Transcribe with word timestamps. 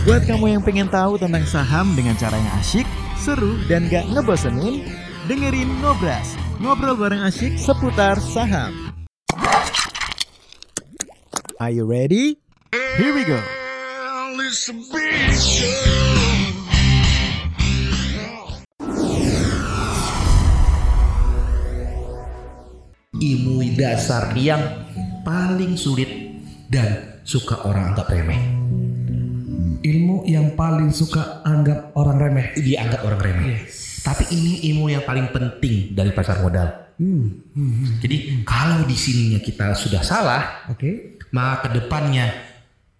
Buat 0.00 0.24
kamu 0.24 0.56
yang 0.56 0.62
pengen 0.64 0.88
tahu 0.88 1.20
tentang 1.20 1.44
saham 1.44 1.92
dengan 1.92 2.16
cara 2.16 2.32
yang 2.32 2.52
asyik, 2.56 2.88
seru, 3.20 3.60
dan 3.68 3.84
gak 3.92 4.08
ngebosenin, 4.08 4.88
dengerin 5.28 5.68
Ngobras, 5.84 6.40
ngobrol 6.56 6.96
bareng 6.96 7.20
asyik 7.28 7.60
seputar 7.60 8.16
saham. 8.16 8.96
Are 11.60 11.68
you 11.68 11.84
ready? 11.84 12.40
Here 12.96 13.12
we 13.12 13.28
go. 13.28 13.36
ilmu 23.20 23.76
dasar 23.76 24.32
yang 24.32 24.64
paling 25.28 25.76
sulit 25.76 26.08
dan 26.72 27.20
suka 27.28 27.68
orang 27.68 27.92
anggap 27.92 28.08
remeh. 28.08 28.40
Ilmu 29.80 30.28
yang 30.28 30.52
paling 30.56 30.92
suka 30.92 31.40
anggap 31.44 31.96
orang 31.96 32.20
remeh. 32.20 32.46
Dianggap 32.56 33.00
orang 33.04 33.20
remeh. 33.20 33.64
Tapi 34.00 34.24
ini 34.32 34.52
ilmu 34.72 34.92
yang 34.92 35.04
paling 35.04 35.32
penting 35.32 35.92
dari 35.96 36.12
pasar 36.12 36.40
modal. 36.40 36.90
Jadi 38.00 38.44
kalau 38.44 38.84
di 38.84 38.92
sininya 38.92 39.40
kita 39.40 39.72
sudah 39.72 40.04
salah, 40.04 40.68
Oke. 40.68 41.16
maka 41.32 41.64
ke 41.68 41.80
depannya 41.80 42.28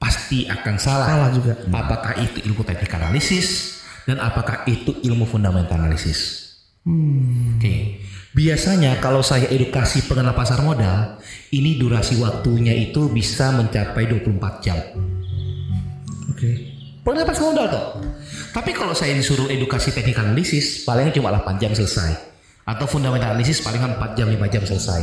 pasti 0.00 0.48
akan 0.48 0.76
salah. 0.80 1.06
Salah 1.08 1.30
juga. 1.36 1.52
Apakah 1.68 2.16
itu 2.16 2.40
ilmu 2.48 2.64
teknik 2.64 2.96
analisis 2.96 3.80
dan 4.08 4.16
apakah 4.24 4.64
itu 4.64 4.96
ilmu 5.04 5.28
fundamental 5.28 5.76
analisis? 5.76 6.48
Oke. 6.88 8.00
Biasanya 8.30 9.02
kalau 9.02 9.20
saya 9.20 9.50
edukasi 9.52 10.06
pengenal 10.06 10.32
pasar 10.32 10.64
modal, 10.64 11.18
ini 11.52 11.76
durasi 11.76 12.16
waktunya 12.22 12.72
itu 12.72 13.10
bisa 13.12 13.52
mencapai 13.52 14.06
24 14.06 14.64
jam. 14.64 14.78
Oke. 16.30 16.48
Pengenal 16.48 16.69
pasar 17.04 17.42
modal 17.44 17.66
toh. 17.70 17.84
Tapi 18.50 18.70
kalau 18.74 18.92
saya 18.92 19.14
disuruh 19.14 19.46
edukasi 19.46 19.94
teknik 19.94 20.18
analisis, 20.18 20.82
palingnya 20.82 21.14
cuma 21.14 21.30
8 21.30 21.62
jam 21.62 21.70
selesai. 21.70 22.10
Atau 22.66 22.86
fundamental 22.86 23.34
analisis 23.34 23.62
palingan 23.62 23.94
4 23.98 24.18
jam 24.18 24.26
5 24.26 24.36
jam 24.50 24.62
selesai. 24.66 25.02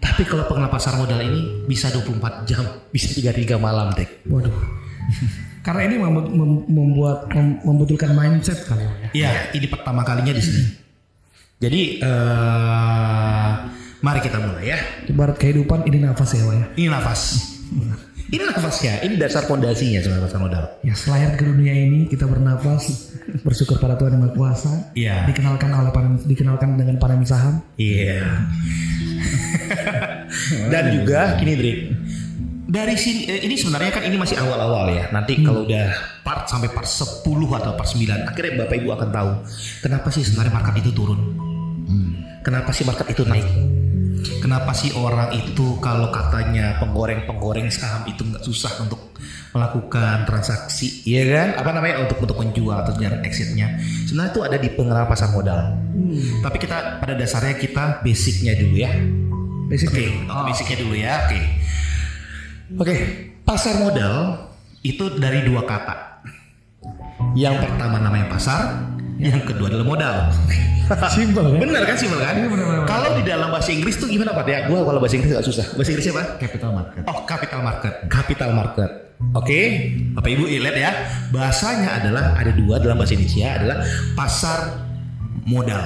Tapi 0.00 0.24
kalau 0.24 0.48
pengenal 0.48 0.72
pasar 0.72 0.96
modal 0.96 1.20
ini 1.20 1.68
bisa 1.68 1.92
24 1.92 2.48
jam, 2.48 2.64
bisa 2.94 3.12
33 3.12 3.60
malam, 3.60 3.92
Tek. 3.92 4.24
Waduh. 4.26 4.52
Karena 5.60 5.92
ini 5.92 6.00
mem- 6.00 6.32
mem- 6.32 6.64
membuat 6.72 7.28
mem- 7.36 7.60
membutuhkan 7.60 8.16
mindset 8.16 8.64
kali 8.64 8.80
ya. 8.80 8.92
Ya, 9.12 9.32
ini 9.52 9.68
pertama 9.68 10.00
kalinya 10.08 10.32
di 10.32 10.40
sini. 10.40 10.64
Jadi 11.60 12.00
eh 12.00 13.50
mari 14.00 14.20
kita 14.24 14.40
mulai 14.40 14.72
ya. 14.72 14.78
Ibarat 15.04 15.36
kehidupan 15.36 15.84
ini 15.84 16.00
nafas 16.00 16.32
ya, 16.32 16.48
Pak 16.48 16.54
ya. 16.56 16.64
Ini 16.80 16.88
nafas. 16.88 17.20
Ini 18.30 18.42
nafasnya, 18.46 19.02
ini 19.02 19.18
dasar 19.18 19.42
fondasinya 19.46 19.98
sebenarnya 19.98 20.24
pasar 20.30 20.40
modal. 20.40 20.64
Ya, 20.86 20.94
selayar 20.94 21.34
ke 21.34 21.42
dunia 21.42 21.74
ini 21.74 22.06
kita 22.06 22.30
bernafas, 22.30 23.10
bersyukur 23.42 23.82
pada 23.82 23.98
Tuhan 23.98 24.14
yang 24.14 24.22
Maha 24.22 24.34
Kuasa. 24.38 24.72
Iya. 24.94 25.26
Dikenalkan 25.26 25.70
oleh 25.74 25.90
pandemi, 25.90 26.18
dikenalkan 26.30 26.78
dengan 26.78 26.96
pandemi 27.02 27.26
saham. 27.26 27.58
Iya. 27.74 28.46
Dan 30.72 30.84
juga 30.94 31.34
gini 31.42 31.52
Drik. 31.58 31.78
Dari 32.70 32.94
sini 32.94 33.26
eh, 33.26 33.40
ini 33.50 33.58
sebenarnya 33.58 33.90
kan 33.98 34.06
ini 34.06 34.14
masih 34.14 34.38
awal-awal 34.38 34.94
ya. 34.94 35.10
Nanti 35.10 35.42
kalau 35.42 35.66
udah 35.66 35.90
part 36.22 36.46
sampai 36.46 36.70
part 36.70 36.86
10 36.86 37.26
atau 37.26 37.74
part 37.74 37.88
9 37.90 38.30
akhirnya 38.30 38.52
Bapak 38.62 38.78
Ibu 38.78 38.88
akan 38.94 39.08
tahu 39.10 39.30
kenapa 39.82 40.06
sih 40.14 40.22
sebenarnya 40.22 40.54
market 40.54 40.74
itu 40.78 40.94
turun. 40.94 41.18
Kenapa 42.40 42.72
sih 42.72 42.88
market 42.88 43.04
itu 43.12 43.26
naik? 43.28 43.44
Kenapa 44.40 44.72
sih 44.76 44.92
orang 44.96 45.32
itu 45.36 45.78
kalau 45.80 46.08
katanya 46.12 46.76
penggoreng-penggoreng 46.82 47.68
saham 47.72 48.04
itu 48.08 48.24
nggak 48.24 48.44
susah 48.44 48.82
untuk 48.84 49.12
melakukan 49.50 50.24
transaksi, 50.28 51.02
ya 51.02 51.26
kan? 51.26 51.48
Apa 51.58 51.70
namanya 51.74 52.06
untuk 52.06 52.22
untuk 52.22 52.38
menjual 52.38 52.86
atau 52.86 52.94
jalan 52.96 53.20
exitnya? 53.26 53.78
Sebenarnya 54.06 54.30
itu 54.30 54.40
ada 54.46 54.56
di 54.56 54.68
pengenalan 54.70 55.08
pasar 55.10 55.28
modal. 55.34 55.74
Tapi 56.44 56.56
kita 56.58 57.02
pada 57.02 57.14
dasarnya 57.18 57.54
kita 57.58 58.04
basicnya 58.04 58.54
dulu 58.54 58.76
ya. 58.78 58.92
Basic. 59.70 59.86
Oke, 59.86 60.06
oh, 60.26 60.42
basicnya 60.46 60.76
dulu 60.82 60.94
ya. 60.98 61.14
Oke. 61.26 61.40
Oke, 62.78 62.96
pasar 63.42 63.82
modal 63.82 64.46
itu 64.82 65.14
dari 65.18 65.46
dua 65.46 65.62
kata. 65.66 66.22
Yang 67.38 67.66
pertama 67.66 68.02
namanya 68.02 68.26
pasar, 68.30 68.82
yang 69.20 69.44
kedua 69.44 69.68
adalah 69.68 69.86
modal. 69.86 70.16
Simpel 71.14 71.54
kan? 71.54 71.60
Bener 71.62 71.82
kan 71.86 71.94
simpel 71.94 72.18
kan? 72.18 72.34
Kalau 72.82 73.14
di 73.14 73.22
dalam 73.22 73.54
bahasa 73.54 73.70
Inggris 73.70 73.94
tuh 73.94 74.10
gimana 74.10 74.34
Pak? 74.34 74.42
Ya, 74.50 74.66
gua 74.66 74.82
kalau 74.82 74.98
bahasa 74.98 75.14
Inggris 75.20 75.38
gak 75.38 75.46
susah. 75.46 75.66
Bahasa 75.78 75.90
Inggrisnya 75.94 76.12
apa? 76.18 76.24
Capital 76.42 76.70
market. 76.74 77.02
Oh, 77.06 77.18
capital 77.22 77.60
market. 77.62 77.92
Capital 78.10 78.50
market. 78.50 78.90
Oke, 79.36 79.60
Bapak 80.16 80.30
Ibu 80.34 80.44
lihat 80.50 80.76
ya. 80.80 80.90
Bahasanya 81.30 82.02
adalah 82.02 82.34
ada 82.34 82.50
dua 82.50 82.82
dalam 82.82 82.98
bahasa 82.98 83.14
Indonesia 83.14 83.54
adalah 83.54 83.78
pasar 84.18 84.58
modal. 85.46 85.84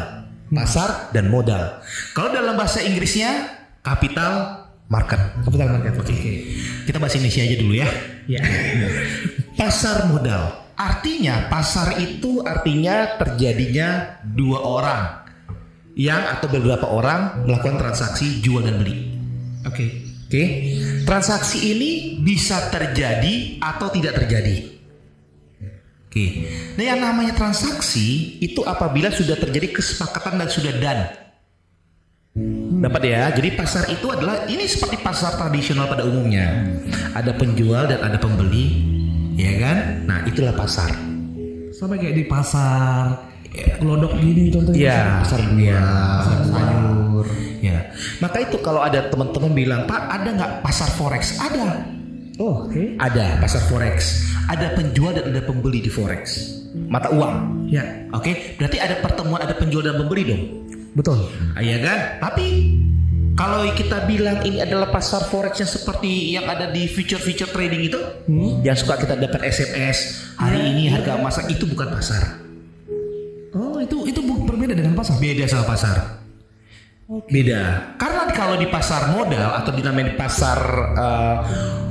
Pasar 0.55 1.12
dan 1.12 1.28
modal. 1.28 1.84
Kalau 2.16 2.33
dalam 2.33 2.56
bahasa 2.56 2.81
Inggrisnya 2.81 3.61
capital 3.84 4.65
market. 4.89 5.21
Capital 5.45 5.69
market. 5.69 5.93
Oke. 6.01 6.15
Kita 6.89 6.97
bahasa 6.97 7.21
Indonesia 7.21 7.43
aja 7.45 7.56
dulu 7.61 7.75
ya. 7.77 7.89
Ya. 8.25 8.41
Pasar 9.59 10.09
modal. 10.09 10.63
Artinya 10.74 11.46
pasar 11.46 12.02
itu 12.02 12.42
artinya 12.42 13.14
terjadinya 13.18 14.18
dua 14.26 14.58
orang 14.58 15.02
yang 15.94 16.18
atau 16.34 16.50
beberapa 16.50 16.90
orang 16.90 17.46
melakukan 17.46 17.78
transaksi 17.78 18.42
jual 18.42 18.66
dan 18.66 18.82
beli. 18.82 19.14
Oke. 19.62 20.04
Oke, 20.24 20.74
transaksi 21.06 21.62
ini 21.76 22.18
bisa 22.18 22.66
terjadi 22.66 23.60
atau 23.62 23.86
tidak 23.92 24.18
terjadi. 24.18 24.66
Oke, 26.10 26.26
nah 26.74 26.84
yang 26.91 26.98
namanya 26.98 27.38
transaksi 27.38 28.38
itu 28.42 28.58
apabila 28.66 29.14
sudah 29.14 29.38
terjadi 29.38 29.70
kesepakatan 29.70 30.42
dan 30.42 30.48
sudah 30.50 30.74
done. 30.74 31.04
Dapat 32.82 33.02
ya, 33.06 33.30
jadi 33.30 33.54
pasar 33.54 33.86
itu 33.94 34.10
adalah 34.10 34.50
ini 34.50 34.66
seperti 34.66 34.98
pasar 34.98 35.38
tradisional 35.38 35.86
pada 35.86 36.02
umumnya. 36.02 36.66
Ada 37.14 37.30
penjual 37.38 37.86
dan 37.86 38.02
ada 38.02 38.18
pembeli, 38.18 38.94
ya 39.34 39.53
kan? 39.61 39.77
Nah 40.06 40.19
itulah 40.25 40.55
pasar. 40.55 40.91
Sama 41.75 41.99
kayak 41.99 42.15
di 42.15 42.25
pasar 42.25 43.19
gelodok 43.78 44.19
gini 44.19 44.50
contohnya. 44.50 44.78
Iya, 44.78 45.00
Pasar 45.22 45.41
iya. 45.55 45.83
pasar 46.19 46.39
sayur. 46.50 47.27
Ya, 47.65 47.78
maka 48.19 48.37
itu 48.45 48.56
kalau 48.61 48.84
ada 48.84 49.09
teman-teman 49.09 49.53
bilang, 49.55 49.81
Pak 49.87 50.00
ada 50.11 50.28
nggak 50.34 50.53
pasar 50.61 50.91
forex? 50.93 51.39
Ada. 51.41 51.87
Oh, 52.37 52.67
oke. 52.67 52.99
Ada 52.99 53.39
pasar 53.39 53.62
forex, 53.71 54.27
ada 54.50 54.75
penjual 54.75 55.15
dan 55.15 55.31
ada 55.31 55.39
pembeli 55.41 55.78
di 55.81 55.89
forex, 55.89 56.51
mata 56.91 57.09
uang. 57.15 57.65
Ya, 57.71 57.87
Oke, 58.11 58.59
berarti 58.59 58.83
ada 58.83 58.99
pertemuan, 58.99 59.39
ada 59.39 59.55
penjual 59.55 59.87
dan 59.87 59.97
pembeli 59.97 60.22
dong. 60.28 60.43
betul. 60.95 61.31
Iya 61.56 61.78
kan? 61.78 61.99
Tapi 62.21 62.75
kalau 63.34 63.67
kita 63.75 64.06
bilang 64.06 64.47
ini 64.47 64.62
adalah 64.62 64.95
pasar 64.95 65.27
forex 65.27 65.59
yang 65.59 65.67
seperti 65.67 66.39
yang 66.39 66.47
ada 66.47 66.71
di 66.71 66.87
future-future 66.87 67.50
trading 67.50 67.83
itu, 67.91 67.99
yang 68.62 68.78
suka 68.78 68.95
kita 68.95 69.19
dapat 69.19 69.43
SMS 69.50 70.31
hari 70.39 70.71
ini 70.71 70.87
harga 70.87 71.19
emas 71.19 71.43
itu 71.50 71.67
bukan 71.67 71.91
pasar, 71.91 72.39
Oh, 73.55 73.83
itu 73.83 74.06
itu 74.06 74.22
berbeda 74.22 74.75
dengan 74.75 74.95
pasar. 74.95 75.19
beda 75.19 75.45
sama 75.50 75.67
pasar. 75.67 75.97
Beda. 77.28 77.95
Karena 78.00 78.22
kalau 78.33 78.56
di 78.56 78.65
pasar 78.65 79.12
modal 79.12 79.61
atau 79.61 79.71
dinamain 79.77 80.16
pasar 80.16 80.59
eh, 80.97 81.37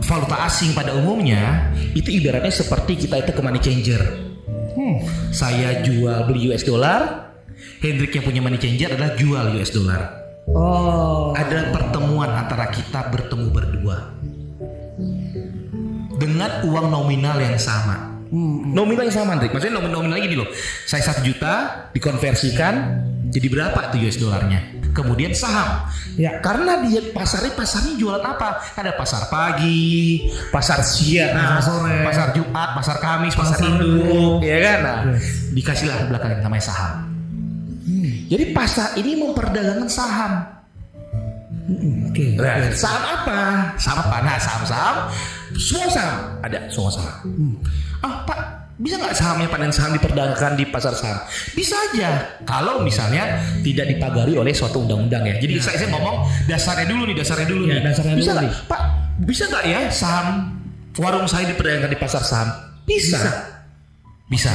valuta 0.02 0.48
asing 0.48 0.72
pada 0.74 0.96
umumnya, 0.96 1.70
itu 1.94 2.08
ibaratnya 2.08 2.50
seperti 2.50 3.04
kita 3.04 3.20
itu 3.20 3.32
ke 3.36 3.42
money 3.44 3.60
changer. 3.60 4.02
Hmm. 4.74 5.06
Saya 5.30 5.84
jual 5.86 6.24
beli 6.26 6.50
US 6.50 6.66
dollar, 6.66 7.30
Hendrik 7.84 8.16
yang 8.16 8.26
punya 8.26 8.42
money 8.42 8.58
changer 8.58 8.96
adalah 8.96 9.14
jual 9.14 9.60
US 9.60 9.70
dollar. 9.70 10.23
Oh, 10.52 11.32
Ada 11.32 11.72
pertemuan 11.72 12.28
antara 12.30 12.68
kita 12.68 13.08
bertemu 13.08 13.48
berdua 13.48 13.98
dengan 16.20 16.52
uang 16.68 16.88
nominal 16.92 17.40
yang 17.40 17.56
sama. 17.56 18.12
Nominal 18.74 19.08
yang 19.08 19.16
sama, 19.24 19.38
Hendrik. 19.38 19.54
Maksudnya 19.54 19.78
nominal 19.78 20.02
nominalnya 20.02 20.26
gini 20.26 20.38
loh. 20.42 20.50
Saya 20.84 21.06
satu 21.06 21.22
juta 21.22 21.86
dikonversikan 21.94 22.74
jadi 23.30 23.48
berapa 23.50 23.90
tuh 23.90 23.98
US 24.04 24.18
dollarnya? 24.22 24.62
Kemudian 24.94 25.34
saham. 25.34 25.90
Ya. 26.22 26.38
Karena 26.38 26.86
dia 26.86 27.02
pasarnya 27.10 27.58
pasarnya 27.58 27.98
jualan 27.98 28.22
apa? 28.22 28.62
Ada 28.78 28.94
pasar 28.94 29.26
pagi, 29.26 30.30
pasar 30.54 30.86
siang, 30.86 31.34
Pasar 31.34 31.62
sore. 31.66 31.98
pasar 32.06 32.28
Jumat, 32.38 32.70
pasar 32.78 32.98
Kamis, 33.02 33.34
pasar, 33.34 33.58
Pasar 33.58 33.70
Induk, 33.74 34.46
ya 34.46 34.58
kan? 34.62 34.78
Nah, 34.86 34.98
Yes. 35.18 35.50
dikasihlah 35.50 35.98
belakang 36.14 36.46
namanya 36.46 36.62
saham. 36.70 37.13
Jadi 38.34 38.50
pasar 38.50 38.98
ini 38.98 39.14
memperdagangkan 39.14 39.86
saham. 39.86 40.34
oke. 42.10 42.26
Nah, 42.42 42.74
saham 42.74 43.04
apa? 43.06 43.38
Saham 43.78 44.00
apa? 44.02 44.18
Nah, 44.20 44.38
saham-saham, 44.42 44.96
semua 45.56 45.88
saham 45.88 46.18
ada, 46.42 46.60
semua 46.68 46.90
saham. 46.90 47.14
Ah, 48.02 48.26
Pak, 48.26 48.40
bisa 48.82 48.98
nggak 48.98 49.14
sahamnya 49.14 49.48
panen 49.48 49.70
saham 49.70 49.94
diperdagangkan 49.94 50.58
di 50.58 50.66
pasar 50.66 50.92
saham? 50.92 51.22
Bisa 51.54 51.78
aja, 51.94 52.42
kalau 52.44 52.82
misalnya 52.82 53.38
tidak 53.62 53.86
dipagari 53.88 54.34
oleh 54.34 54.52
suatu 54.52 54.82
undang-undang 54.82 55.24
ya. 55.24 55.38
Jadi 55.38 55.62
saya, 55.62 55.78
saya 55.78 55.90
ngomong 55.94 56.26
dasarnya 56.50 56.90
dulu 56.90 57.02
nih, 57.06 57.16
dasarnya 57.16 57.48
dulu 57.48 57.64
Ya, 57.64 57.78
nih. 57.80 57.82
dasarnya 57.86 58.16
bisa 58.18 58.32
nggak. 58.34 58.54
Pak? 58.66 58.82
Bisa 59.24 59.44
nggak 59.46 59.64
ya 59.70 59.80
saham 59.88 60.28
warung 60.98 61.30
saya 61.30 61.46
diperdagangkan 61.48 61.92
di 61.94 62.00
pasar 62.02 62.24
saham? 62.26 62.50
Bisa. 62.84 63.22
Bisa. 64.28 64.52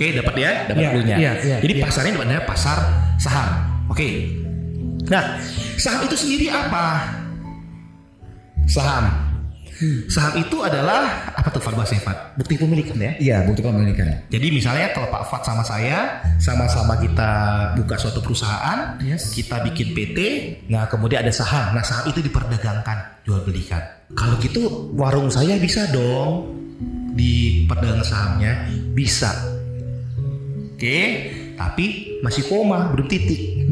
Oke, 0.00 0.16
dapat 0.16 0.34
ya, 0.40 0.52
dapat 0.64 0.80
Iya, 0.80 0.90
clue-nya. 0.96 1.16
iya, 1.20 1.32
iya, 1.44 1.56
Jadi 1.60 1.72
iya. 1.76 1.84
pasarnya 1.84 2.12
namanya 2.16 2.40
pasar 2.48 2.78
saham. 3.20 3.52
Oke. 3.92 4.32
Nah, 5.12 5.36
saham 5.76 6.08
itu 6.08 6.16
sendiri 6.16 6.48
apa? 6.48 7.04
Saham. 8.64 9.12
Saham 10.08 10.40
itu 10.40 10.56
adalah 10.64 11.28
apa 11.36 11.52
tuh 11.52 11.60
Fat 11.60 11.76
bahasa 11.76 12.00
Fat? 12.00 12.32
Bukti 12.40 12.56
pemilikan 12.56 12.96
ya. 12.96 13.12
Iya, 13.20 13.36
bukti 13.44 13.60
kepemilikan. 13.60 14.24
Jadi 14.32 14.46
misalnya 14.48 14.88
kalau 14.96 15.12
Pak 15.12 15.28
Fat 15.28 15.44
sama 15.44 15.60
saya 15.68 16.24
sama-sama 16.40 16.96
kita 16.96 17.30
buka 17.76 18.00
suatu 18.00 18.24
perusahaan, 18.24 18.96
Yes. 19.04 19.36
kita 19.36 19.60
bikin 19.68 19.92
PT, 19.92 20.18
nah 20.72 20.88
kemudian 20.88 21.20
ada 21.20 21.32
saham. 21.32 21.76
Nah 21.76 21.84
saham 21.84 22.08
itu 22.08 22.24
diperdagangkan, 22.24 23.24
jual 23.28 23.44
belikan. 23.44 23.84
Kalau 24.16 24.40
gitu 24.40 24.64
warung 24.96 25.28
saya 25.28 25.60
bisa 25.60 25.92
dong 25.92 26.56
di 27.12 27.64
perdagangan 27.68 28.00
sahamnya 28.00 28.64
bisa. 28.96 29.59
Oke, 30.80 31.28
tapi 31.60 32.16
masih 32.24 32.48
koma, 32.48 32.88
belum 32.96 33.04
titik. 33.04 33.68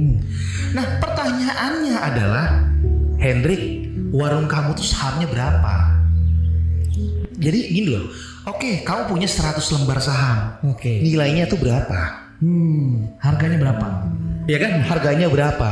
Nah 0.76 1.00
pertanyaannya 1.00 1.96
adalah, 1.96 2.68
Hendrik, 3.16 3.88
warung 4.12 4.44
kamu 4.44 4.76
tuh 4.76 4.84
sahamnya 4.84 5.24
berapa? 5.24 6.04
Jadi 7.32 7.58
gini 7.72 7.96
loh, 7.96 8.12
oke 8.44 8.84
kamu 8.84 9.08
punya 9.08 9.24
100 9.24 9.56
lembar 9.56 10.04
saham, 10.04 10.60
Oke. 10.68 11.00
nilainya 11.00 11.48
tuh 11.48 11.56
berapa? 11.56 12.28
Hmm, 12.44 13.16
harganya 13.24 13.56
berapa? 13.56 13.88
Ya 14.44 14.60
kan 14.60 14.84
harganya 14.84 15.32
berapa? 15.32 15.68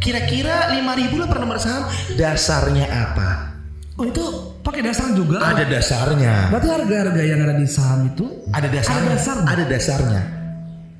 Kira-kira 0.00 0.72
5000 0.72 1.20
lah 1.20 1.28
per 1.28 1.36
lembar 1.36 1.60
saham, 1.60 1.84
dasarnya 2.16 2.88
apa? 2.88 3.53
Oh 3.94 4.04
itu 4.04 4.24
pakai 4.60 4.82
dasar 4.82 5.14
juga? 5.14 5.38
Ada 5.38 5.64
dasarnya. 5.64 6.50
Berarti 6.50 6.68
harga-harga 6.68 7.22
yang 7.22 7.40
ada 7.40 7.54
di 7.54 7.62
saham 7.64 8.10
itu 8.10 8.26
Ada 8.50 8.66
dasarnya. 8.66 8.98
Ada 9.00 9.14
dasarnya. 9.14 9.46
Ada 9.46 9.64
dasarnya. 9.64 10.22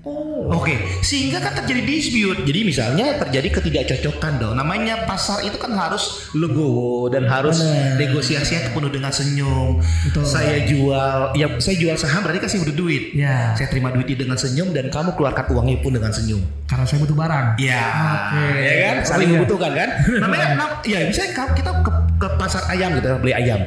Oh. 0.05 0.61
Oke, 0.61 0.76
sehingga 1.00 1.41
kan 1.41 1.56
terjadi 1.56 1.81
dispute. 1.82 2.44
Jadi 2.44 2.61
misalnya 2.62 3.17
terjadi 3.17 3.49
ketidakcocokan 3.50 4.37
dong. 4.37 4.52
Namanya 4.52 5.08
pasar 5.08 5.41
itu 5.41 5.56
kan 5.56 5.73
harus 5.73 6.29
legowo 6.31 7.08
dan 7.08 7.25
harus 7.25 7.56
Benar. 7.58 7.96
negosiasinya 7.96 8.69
penuh 8.69 8.93
dengan 8.93 9.08
senyum. 9.08 9.81
Betul. 9.81 10.23
Saya 10.23 10.69
jual, 10.69 11.32
ya 11.32 11.49
saya 11.56 11.76
jual 11.81 11.96
saham 11.96 12.20
berarti 12.20 12.37
kasih 12.38 12.61
udah 12.61 12.76
duit. 12.76 13.17
Ya, 13.17 13.56
Saya 13.56 13.67
terima 13.67 13.88
duit 13.88 14.05
dengan 14.06 14.37
senyum 14.37 14.70
dan 14.70 14.87
kamu 14.87 15.17
keluarkan 15.17 15.49
uangnya 15.49 15.81
pun 15.81 15.96
dengan 15.96 16.12
senyum. 16.12 16.44
karena 16.64 16.85
saya 16.85 16.99
butuh 17.00 17.17
barang. 17.17 17.46
Ya, 17.56 17.85
Oke. 18.29 18.44
ya 18.61 18.73
kan, 18.85 18.96
saling 19.06 19.25
Oh, 19.25 19.31
iya. 19.31 19.37
membutuhkan 19.41 19.73
kan. 19.73 19.88
Namanya, 20.23 20.46
nam- 20.55 20.81
ya 20.82 20.99
misalnya 21.02 21.32
kalau 21.32 21.52
kita 21.55 21.70
ke, 21.81 21.91
ke 22.14 22.28
pasar 22.38 22.62
ayam 22.70 22.94
gitu, 22.96 23.11
beli 23.19 23.34
ayam. 23.34 23.61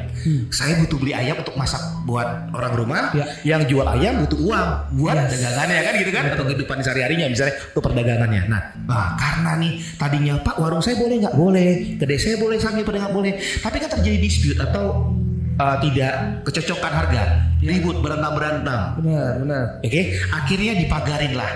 Saya 0.48 0.80
butuh 0.80 0.98
beli 0.98 1.12
ayam 1.12 1.36
untuk 1.38 1.54
masak 1.54 1.80
buat 2.08 2.48
orang 2.56 2.72
rumah. 2.74 3.02
Ya. 3.12 3.24
Yang 3.44 3.76
jual 3.76 3.86
ayam 3.86 4.24
butuh 4.24 4.40
uang 4.40 4.68
buat 4.96 5.16
Yes. 5.18 5.36
dagangannya 5.36 5.80
kan 5.84 5.94
gitu 6.00 6.10
kan, 6.10 6.24
atau 6.32 6.44
kehidupan 6.48 6.76
sehari-harinya 6.80 7.26
misalnya 7.28 7.54
untuk 7.74 7.82
perdagangannya. 7.92 8.42
Nah, 8.48 8.60
nah, 8.88 9.08
karena 9.20 9.50
nih 9.60 9.72
tadinya 10.00 10.34
Pak 10.40 10.56
warung 10.56 10.80
saya 10.80 10.96
boleh 10.96 11.16
nggak 11.20 11.36
boleh, 11.36 11.68
kedai 12.00 12.18
saya 12.18 12.36
boleh, 12.40 12.56
sahamnya 12.56 12.84
pada 12.88 12.98
nggak 13.04 13.14
boleh. 13.14 13.32
Tapi 13.36 13.76
kan 13.78 13.90
terjadi 14.00 14.18
dispute 14.18 14.58
atau 14.58 15.12
uh, 15.60 15.76
tidak 15.84 16.42
kecocokan 16.48 16.92
harga, 17.04 17.22
ribut 17.60 18.00
berantem 18.00 18.32
berantem. 18.32 18.80
Benar, 19.04 19.30
benar. 19.44 19.64
Oke, 19.84 20.00
akhirnya 20.32 20.72
dipagarin 20.80 21.36
lah. 21.36 21.52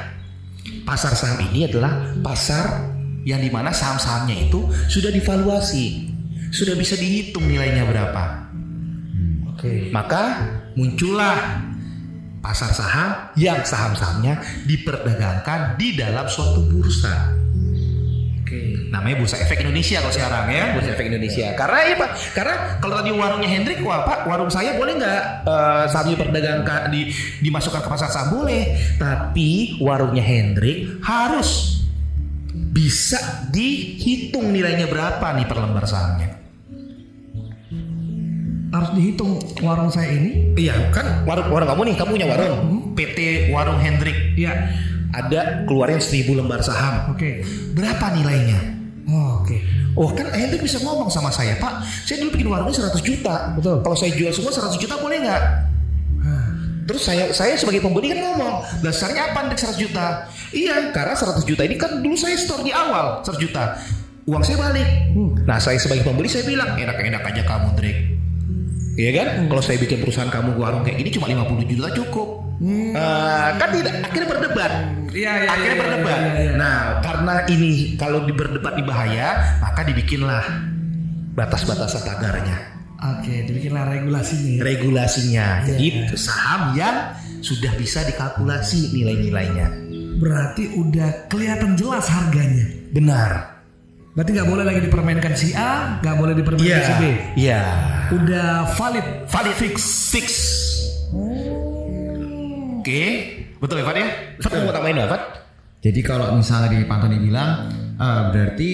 Pasar 0.87 1.17
saham 1.17 1.41
ini 1.51 1.67
adalah 1.67 2.15
pasar 2.23 2.93
yang 3.23 3.39
di 3.39 3.51
mana 3.51 3.71
saham-sahamnya 3.71 4.51
itu 4.51 4.67
sudah 4.91 5.11
divaluasi, 5.15 6.12
sudah 6.53 6.77
bisa 6.77 6.95
dihitung 7.01 7.49
nilainya 7.49 7.89
berapa. 7.89 8.53
Oke. 9.57 9.89
Maka 9.89 10.53
muncullah 10.77 11.65
pasar 12.45 12.75
saham 12.77 13.33
yang 13.39 13.65
saham-sahamnya 13.65 14.67
diperdagangkan 14.69 15.81
di 15.81 15.97
dalam 15.97 16.29
suatu 16.29 16.61
bursa. 16.69 17.33
Oke. 18.43 18.91
Namanya 18.93 19.17
Bursa 19.23 19.41
Efek 19.41 19.65
Indonesia 19.65 20.05
kalau 20.05 20.13
sekarang 20.13 20.53
ya, 20.53 20.77
Bursa 20.77 20.93
Efek 20.93 21.09
Indonesia. 21.09 21.57
Karena 21.57 21.79
ya 21.89 21.95
Pak, 21.97 22.11
karena 22.37 22.55
kalau 22.85 22.95
tadi 23.01 23.11
warungnya 23.15 23.49
Hendrik, 23.49 23.81
wah 23.81 24.05
Pak, 24.05 24.29
warung 24.29 24.53
saya 24.53 24.77
boleh 24.77 25.01
nggak 25.01 25.23
eh, 25.49 25.85
sahamnya 25.89 26.13
diperdagangkan, 26.21 26.81
di, 26.93 27.09
dimasukkan 27.41 27.81
ke 27.81 27.89
pasar 27.89 28.13
saham 28.13 28.43
boleh, 28.43 28.77
tapi 29.01 29.81
warungnya 29.81 30.21
Hendrik 30.21 31.01
harus 31.01 31.81
bisa 32.53 33.49
dihitung 33.49 34.53
nilainya 34.53 34.91
berapa 34.91 35.33
nih 35.33 35.47
per 35.49 35.57
lembar 35.57 35.89
sahamnya. 35.89 36.42
Harus 38.73 38.91
dihitung 38.97 39.37
warung 39.61 39.93
saya 39.93 40.09
ini. 40.17 40.57
Iya, 40.57 40.89
kan 40.89 41.29
warung 41.29 41.53
warung 41.53 41.69
kamu 41.69 41.93
nih, 41.93 41.97
kamu 42.01 42.11
punya 42.17 42.29
warung, 42.29 42.61
PT 42.97 43.19
Warung 43.53 43.77
Hendrik, 43.79 44.17
Iya. 44.33 44.53
ada 45.13 45.69
keluarin 45.69 46.01
1000 46.01 46.33
lembar 46.33 46.65
saham. 46.65 47.13
Oke. 47.13 47.45
Berapa 47.77 48.17
nilainya? 48.17 48.57
Oh, 49.13 49.45
Oke. 49.45 49.61
Oh 49.93 50.09
kan 50.09 50.25
Hendrik 50.33 50.65
bisa 50.65 50.81
ngomong 50.81 51.13
sama 51.13 51.29
saya 51.29 51.53
Pak 51.61 51.85
Saya 52.09 52.25
dulu 52.25 52.33
bikin 52.33 52.49
warungnya 52.49 52.89
100 52.89 53.05
juta 53.05 53.53
Betul. 53.53 53.85
Kalau 53.85 53.93
saya 53.93 54.09
jual 54.17 54.33
semua 54.33 54.49
100 54.49 54.81
juta 54.81 54.97
boleh 54.97 55.21
nggak? 55.21 55.43
Terus 56.83 57.03
saya 57.05 57.29
saya 57.31 57.55
sebagai 57.55 57.85
pembeli 57.85 58.09
kan 58.09 58.25
ngomong 58.25 58.65
Dasarnya 58.81 59.31
apa 59.31 59.45
Hendrik 59.45 59.61
100 59.61 59.77
juta? 59.77 60.27
Iya 60.51 60.97
karena 60.97 61.13
100 61.13 61.45
juta 61.45 61.63
ini 61.69 61.77
kan 61.77 62.01
dulu 62.01 62.17
saya 62.17 62.41
store 62.41 62.65
di 62.65 62.73
awal 62.73 63.21
100 63.21 63.37
juta 63.37 63.77
Uang 64.25 64.41
saya 64.41 64.57
balik 64.57 64.89
Nah 65.45 65.61
saya 65.61 65.77
sebagai 65.77 66.09
pembeli 66.09 66.33
saya 66.33 66.49
bilang 66.49 66.73
Enak-enak 66.73 67.23
aja 67.29 67.43
kamu 67.45 67.77
Hendrik 67.77 67.97
Iya 68.93 69.11
kan? 69.17 69.29
Kalau 69.49 69.63
saya 69.65 69.81
bikin 69.81 70.05
perusahaan 70.05 70.29
kamu 70.29 70.57
warung 70.61 70.85
kayak 70.85 71.01
gini 71.01 71.11
cuma 71.17 71.27
50 71.29 71.65
juta 71.65 71.89
cukup. 71.97 72.29
Eh, 72.63 73.49
kan 73.59 73.69
tidak 73.75 73.95
akhirnya 74.07 74.29
berdebat. 74.29 74.73
Iya, 75.13 75.33
iya, 75.45 75.49
akhirnya 75.51 75.77
iya, 75.77 75.83
berdebat. 75.83 76.19
iya, 76.21 76.33
iya. 76.39 76.53
Nah, 76.55 76.79
karena 77.03 77.35
ini 77.51 77.71
kalau 77.99 78.23
di 78.23 78.33
berdebat 78.33 78.75
di 78.79 78.85
bahaya, 78.87 79.59
maka 79.59 79.83
dibikinlah 79.83 80.45
batas-batas 81.35 81.99
tagarnya, 82.01 82.55
Oke, 83.03 83.49
dibikinlah 83.49 83.89
regulasinya. 83.89 84.53
ya. 84.57 84.61
regulasinya. 84.63 85.47
Iya. 85.65 85.67
Jadi 85.75 85.87
saham 86.15 86.63
yang 86.79 86.97
sudah 87.43 87.73
bisa 87.75 88.07
dikalkulasi 88.07 88.95
nilai-nilainya. 88.95 89.67
Berarti 90.23 90.79
udah 90.79 91.27
kelihatan 91.27 91.75
jelas 91.75 92.07
harganya. 92.07 92.63
Benar. 92.95 93.52
Berarti 94.13 94.31
nggak 94.37 94.49
boleh 94.49 94.65
lagi 94.69 94.81
dipermainkan 94.85 95.33
si 95.33 95.57
A, 95.57 95.97
nggak 96.05 96.17
boleh 96.21 96.37
dipermainkan 96.37 96.85
si 96.85 96.93
B. 97.01 97.03
Iya. 97.41 97.61
Udah 98.13 98.69
valid. 98.77 99.25
Valid 99.25 99.55
fix 99.57 99.75
fix. 100.13 100.27
Oke, 102.83 103.05
betul 103.57 103.81
ya 103.81 103.85
Fat 103.89 103.97
ya? 103.97 104.09
Fat 104.43 104.53
mau 104.61 104.75
tambahin 104.75 105.01
Fat? 105.09 105.23
Jadi 105.81 106.01
kalau 106.05 106.29
misalnya 106.37 106.69
di 106.77 106.85
Pantoni 106.85 107.17
bilang 107.25 107.73
eh, 107.97 108.23
berarti 108.29 108.71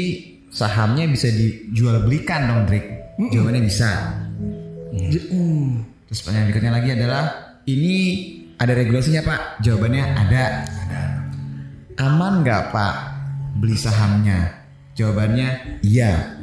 sahamnya 0.50 1.06
bisa 1.06 1.30
dijual 1.30 2.02
belikan 2.02 2.50
dong, 2.50 2.66
Drik. 2.66 3.14
Jawabannya 3.30 3.62
bisa. 3.62 4.18
J- 4.90 5.28
hmm. 5.30 5.86
Terus 6.10 6.18
pertanyaan 6.24 6.46
berikutnya 6.50 6.72
lagi 6.74 6.90
adalah 6.98 7.22
ini 7.70 7.96
ada 8.58 8.72
regulasinya 8.74 9.22
Pak? 9.22 9.40
Jawabannya 9.62 10.04
ada. 10.18 10.44
Aman 12.02 12.42
nggak 12.42 12.74
Pak 12.74 12.94
beli 13.62 13.78
sahamnya? 13.78 14.57
Jawabannya 14.98 15.78
iya. 15.86 16.34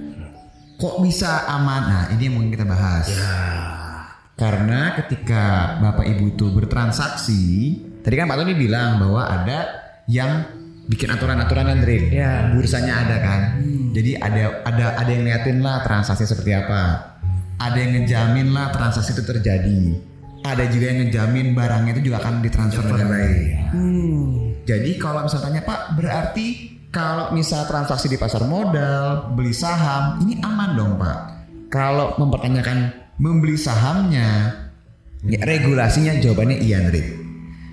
Kok 0.79 1.03
bisa 1.03 1.43
aman? 1.51 1.83
Nah 1.91 2.03
ini 2.15 2.31
yang 2.31 2.39
mungkin 2.39 2.55
kita 2.55 2.63
bahas. 2.63 3.11
Karena 4.39 4.95
ketika 4.95 5.75
Bapak 5.83 6.07
Ibu 6.07 6.35
itu 6.35 6.47
bertransaksi, 6.55 7.43
tadi 7.99 8.15
kan 8.15 8.31
Pak 8.31 8.39
Tony 8.39 8.55
bilang 8.55 8.99
bahwa 8.99 9.27
ada 9.27 9.59
yang 10.07 10.47
bikin 10.87 11.11
aturan-aturan 11.11 11.67
yang 11.75 11.79
Drik. 11.83 12.03
Ya. 12.15 12.51
Bursanya 12.55 13.03
ada 13.03 13.15
kan. 13.19 13.41
Jadi 13.91 14.19
ada 14.19 14.63
ada 14.63 14.85
ada 15.03 15.11
yang 15.11 15.23
liatin 15.27 15.59
lah 15.59 15.83
transaksi 15.83 16.23
seperti 16.23 16.55
apa. 16.55 17.15
Ada 17.59 17.75
yang 17.75 17.91
ngejamin 18.03 18.55
lah 18.55 18.71
transaksi 18.71 19.15
itu 19.15 19.23
terjadi. 19.23 19.99
Ada 20.43 20.67
juga 20.71 20.85
yang 20.95 21.07
ngejamin 21.07 21.55
barangnya 21.55 21.91
itu 21.99 22.11
juga 22.11 22.23
akan 22.23 22.43
ditransfer 22.43 22.83
dengan 22.87 23.07
baik. 23.11 23.47
Hmm. 23.71 24.23
Jadi 24.67 24.91
kalau 24.99 25.23
misalnya 25.23 25.43
tanya 25.47 25.61
Pak, 25.63 25.79
berarti 25.95 26.74
kalau 26.95 27.35
misal 27.35 27.67
transaksi 27.67 28.07
di 28.07 28.15
pasar 28.15 28.47
modal, 28.47 29.35
beli 29.35 29.51
saham, 29.51 30.23
ini 30.23 30.39
aman 30.39 30.79
dong 30.79 30.95
Pak. 30.95 31.19
Kalau 31.67 32.15
mempertanyakan 32.15 33.11
membeli 33.19 33.59
sahamnya, 33.59 34.55
ya, 35.27 35.43
regulasinya 35.43 36.15
jawabannya 36.23 36.63
iya 36.63 36.79
Andri. 36.79 37.03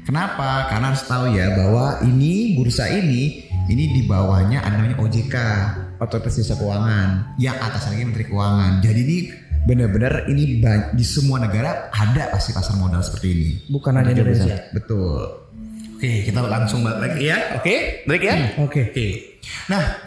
Kenapa? 0.03 0.67
Karena 0.67 0.91
harus 0.91 1.07
tahu 1.07 1.31
ya 1.31 1.55
bahwa 1.55 2.03
ini 2.03 2.59
bursa 2.59 2.91
ini 2.91 3.47
ini 3.71 3.85
di 3.95 4.03
bawahnya 4.11 4.59
namanya 4.67 4.99
OJK 4.99 5.37
Otoritas 6.03 6.43
Jasa 6.43 6.59
Keuangan 6.59 7.39
yang 7.39 7.55
atas 7.63 7.87
lagi 7.87 8.03
Menteri 8.03 8.27
Keuangan. 8.27 8.83
Jadi 8.83 9.01
ini 9.07 9.19
benar-benar 9.63 10.27
ini 10.27 10.59
di 10.99 11.07
semua 11.07 11.39
negara 11.39 11.95
ada 11.95 12.35
pasti 12.35 12.51
pasar 12.51 12.75
modal 12.75 12.99
seperti 13.07 13.27
ini. 13.31 13.49
Bukan 13.71 13.95
hanya 13.95 14.11
Indonesia. 14.11 14.67
Betul. 14.75 15.42
Oke, 16.03 16.27
kita 16.27 16.43
langsung 16.43 16.83
balik 16.83 17.15
lagi 17.15 17.31
ya. 17.31 17.39
Oke, 17.55 18.03
Drik 18.03 18.27
ya. 18.27 18.35
Oke. 18.59 18.91
Oke. 18.91 19.07
Nah, 19.71 20.03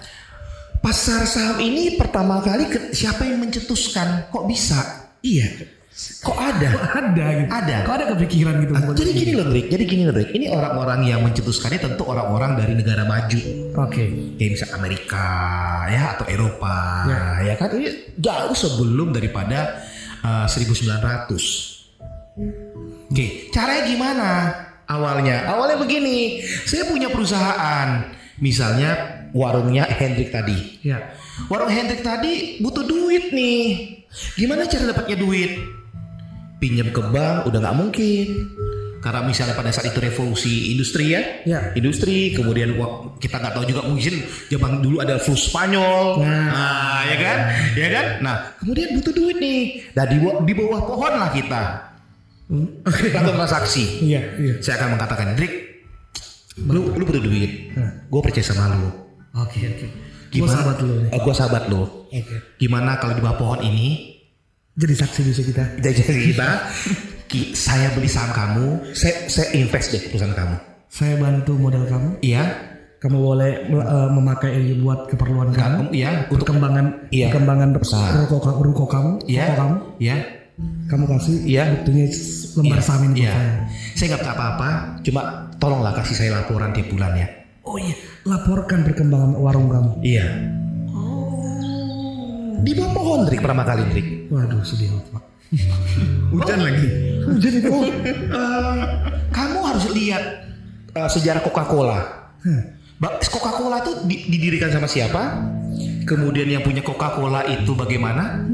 pasar 0.84 1.24
saham 1.24 1.64
ini 1.64 1.96
pertama 1.96 2.44
kali 2.44 2.68
ke- 2.68 2.92
siapa 2.92 3.24
yang 3.24 3.40
mencetuskan? 3.40 4.28
Kok 4.28 4.44
bisa? 4.44 4.76
Iya. 5.24 5.72
Kok 6.20 6.36
ada? 6.36 6.70
Ada 7.00 7.26
gitu. 7.40 7.48
Ada. 7.48 7.76
Kok 7.88 7.94
ada 7.96 8.06
kepikiran 8.12 8.54
gitu? 8.60 8.76
Ah, 8.76 8.92
Jadi 8.92 9.12
gini 9.16 9.32
loh, 9.40 9.48
Drik. 9.48 9.72
Jadi 9.72 9.84
gini 9.88 10.04
loh, 10.04 10.12
Drik. 10.12 10.36
Ini 10.36 10.52
orang-orang 10.52 11.00
yang 11.08 11.24
mencetuskannya 11.24 11.80
tentu 11.80 12.04
orang-orang 12.04 12.60
dari 12.60 12.76
negara 12.76 13.08
maju. 13.08 13.40
Oke. 13.80 14.36
Kayak 14.36 14.52
misal 14.52 14.70
Amerika 14.76 15.26
ya 15.88 16.20
atau 16.20 16.28
Eropa 16.28 17.08
Ya. 17.08 17.24
ya, 17.40 17.54
kan 17.56 17.72
ini 17.72 17.88
jauh 18.20 18.52
sebelum 18.52 19.16
daripada 19.16 19.80
uh, 20.20 20.44
1900. 20.44 21.32
Oke, 23.08 23.48
caranya 23.56 23.84
gimana? 23.88 24.30
Awalnya, 24.86 25.50
awalnya 25.50 25.82
begini. 25.82 26.46
Saya 26.46 26.86
punya 26.86 27.10
perusahaan, 27.10 28.06
misalnya 28.38 28.94
warungnya 29.34 29.90
Hendrik 29.90 30.30
tadi. 30.30 30.80
Ya. 30.86 31.14
Warung 31.50 31.74
Hendrik 31.74 32.06
tadi 32.06 32.62
butuh 32.62 32.86
duit 32.86 33.34
nih. 33.34 33.66
Gimana 34.38 34.70
cara 34.70 34.94
dapatnya 34.94 35.18
duit? 35.20 35.58
Pinjam 36.62 36.94
ke 36.94 37.02
bank 37.12 37.50
udah 37.50 37.60
nggak 37.60 37.78
mungkin. 37.78 38.28
Karena 39.04 39.22
misalnya 39.22 39.54
pada 39.54 39.70
saat 39.70 39.94
itu 39.94 40.02
revolusi 40.02 40.74
industri 40.74 41.14
ya, 41.14 41.22
Ya. 41.46 41.70
industri, 41.78 42.34
kemudian 42.34 42.74
kita 43.22 43.38
nggak 43.38 43.54
tahu 43.54 43.66
juga 43.70 43.86
mungkin 43.86 44.18
zaman 44.50 44.82
dulu 44.82 44.98
ada 44.98 45.22
flu 45.22 45.38
Spanyol, 45.38 46.26
Nah. 46.26 46.50
nah, 46.50 47.02
ya 47.06 47.18
kan, 47.22 47.38
ya 47.78 47.88
kan. 47.94 48.06
Nah, 48.26 48.36
kemudian 48.58 48.98
butuh 48.98 49.14
duit 49.14 49.38
nih. 49.38 49.94
Nah 49.94 50.10
di, 50.10 50.18
di 50.18 50.54
bawah 50.58 50.82
pohon 50.90 51.14
lah 51.22 51.30
kita 51.30 51.62
lakukan 52.48 53.24
transaksi. 53.28 53.84
Iya, 54.02 54.22
iya. 54.38 54.54
Saya 54.60 54.80
akan 54.80 54.96
mengatakan, 54.96 55.34
Drik, 55.34 55.54
lu, 56.62 56.92
lu 56.92 57.04
butuh 57.04 57.20
duit, 57.20 57.74
gue 58.06 58.22
percaya 58.22 58.46
sama 58.46 58.72
lu. 58.72 58.90
Oke, 59.36 59.60
oke. 59.64 59.88
Gimana? 60.30 60.48
Gua 60.48 60.54
sahabat 60.54 60.78
lu 60.80 60.94
nih. 60.96 61.10
Eh, 61.10 61.20
gua 61.22 61.34
sahabat 61.34 61.64
lu. 61.68 61.82
Oke. 62.06 62.36
Gimana 62.58 62.92
kalau 62.96 63.14
di 63.14 63.22
bawah 63.22 63.38
pohon 63.38 63.60
ini 63.62 64.16
Jadi 64.74 64.94
saksi 64.94 65.20
bisa 65.24 65.42
kita. 65.42 65.64
jadi 65.80 66.02
kita, 66.04 66.50
ki- 67.26 67.52
saya 67.52 67.88
beli 67.92 68.08
saham 68.08 68.30
kamu, 68.30 68.92
saya, 68.92 69.26
saya 69.26 69.56
invest 69.56 69.88
deh 69.90 70.04
perusahaan 70.06 70.32
kamu. 70.32 70.56
Saya 70.86 71.16
bantu 71.16 71.56
modal 71.56 71.84
kamu. 71.86 72.20
Iya, 72.20 72.44
Kamu 72.96 73.16
boleh 73.18 73.52
eh, 73.66 74.10
memakai 74.10 74.52
ini 74.56 74.80
buat 74.80 75.08
keperluan 75.08 75.52
kamu. 75.52 75.56
kamu, 75.56 75.82
iya, 75.92 76.28
untuk 76.28 76.44
Perkembangan 76.44 76.86
Iya. 77.08 77.28
perkembangan 77.30 77.70
Usaha. 77.78 78.12
ruko, 78.20 78.38
ruko 78.58 78.84
kamu, 78.86 79.12
iya, 79.26 79.44
ruko 79.46 79.56
kamu. 79.56 79.76
iya, 80.00 80.16
Kamu 80.56 81.04
kasih 81.12 81.44
Iya. 81.44 81.64
buktinya 81.76 82.06
lembar 82.56 82.80
saham 82.80 83.02
ini 83.06 83.12
buat 83.12 83.24
iya. 83.28 83.34
saya. 83.36 83.52
Saya 83.92 84.06
nggak 84.16 84.22
minta 84.24 84.34
apa-apa, 84.34 84.70
cuma 85.04 85.22
tolonglah 85.60 85.94
kasih 85.94 86.16
saya 86.16 86.30
laporan 86.32 86.72
tiap 86.72 86.88
bulan 86.88 87.12
ya. 87.12 87.28
Oh 87.66 87.76
iya, 87.76 87.96
laporkan 88.24 88.88
perkembangan 88.88 89.36
warung 89.36 89.68
kamu. 89.68 89.92
Iya. 90.00 90.26
Di 92.66 92.72
bawah 92.74 92.92
pohon, 92.96 93.20
Drik, 93.28 93.44
pertama 93.44 93.62
kali, 93.62 93.84
Drik. 93.92 94.08
Waduh, 94.32 94.64
sedih 94.64 94.90
banget, 94.90 95.06
Pak. 95.12 95.24
Hujan 96.34 96.60
lagi. 96.64 96.88
Hujan 97.28 97.54
itu. 97.62 97.70
Oh, 97.70 97.84
eh, 97.86 98.84
kamu 99.30 99.60
harus 99.62 99.86
lihat 99.92 100.24
eh, 100.96 101.10
sejarah 101.12 101.44
Coca-Cola. 101.44 102.00
Ba- 102.96 103.20
Coca-Cola 103.20 103.84
itu 103.84 103.92
di- 104.08 104.24
didirikan 104.32 104.72
sama 104.72 104.88
siapa? 104.88 105.46
Kemudian 106.08 106.48
yang 106.48 106.64
punya 106.64 106.82
Coca-Cola 106.82 107.44
itu 107.46 107.76
bagaimana? 107.76 108.46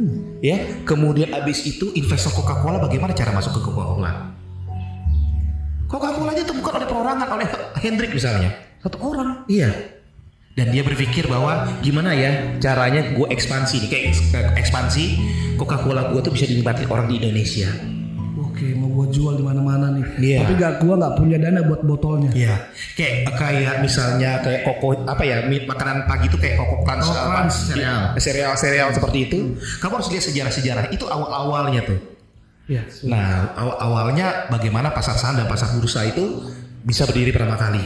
Ya, 0.41 0.57
kemudian 0.89 1.29
abis 1.37 1.69
itu 1.69 1.93
investor 1.93 2.33
Coca-Cola 2.33 2.81
bagaimana 2.81 3.13
cara 3.13 3.29
masuk 3.29 3.55
ke 3.55 3.61
Coca-Cola? 3.61 4.33
Coca-Cola 5.85 6.33
itu 6.33 6.49
bukan 6.57 6.81
oleh 6.81 6.87
perorangan, 6.89 7.27
oleh 7.29 7.47
Hendrik 7.77 8.09
misalnya. 8.09 8.49
Satu 8.81 8.97
orang. 9.05 9.45
Iya. 9.45 9.69
Dan 10.57 10.73
dia 10.73 10.81
berpikir 10.81 11.29
bahwa 11.29 11.69
gimana 11.79 12.11
ya 12.17 12.57
caranya 12.57 13.13
gue 13.13 13.27
ekspansi 13.29 13.85
nih, 13.85 13.89
kayak 13.93 14.03
eks- 14.11 14.33
ekspansi 14.65 15.03
Coca-Cola 15.55 16.09
gue 16.09 16.19
tuh 16.25 16.33
bisa 16.33 16.49
dinikmati 16.49 16.89
orang 16.89 17.05
di 17.05 17.21
Indonesia. 17.21 17.69
Oke, 18.61 18.77
mau 18.77 18.93
gua 18.93 19.09
jual 19.09 19.33
di 19.33 19.41
mana-mana 19.41 19.89
nih. 19.89 20.05
Iya. 20.21 20.37
Tapi 20.45 20.53
gak 20.61 20.73
gua 20.85 20.93
nggak 21.01 21.13
punya 21.17 21.37
dana 21.41 21.65
buat 21.65 21.81
botolnya. 21.81 22.29
Iya, 22.29 22.69
kayak 22.93 23.33
kayak 23.33 23.75
misalnya 23.81 24.37
kayak 24.45 24.69
koko 24.69 25.01
apa 25.09 25.23
ya 25.25 25.41
makanan 25.49 26.05
pagi 26.05 26.29
itu 26.29 26.37
kayak 26.37 26.61
koko 26.61 26.85
crunch, 26.85 27.09
crunch, 27.09 27.57
sereal. 27.73 28.13
serial 28.21 28.53
serial 28.53 28.89
seperti 28.93 29.25
itu. 29.25 29.57
Kamu 29.81 29.97
harus 29.97 30.13
lihat 30.13 30.23
sejarah-sejarah 30.29 30.93
itu 30.93 31.09
awal 31.09 31.33
awalnya 31.33 31.81
tuh. 31.89 31.97
Iya. 32.69 32.85
Nah 33.09 33.57
awal 33.57 33.75
awalnya 33.81 34.45
bagaimana 34.53 34.93
pasar 34.93 35.17
saham 35.17 35.41
dan 35.41 35.49
pasar 35.49 35.73
bursa 35.73 36.05
itu 36.05 36.45
bisa 36.85 37.09
berdiri 37.09 37.33
pertama 37.33 37.57
kali. 37.57 37.81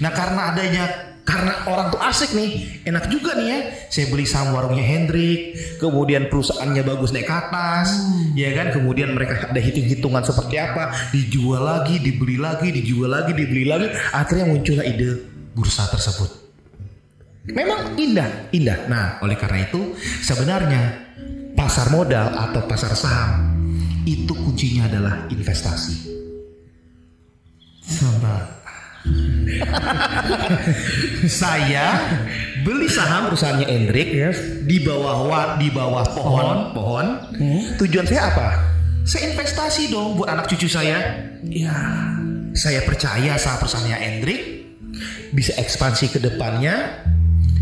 Nah 0.00 0.08
karena 0.08 0.56
adanya 0.56 0.84
karena 1.28 1.68
orang 1.68 1.92
tuh 1.92 2.00
asik 2.00 2.32
nih, 2.32 2.80
enak 2.88 3.12
juga 3.12 3.36
nih 3.36 3.46
ya. 3.52 3.58
Saya 3.92 4.08
beli 4.08 4.24
saham 4.24 4.56
warungnya 4.56 4.80
Hendrik, 4.80 5.52
kemudian 5.76 6.32
perusahaannya 6.32 6.80
bagus 6.88 7.12
naik 7.12 7.28
ke 7.28 7.34
atas, 7.36 7.92
ya 8.32 8.48
kan. 8.56 8.72
Kemudian 8.72 9.12
mereka 9.12 9.52
ada 9.52 9.60
hitung-hitungan 9.60 10.24
seperti 10.24 10.56
apa, 10.56 11.12
dijual 11.12 11.60
lagi, 11.60 12.00
dibeli 12.00 12.40
lagi, 12.40 12.72
dijual 12.72 13.12
lagi, 13.12 13.36
dibeli 13.36 13.68
lagi. 13.68 13.92
Akhirnya 14.16 14.48
muncullah 14.48 14.88
ide 14.88 15.20
bursa 15.52 15.84
tersebut. 15.92 16.48
Memang 17.52 18.00
indah, 18.00 18.48
indah. 18.48 18.88
Nah, 18.88 19.20
oleh 19.20 19.36
karena 19.36 19.68
itu 19.68 20.00
sebenarnya 20.24 21.12
pasar 21.52 21.92
modal 21.92 22.32
atau 22.32 22.64
pasar 22.64 22.96
saham 22.96 23.52
itu 24.08 24.32
kuncinya 24.32 24.88
adalah 24.88 25.28
investasi. 25.28 26.08
Sabar. 27.84 28.57
Saya 31.28 31.86
beli 32.62 32.88
saham 32.88 33.32
perusahaannya 33.32 33.66
Hendrik 33.66 34.08
Yes. 34.12 34.38
di 34.64 34.82
bawah 34.82 35.24
wa- 35.26 35.54
di 35.56 35.68
bawah 35.72 36.04
pohon, 36.12 36.56
pohon. 36.72 37.06
Tujuan 37.80 38.06
saya 38.06 38.30
apa? 38.32 38.48
Saya 39.08 39.32
investasi 39.32 39.88
dong 39.88 40.20
buat 40.20 40.28
anak 40.28 40.52
cucu 40.52 40.68
saya. 40.68 41.00
Iya. 41.42 41.76
Saya 42.52 42.84
percaya 42.84 43.38
saham 43.40 43.58
perusahaannya 43.62 43.98
Hendrik 43.98 44.40
bisa 45.32 45.56
ekspansi 45.56 46.12
ke 46.12 46.18
depannya. 46.20 47.04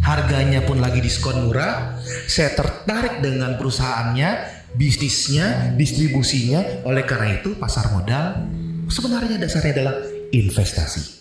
Harganya 0.03 0.63
pun 0.63 0.79
lagi 0.79 1.03
diskon 1.03 1.51
murah. 1.51 1.99
Saya 2.31 2.55
tertarik 2.55 3.19
dengan 3.23 3.59
perusahaannya, 3.59 4.31
bisnisnya, 4.79 5.75
distribusinya. 5.75 6.87
Oleh 6.87 7.03
karena 7.03 7.43
itu 7.43 7.59
pasar 7.59 7.91
modal 7.91 8.47
sebenarnya 8.87 9.35
dasarnya 9.43 9.75
adalah 9.83 9.95
investasi. 10.31 11.16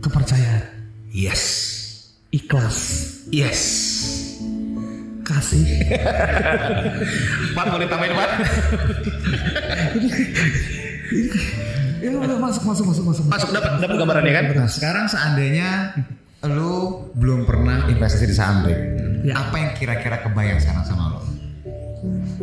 Kepercayaan. 0.00 0.64
Yes. 1.12 1.42
Ikhlas. 2.32 2.78
Yes. 3.28 3.60
Kasih. 5.22 5.64
Pak 7.52 7.64
boleh 7.68 7.86
tambahin 7.86 8.16
Pak? 8.16 8.30
Ya 12.02 12.10
udah 12.16 12.38
masuk 12.40 12.64
masuk 12.64 12.84
masuk 12.90 13.04
masuk. 13.12 13.24
Masuk 13.28 13.50
dapat 13.52 13.78
dapat 13.78 13.96
gambarannya 14.00 14.32
kan? 14.32 14.44
Nah 14.56 14.68
sekarang 14.72 15.06
seandainya 15.06 15.94
lu 16.48 17.06
belum 17.14 17.46
pernah 17.46 17.86
investasi 17.86 18.26
di 18.26 18.34
saham 18.34 18.66
Rick, 18.66 18.80
Ya. 19.22 19.38
apa 19.38 19.54
yang 19.54 19.70
kira-kira 19.78 20.18
kebayang 20.26 20.58
sekarang 20.58 20.82
sama 20.82 21.14
lo? 21.14 21.20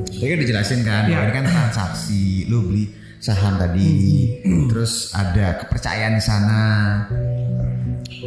Tadi 0.07 0.23
kan 0.23 0.39
dijelasin 0.39 0.79
kan, 0.87 1.03
Ya. 1.11 1.27
ini 1.27 1.31
kan 1.35 1.43
transaksi, 1.43 2.47
lu 2.47 2.71
beli 2.71 2.87
saham 3.19 3.59
tadi, 3.59 3.91
terus 4.71 5.11
ada 5.11 5.59
kepercayaan 5.59 6.15
di 6.15 6.23
sana. 6.23 6.59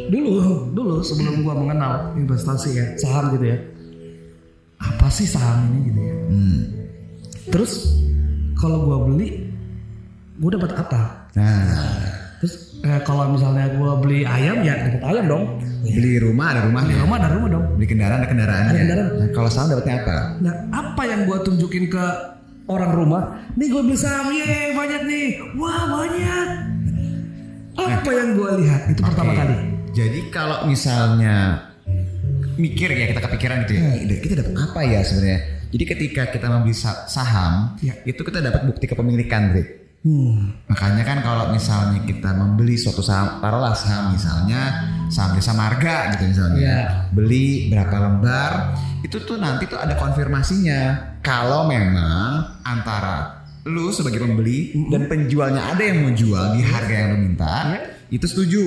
Dulu 0.09 0.69
dulu 0.73 1.01
sebelum 1.01 1.41
gua 1.41 1.57
mengenal 1.57 2.13
investasi 2.15 2.69
ya 2.77 2.85
saham 2.97 3.33
gitu 3.33 3.45
ya. 3.49 3.57
Apa 4.77 5.07
sih 5.09 5.25
saham 5.25 5.69
ini 5.73 5.79
gitu 5.89 6.01
ya? 6.01 6.15
Hmm. 6.29 6.59
Terus 7.49 7.71
kalau 8.55 8.85
gua 8.85 8.97
beli, 9.09 9.49
gua 10.37 10.49
dapat 10.55 10.71
apa? 10.77 11.01
Nah, 11.33 12.13
Terus 12.43 12.75
eh, 12.83 12.99
kalau 13.07 13.31
misalnya 13.31 13.71
gua 13.79 13.95
beli 13.97 14.27
ayam 14.27 14.61
ya 14.61 14.75
dapat 14.91 15.03
ayam 15.09 15.25
dong. 15.25 15.43
beli 15.83 16.15
rumah 16.19 16.51
ada 16.55 16.59
Beli 16.63 16.67
rumahnya, 16.71 16.95
rumah 17.03 17.17
ada 17.19 17.29
rumah 17.35 17.49
dong. 17.51 17.65
beli 17.75 17.87
kendaraan 17.87 18.19
ada 18.23 18.27
kendaraannya. 18.29 18.71
Ada 18.71 18.79
kendaraan. 18.83 19.07
Nah, 19.15 19.27
kalau 19.31 19.49
saham 19.49 19.67
dapatnya 19.71 19.95
apa? 20.03 20.15
Nah, 20.43 20.53
apa 20.69 21.01
yang 21.07 21.19
gua 21.25 21.37
tunjukin 21.41 21.87
ke 21.89 22.05
orang 22.67 22.91
rumah? 22.93 23.23
Nih 23.53 23.67
gua 23.69 23.81
beli 23.83 23.97
saham, 23.97 24.31
ye 24.31 24.71
banyak 24.71 25.01
nih. 25.05 25.27
Wah 25.55 25.83
banyak. 25.89 26.47
Apa 27.73 28.09
yang 28.13 28.29
gua 28.37 28.55
lihat 28.61 28.81
itu 28.87 29.01
pertama 29.01 29.33
Oke. 29.33 29.39
kali. 29.41 29.55
Jadi 29.93 30.19
kalau 30.29 30.65
misalnya 30.65 31.69
mikir 32.53 32.89
ya 32.93 33.09
kita 33.09 33.21
kepikiran 33.21 33.65
gitu 33.65 33.73
ya, 33.77 33.81
"Ih, 33.97 34.19
kita 34.21 34.45
dapat 34.45 34.53
apa 34.57 34.79
ya 34.85 35.01
sebenarnya? 35.01 35.39
Jadi 35.73 35.83
ketika 35.89 36.23
kita 36.29 36.47
membeli 36.53 36.77
sa- 36.77 37.09
saham, 37.09 37.73
Ya. 37.81 37.97
itu 38.05 38.21
kita 38.21 38.45
dapat 38.45 38.69
bukti 38.69 38.85
kepemilikan, 38.85 39.57
Rick. 39.57 39.82
Hmm. 40.03 40.51
Makanya 40.67 41.03
kan 41.07 41.23
kalau 41.23 41.55
misalnya 41.55 42.03
kita 42.03 42.35
membeli 42.35 42.75
suatu 42.75 42.99
saham, 42.99 43.39
taruhlah 43.39 43.71
saham 43.71 44.11
misalnya 44.11 44.61
saham 45.07 45.39
jasa 45.39 45.55
marga 45.55 46.11
gitu 46.11 46.27
misalnya, 46.27 46.59
Iya. 46.59 46.79
beli 47.15 47.71
berapa 47.71 47.95
lembar, 48.03 48.51
itu 48.99 49.15
tuh 49.23 49.39
nanti 49.39 49.63
tuh 49.63 49.79
ada 49.79 49.95
konfirmasinya. 49.95 51.15
Kalau 51.23 51.71
memang 51.71 52.59
antara 52.67 53.47
lu 53.63 53.95
sebagai 53.95 54.19
pembeli 54.19 54.75
dan 54.91 55.07
penjualnya 55.07 55.71
ada 55.71 55.79
yang 55.79 56.03
mau 56.03 56.11
jual 56.11 56.51
di 56.51 56.61
harga 56.67 56.91
yang 56.93 57.09
lu 57.15 57.19
minta, 57.23 57.55
Iya. 57.71 57.79
itu 58.11 58.25
setuju. 58.27 58.65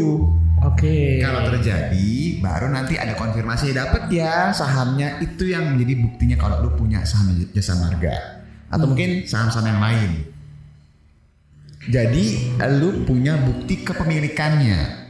Oke. 0.65 1.21
Kalau 1.21 1.53
terjadi, 1.53 2.41
baru 2.41 2.73
nanti 2.73 2.97
ada 2.97 3.13
konfirmasi 3.13 3.77
dapat 3.77 4.09
ya 4.09 4.57
sahamnya 4.57 5.21
itu 5.21 5.53
yang 5.53 5.77
menjadi 5.77 6.01
buktinya 6.01 6.37
kalau 6.41 6.65
lu 6.65 6.73
punya 6.73 7.05
saham 7.05 7.29
jasa 7.53 7.77
marga. 7.77 8.41
atau 8.67 8.83
mungkin 8.83 9.23
saham-saham 9.23 9.69
yang 9.69 9.79
lain. 9.79 10.11
Jadi 11.87 12.51
lu 12.83 13.07
punya 13.07 13.39
bukti 13.39 13.87
kepemilikannya. 13.87 15.07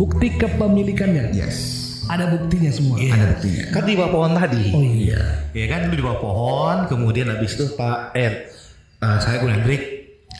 Bukti 0.00 0.32
kepemilikannya. 0.40 1.36
Yes. 1.36 1.76
Ada 2.08 2.32
buktinya 2.32 2.72
semua. 2.72 2.96
Ada 2.96 3.36
buktinya. 3.36 3.64
Kan 3.76 3.84
di 3.84 3.92
bawah 3.92 4.10
pohon 4.16 4.32
tadi. 4.32 4.64
Oh 4.72 4.80
iya. 4.80 5.44
Ya 5.52 5.66
kan 5.68 5.92
lu 5.92 5.94
di 6.00 6.04
bawah 6.04 6.20
pohon, 6.24 6.76
kemudian 6.88 7.28
habis 7.28 7.52
itu 7.52 7.76
Pak 7.76 8.16
R, 8.16 8.34
eh, 9.04 9.18
saya 9.20 9.36
Kun 9.44 9.52
Hendrik, 9.52 9.82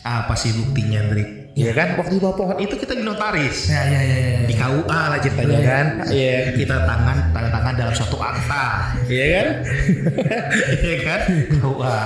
apa 0.01 0.33
sih 0.33 0.49
buktinya 0.57 0.97
Hendrik? 1.05 1.38
Ya 1.59 1.71
kan 1.75 1.99
waktu 1.99 2.15
di 2.15 2.21
bawah 2.23 2.35
pohon 2.39 2.57
itu 2.57 2.71
kita 2.73 2.95
di 2.95 3.03
notaris. 3.03 3.67
Ya 3.67 3.83
ya 3.83 3.99
ya 3.99 4.17
ya. 4.17 4.39
Di 4.47 4.55
KUA 4.55 5.01
lah 5.11 5.19
ceritanya 5.19 5.59
kan. 5.59 5.85
Iya, 6.07 6.55
kita 6.55 6.75
tangan 6.87 7.17
tanda 7.35 7.49
tangan 7.51 7.73
dalam 7.75 7.93
suatu 7.93 8.15
akta. 8.15 8.65
Iya 9.11 9.25
kan? 9.35 9.47
Iya 10.87 10.97
kan? 11.03 11.19
KUA. 11.59 12.03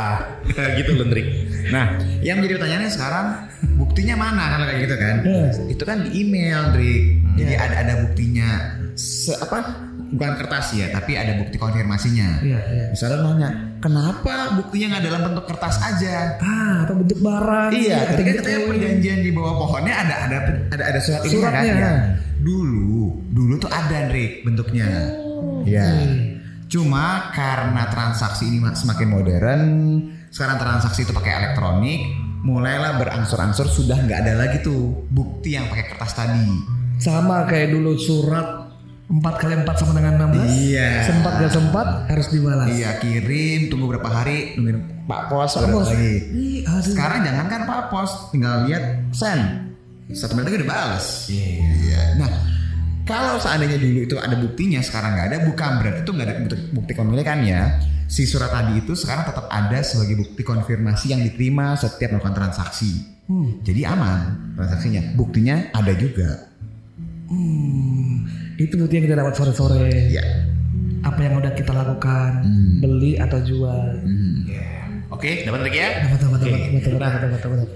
Kayak 0.51 0.71
gitu 0.81 0.89
loh 0.97 1.05
Hendrik. 1.05 1.27
Nah, 1.69 1.85
yang 2.19 2.41
menjadi 2.41 2.59
pertanyaannya 2.59 2.91
sekarang 2.91 3.25
buktinya 3.77 4.15
mana 4.17 4.43
kalau 4.57 4.65
kayak 4.67 4.81
gitu 4.83 4.95
kan? 4.97 5.15
Yes. 5.23 5.55
Itu 5.69 5.83
kan 5.85 5.97
di 6.03 6.09
email, 6.17 6.73
Drik. 6.73 7.03
Jadi 7.37 7.53
ada 7.55 7.75
ada 7.77 7.93
buktinya. 8.03 8.49
Se- 8.93 9.37
apa? 9.37 9.92
Bukan 10.13 10.31
kertas 10.37 10.77
ya, 10.77 10.93
tapi 10.93 11.17
ada 11.17 11.33
bukti 11.41 11.57
konfirmasinya. 11.57 12.45
Iya, 12.45 12.59
iya. 12.69 12.85
Misalnya 12.93 13.17
nanya, 13.25 13.49
kenapa 13.81 14.53
buktinya 14.53 14.93
nggak 14.93 15.03
dalam 15.09 15.21
bentuk 15.25 15.45
kertas 15.49 15.81
aja? 15.81 16.37
Ah, 16.37 16.85
atau 16.85 16.93
bentuk 17.01 17.17
barang. 17.17 17.69
Iya, 17.73 17.97
atau 18.05 18.15
ketika 18.21 18.29
bentuk 18.29 18.45
kita 18.45 18.69
perjanjian 18.69 19.19
di 19.25 19.31
bawah 19.33 19.53
pohonnya 19.57 19.93
ada 20.05 20.15
ada 20.29 20.37
ada 20.69 20.83
ada 20.93 20.99
surat 21.01 21.25
ini 21.25 21.41
kan? 21.41 21.63
Ya. 21.65 21.91
Dulu, 22.37 23.25
dulu 23.33 23.53
tuh 23.57 23.71
ada, 23.73 24.05
Drik, 24.05 24.45
bentuknya. 24.45 24.85
Ya. 25.65 25.89
Cuma 26.69 27.29
karena 27.33 27.85
transaksi 27.89 28.49
ini 28.49 28.57
mak- 28.61 28.77
semakin 28.77 29.07
modern, 29.09 29.61
sekarang 30.29 30.57
transaksi 30.57 31.05
itu 31.05 31.13
pakai 31.13 31.41
elektronik, 31.41 32.01
mulailah 32.41 32.97
berangsur-angsur 32.97 33.69
sudah 33.69 33.97
nggak 33.97 34.19
ada 34.25 34.33
lagi 34.37 34.57
tuh 34.61 35.05
bukti 35.09 35.53
yang 35.53 35.69
pakai 35.69 35.85
kertas 35.93 36.13
tadi. 36.13 36.49
Sama 36.97 37.45
kayak 37.45 37.73
dulu 37.73 37.93
surat 37.97 38.62
4 39.13 39.21
kali 39.37 39.53
4 39.61 39.77
sama 39.77 39.93
dengan 40.01 40.13
16. 40.33 40.73
Iya. 40.73 40.89
Sempat 41.05 41.33
gak 41.37 41.53
sempat 41.53 41.87
harus 42.09 42.27
dibalas. 42.33 42.67
Iya, 42.73 42.97
kirim, 42.97 43.69
tunggu 43.69 43.85
berapa 43.93 44.09
hari, 44.09 44.57
nungguin 44.57 45.05
Pak 45.05 45.21
Pos, 45.29 45.53
Pak 45.53 45.69
Pos. 45.69 45.87
lagi. 45.93 46.13
Sekarang 46.81 47.21
jangan 47.21 47.45
kan 47.45 47.61
Pak 47.69 47.93
Pos, 47.93 48.33
tinggal 48.33 48.65
lihat 48.65 49.13
send. 49.13 49.69
Satu 50.17 50.33
menit 50.33 50.49
lagi 50.49 50.57
udah 50.65 50.69
balas. 50.69 51.05
Iya. 51.29 52.01
Nah, 52.17 52.29
kalau 53.05 53.37
seandainya 53.37 53.77
dulu 53.77 53.99
itu 54.01 54.15
ada 54.17 54.35
buktinya, 54.39 54.81
sekarang 54.81 55.13
nggak 55.13 55.27
ada, 55.29 55.37
bukan 55.45 55.71
berarti 55.83 55.99
itu 56.01 56.11
nggak 56.15 56.27
ada 56.27 56.35
bukti, 56.39 56.55
bukti 56.73 56.91
kepemilikannya. 56.95 57.61
Si 58.09 58.23
surat 58.25 58.49
tadi 58.49 58.81
itu 58.81 58.93
sekarang 58.95 59.29
tetap 59.29 59.45
ada 59.51 59.79
sebagai 59.85 60.25
bukti 60.25 60.41
konfirmasi 60.41 61.13
yang 61.13 61.21
diterima 61.21 61.77
setiap 61.77 62.17
melakukan 62.17 62.35
transaksi. 62.35 63.03
Hmm. 63.27 63.59
Jadi 63.63 63.81
aman 63.87 64.53
transaksinya. 64.55 65.15
Buktinya 65.15 65.71
ada 65.71 65.93
juga. 65.95 66.51
Hmm, 67.31 68.27
itu 68.57 68.73
bukti 68.77 68.93
yang 68.99 69.05
kita 69.09 69.17
dapat 69.17 69.33
sore-sore. 69.33 69.89
Ya. 70.09 70.23
Apa 71.03 71.19
yang 71.19 71.39
udah 71.39 71.51
kita 71.51 71.71
lakukan, 71.75 72.43
Hmm. 72.43 72.79
beli 72.79 73.19
atau 73.19 73.39
jual. 73.43 73.81
Hmm. 73.99 74.47
Oke, 75.11 75.45
dapat 75.45 75.61
Hendrik 75.61 75.77
ya? 75.77 75.89
Dapat, 76.09 76.19
dapat, 76.25 76.39
dapat, 76.41 76.51
dapat, 76.51 76.71
dapat, 76.73 76.83
dapat, 76.83 77.19
dapat, 77.21 77.29
dapat, 77.43 77.57
dapat. 77.59 77.69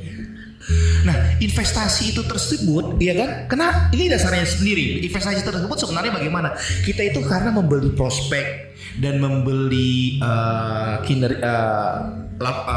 Nah, 1.06 1.16
investasi 1.40 2.12
itu 2.12 2.22
tersebut, 2.26 3.00
ya 3.00 3.14
kan? 3.16 3.30
Karena 3.48 3.88
ini 3.94 4.10
dasarnya 4.12 4.44
sendiri. 4.44 5.00
Investasi 5.06 5.46
tersebut 5.46 5.78
sebenarnya 5.80 6.12
bagaimana? 6.12 6.52
Kita 6.84 7.06
itu 7.06 7.24
karena 7.24 7.54
membeli 7.56 7.94
prospek 7.96 8.76
dan 9.00 9.22
membeli 9.22 10.20
eh, 10.20 10.94
eh, 11.00 11.18
lap- 11.24 11.40
eh, 11.40 11.96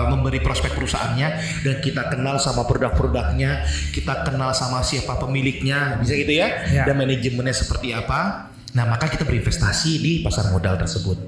memberi 0.09 0.41
prospek 0.41 0.73
perusahaannya 0.73 1.29
dan 1.65 1.75
kita 1.85 2.09
kenal 2.09 2.41
sama 2.41 2.65
produk-produknya, 2.65 3.65
kita 3.93 4.25
kenal 4.25 4.57
sama 4.57 4.81
siapa 4.81 5.21
pemiliknya, 5.21 6.01
bisa 6.01 6.17
gitu 6.17 6.33
ya? 6.41 6.65
Ya. 6.73 6.85
Dan 6.89 6.97
manajemennya 6.97 7.53
seperti 7.53 7.93
apa? 7.93 8.51
Nah, 8.73 8.85
maka 8.87 9.11
kita 9.11 9.27
berinvestasi 9.27 9.99
di 9.99 10.13
pasar 10.23 10.49
modal 10.55 10.79
tersebut. 10.79 11.19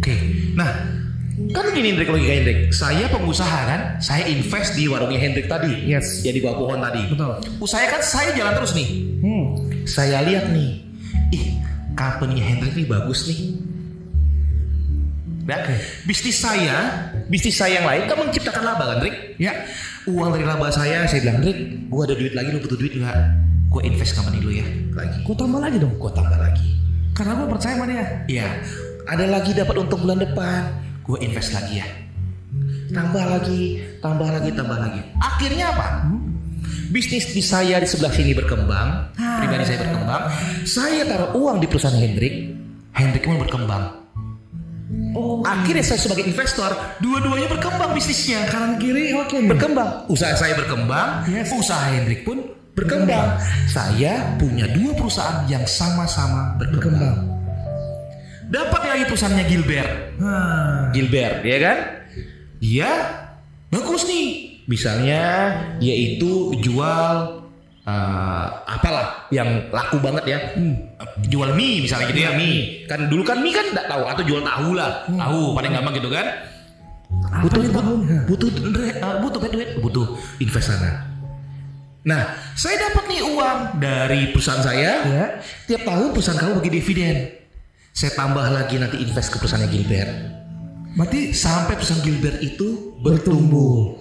Oke, 0.00 0.16
nah 0.56 0.70
kan 1.50 1.66
gini 1.74 1.92
Hendrik 1.92 2.08
logika 2.08 2.32
Hendrik. 2.32 2.58
Saya 2.72 3.10
pengusaha 3.10 3.58
kan, 3.68 3.80
saya 4.00 4.24
invest 4.30 4.78
di 4.78 4.86
warungnya 4.86 5.18
Hendrik 5.18 5.50
tadi. 5.50 5.88
Yes. 5.88 6.22
Ya 6.24 6.32
di 6.32 6.40
bawah 6.40 6.56
pohon 6.56 6.80
tadi. 6.80 7.04
Betul. 7.10 7.36
Usaha 7.58 7.84
kan 7.90 8.00
saya 8.00 8.32
jalan 8.32 8.54
terus 8.56 8.72
nih. 8.72 8.88
Hmm. 9.20 9.44
Saya 9.84 10.22
lihat 10.24 10.48
nih, 10.54 10.84
ih 11.34 11.44
company 11.98 12.38
Hendrik 12.38 12.72
nih 12.78 12.86
bagus 12.86 13.26
nih. 13.26 13.69
Nah, 15.50 15.66
bisnis 16.06 16.38
saya, 16.38 17.10
bisnis 17.26 17.58
saya 17.58 17.82
yang 17.82 17.86
lain 17.90 18.06
kan 18.06 18.14
menciptakan 18.22 18.62
laba 18.62 18.84
kan, 18.86 19.02
Hendrik? 19.02 19.34
Ya. 19.42 19.66
Uang 20.06 20.30
dari 20.30 20.46
laba 20.46 20.70
saya, 20.70 21.10
saya 21.10 21.26
bilang, 21.26 21.42
Hendrik, 21.42 21.90
gua 21.90 22.06
ada 22.06 22.14
duit 22.14 22.38
lagi, 22.38 22.54
lu 22.54 22.62
butuh 22.62 22.78
duit 22.78 22.94
nggak? 22.94 23.16
Gue 23.70 23.82
invest 23.86 24.14
company 24.14 24.38
lu 24.38 24.50
ya, 24.54 24.66
lagi. 24.94 25.26
Gue 25.26 25.34
tambah 25.34 25.58
lagi 25.58 25.78
dong. 25.82 25.94
Gue 25.98 26.10
tambah 26.14 26.38
lagi. 26.38 26.74
Karena 27.14 27.34
gue 27.38 27.46
percaya 27.50 27.74
sama 27.78 27.86
dia. 27.90 28.06
Iya, 28.30 28.48
ada 29.10 29.24
lagi 29.26 29.50
dapat 29.50 29.74
untung 29.78 30.02
bulan 30.06 30.22
depan. 30.22 30.70
Gue 31.02 31.18
invest 31.22 31.50
lagi 31.50 31.82
ya. 31.82 31.86
Tambah 32.90 33.24
lagi, 33.30 33.82
tambah 34.02 34.26
lagi, 34.30 34.50
tambah 34.54 34.78
lagi. 34.78 35.00
Akhirnya 35.18 35.70
apa? 35.74 35.86
Bisnis 36.90 37.30
di 37.30 37.42
saya 37.42 37.78
di 37.78 37.86
sebelah 37.86 38.10
sini 38.10 38.34
berkembang, 38.34 39.14
pribadi 39.14 39.62
saya 39.66 39.78
berkembang. 39.86 40.22
Saya 40.66 41.06
taruh 41.06 41.30
uang 41.38 41.62
di 41.62 41.66
perusahaan 41.70 41.94
Hendrik, 41.94 42.54
Hendrik 42.90 43.22
pun 43.22 43.38
berkembang. 43.38 43.99
Oh. 45.14 45.42
Akhirnya 45.46 45.86
saya 45.86 46.02
sebagai 46.02 46.26
investor, 46.26 46.70
dua-duanya 46.98 47.46
berkembang 47.46 47.94
bisnisnya. 47.94 48.46
Kanan 48.50 48.78
kiri 48.78 49.14
oke 49.14 49.38
nih. 49.38 49.50
Berkembang. 49.54 50.10
Usaha 50.10 50.34
saya 50.34 50.58
berkembang, 50.58 51.30
Yes. 51.30 51.50
usaha 51.54 51.94
Hendrik 51.94 52.26
pun 52.26 52.42
berkembang. 52.74 53.38
Saya 53.70 54.34
punya 54.38 54.66
dua 54.70 54.90
perusahaan 54.98 55.46
yang 55.46 55.62
sama-sama 55.66 56.58
berkembang. 56.58 56.78
Berkembang. 56.82 57.18
Dapat 58.50 58.82
lagi 58.82 59.04
perusahaannya 59.06 59.46
Gilbert. 59.46 59.90
Nah. 60.18 60.90
Gilbert, 60.90 61.46
ya 61.46 61.58
kan? 61.62 61.78
Dia 62.58 62.90
bagus 63.70 64.02
nih. 64.10 64.58
Misalnya 64.66 65.22
dia 65.78 65.94
itu 65.94 66.54
jual 66.58 67.39
eh, 67.90 68.46
apalah 68.70 69.26
yang 69.34 69.66
laku 69.74 69.98
banget 69.98 70.24
ya. 70.30 70.38
Jual 71.26 71.58
mie 71.58 71.82
misalnya 71.82 72.06
gitu 72.14 72.20
ya, 72.22 72.32
mie. 72.38 72.86
Kan 72.86 73.10
dulu 73.10 73.26
kan 73.26 73.42
mie 73.42 73.54
kan 73.54 73.66
enggak 73.74 73.86
tahu 73.90 74.04
atau 74.06 74.22
jual 74.22 74.42
tahu 74.46 74.70
lah. 74.78 75.04
Tahu 75.10 75.40
paling 75.58 75.70
gampang 75.74 75.94
gitu 75.98 76.10
kan. 76.10 76.26
Apa 77.30 77.46
tahunnya? 77.50 78.18
Butuh 78.30 78.48
duit, 78.50 78.94
eh, 78.94 79.16
butuh 79.22 79.40
duit, 79.50 79.70
butuh 79.82 80.06
invest 80.38 80.70
sana. 80.70 81.10
Nah, 82.00 82.32
saya 82.56 82.80
dapat 82.80 83.12
nih 83.12 83.20
uang 83.28 83.58
dari 83.76 84.32
perusahaan 84.32 84.64
saya. 84.64 84.92
Ya. 85.04 85.26
Tiap 85.68 85.84
tahun 85.84 86.16
perusahaan 86.16 86.40
kamu 86.40 86.52
bagi 86.64 86.72
dividen. 86.80 87.16
Saya 87.92 88.16
tambah 88.16 88.46
lagi 88.48 88.80
nanti 88.80 89.02
invest 89.02 89.34
ke 89.34 89.36
perusahaannya 89.42 89.66
Gilbert 89.74 90.12
Berarti 90.94 91.34
sampai 91.34 91.74
perusahaan 91.78 92.02
Gilbert 92.02 92.38
itu 92.42 92.98
bertumbuh. 93.02 93.98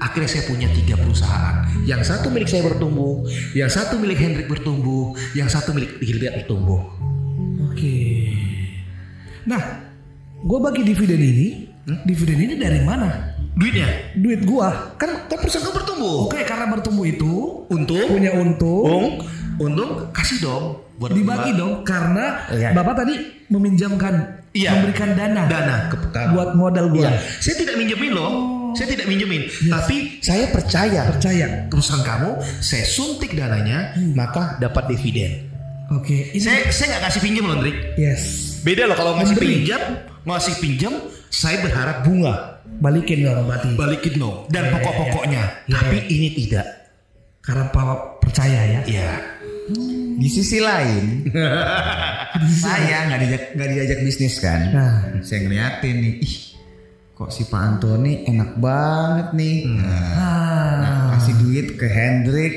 Akhirnya 0.00 0.30
saya 0.30 0.44
punya 0.46 0.68
tiga 0.72 0.96
perusahaan. 0.96 1.68
Yang 1.84 2.08
satu 2.08 2.32
milik 2.32 2.48
saya 2.48 2.62
bertumbuh, 2.64 3.26
yang 3.52 3.68
satu 3.68 3.98
milik 3.98 4.18
Hendrik 4.18 4.46
bertumbuh, 4.48 5.12
yang 5.34 5.50
satu 5.50 5.72
milik 5.72 6.00
Gilbert 6.00 6.42
bertumbuh. 6.42 6.80
Oke. 7.68 8.32
Nah, 9.44 9.62
gue 10.38 10.58
bagi 10.58 10.82
dividen 10.86 11.18
ini, 11.18 11.46
dividen 12.06 12.38
ini 12.40 12.54
dari 12.56 12.80
mana? 12.82 13.34
Duitnya 13.52 14.16
Duit 14.16 14.48
gua. 14.48 14.96
kan, 14.96 15.28
kan 15.28 15.36
perusahaan 15.36 15.60
kamu 15.60 15.76
bertumbuh. 15.76 16.16
Oke, 16.24 16.40
karena 16.40 16.72
bertumbuh 16.72 17.04
itu 17.04 17.32
Untung, 17.68 18.08
punya 18.08 18.32
untung, 18.32 18.80
untung, 18.80 19.04
untung 19.60 19.90
kasih 20.08 20.40
dong 20.40 20.64
buat 20.96 21.12
dibagi 21.12 21.52
dong 21.52 21.84
karena 21.84 22.48
Iya. 22.48 22.72
bapak 22.72 23.04
tadi 23.04 23.12
meminjamkan, 23.52 24.40
Iya. 24.56 24.72
memberikan 24.72 25.12
dana, 25.12 25.44
dana 25.44 25.74
ke 25.92 25.96
ke- 26.00 26.28
buat 26.32 26.56
modal 26.56 26.96
gua. 26.96 27.12
Iya. 27.12 27.20
Saya 27.44 27.60
tidak 27.60 27.76
minjemin 27.76 28.16
loh. 28.16 28.30
Saya 28.72 28.88
tidak 28.88 29.06
minjemin, 29.06 29.42
tapi 29.66 30.18
saya 30.18 30.48
percaya 30.48 31.08
Percaya. 31.08 31.68
perusahaan 31.68 32.00
kamu, 32.00 32.30
saya 32.58 32.82
suntik 32.82 33.32
dananya, 33.32 33.92
maka 34.12 34.56
dapat 34.56 34.88
dividen. 34.88 35.52
Oke, 35.90 36.32
ini 36.32 36.40
Saya 36.40 36.68
saya 36.68 36.96
nggak 36.96 37.02
kasih 37.06 37.20
pinjam 37.20 37.44
loh, 37.44 37.56
Andrik. 37.56 37.76
yes. 37.94 38.22
Beda 38.62 38.86
loh 38.86 38.94
kalau 38.94 39.12
ngasih 39.14 39.36
pinjam, 39.36 39.82
ngasih 40.22 40.54
pinjam, 40.56 40.94
saya 41.28 41.60
berharap 41.60 42.00
bunga 42.02 42.62
Balikin 42.72 43.22
dong 43.22 43.44
berarti. 43.44 43.74
balikin 43.74 44.14
dong 44.16 44.48
dan 44.48 44.64
Iya, 44.64 44.68
iya, 44.68 44.74
pokok-pokoknya. 44.74 45.42
iya. 45.66 45.74
Tapi 45.76 45.96
ini 46.08 46.28
tidak. 46.34 46.66
Karena 47.38 47.68
bapak 47.68 48.00
percaya 48.20 48.60
ya. 48.64 48.80
Ya. 48.86 49.10
Di 50.12 50.28
sisi 50.28 50.58
lain, 50.58 51.26
saya 52.62 53.08
nggak 53.08 53.18
diajak 53.20 53.42
nggak 53.54 53.68
diajak 53.68 53.98
bisnis 54.02 54.34
kan. 54.38 54.60
Nah. 54.70 54.94
Saya 55.20 55.44
ngeliatin 55.44 55.96
nih, 55.98 56.14
ih 56.20 56.34
kok 57.22 57.30
si 57.30 57.46
Pak 57.46 57.62
Antoni 57.62 58.26
enak 58.26 58.58
banget 58.58 59.28
nih. 59.32 59.56
Nah, 59.70 60.10
Ah. 60.18 61.14
kasih 61.14 61.38
duit 61.38 61.78
ke 61.78 61.86
Hendrik, 61.86 62.54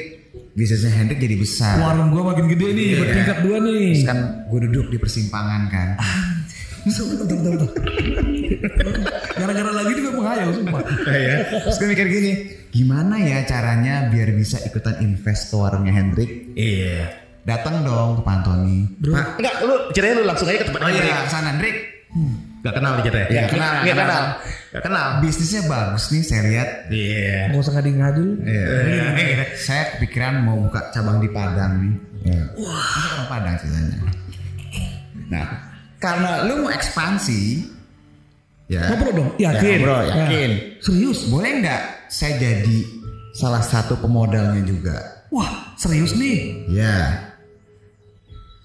bisnisnya 0.51 0.89
Hendrik 0.91 1.21
jadi 1.21 1.37
besar. 1.37 1.77
Warung 1.77 2.09
gua 2.09 2.33
makin 2.33 2.49
gede 2.49 2.73
nih, 2.73 2.85
Iya. 2.87 2.97
bertingkat 2.99 3.37
dua 3.41 3.57
nih. 3.61 3.93
Terus 3.93 4.05
kan 4.05 4.17
gue 4.43 4.59
duduk 4.65 4.85
di 4.89 4.97
persimpangan 4.97 5.61
kan. 5.69 5.89
Bentar, 6.85 7.05
bentar. 7.25 7.69
Gara-gara 9.35 9.71
lagi 9.71 9.91
juga 9.95 10.09
menghayal 10.13 10.49
sumpah. 10.51 10.81
ya. 11.07 11.35
Terus 11.61 11.77
gue 11.77 11.87
mikir 11.87 12.07
gini, 12.07 12.31
gimana 12.69 13.15
ya 13.17 13.41
caranya 13.41 14.05
biar 14.07 14.33
bisa 14.33 14.57
ikutan 14.61 14.97
invest 14.99 15.49
ke 15.49 15.55
warungnya 15.55 15.93
Hendrik? 15.93 16.53
Iya. 16.53 17.09
Datang 17.41 17.81
dong 17.81 18.17
ke 18.17 18.21
Pak 18.21 18.33
Antoni. 18.35 18.89
Pak, 18.99 19.37
enggak 19.37 19.55
lu 19.61 19.75
ceritanya 19.93 20.15
lu 20.17 20.25
langsung 20.25 20.45
aja 20.45 20.57
ke 20.57 20.65
tempat 20.65 20.81
Oh 20.81 20.87
Hendrik. 20.87 21.05
iya, 21.05 21.17
sana 21.25 21.53
Hendrik. 21.53 21.77
Gak 22.65 22.81
kenal 22.81 22.91
nih 22.97 23.03
ceritanya. 23.05 23.29
Iya, 23.29 23.43
kenal, 23.45 23.73
Iya 23.85 23.93
kenal. 23.93 24.01
kenal. 24.09 24.23
Gak 24.73 24.83
kenal. 24.89 25.07
Bisnisnya 25.21 25.61
bagus 25.69 26.03
nih 26.09 26.21
saya 26.25 26.41
lihat. 26.49 26.69
Iya. 26.89 27.39
Gak 27.53 27.61
usah 27.61 27.73
ngadi-ngadi 27.77 28.21
lu. 28.25 28.33
Iya. 28.41 28.65
Saya 29.53 29.83
kepikiran 29.93 30.41
mau 30.41 30.57
buka 30.65 30.89
cabang 30.89 31.21
di 31.21 31.29
Padang 31.29 31.73
nih. 31.77 31.93
Iya. 32.25 32.43
Wah, 32.57 32.89
orang 33.13 33.27
Padang 33.29 33.55
ceritanya. 33.61 33.97
Nah, 35.29 35.45
karena 36.01 36.31
lu 36.49 36.65
mau 36.65 36.71
ekspansi, 36.73 37.41
ya. 38.65 38.89
Ngobrol 38.89 39.13
dong. 39.13 39.29
Yakin? 39.37 39.77
Ya, 39.77 39.83
bro, 39.85 39.97
yakin. 40.01 40.49
Ya. 40.49 40.81
Serius? 40.81 41.19
Boleh 41.29 41.61
nggak 41.61 41.81
saya 42.09 42.33
jadi 42.41 42.77
salah 43.37 43.61
satu 43.61 43.93
pemodalnya 44.01 44.65
juga? 44.65 44.97
Wah, 45.29 45.77
serius 45.77 46.17
nih. 46.17 46.65
Ya. 46.73 47.29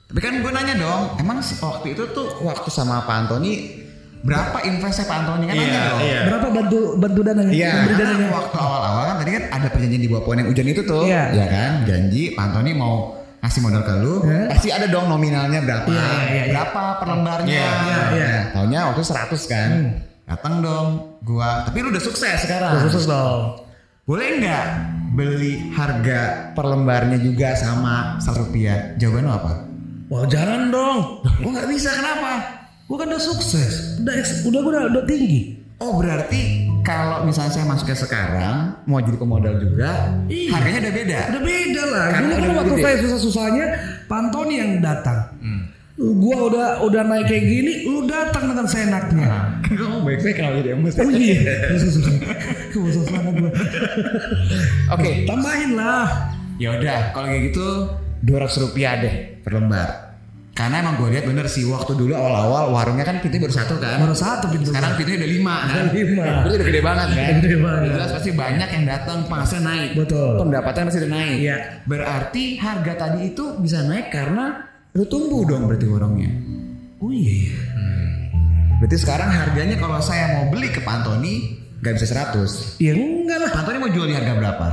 Tapi 0.08 0.18
kan 0.24 0.42
gue 0.42 0.50
nanya 0.50 0.74
dong, 0.74 1.02
emang 1.22 1.38
waktu 1.38 1.94
itu 1.94 2.02
tuh 2.16 2.42
waktu 2.42 2.66
sama 2.66 3.06
Pak 3.06 3.14
Antoni 3.28 3.79
berapa 4.20 4.58
investnya 4.62 5.04
Pak 5.04 5.16
Antoni 5.18 5.44
kan 5.48 5.54
Iya, 5.56 5.80
dong. 5.86 6.00
iya. 6.02 6.20
Berapa 6.28 6.46
bantu 6.50 6.78
bantu 6.94 7.20
dananya? 7.22 7.52
Iya, 7.52 7.70
Memberi 7.72 7.94
karena 7.94 8.04
dananya? 8.12 8.28
waktu 8.30 8.56
awal-awal 8.56 9.02
kan 9.02 9.16
tadi 9.18 9.30
kan 9.32 9.44
ada 9.50 9.66
perjanjian 9.68 10.02
di 10.02 10.08
bawah 10.08 10.22
pohon 10.22 10.36
yang 10.38 10.48
hujan 10.48 10.66
itu 10.66 10.82
tuh, 10.82 11.02
Iya. 11.04 11.24
ya 11.32 11.46
kan? 11.48 11.70
Janji 11.84 12.22
Pak 12.32 12.42
Antoni 12.44 12.72
mau 12.72 12.94
ngasih 13.40 13.60
modal 13.60 13.82
ke 13.82 13.92
lu, 13.96 14.14
Hah? 14.20 14.46
pasti 14.52 14.68
ada 14.68 14.86
dong 14.86 15.08
nominalnya 15.08 15.60
berapa, 15.60 15.88
Iya, 15.88 16.04
iya, 16.04 16.20
iya. 16.28 16.42
berapa 16.52 16.82
per 16.96 17.06
lembarnya. 17.08 17.48
Iya, 17.48 17.70
iya, 17.80 17.98
iya. 18.12 18.28
Nah, 18.28 18.42
Taunya 18.52 18.80
waktu 18.92 19.02
100 19.02 19.42
kan, 19.48 19.70
datang 20.28 20.54
dong 20.60 20.86
gua. 21.20 21.64
Tapi 21.64 21.76
lu 21.80 21.88
udah 21.88 22.04
sukses 22.04 22.36
sekarang. 22.38 22.84
Khusus 22.84 23.08
dong. 23.08 23.56
Boleh 24.04 24.36
nggak 24.36 24.64
beli 25.10 25.72
harga 25.72 26.52
per 26.52 26.66
lembarnya 26.66 27.16
juga 27.16 27.56
sama 27.56 28.20
satu 28.20 28.44
rupiah? 28.44 28.92
Jawaban 28.94 29.24
lu 29.24 29.32
apa? 29.32 29.52
Wah 30.10 30.26
jangan 30.26 30.68
dong. 30.68 31.24
Gua 31.40 31.50
nggak 31.50 31.68
bisa 31.70 31.94
kenapa? 31.94 32.59
Gue 32.90 32.96
kan 32.98 33.06
udah 33.06 33.22
sukses. 33.22 34.02
Udah 34.02 34.14
udah 34.18 34.60
gue 34.60 34.72
udah, 34.72 34.82
udah 34.90 35.04
tinggi. 35.06 35.62
Oh 35.78 35.96
berarti 35.96 36.66
kalau 36.82 37.22
misalnya 37.22 37.54
saya 37.54 37.64
masuknya 37.64 37.96
sekarang 37.96 38.56
mau 38.84 38.98
jadi 38.98 39.14
pemodal 39.14 39.56
juga, 39.56 40.12
Iya. 40.26 40.50
harganya 40.52 40.78
udah 40.82 40.94
beda. 40.94 41.18
Udah 41.30 41.42
beda 41.42 41.82
lah. 41.86 42.06
Karena 42.10 42.26
Dulu 42.28 42.42
kan 42.42 42.52
waktu 42.58 42.74
saya 42.82 42.96
susah-susahnya, 42.98 43.66
Pantoni 44.04 44.54
yang 44.58 44.72
datang. 44.82 45.38
Gua 45.96 46.48
udah 46.48 46.68
udah 46.80 47.02
naik 47.06 47.28
kayak 47.28 47.44
gini, 47.44 47.72
lu 47.84 48.04
datang 48.04 48.48
dengan 48.48 48.64
seenaknya. 48.64 49.60
Kan 49.60 49.72
kamu 49.72 49.96
baik-baik 50.02 50.36
kalau 50.36 50.56
jadi 50.58 50.70
emas. 50.74 50.96
Oh 50.96 51.06
iya, 51.06 51.40
susah-susah. 51.70 52.14
Susah 52.72 53.20
gua. 53.22 53.50
Oke, 54.90 55.10
Tambahin 55.24 55.78
lah. 55.78 56.34
ya 56.56 56.76
udah 56.76 57.14
kalau 57.14 57.24
kayak 57.24 57.52
gitu 57.52 57.66
200 58.20 58.64
rupiah 58.64 59.00
deh 59.00 59.14
per 59.40 59.56
lembar. 59.56 60.09
Karena 60.60 60.76
emang 60.84 61.00
gue 61.00 61.08
lihat 61.08 61.24
bener 61.24 61.48
sih 61.48 61.64
waktu 61.64 61.96
dulu 61.96 62.12
awal-awal 62.12 62.76
warungnya 62.76 63.08
kan 63.08 63.16
pintunya 63.24 63.48
baru 63.48 63.56
satu 63.56 63.80
kan. 63.80 63.96
Baru 63.96 64.12
satu 64.12 64.52
pintu. 64.52 64.68
Sekarang 64.68 64.92
pintunya 64.92 65.24
udah 65.24 65.30
lima 65.32 65.56
kan. 65.64 65.88
Udah 65.88 65.94
lima. 65.96 66.24
Berarti 66.44 66.56
udah 66.60 66.68
gede 66.68 66.80
banget 66.84 67.08
kan. 67.16 67.34
Gede 67.40 67.56
banget. 67.64 67.88
Jelas 67.96 68.10
pasti 68.12 68.30
banyak 68.36 68.68
yang 68.68 68.84
datang 68.84 69.18
penghasilan 69.24 69.64
naik. 69.64 69.90
Betul. 69.96 70.36
Pendapatan 70.36 70.82
pasti 70.92 70.98
udah 71.00 71.12
naik. 71.16 71.36
Iya. 71.40 71.56
Berarti 71.88 72.44
harga 72.60 72.92
tadi 72.92 73.20
itu 73.32 73.44
bisa 73.56 73.78
naik 73.88 74.12
karena 74.12 74.68
lu 74.92 75.04
tumbuh 75.08 75.48
dong 75.48 75.64
berarti 75.64 75.86
warungnya. 75.88 76.28
Oh 77.00 77.08
iya. 77.08 77.32
iya. 77.40 77.56
Berarti 78.84 78.96
sekarang 79.00 79.32
harganya 79.32 79.80
kalau 79.80 79.96
saya 80.04 80.36
mau 80.36 80.52
beli 80.52 80.68
ke 80.68 80.84
Pantoni 80.84 81.56
nggak 81.80 81.94
bisa 81.96 82.36
100. 82.36 82.84
Ya 82.84 82.92
enggak 82.92 83.48
lah. 83.48 83.50
Pantoni 83.56 83.80
mau 83.80 83.88
jual 83.88 84.04
di 84.04 84.12
harga 84.12 84.36
berapa? 84.36 84.66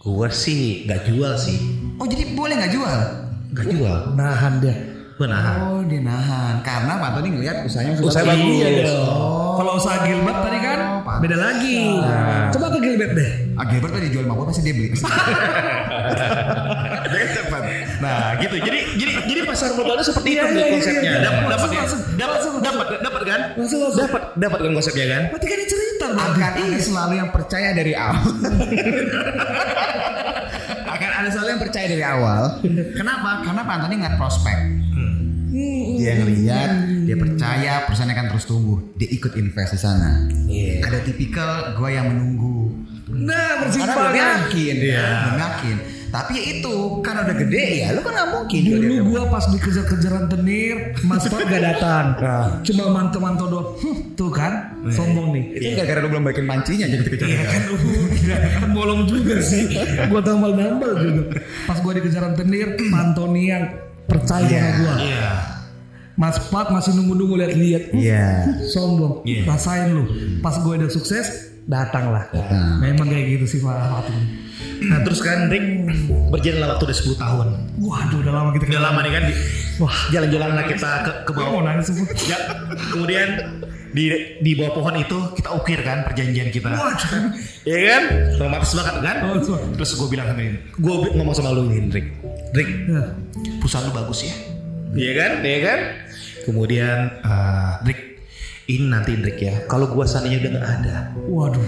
Gua 0.00 0.32
sih 0.32 0.88
gak 0.88 1.04
jual 1.04 1.36
sih. 1.36 1.60
Oh 2.00 2.08
jadi 2.08 2.32
boleh 2.32 2.56
nggak 2.56 2.72
jual? 2.72 3.21
Gak 3.52 3.66
jual. 3.68 3.98
Nahan 4.12 4.52
dia. 4.58 4.74
Gua 5.12 5.28
nahan. 5.28 5.56
Oh 5.62 5.80
dia 5.84 6.00
nahan 6.00 6.64
karena 6.64 6.92
Pak 6.96 7.10
Tony 7.14 7.28
ngeliat 7.30 7.56
usahanya 7.62 7.94
sudah 7.94 8.10
Usaha 8.10 8.24
bagus. 8.24 8.48
Iya 8.58 8.68
dong. 8.82 9.52
Kalau 9.52 9.72
usaha 9.76 9.96
Gilbert 10.02 10.38
tadi 10.40 10.58
kan 10.58 10.78
pantas. 11.04 11.20
beda 11.20 11.36
lagi. 11.36 11.78
Coba 12.50 12.66
ke 12.72 12.78
Gilbert 12.80 13.12
deh. 13.12 13.30
Ah 13.54 13.64
Gilbert 13.68 13.92
tadi 13.92 14.06
jual 14.08 14.24
mabuk 14.24 14.48
pasti 14.48 14.62
dia 14.62 14.74
beli. 14.74 14.88
Nah, 18.02 18.34
gitu. 18.34 18.58
Jadi 18.58 18.98
jadi 18.98 19.12
jadi 19.30 19.40
pasar 19.46 19.78
modalnya 19.78 20.02
seperti 20.02 20.34
Iya, 20.34 20.42
itu 20.42 20.50
iya, 20.50 20.58
iya, 20.58 20.74
konsepnya. 20.74 21.02
iya. 21.06 21.20
Dapat 21.22 21.42
dapat 21.46 21.68
Langsung, 21.70 22.00
langsung. 22.02 22.02
dapat 22.18 22.58
dapat 22.58 22.98
dapat 22.98 23.22
kan? 23.22 23.40
Langsung, 23.54 23.80
langsung. 23.80 24.02
Dapat 24.02 24.22
dapat 24.34 24.58
kan 24.58 24.70
konsepnya 24.74 25.06
kan? 25.06 25.22
Berarti 25.30 25.46
kan 25.46 25.56
dia 25.56 25.68
cerita. 25.70 26.06
Akan 26.10 26.42
ada 26.58 26.78
selalu 26.80 27.14
yang 27.14 27.30
percaya 27.30 27.68
dari 27.70 27.92
awal. 27.94 28.26
Ada 31.22 31.38
selalu 31.38 31.48
yang 31.54 31.62
percaya 31.62 31.86
dari 31.86 32.02
awal. 32.02 32.42
Kenapa? 32.98 33.46
Karena 33.46 33.62
Pak 33.62 33.74
Antoni 33.78 33.94
ngeliat 33.94 34.16
prospek. 34.18 34.58
Dia 35.92 36.12
ngeliat, 36.18 36.70
dia 37.04 37.14
percaya 37.14 37.72
perusahaan 37.86 38.10
akan 38.10 38.26
terus 38.34 38.44
tumbuh. 38.48 38.82
Dia 38.98 39.06
ikut 39.06 39.38
invest 39.38 39.76
di 39.76 39.80
sana. 39.80 40.26
Iya. 40.50 40.82
Ada 40.82 40.98
tipikal 41.06 41.78
gue 41.78 41.90
yang 41.92 42.10
menunggu. 42.10 42.74
Nah, 43.12 43.62
Karena 43.62 43.62
persimpangan. 43.62 44.48
yakin, 44.48 44.74
Iya. 44.80 44.98
ya, 44.98 45.32
yakin. 45.38 45.76
Tapi 46.12 46.36
ya 46.36 46.42
itu 46.52 46.74
karena 47.00 47.24
udah 47.24 47.36
gede 47.40 47.64
ya, 47.80 47.88
lu 47.96 48.04
kan 48.04 48.12
nggak 48.12 48.28
mungkin. 48.36 48.60
Dulu 48.60 48.94
gua 49.08 49.22
pas 49.32 49.48
dikejar-kejaran 49.48 50.28
tenir, 50.28 50.92
Mas 51.02 51.24
Fat 51.24 51.40
gak 51.42 51.62
datang. 51.64 52.04
Cuma 52.68 52.92
mantau-mantau 52.92 53.48
doang. 53.48 53.68
Huh, 53.80 53.96
tuh 54.12 54.28
kan, 54.28 54.76
sombong 54.92 55.32
nih. 55.32 55.44
Itu 55.56 55.68
gara-gara 55.72 56.04
lu 56.04 56.12
belum 56.12 56.22
balikin 56.22 56.44
pancinya 56.44 56.84
jadi 56.84 57.00
dikejar. 57.00 57.28
Iya 57.32 57.42
kan, 57.48 57.62
kan 58.60 58.70
bolong 58.70 59.08
juga 59.08 59.40
sih. 59.40 59.72
Gua 60.12 60.20
tambal 60.20 60.52
nambal 60.52 61.00
juga. 61.00 61.40
Pas 61.64 61.80
gua 61.80 61.96
dikejaran 61.96 62.36
tenir, 62.36 62.76
Pantoni 62.76 63.48
yang 63.48 63.64
percaya 64.04 64.44
Iya. 64.44 64.60
sama 64.60 64.76
gua. 64.78 64.94
Iya. 65.00 65.28
Mas 66.12 66.36
Pat 66.52 66.68
masih 66.68 66.92
nunggu-nunggu 66.92 67.40
lihat-lihat. 67.40 67.82
Uh, 67.88 67.96
Iya. 67.96 68.24
Sombong. 68.68 69.24
Iya. 69.24 69.48
Rasain 69.48 69.96
lu. 69.96 70.04
Pas 70.44 70.60
gue 70.60 70.72
udah 70.76 70.92
sukses, 70.92 71.51
datanglah. 71.64 72.24
Datang. 72.28 72.80
Memang 72.80 73.06
kayak 73.06 73.26
gitu 73.32 73.44
sih 73.46 73.58
Pak 73.58 73.74
Fatin. 73.74 74.20
Nah, 74.82 74.98
terus 75.00 75.22
kan 75.22 75.46
Rick 75.46 75.62
berjalan 76.28 76.66
waktu 76.68 76.84
udah 76.84 76.98
10 76.98 77.14
tahun. 77.16 77.46
Waduh, 77.78 78.18
udah 78.18 78.32
lama 78.32 78.48
kita 78.50 78.64
Udah 78.68 78.82
lama 78.82 78.98
nih 79.00 79.12
kan 79.12 79.22
di, 79.24 79.34
Wah, 79.78 79.96
jalan-jalan 80.10 80.50
lah 80.52 80.64
kita 80.66 80.90
ke, 81.00 81.12
ke 81.22 81.30
bawah. 81.32 81.50
mau 81.52 81.62
nangis 81.62 81.86
semua. 81.86 82.06
Ya, 82.22 82.38
kemudian 82.90 83.28
di 83.92 84.04
di 84.40 84.52
bawah 84.54 84.72
pohon 84.74 84.94
itu 84.96 85.18
kita 85.34 85.48
ukir 85.52 85.80
kan 85.80 86.02
perjanjian 86.02 86.50
kita. 86.50 86.66
Waduh. 86.68 87.10
Iya 87.62 87.78
kan? 87.88 88.02
Romantis 88.38 88.74
banget 88.74 88.94
kan? 89.00 89.16
Oh, 89.24 89.38
so. 89.38 89.54
Terus 89.72 89.90
gue 89.94 90.08
bilang 90.10 90.26
sama 90.26 90.42
ini, 90.42 90.58
gue 90.58 90.94
ngomong 91.14 91.34
sama 91.34 91.54
lu 91.54 91.66
ini, 91.68 91.86
Rick. 91.88 92.06
Rick, 92.52 92.70
Ya. 92.84 93.02
perusahaan 93.58 93.86
lu 93.86 93.94
bagus 93.94 94.26
ya. 94.26 94.34
Iya 94.92 95.12
kan? 95.14 95.30
Iya 95.40 95.58
kan? 95.62 95.78
Kemudian 96.42 96.98
eh, 97.22 97.72
Rick, 97.86 98.00
ini 98.70 98.86
nanti 98.86 99.18
Rick 99.18 99.38
ya. 99.42 99.54
Kalau 99.66 99.90
gua 99.90 100.06
seandainya 100.06 100.38
udah 100.42 100.50
nggak 100.54 100.68
ada, 100.82 100.96
Waduh. 101.26 101.66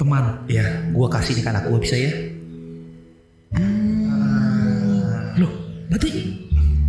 Teman. 0.00 0.24
ya 0.48 0.64
gua 0.90 1.06
kasih 1.12 1.36
nih 1.38 1.44
ke 1.44 1.50
anak 1.50 1.64
gua 1.68 1.78
bisa 1.78 1.94
ya. 1.94 2.12
Loh, 5.38 5.52
berarti 5.92 6.08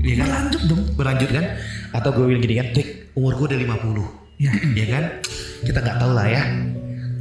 Iya 0.01 0.13
kan? 0.17 0.25
berlanjut 0.25 0.61
dong. 0.65 0.81
Berlanjut 0.97 1.29
kan? 1.29 1.45
Atau 1.93 2.09
gue 2.17 2.25
bilang 2.25 2.41
gini 2.41 2.55
kan, 2.57 2.67
Rick, 2.73 2.89
umur 3.13 3.37
gua 3.37 3.45
udah 3.53 3.59
50 3.59 4.07
Ya. 4.41 4.51
Iya 4.73 4.85
kan? 4.89 5.03
Kita 5.61 5.77
nggak 5.85 5.97
tahu 6.01 6.11
lah 6.17 6.25
ya. 6.25 6.41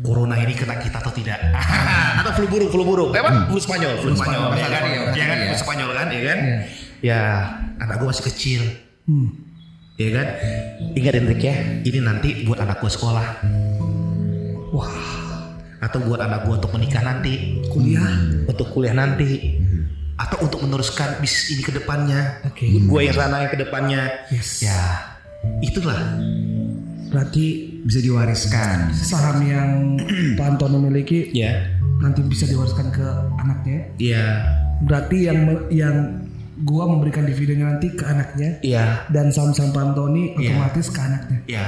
Corona 0.00 0.40
ini 0.40 0.56
kena 0.56 0.80
kita 0.80 0.96
atau 0.96 1.12
tidak? 1.12 1.36
atau 2.24 2.32
flu 2.32 2.48
burung, 2.48 2.72
flu 2.72 2.82
burung. 2.88 3.12
Eh, 3.12 3.20
apa? 3.20 3.52
Flu 3.52 3.60
Spanyol, 3.60 4.00
flu 4.00 4.16
Spanyol. 4.16 4.48
Spanyol. 4.48 4.56
Ya 4.56 4.68
kan? 4.72 4.82
Kan? 4.88 5.12
iya. 5.12 5.26
Flu 5.52 5.56
Spanyol 5.60 5.90
kan? 5.92 6.06
Iya 6.08 6.22
kan? 6.24 6.38
Iya. 6.40 6.58
Ya, 7.04 7.20
anak 7.84 7.94
gua 8.00 8.08
masih 8.08 8.24
kecil. 8.32 8.62
Hmm. 9.04 9.49
Ya 10.00 10.08
kan? 10.16 10.28
Ingat 10.96 11.12
Hendrik 11.12 11.44
ya, 11.44 11.54
ini 11.84 12.00
nanti 12.00 12.28
buat 12.42 12.56
anak 12.56 12.80
gua 12.80 12.88
sekolah. 12.88 13.26
Wah, 14.72 14.96
Atau 15.78 16.00
buat 16.04 16.16
anak 16.18 16.44
gua 16.44 16.56
untuk 16.56 16.72
menikah 16.72 17.00
nanti. 17.00 17.60
kuliah. 17.68 18.08
Untuk 18.48 18.72
kuliah 18.72 18.96
nanti. 18.96 19.60
Atau 20.16 20.40
untuk 20.40 20.60
meneruskan 20.60 21.20
bisnis 21.20 21.52
ini 21.52 21.62
ke 21.62 21.72
depannya. 21.74 22.40
Oke. 22.44 22.64
Gua 22.84 23.00
yang 23.00 23.12
sana 23.12 23.44
yang 23.44 23.52
ke 23.52 23.60
depannya. 23.60 24.08
Yes. 24.28 24.60
Ya, 24.60 24.80
itulah. 25.60 26.00
Berarti 27.10 27.76
Bisa 27.80 28.00
diwariskan. 28.00 28.92
saham 28.94 29.40
yang 29.42 29.68
Pak 30.38 30.46
Antono 30.46 30.78
miliki 30.78 31.28
Ya. 31.32 31.64
nanti 31.98 32.20
bisa 32.22 32.44
diwariskan 32.44 32.88
ke 32.88 33.04
anaknya. 33.36 33.78
Ya. 33.96 34.24
Berarti 34.80 35.28
yang 35.28 35.38
yang 35.68 35.96
gua 36.60 36.84
memberikan 36.86 37.24
dividennya 37.24 37.76
nanti 37.76 37.92
ke 37.92 38.04
anaknya 38.04 38.60
Ya. 38.60 39.04
dan 39.08 39.32
saham-saham 39.32 39.72
Pak 39.72 39.82
Antoni 39.92 40.36
Iya. 40.36 40.54
otomatis 40.54 40.86
ke 40.88 41.00
anaknya. 41.00 41.38
Ya. 41.48 41.64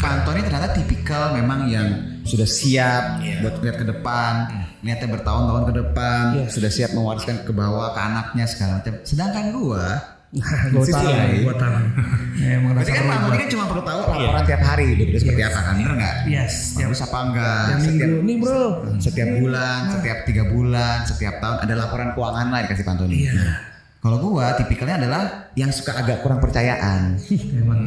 Pak 0.00 0.10
Antoni 0.10 0.40
ternyata 0.40 0.72
tipikal 0.72 1.36
memang 1.36 1.68
yang 1.68 1.88
sudah 2.24 2.48
siap 2.48 3.20
Iya. 3.20 3.44
buat 3.44 3.54
lihat 3.60 3.76
ke 3.80 3.86
depan, 3.86 4.32
niatnya 4.80 5.08
bertahun-tahun 5.12 5.64
ke 5.68 5.74
depan, 5.76 6.22
Iya. 6.40 6.46
sudah 6.48 6.70
siap 6.72 6.90
mewariskan 6.96 7.44
ke 7.44 7.52
bawah 7.52 7.92
ke 7.92 8.00
anaknya 8.00 8.44
segala 8.48 8.80
macam. 8.80 8.96
Sedangkan 9.04 9.44
gua 9.52 9.86
gue 10.30 10.84
tahu, 10.86 11.10
gue 11.42 11.54
tahu. 11.58 11.74
Emang 12.54 12.72
Berarti 12.78 12.92
kan 12.94 13.04
Pak 13.10 13.34
kan 13.34 13.48
cuma 13.50 13.64
perlu 13.66 13.82
tahu 13.82 14.00
laporan 14.06 14.44
tiap 14.46 14.62
hari 14.62 14.86
begitu 14.94 15.18
seperti 15.26 15.42
apa 15.42 15.58
kan 15.58 15.74
bener 15.74 15.92
nggak? 15.98 16.14
Yes, 16.30 16.78
Bagus 16.78 17.02
apa 17.02 17.18
enggak? 17.26 17.62
tiap 17.66 17.80
Setiap 17.82 18.10
nih 18.22 18.36
bro. 18.38 18.62
setiap 19.02 19.28
bulan, 19.42 19.80
setiap 19.90 20.18
tiga 20.22 20.42
bulan, 20.46 20.96
setiap 21.02 21.34
tahun 21.42 21.56
ada 21.66 21.74
laporan 21.74 22.08
keuangan 22.14 22.46
lah 22.46 22.60
dikasih 22.62 22.84
Pak 22.86 22.92
Antoni. 22.94 23.16
Iya. 23.26 23.42
Kalau 24.00 24.16
gua 24.22 24.56
tipikalnya 24.56 24.96
adalah 25.02 25.49
yang 25.52 25.70
suka 25.70 25.92
agak 25.96 26.20
kurang 26.20 26.38
percayaan. 26.38 27.18
Emang 27.52 27.82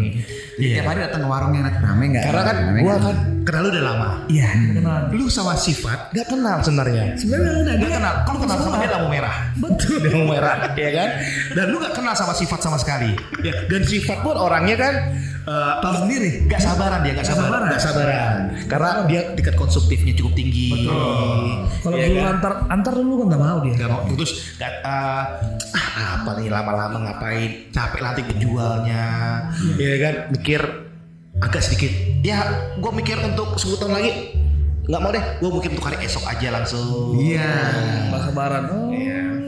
Jadi 0.53 0.67
tiap 0.69 0.85
hari 0.85 0.99
datang 1.01 1.23
ke 1.23 1.29
warung 1.29 1.51
yang 1.51 1.63
rame 1.65 2.05
nggak? 2.11 2.23
Karena 2.23 2.43
kan 2.43 2.55
Rame 2.61 2.79
gua 2.79 2.91
nggak? 2.91 3.03
kan 3.03 3.15
kenal 3.43 3.59
lu 3.59 3.69
udah 3.69 3.83
lama. 3.83 4.09
Iya, 4.27 4.47
kenal. 4.51 4.99
Lu 5.09 5.25
sama 5.27 5.53
sifat 5.53 5.99
gak 6.11 6.27
kenal 6.27 6.57
sebenarnya. 6.59 7.03
Sebenarnya 7.15 7.51
udah 7.61 7.75
Dia 7.75 7.89
kenal, 7.93 8.13
kalau 8.23 8.39
kenal 8.39 8.57
sama 8.57 8.75
dia 8.77 8.89
lampu 8.89 9.07
merah. 9.09 9.35
Betul. 9.55 9.95
Dia 9.97 10.11
lampu 10.11 10.27
merah, 10.29 10.55
ya 10.83 10.91
kan? 10.91 11.09
Dan 11.53 11.65
lu 11.69 11.77
gak 11.77 11.93
kenal 11.93 12.13
sama 12.13 12.33
sifat 12.33 12.59
sama 12.59 12.77
sekali. 12.77 13.11
Ya, 13.39 13.53
dan 13.65 13.81
sifat 13.83 14.17
pun 14.19 14.35
orangnya 14.35 14.75
kan 14.75 14.93
eh, 15.43 15.73
Tahu 15.79 15.93
sendiri. 16.03 16.29
Gak 16.45 16.61
sabaran 16.61 16.99
dia, 17.01 17.13
gak 17.13 17.25
sabaran. 17.25 17.47
sabaran. 17.47 17.69
Gak 17.69 17.81
sabaran. 17.81 18.35
Karena 18.65 18.89
dia 19.05 19.21
tingkat 19.33 19.55
konsumtifnya 19.55 20.13
cukup 20.13 20.33
tinggi. 20.33 20.67
Kalau 21.79 21.95
Iya 21.95 22.07
dulu 22.09 22.19
kan? 22.19 22.31
antar 22.33 22.53
antar 22.69 22.93
dulu 22.93 23.13
kan 23.19 23.25
nggak 23.29 23.41
mau 23.41 23.57
dia. 23.59 23.75
Gak 23.75 23.89
mau 23.89 24.01
putus 24.03 24.31
gak, 24.55 24.71
eh, 24.83 25.23
ah, 25.75 26.07
apa 26.19 26.29
nih 26.37 26.47
lama-lama 26.47 26.97
ngapain 27.01 27.62
capek 27.69 28.01
nanti 28.01 28.21
penjualnya 28.23 29.03
ya 29.77 29.95
kan 30.01 30.15
mikir 30.29 30.61
agak 31.37 31.61
sedikit 31.61 31.91
ya 32.19 32.43
gue 32.75 32.91
mikir 32.91 33.17
untuk 33.19 33.55
10 33.55 33.79
tahun 33.79 33.93
lagi 33.93 34.11
nggak 34.83 34.99
mau 34.99 35.09
deh 35.09 35.25
gue 35.39 35.49
mungkin 35.49 35.69
untuk 35.73 35.87
hari 35.87 36.03
esok 36.03 36.27
aja 36.27 36.47
langsung 36.51 37.15
Iya. 37.15 37.51
Nggak 38.11 38.21
sabaran. 38.27 38.63
Oh. 38.67 38.91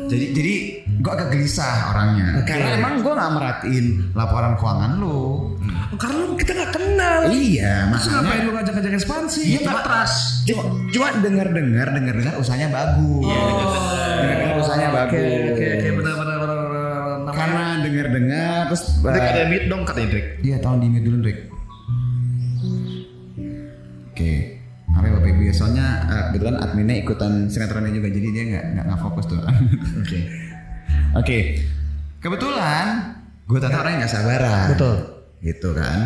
Jadi 0.05 0.37
jadi 0.37 0.53
gua 1.01 1.17
agak 1.17 1.33
gelisah 1.33 1.89
orangnya. 1.89 2.45
Karena 2.45 2.77
emang 2.77 3.01
gua 3.01 3.17
nggak 3.17 3.31
merhatiin 3.33 3.85
laporan 4.13 4.53
keuangan 4.53 4.91
lu. 5.01 5.57
Karena 5.97 6.17
lu 6.21 6.33
kita 6.37 6.51
nggak 6.53 6.71
kenal. 6.71 7.19
Iya, 7.27 7.89
Terus 7.89 8.05
ngapain 8.07 8.21
makanya. 8.21 8.45
lu 8.45 8.51
ngajak-ngajak 8.53 8.93
ekspansi? 8.95 9.41
Iya, 9.43 9.59
cuma 9.65 9.81
trust. 9.81 10.17
Cuma, 10.45 10.61
cuma 10.93 11.07
dengar 11.19 11.47
dengar 11.49 11.87
dengar 11.89 12.13
dengar 12.15 12.33
usahanya 12.37 12.69
bagus. 12.69 13.25
Iya, 13.25 13.41
dengar 14.21 14.37
dengar 14.37 14.57
usahanya 14.61 14.87
Oke, 14.87 14.97
bagus. 15.01 15.25
oke, 15.25 15.65
oke, 15.73 15.87
benar, 15.89 16.13
benar, 16.13 16.15
benar, 16.21 16.34
Karena 17.35 17.63
dengar 17.83 18.07
dengar 18.09 18.57
terus. 18.71 18.83
Drake 19.03 19.19
eh, 19.19 19.33
ada 19.35 19.43
mute 19.51 19.67
dong 19.67 19.81
katanya 19.83 20.07
Drake 20.15 20.29
Iya, 20.41 20.55
tolong 20.63 20.79
di 20.79 20.87
mute 20.87 21.05
dulu, 21.05 21.17
Drake. 21.21 21.43
Oke. 24.15 24.31
Apa 24.95 25.03
ya, 25.03 25.11
Bapak 25.19 25.27
Ibu 25.27 25.41
ya? 25.43 25.53
Soalnya 25.53 25.87
eh, 26.07 26.23
kebetulan 26.31 26.55
adminnya 26.63 26.95
ikutan 27.03 27.31
sinetronnya 27.51 27.91
juga, 27.91 28.07
jadi 28.07 28.27
dia 28.31 28.43
nggak 28.47 28.65
nggak 28.87 28.99
fokus 29.03 29.25
tuh. 29.27 29.39
Oke. 30.01 30.19
Oke. 31.19 31.37
Kebetulan 32.23 32.85
gue 33.45 33.59
ternyata 33.61 33.79
orang 33.83 33.91
yang 33.93 34.01
nggak 34.07 34.13
sabaran. 34.15 34.67
Betul. 34.73 34.95
Gitu 35.43 35.69
kan. 35.75 35.99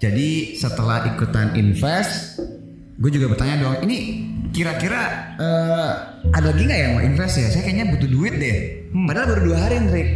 Jadi 0.00 0.56
setelah 0.56 1.04
ikutan 1.12 1.52
invest, 1.58 2.40
gue 2.96 3.10
juga 3.12 3.36
bertanya 3.36 3.60
dong, 3.60 3.76
ini 3.84 3.98
kira-kira 4.54 5.34
eh, 5.36 5.90
ada 6.32 6.46
lagi 6.54 6.62
nggak 6.64 6.80
yang 6.80 6.92
mau 6.96 7.02
invest 7.04 7.34
ya? 7.36 7.48
Saya 7.50 7.62
kayaknya 7.66 7.92
butuh 7.92 8.08
duit 8.08 8.34
deh. 8.38 8.56
Padahal 8.94 9.26
baru 9.36 9.42
dua 9.52 9.58
hari, 9.58 9.76
Drake. 9.90 10.12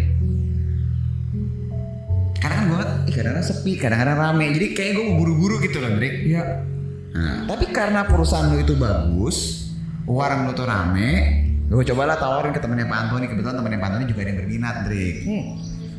Karena 2.44 2.60
kan 2.60 2.64
gue 2.68 2.82
ih 3.08 3.14
kadang-kadang 3.16 3.46
sepi, 3.48 3.72
kadang-kadang 3.80 4.16
rame. 4.20 4.52
Jadi 4.52 4.66
kayak 4.76 4.92
gue 5.00 5.04
mau 5.08 5.16
buru-buru 5.16 5.64
gitu 5.64 5.80
loh, 5.80 5.96
Drake. 5.96 6.28
Iya. 6.28 6.44
Nah, 7.16 7.48
tapi 7.48 7.72
karena 7.72 8.04
perusahaan 8.04 8.52
lu 8.52 8.60
itu 8.60 8.76
bagus, 8.76 9.70
warung 10.04 10.44
lu 10.44 10.52
tuh 10.52 10.68
rame, 10.68 11.40
gue 11.72 11.84
cobalah 11.88 12.20
tawarin 12.20 12.52
ke 12.52 12.60
temennya 12.60 12.84
Pak 12.84 12.98
Antoni. 13.08 13.32
Kebetulan 13.32 13.56
temennya 13.56 13.80
Pak 13.80 13.88
Antoni 13.88 14.04
juga 14.12 14.20
ada 14.20 14.28
yang 14.28 14.38
berminat, 14.44 14.76
Drake. 14.84 15.20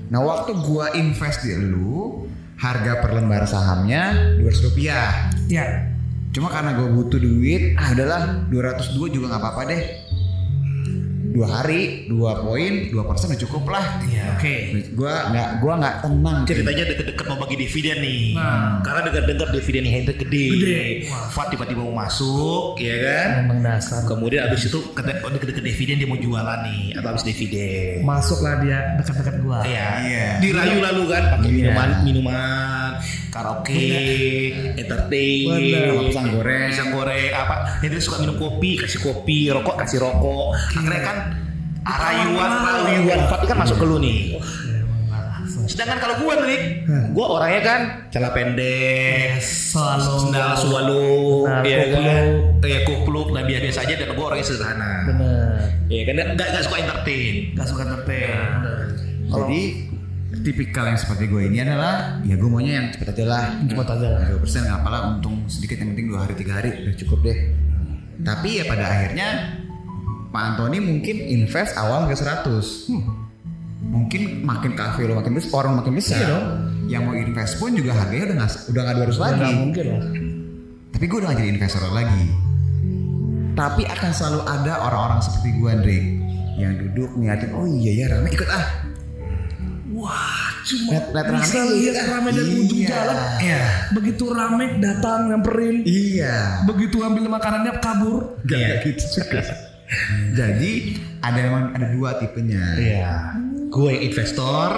Nah, 0.06 0.22
waktu 0.22 0.52
gua 0.62 0.94
invest 0.94 1.42
di 1.42 1.58
lu, 1.58 2.30
harga 2.62 3.02
per 3.02 3.12
lembar 3.18 3.50
sahamnya 3.50 4.38
200 4.38 4.66
rupiah. 4.70 5.34
Iya. 5.50 5.98
Cuma 6.30 6.52
karena 6.52 6.76
gue 6.78 6.94
butuh 6.94 7.18
duit, 7.18 7.74
ah 7.80 7.90
udahlah 7.96 8.22
202 8.54 9.08
juga 9.10 9.34
nggak 9.34 9.42
apa-apa 9.42 9.62
deh. 9.72 9.82
Dua 11.36 11.48
hari, 11.52 12.08
dua 12.08 12.40
poin, 12.40 12.88
dua 12.88 13.04
persen 13.04 13.28
udah 13.28 13.42
cukup 13.42 13.68
lah. 13.68 14.00
Iya. 14.02 14.24
Oke. 14.34 14.56
Gua 14.92 15.28
nggak, 15.28 15.50
gua 15.60 15.74
nggak 15.76 15.96
tenang. 16.00 16.38
ceritanya 16.46 16.84
deket-deket 16.88 17.26
mau 17.26 17.38
bagi 17.38 17.56
dividen 17.58 17.98
nih 18.00 18.24
Nah. 18.34 18.80
karena 18.80 19.02
dengar-dengar 19.04 19.48
dividen 19.52 19.84
Hendrik 19.84 20.18
gede, 20.18 20.46
Gede. 20.54 20.84
Fat 21.30 21.50
tiba-tiba 21.50 21.82
mau 21.82 21.96
masuk 21.98 22.78
ya 22.78 22.96
kan 22.98 23.28
Emang 23.44 23.60
dasar. 23.60 24.06
kemudian 24.06 24.48
abis 24.48 24.70
itu 24.70 24.80
oh, 24.80 25.30
deket-deket 25.30 25.64
dividen 25.66 25.96
dia 25.98 26.08
mau 26.08 26.16
jualan 26.16 26.60
nih 26.64 26.96
atau 26.96 27.10
abis 27.10 27.24
dividen 27.26 28.02
Masuklah 28.02 28.62
dia 28.62 28.96
dekat-dekat 28.96 29.36
gua. 29.42 29.60
Iya. 29.62 29.88
Iya. 30.02 30.28
Dirayu 30.40 30.78
lalu 30.80 31.04
kan 31.10 31.24
pakai 31.34 31.44
Iya. 31.46 31.56
minuman, 31.68 31.90
minuman, 32.02 32.90
karaoke, 33.30 33.92
entertain, 34.76 35.48
Bener. 35.50 36.08
Pisang 36.08 36.28
goreng. 36.32 36.68
pisang 36.70 36.90
goreng, 36.92 37.32
apa? 37.34 37.56
Dia 37.82 38.00
suka 38.00 38.18
minum 38.20 38.38
kopi, 38.38 38.78
kasih 38.78 39.02
kopi, 39.02 39.50
rokok 39.50 39.76
kasih 39.78 40.00
rokok. 40.00 40.56
Akhirnya 40.72 41.02
kan 41.02 41.18
rayuan, 41.86 42.52
rayuan 42.66 43.20
Fat 43.30 43.42
kan 43.46 43.58
masuk 43.62 43.78
ke 43.78 43.86
lu 43.86 43.98
nih. 44.02 44.42
Sedangkan 45.66 45.98
kalau 45.98 46.16
gue 46.22 46.34
nih, 46.46 46.62
gue 46.86 47.26
orangnya 47.26 47.62
kan 47.66 47.82
celana 48.14 48.32
pendek, 48.38 49.42
Selalu. 49.42 50.30
sendal 50.30 50.54
Nah, 51.46 51.62
ya 51.66 51.84
kan, 51.90 52.24
ya 52.62 52.80
kupluk, 52.86 53.34
nah 53.34 53.42
biasa 53.42 53.62
biasa 53.66 53.80
aja 53.86 53.94
dan 53.98 54.14
gue 54.14 54.26
orangnya 54.26 54.46
sederhana. 54.46 54.94
Bener. 55.10 55.58
Ya 55.90 56.02
kan, 56.06 56.16
nggak 56.38 56.64
suka 56.66 56.78
entertain. 56.86 57.36
Gak 57.58 57.68
suka 57.70 57.82
entertain. 57.82 58.38
Jadi 59.26 59.62
tipikal 60.46 60.86
yang 60.94 61.00
seperti 61.02 61.26
gue 61.26 61.42
ini 61.50 61.58
adalah 61.66 62.22
ya 62.22 62.38
gue 62.38 62.50
maunya 62.50 62.74
yang 62.82 62.88
cepet 62.94 63.18
aja 63.18 63.26
lah. 63.26 63.46
Cepet 63.66 63.88
aja 63.90 64.08
lah. 64.14 64.22
Dua 64.30 64.40
persen 64.46 64.62
nggak 64.70 64.78
apalah 64.86 65.02
untung 65.18 65.50
sedikit 65.50 65.82
yang 65.82 65.98
penting 65.98 66.08
dua 66.14 66.30
hari 66.30 66.34
tiga 66.38 66.62
hari 66.62 66.70
udah 66.86 66.96
cukup 67.02 67.20
deh. 67.26 67.38
Tapi 68.22 68.50
ya 68.62 68.64
pada 68.70 68.86
akhirnya 68.86 69.28
Pak 70.36 70.44
Antoni 70.52 70.84
mungkin 70.84 71.16
invest 71.32 71.80
awal 71.80 72.12
ke 72.12 72.16
100 72.20 72.92
Mungkin 73.86 74.44
makin 74.44 74.76
kafe 74.76 75.08
lo 75.08 75.16
makin 75.16 75.32
besar, 75.32 75.64
orang 75.64 75.80
makin 75.80 75.94
besar. 75.96 76.20
Iya 76.20 76.28
dong. 76.28 76.46
Yang 76.92 77.02
mau 77.08 77.16
invest 77.16 77.54
pun 77.56 77.72
juga 77.72 77.96
harganya 77.96 78.24
udah 78.28 78.38
nggak 78.44 78.52
udah 78.68 78.82
nggak 78.84 78.96
200 79.16 79.24
lagi. 79.24 79.40
Gak 79.40 79.56
mungkin 79.56 79.86
lah. 79.88 80.04
Tapi 80.92 81.04
gue 81.08 81.18
udah 81.24 81.28
gak 81.32 81.40
jadi 81.40 81.50
investor 81.56 81.82
lagi. 81.96 82.24
Tapi 83.56 83.82
akan 83.88 84.12
selalu 84.12 84.42
ada 84.44 84.74
orang-orang 84.84 85.20
seperti 85.24 85.50
gue 85.56 85.70
Andre 85.72 86.00
yang 86.60 86.74
duduk 86.76 87.10
niatin, 87.16 87.52
oh 87.56 87.68
iya 87.68 87.92
ya 88.04 88.06
rame 88.16 88.28
ikut 88.32 88.50
ah. 88.52 88.66
Wah, 89.96 90.52
cuma 90.68 90.92
lihat 90.92 91.08
rame, 91.16 91.40
bisa 91.40 91.60
lihat 91.64 91.96
iya. 91.96 92.04
rame 92.12 92.30
dari 92.36 92.52
ujung 92.60 92.82
Iya. 92.84 92.90
jalan. 92.92 93.18
Iya. 93.40 93.64
Begitu 93.96 94.24
rame 94.28 94.66
datang 94.84 95.20
nyamperin. 95.32 95.76
Iya. 95.88 96.36
Begitu 96.68 96.98
ambil 97.00 97.24
makanannya 97.32 97.74
kabur. 97.80 98.40
Gak 98.44 98.60
Iya. 98.60 98.76
gitu 98.84 99.04
juga. 99.24 99.75
Jadi 100.40 100.72
ada 101.22 101.40
memang 101.40 101.64
ada 101.74 101.88
dua 101.94 102.18
tipenya. 102.18 102.64
Iya. 102.78 103.14
Gue 103.70 103.98
yang 103.98 104.04
investor, 104.08 104.70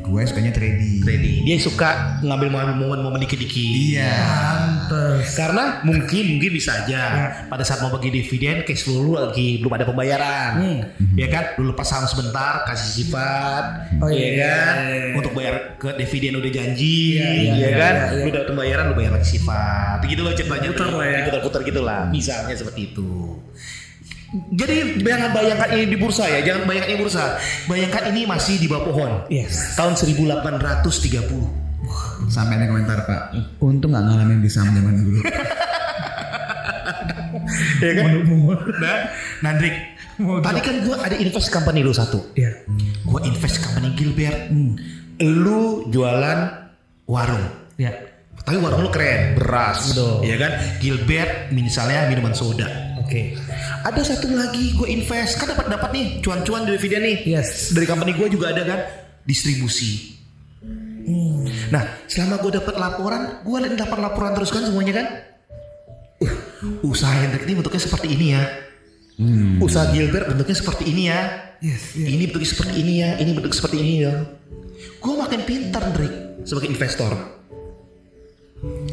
Gue 0.00 0.24
sukanya 0.24 0.48
trading. 0.50 1.04
trading. 1.04 1.44
Dia 1.44 1.56
suka 1.60 2.18
ngambil 2.24 2.48
momen-momen 2.50 3.20
dikit-dikit. 3.20 3.60
Iya. 3.94 4.16
Karena 5.36 5.84
mungkin 5.84 6.40
mungkin 6.40 6.50
bisa 6.50 6.82
aja 6.82 7.02
pada 7.46 7.60
saat 7.62 7.84
mau 7.84 7.92
bagi 7.92 8.08
dividen 8.08 8.64
cash 8.64 8.88
flow 8.88 9.04
lu 9.04 9.12
lagi 9.14 9.60
belum 9.60 9.76
ada 9.76 9.84
pembayaran. 9.84 10.52
Ya 11.14 11.28
kan? 11.28 11.60
Lu 11.60 11.70
lepas 11.70 11.84
saham 11.84 12.08
sebentar 12.08 12.64
kasih 12.64 13.04
sifat. 13.04 13.64
Oh, 14.00 14.08
ya 14.08 14.16
iya, 14.16 14.32
kan? 14.40 14.74
iya, 14.88 14.96
iya. 14.96 15.14
Untuk 15.20 15.32
bayar 15.36 15.76
ke 15.76 15.92
dividen 15.94 16.40
udah 16.40 16.50
janji, 16.50 17.20
Iya, 17.20 17.28
iya, 17.28 17.52
ya 17.52 17.54
iya, 17.54 17.70
kan? 17.76 17.94
iya, 17.94 18.08
iya. 18.16 18.24
Lu 18.24 18.30
dapat 18.32 18.46
pembayaran 18.50 18.84
lu 18.88 18.94
bayar 18.96 19.12
lagi 19.20 19.28
sifat. 19.36 19.98
Gitu 20.08 20.20
loh 20.24 20.32
ceritanya. 20.32 20.68
Putar 20.72 20.88
lah 20.90 21.06
ya. 21.06 21.18
Putar-putar 21.28 21.60
gitu 21.62 21.80
lah. 21.84 22.00
Misalnya 22.08 22.56
seperti 22.56 22.80
itu. 22.96 23.36
Jadi 24.30 25.02
jangan 25.02 25.34
bayangkan 25.34 25.68
ini 25.74 25.84
di 25.90 25.98
bursa 25.98 26.30
ya, 26.30 26.38
jangan 26.46 26.62
bayangkan 26.70 26.90
ini 26.94 26.98
bursa. 27.02 27.34
Bayangkan 27.66 28.02
ini 28.14 28.20
masih 28.30 28.62
di 28.62 28.70
bawah 28.70 28.84
pohon. 28.86 29.10
Yes. 29.26 29.74
Tahun 29.74 29.98
1830. 29.98 30.86
Sampai 32.30 32.62
ada 32.62 32.70
komentar 32.70 33.02
pak. 33.10 33.34
Untung 33.58 33.90
nggak 33.90 34.04
ngalamin 34.06 34.38
di 34.38 34.46
saham 34.46 34.70
zaman 34.70 34.94
dulu. 35.02 35.18
ya 37.82 37.92
kan? 37.98 38.10
Nah, 38.78 38.96
Nandrik, 39.42 39.74
tadi 40.46 40.60
kan 40.62 40.74
gua 40.86 40.96
ada 41.02 41.16
invest 41.18 41.50
company 41.50 41.82
lu 41.82 41.90
satu. 41.90 42.22
Iya. 42.38 42.54
Gua 43.02 43.26
invest 43.26 43.58
company 43.66 43.98
Gilbert. 43.98 44.46
Lu 45.18 45.90
jualan 45.90 46.38
warung. 47.10 47.46
Iya. 47.82 48.14
Tapi 48.40 48.56
warung 48.56 48.86
lu 48.86 48.90
keren, 48.94 49.36
beras, 49.36 49.92
Betul. 49.92 50.24
ya 50.24 50.38
kan? 50.38 50.52
Gilbert 50.78 51.50
misalnya 51.52 52.08
minuman 52.08 52.32
soda. 52.32 52.89
Oke. 53.10 53.34
Ada 53.82 54.00
satu 54.06 54.30
lagi 54.30 54.70
gue 54.78 54.86
invest, 54.86 55.42
kan 55.42 55.50
dapat 55.50 55.66
dapat 55.66 55.90
nih 55.90 56.06
cuan-cuan 56.22 56.62
dividen 56.62 57.02
nih. 57.02 57.18
Yes. 57.26 57.74
Dari 57.74 57.82
company 57.82 58.14
gue 58.14 58.30
juga 58.30 58.54
ada 58.54 58.62
kan 58.62 58.80
distribusi. 59.26 60.14
Nah, 61.74 62.06
selama 62.06 62.38
gue 62.38 62.62
dapat 62.62 62.78
laporan, 62.78 63.42
gue 63.42 63.58
dapat 63.74 63.98
laporan 63.98 64.30
terus 64.38 64.54
kan 64.54 64.62
semuanya 64.62 65.02
kan. 65.02 65.06
Uh, 66.22 66.86
usaha 66.86 67.10
Hendrik 67.10 67.50
ini 67.50 67.58
bentuknya 67.58 67.82
seperti 67.82 68.14
ini 68.14 68.26
ya. 68.30 68.42
Usaha 69.58 69.90
Gilbert 69.90 70.30
bentuknya 70.30 70.54
seperti 70.54 70.84
ini 70.86 71.02
ya. 71.10 71.20
Yes, 71.58 71.98
yes. 71.98 72.06
Ini 72.14 72.22
bentuknya 72.30 72.50
seperti 72.54 72.74
ini 72.78 72.92
ya. 73.02 73.10
Ini 73.18 73.30
bentuk 73.34 73.52
seperti 73.58 73.76
ini 73.82 73.92
ya. 74.06 74.14
Gue 75.02 75.14
makin 75.18 75.40
pintar, 75.42 75.82
Drake, 75.98 76.46
sebagai 76.46 76.70
investor. 76.70 77.12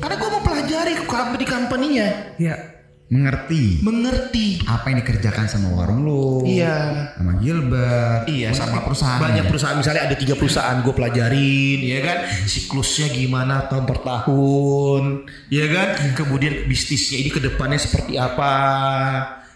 Karena 0.01 0.15
gue 0.17 0.29
mau 0.33 0.41
pelajari 0.41 0.93
company 1.05 1.45
company-nya, 1.45 2.07
Ya. 2.41 2.76
Mengerti 3.07 3.79
mengerti. 3.87 4.59
apa 4.67 4.91
yang 4.91 4.99
dikerjakan 4.99 5.47
sama 5.47 5.71
warung 5.71 6.03
lu. 6.03 6.43
Iya. 6.43 7.07
Sama 7.15 7.39
Gilbert. 7.39 8.27
Iya 8.27 8.51
sama 8.51 8.83
perusahaan. 8.83 9.23
Banyak 9.23 9.47
perusahaan 9.47 9.79
misalnya 9.79 10.11
ada 10.11 10.15
tiga 10.19 10.35
perusahaan 10.35 10.75
gue 10.83 10.91
pelajarin 10.91 11.79
ya 11.87 11.99
kan 12.03 12.17
siklusnya 12.47 13.07
gimana 13.15 13.67
tahun 13.71 13.85
per 13.87 13.99
tahun 14.03 15.03
ya 15.47 15.65
kan 15.71 15.87
kemudian 16.15 16.67
bisnisnya 16.67 17.23
ini 17.23 17.29
ke 17.31 17.39
depannya 17.39 17.79
seperti 17.79 18.19
apa 18.19 18.53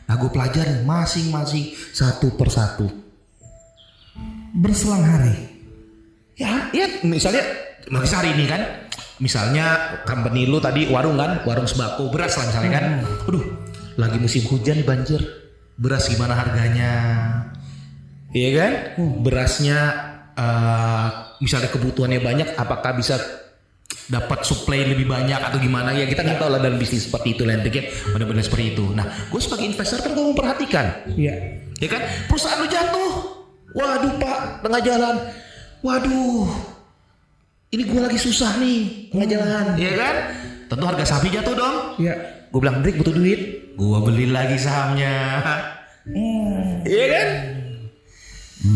nah 0.07 0.15
gue 0.15 0.29
pelajarin 0.31 0.83
masing-masing 0.87 1.71
satu 1.91 2.35
per 2.35 2.49
satu 2.51 2.87
Berselang 4.51 5.03
hari. 5.07 5.35
ya 6.35 6.67
ya 6.75 6.83
misalnya 7.07 7.43
misalnya 7.87 8.19
hari 8.19 8.29
ini 8.35 8.45
kan 8.47 8.61
misalnya 9.21 10.01
company 10.03 10.49
lu 10.49 10.57
tadi 10.57 10.89
warung 10.89 11.15
kan 11.15 11.45
warung 11.45 11.69
sembako 11.69 12.09
beras 12.09 12.35
lah 12.41 12.49
misalnya 12.49 12.71
kan. 12.73 12.85
Aduh 13.29 13.45
lagi 13.95 14.17
musim 14.17 14.43
hujan 14.49 14.81
banjir. 14.81 15.21
Beras 15.77 16.09
gimana 16.09 16.33
harganya? 16.37 16.91
Iya 18.33 18.49
kan? 18.57 18.71
Berasnya 19.21 19.77
eh, 20.33 21.07
misalnya 21.39 21.69
kebutuhannya 21.69 22.19
banyak 22.19 22.47
apakah 22.57 22.97
bisa 22.97 23.17
dapat 24.11 24.43
supply 24.43 24.83
lebih 24.91 25.07
banyak 25.07 25.37
atau 25.39 25.57
gimana? 25.61 25.93
Ya 25.95 26.09
kita 26.09 26.25
nggak 26.25 26.41
tahu 26.41 26.49
lah 26.51 26.59
dalam 26.59 26.81
bisnis 26.81 27.07
seperti 27.07 27.37
itu 27.37 27.43
lentik 27.45 27.73
ya. 27.77 27.83
Benar-benar 28.13 28.43
seperti 28.43 28.73
itu. 28.75 28.85
Nah 28.91 29.05
gue 29.05 29.41
sebagai 29.41 29.65
investor 29.69 30.01
kan 30.01 30.11
gue 30.17 30.25
memperhatikan. 30.33 30.85
Iya. 31.13 31.35
ya 31.77 31.87
kan? 31.87 32.01
Perusahaan 32.25 32.57
lu 32.57 32.67
jatuh. 32.67 33.11
Waduh 33.71 34.13
pak 34.19 34.39
tengah 34.65 34.81
jalan. 34.83 35.15
Waduh 35.81 36.49
ini 37.71 37.83
gue 37.83 37.99
lagi 37.99 38.19
susah 38.19 38.59
nih 38.59 38.79
tengah 39.09 39.27
jalan 39.27 39.65
ya 39.75 39.91
kan 39.95 40.15
tentu 40.67 40.83
harga 40.83 41.05
sapi 41.07 41.27
jatuh 41.27 41.55
dong 41.55 41.75
Iya. 41.97 42.15
gue 42.51 42.59
bilang 42.59 42.83
Drik 42.83 42.99
butuh 42.99 43.15
duit 43.15 43.39
gue 43.73 43.97
beli 44.03 44.27
lagi 44.27 44.55
sahamnya 44.55 45.15
iya 46.83 47.05
kan 47.07 47.27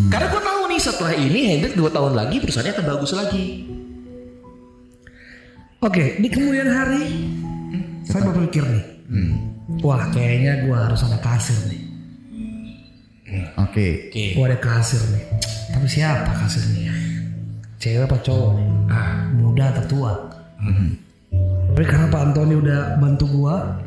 karena 0.09 0.27
gue 0.27 0.41
tahu 0.41 0.61
nih 0.65 0.79
setelah 0.79 1.13
ini 1.13 1.39
Hendrik 1.45 1.75
dua 1.75 1.91
tahun 1.91 2.15
lagi 2.15 2.39
perusahaannya 2.39 2.73
akan 2.73 2.85
bagus 2.89 3.11
lagi 3.13 3.45
Oke, 5.83 6.17
di 6.17 6.25
kemudian 6.33 6.65
hari 6.65 7.29
saya 8.09 8.25
berpikir 8.25 8.65
nih. 8.65 8.85
Wah, 9.85 10.09
kayaknya 10.09 10.65
gua 10.65 10.89
harus 10.89 11.05
ada 11.05 11.21
kasir 11.21 11.53
nih. 11.69 11.81
Oke. 13.53 14.09
oke 14.09 14.23
Gua 14.33 14.49
ada 14.49 14.57
kasir 14.57 14.97
nih. 15.13 15.21
Tapi 15.69 15.85
siapa 15.85 16.31
kasirnya? 16.41 16.89
Cewek 17.85 18.09
apa 18.09 18.17
cowok 18.17 18.57
nih? 18.57 18.69
Ah, 18.89 19.29
muda 19.37 19.69
atau 19.69 19.85
tua? 19.85 20.13
Tapi 21.69 21.85
karena 21.85 22.09
Pak 22.09 22.21
Antoni 22.33 22.57
udah 22.57 22.97
bantu 22.97 23.29
gua, 23.29 23.77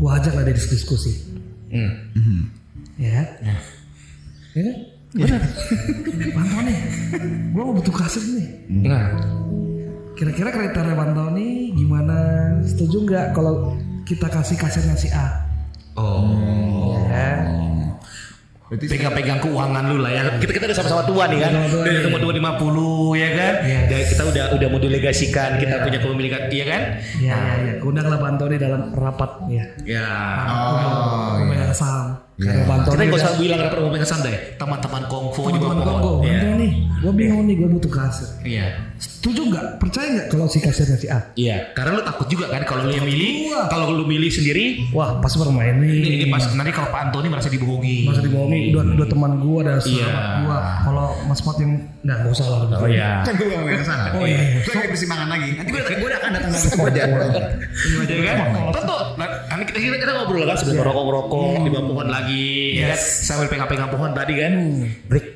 gua 0.00 0.16
ajak 0.16 0.40
lah 0.40 0.48
dia 0.48 0.56
diskusi. 0.56 1.36
Hmm. 1.68 2.48
Ya. 2.96 3.28
Ya. 3.44 3.56
Ya 4.56 4.62
kan? 4.64 4.76
Benar. 5.12 5.40
Pak 6.32 6.42
Antoni, 6.48 6.74
gua 7.52 7.62
mau 7.68 7.76
butuh 7.76 7.92
kasir 7.92 8.24
nih. 8.24 8.48
nah 8.88 9.12
Kira-kira 10.16 10.48
kriteria 10.48 10.96
Pak 10.96 11.06
Antoni 11.12 11.76
gimana? 11.76 12.16
Setuju 12.64 13.04
nggak 13.04 13.36
kalau 13.36 13.76
kita 14.08 14.32
kasih 14.32 14.56
kasirnya 14.56 14.96
si 14.96 15.12
A? 15.12 15.44
oh 16.00 17.04
Ya. 17.12 17.44
Pegang-pegang 18.66 19.38
keuangan 19.38 19.84
lu 19.86 20.02
lah 20.02 20.10
ya. 20.10 20.22
Kita 20.36 20.50
kita 20.50 20.66
udah 20.66 20.74
sama-sama 20.74 21.06
tua 21.06 21.30
nih 21.30 21.38
kan. 21.38 21.50
Sama-sama 21.54 21.70
tua, 21.70 21.82
Dari 21.86 21.96
iya. 21.96 22.08
umur 22.08 22.20
250 22.20 22.82
ya 23.14 23.28
kan. 23.30 23.54
Iya. 23.62 23.80
Dan 23.86 24.00
kita 24.04 24.22
udah 24.26 24.44
udah 24.52 24.66
mau 24.66 24.80
delegasikan 24.80 25.50
kita 25.56 25.74
punya 25.80 25.98
kepemilikan 25.98 26.40
iya 26.50 26.64
kan? 26.66 26.82
Ya, 27.16 27.36
ya, 27.38 27.52
ya. 27.62 27.72
Undang 27.80 28.10
lah 28.10 28.18
Pak 28.18 28.28
Antoni 28.28 28.56
dalam 28.58 28.90
rapat 28.90 29.30
ya. 29.46 29.64
Ya. 29.86 30.08
Oh, 30.50 31.38
Pemegang 31.38 31.70
saham. 31.70 32.18
Karena 32.34 32.52
Pak 32.58 32.66
Kita 32.66 32.74
Antoni 32.74 33.02
nggak 33.06 33.14
udah- 33.14 33.22
usah 33.24 33.38
bilang 33.38 33.58
rapor 33.62 33.78
ngomong 33.80 34.02
pesan 34.02 34.18
deh. 34.20 34.36
Teman-teman 34.58 35.02
kongfo 35.06 35.42
juga 35.46 35.62
teman-teman 35.70 35.86
pohon. 35.96 36.20
Kongo. 36.26 36.85
Iya. 36.96 37.02
Gue 37.02 37.12
bingung 37.12 37.44
nih, 37.44 37.54
gue 37.54 37.68
butuh 37.68 37.92
kasir. 37.92 38.28
Iya. 38.40 38.66
Setuju 38.96 39.40
nggak? 39.46 39.64
Percaya 39.76 40.06
nggak 40.08 40.26
kalau 40.30 40.48
si 40.48 40.58
kasirnya 40.58 40.96
si 40.96 41.06
A? 41.06 41.20
Iya, 41.34 41.68
karena 41.70 42.00
lu 42.00 42.02
takut 42.02 42.24
juga 42.26 42.48
kan 42.48 42.64
kalau 42.64 42.88
lu 42.88 42.92
yang 42.92 43.04
milih, 43.04 43.52
Wah. 43.52 43.68
kalau 43.68 43.92
lu 43.92 44.04
milih 44.04 44.32
sendiri, 44.32 44.88
Wah, 44.90 45.20
pas 45.20 45.28
bermain 45.30 45.76
nih. 45.76 45.92
ini, 45.92 46.08
ini 46.16 46.26
pas 46.26 46.40
nanti 46.48 46.72
kalau 46.72 46.88
Pak 46.88 47.00
Antoni 47.06 47.28
merasa 47.28 47.52
dibohongi. 47.52 48.08
Masa 48.08 48.24
dibohongi, 48.24 48.72
udah, 48.72 48.82
udah 48.96 49.06
teman 49.06 49.32
gue, 49.36 49.58
ada 49.60 49.72
Iya. 49.84 50.08
gue. 50.40 50.58
Kalau 50.82 51.06
Mas 51.28 51.40
Pot 51.42 51.56
yang 51.60 51.72
nggak 52.00 52.16
nggak 52.16 52.32
usah 52.32 52.46
lah. 52.48 52.58
Oh 52.80 52.88
iya. 52.88 53.20
Kan 53.22 53.34
gue 53.34 53.46
gak 53.46 53.60
mau 53.60 53.68
yang 53.68 53.84
sana. 53.84 54.04
Oh, 54.16 54.24
iya. 54.24 54.40
Gue 54.64 54.72
lagi 54.72 54.88
persimpangan 54.88 55.28
lagi. 55.28 55.48
Nanti 55.52 55.70
gue 55.70 55.80
gue 55.84 56.08
akan 56.08 56.30
datang 56.32 56.50
lagi 56.50 56.64
ke 56.64 56.76
Koja. 56.80 57.02
Iya 58.06 58.22
kan? 58.24 58.36
Tentu. 58.72 58.96
Nah, 59.16 59.28
nanti 59.50 59.64
kita, 59.68 59.78
kita, 59.80 59.96
kita 60.00 60.12
ngobrol 60.14 60.44
kan 60.44 60.56
sambil 60.56 60.74
ngerokok-ngerokok 60.80 61.44
di 61.60 61.70
bawah 61.70 61.86
pohon 61.86 62.08
lagi, 62.08 62.46
ya? 62.78 62.96
Sambil 62.96 63.46
pegang-pegang 63.48 63.90
pohon 63.92 64.10
tadi 64.12 64.32
kan. 64.32 64.52
Break. 65.10 65.35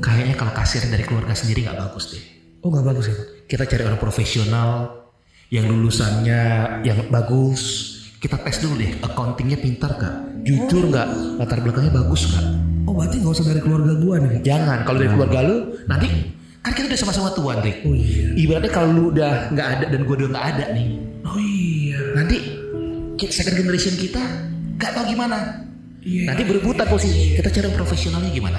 Kayaknya 0.00 0.36
kalau 0.36 0.52
kasir 0.52 0.82
dari 0.86 1.02
keluarga 1.02 1.32
sendiri 1.32 1.66
nggak 1.66 1.78
bagus 1.78 2.04
deh. 2.12 2.24
Oh 2.62 2.70
nggak 2.70 2.86
bagus 2.86 3.04
ya? 3.10 3.16
Kita 3.46 3.66
cari 3.66 3.82
orang 3.82 3.98
profesional 3.98 4.70
yang 5.48 5.66
lulusannya 5.66 6.42
yang 6.82 7.10
bagus. 7.10 7.90
Kita 8.16 8.38
tes 8.38 8.62
dulu 8.62 8.78
deh, 8.78 9.02
accountingnya 9.02 9.58
pintar 9.58 9.98
gak? 9.98 10.14
Jujur 10.46 10.86
nggak? 10.86 11.38
Latar 11.42 11.58
belakangnya 11.58 11.90
bagus 11.90 12.30
nggak? 12.30 12.46
Oh 12.86 12.94
berarti 12.94 13.18
nggak 13.18 13.34
usah 13.34 13.46
dari 13.50 13.58
keluarga 13.58 13.92
gue 13.98 14.14
nih. 14.14 14.30
Jangan 14.46 14.78
kalau 14.86 14.98
dari 15.02 15.10
keluarga 15.10 15.38
lu 15.42 15.56
nanti 15.90 16.06
kan 16.62 16.70
kita 16.70 16.86
udah 16.86 17.00
sama-sama 17.02 17.34
tua, 17.34 17.58
Drik. 17.58 17.82
Oh 17.82 17.90
iya. 17.90 18.30
Ibaratnya 18.38 18.70
kalau 18.70 18.88
lu 18.94 19.02
udah 19.10 19.50
nggak 19.50 19.66
ada 19.66 19.84
dan 19.90 20.00
gue 20.06 20.14
udah 20.14 20.28
nggak 20.30 20.46
ada 20.54 20.64
nih, 20.70 20.86
Oh 21.26 21.38
iya. 21.38 21.98
nanti 22.14 22.36
kita- 23.18 23.34
second 23.34 23.58
generation 23.58 23.94
kita 23.98 24.22
nggak 24.78 24.90
tahu 24.94 25.04
gimana. 25.10 25.66
Iya. 26.02 26.30
Nanti 26.30 26.42
berebutan 26.46 26.86
posisi. 26.86 27.34
Kita 27.34 27.50
cari 27.50 27.66
yang 27.66 27.74
profesionalnya 27.74 28.30
gimana? 28.30 28.58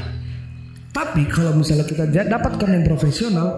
Tapi 0.93 1.25
kalau 1.25 1.57
misalnya 1.57 1.89
kita 1.89 2.05
dapatkan 2.05 2.69
yang 2.69 2.85
profesional, 2.85 3.57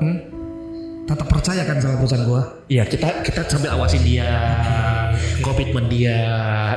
tetap 1.04 1.28
percaya 1.28 1.67
kan 1.67 1.84
sama 1.84 2.00
perusahaan 2.00 2.24
gue? 2.24 2.41
Iya 2.71 2.88
kita 2.88 3.28
kita 3.28 3.43
sambil 3.52 3.76
awasin 3.76 4.08
dia, 4.08 4.24
komitmen 5.43 5.91
dia 5.91 6.15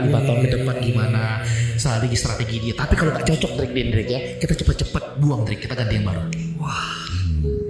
lima 0.02 0.18
tahun 0.18 0.38
ke 0.42 0.48
depan 0.58 0.76
gimana, 0.82 1.46
strategi 1.78 2.16
strategi 2.18 2.56
dia. 2.58 2.74
Tapi 2.74 2.98
kalau 2.98 3.14
nggak 3.14 3.30
cocok 3.30 3.70
Din 3.70 3.94
Drik 3.94 4.10
ya, 4.10 4.20
kita 4.42 4.58
cepet-cepet 4.58 5.22
buang 5.22 5.46
Drik, 5.46 5.62
kita 5.62 5.78
ganti 5.78 5.94
yang 5.94 6.10
baru. 6.10 6.26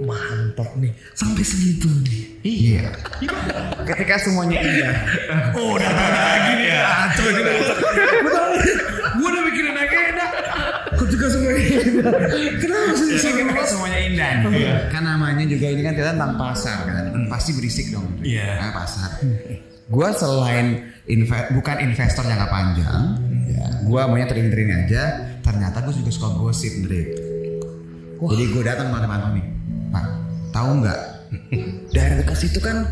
Mantap 0.09 0.73
nih. 0.81 0.89
Sampai 1.13 1.45
segitu 1.45 1.85
nih. 1.85 2.41
Iya. 2.41 2.89
Ketika 3.85 4.17
semuanya 4.17 4.57
indah. 4.65 4.97
Oh 5.53 5.77
udah 5.77 5.91
lagi 5.93 6.51
nih 6.57 6.73
ya. 6.73 6.81
Gue 7.13 7.29
udah 9.29 9.41
yang 9.45 9.45
enak. 9.45 9.48
Ketika 11.09 11.25
semua 11.27 11.51
ini. 11.51 11.65
Kenapa 12.61 12.91
sih 12.93 13.07
bisa 13.09 13.29
Ketika 13.33 13.63
semuanya 13.65 13.99
indah. 13.99 14.31
nih. 14.45 14.93
Kan 14.93 15.03
namanya 15.03 15.43
juga 15.43 15.67
ini 15.67 15.81
kan 15.81 15.93
kita 15.93 16.13
tentang 16.13 16.37
pasar 16.37 16.85
kan. 16.85 17.03
Pasti 17.25 17.57
berisik 17.57 17.89
dong. 17.89 18.05
Iya. 18.21 18.61
Nah, 18.61 18.71
pasar. 18.71 19.09
Gue 19.89 20.07
selain 20.13 20.85
inve- 21.03 21.49
bukan 21.51 21.81
investor 21.81 22.21
jangka 22.21 22.45
panjang, 22.45 23.17
ya, 23.49 23.65
gue 23.81 24.01
maunya 24.05 24.29
tering-tering 24.29 24.69
aja. 24.69 25.01
Ternyata 25.41 25.81
gue 25.81 25.97
juga 25.97 26.13
suka 26.13 26.29
gosip, 26.37 26.85
Dre. 26.85 27.09
Jadi 28.19 28.43
gue 28.53 28.61
datang 28.61 28.93
sama 28.93 29.01
teman 29.01 29.33
nih, 29.33 29.45
Pak, 29.89 30.05
tahu 30.51 30.85
nggak? 30.85 30.99
Daerah 31.89 32.15
dekat 32.21 32.37
situ 32.37 32.61
kan 32.61 32.85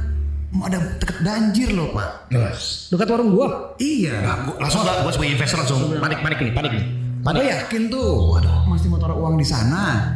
mau 0.49 0.65
ada 0.65 0.82
deket 0.97 1.21
banjir 1.21 1.69
loh, 1.69 1.93
Pak. 1.93 2.34
Dekat 2.89 3.08
warung 3.12 3.30
gua. 3.30 3.77
Iya. 3.77 4.17
Nah, 4.17 4.36
gua, 4.49 4.56
langsung 4.58 4.82
nggak, 4.82 4.97
gue 5.06 5.12
sebagai 5.13 5.32
investor 5.38 5.58
langsung 5.62 5.80
panik 6.01 6.19
panik 6.25 6.39
nih, 6.41 6.53
panik 6.56 6.71
nih. 6.73 6.86
Pada 7.23 7.41
yakin 7.43 7.91
tuh, 7.91 8.38
waduh 8.38 8.65
masih 8.69 8.88
mau 8.89 8.99
taruh 9.01 9.17
uang 9.19 9.36
di 9.38 9.47
sana. 9.47 10.15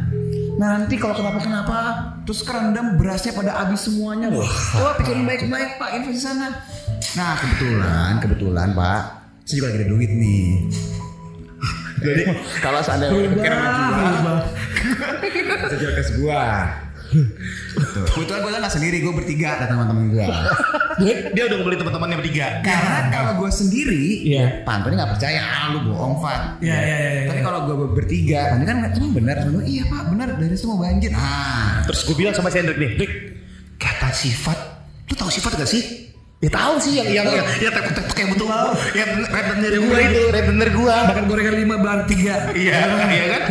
Nah 0.56 0.68
nanti 0.78 1.00
kalau 1.00 1.16
kenapa-kenapa, 1.16 1.78
terus 2.28 2.44
kerendam 2.44 3.00
berasnya 3.00 3.32
pada 3.32 3.62
habis 3.62 3.88
semuanya 3.88 4.28
loh. 4.28 4.46
Coba 4.46 4.96
pikirin 5.00 5.24
baik-baik 5.24 5.80
Pak, 5.80 5.90
invest 5.98 6.16
di 6.18 6.22
sana. 6.22 6.48
Nah 7.18 7.32
kebetulan, 7.40 8.12
kebetulan 8.20 8.68
Pak, 8.76 9.02
saya 9.44 9.54
juga 9.58 9.66
lagi 9.72 9.78
ada 9.82 9.88
duit 9.88 10.10
nih. 10.12 10.48
Jadi 12.02 12.22
kalau 12.58 12.80
seandainya 12.82 13.14
sama 13.46 14.10
gua, 14.18 14.34
saya 15.70 15.78
jual 15.78 15.92
ke 15.94 16.02
gua. 16.18 16.44
Kebetulan 18.12 18.40
gue 18.40 18.50
nggak 18.52 18.74
sendiri, 18.74 18.96
gue 19.00 19.12
bertiga 19.12 19.60
datang 19.60 19.80
sama 19.80 19.86
temen 19.92 20.04
gue. 20.08 20.24
Dia 21.32 21.42
udah 21.48 21.56
ngumpulin 21.60 21.78
teman-temannya 21.80 22.16
bertiga. 22.20 22.46
Karena 22.64 22.98
kalau 23.08 23.32
gue 23.44 23.50
sendiri, 23.52 24.04
Iya. 24.28 24.64
Pak 24.64 24.72
Antoni 24.80 24.94
nggak 24.96 25.12
percaya, 25.16 25.40
ah, 25.40 25.64
lu 25.72 25.78
bohong 25.92 26.20
Fat. 26.20 26.60
Iya, 26.60 26.72
iya, 26.76 26.96
iya, 26.96 27.10
iya. 27.12 27.28
Tapi 27.32 27.40
kalau 27.44 27.60
gue 27.68 27.76
bertiga, 27.92 28.38
Antoni 28.52 28.64
kan 28.68 28.76
cuma 28.92 29.08
benar, 29.12 29.34
Antoni, 29.44 29.64
iya 29.68 29.84
Pak 29.86 30.02
benar 30.12 30.28
dari 30.36 30.56
semua 30.56 30.76
banjir. 30.80 31.10
Ah, 31.12 31.84
Terus 31.88 32.00
gue 32.08 32.16
bilang 32.16 32.34
sama 32.36 32.48
si 32.48 32.56
Hendrik 32.60 32.78
nih, 32.78 32.88
Hendrik, 32.96 33.12
kata 33.76 34.08
sifat, 34.12 34.58
lu 35.08 35.14
tahu 35.16 35.30
sifat 35.32 35.52
gak 35.58 35.68
sih? 35.68 35.82
Ya 36.42 36.50
tahu 36.50 36.74
sih 36.82 36.98
yang 36.98 37.06
yang 37.22 37.26
yang, 37.38 37.46
yang 37.62 37.70
tek 37.70 37.94
tek 37.94 38.02
kayak 38.18 38.34
butuh 38.34 38.50
yang 38.98 39.14
rentenir 39.30 39.78
gua 39.78 39.98
itu, 40.02 40.20
rentenir 40.26 40.70
gua. 40.74 41.06
Makan 41.06 41.24
gorengan 41.30 41.54
lima 41.54 41.76
bang 41.78 42.02
tiga. 42.10 42.50
Iya, 42.50 42.78
iya 43.14 43.24
kan? 43.30 43.42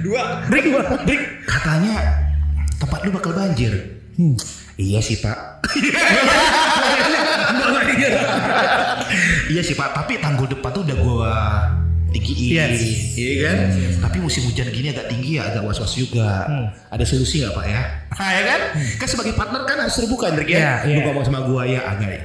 Dua. 0.00 0.22
Rick, 0.48 0.72
Rick, 1.04 1.22
katanya 1.44 2.27
tempat 2.78 2.98
lu 3.04 3.10
bakal 3.12 3.34
banjir. 3.34 3.74
Iya 4.78 5.02
sih 5.02 5.18
pak. 5.18 5.66
iya 9.52 9.62
sih 9.62 9.74
pak. 9.74 9.94
Tapi 9.94 10.22
tanggul 10.22 10.46
depan 10.50 10.70
tuh 10.70 10.82
udah 10.86 10.96
gua 11.02 11.34
tinggiin. 12.14 12.54
Yes. 12.54 12.80
Iya 13.18 13.34
kan? 13.44 13.56
Tapi 14.08 14.16
musim 14.22 14.42
hujan 14.48 14.70
gini 14.70 14.94
agak 14.94 15.10
tinggi 15.10 15.36
ya, 15.38 15.50
agak 15.50 15.66
was-was 15.66 15.92
juga. 15.98 16.46
Ada 16.90 17.04
solusi 17.04 17.42
nggak 17.42 17.54
pak 17.54 17.66
ya? 17.66 17.82
Nah, 18.14 18.30
ya 18.32 18.42
kan? 18.46 18.60
Kan 18.98 19.08
sebagai 19.10 19.34
partner 19.34 19.62
kan 19.66 19.76
harus 19.82 19.94
terbuka, 19.98 20.30
Hendrik 20.30 20.48
ya. 20.50 20.58
Iya, 20.58 20.72
iya. 20.86 20.96
Lu 20.98 21.00
ngomong 21.10 21.24
sama 21.26 21.42
gua 21.44 21.62
ya 21.66 21.82
agak 21.84 22.10
ya. 22.10 22.22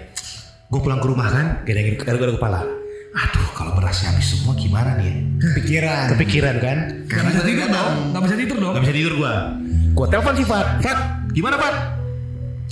Gue 0.73 0.81
pulang 0.81 0.97
ke 0.97 1.05
rumah 1.05 1.29
kan, 1.29 1.61
gede-gede 1.69 2.01
gara-gara 2.01 2.33
kepala. 2.33 2.65
Aduh, 3.13 3.45
kalau 3.53 3.77
berasnya 3.77 4.09
habis 4.09 4.33
semua 4.33 4.57
gimana 4.57 4.97
nih? 4.97 5.21
Pikiran. 5.61 6.09
Kepikiran 6.17 6.55
kan? 6.57 6.77
Gak 7.05 7.29
bisa 7.29 7.41
tidur 7.45 7.69
dong. 7.69 7.93
Gak 8.09 8.23
bisa 8.25 8.35
tidur 8.41 8.57
dong. 8.57 8.73
Gak 8.73 8.83
bisa 8.89 8.95
tidur 8.97 9.13
gua. 9.21 9.33
Gua 9.93 10.09
telepon 10.09 10.33
si 10.33 10.41
Fat. 10.41 10.81
Fat, 10.81 10.99
gimana 11.37 11.55
Fat? 11.61 12.01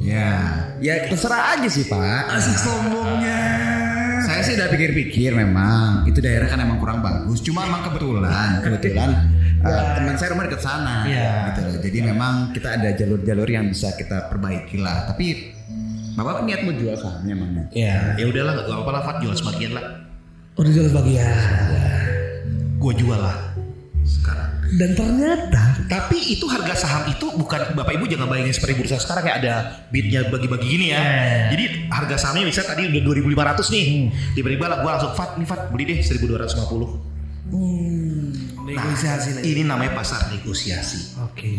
Ya, 0.02 0.58
ya 0.82 1.06
terserah 1.06 1.54
aja 1.54 1.70
sih 1.70 1.86
Pak. 1.86 2.34
Asik 2.34 2.58
sombongnya. 2.58 3.42
Saya 4.26 4.42
sih 4.42 4.54
udah 4.58 4.70
pikir-pikir 4.74 5.34
memang 5.34 6.10
itu 6.10 6.18
daerah 6.18 6.50
kan 6.50 6.58
emang 6.58 6.82
kurang 6.82 7.06
bagus. 7.06 7.46
Cuma 7.46 7.70
emang 7.70 7.86
kebetulan, 7.86 8.66
kebetulan 8.66 9.10
uh, 9.62 9.86
teman 10.02 10.18
saya 10.18 10.34
rumah 10.34 10.50
dekat 10.50 10.62
sana. 10.66 11.06
Iya. 11.06 11.54
Gitu 11.54 11.60
loh. 11.62 11.76
Jadi 11.86 12.00
memang 12.02 12.34
kita 12.58 12.70
ada 12.82 12.90
jalur-jalur 12.98 13.50
yang 13.50 13.70
bisa 13.70 13.94
kita 13.94 14.26
perbaiki 14.34 14.82
lah. 14.82 15.06
Tapi 15.14 15.58
Bapak 16.12 16.44
niat 16.44 16.68
mau 16.68 16.76
jual 16.76 16.92
sahamnya 17.00 17.34
emangnya? 17.34 17.66
Ya, 17.72 18.20
ya 18.20 18.28
udahlah 18.28 18.52
gak 18.60 18.68
apa-apa 18.68 18.92
lah 18.92 19.02
Fat 19.06 19.18
jual 19.24 19.32
sebagian 19.38 19.72
lah. 19.78 19.86
Udah 20.60 20.72
jual 20.74 20.90
bagian. 20.92 21.38
Gua 22.82 22.94
jual 22.98 23.20
lah 23.22 23.38
sekarang. 24.04 24.61
Dan 24.72 24.96
ternyata 24.96 25.84
Tapi 25.92 26.32
itu 26.32 26.48
harga 26.48 26.88
saham 26.88 27.04
itu 27.12 27.28
bukan 27.36 27.76
Bapak 27.76 27.92
Ibu 28.00 28.08
jangan 28.08 28.32
bayangin 28.32 28.56
seperti 28.56 28.80
bursa 28.80 28.96
sekarang 29.04 29.28
kayak 29.28 29.38
ada 29.44 29.54
bidnya 29.92 30.24
bagi-bagi 30.32 30.68
gini 30.68 30.86
ya. 30.96 31.02
Eh. 31.04 31.44
Jadi 31.52 31.66
harga 31.92 32.16
sahamnya 32.16 32.48
bisa 32.48 32.64
tadi 32.64 32.88
udah 32.88 33.02
2500 33.04 33.74
nih. 33.76 33.86
Tiba-tiba 34.40 34.66
lah 34.72 34.78
gua 34.80 34.92
langsung 34.96 35.12
Fat 35.12 35.36
nih 35.36 35.48
Fat 35.48 35.62
beli 35.76 35.84
deh 35.92 36.00
1250. 36.00 37.12
hmm, 37.52 38.64
negosiasi 38.64 39.30
lagi. 39.36 39.44
Ini 39.44 39.62
namanya 39.68 39.92
pasar 39.92 40.32
negosiasi. 40.32 41.20
Oke. 41.20 41.52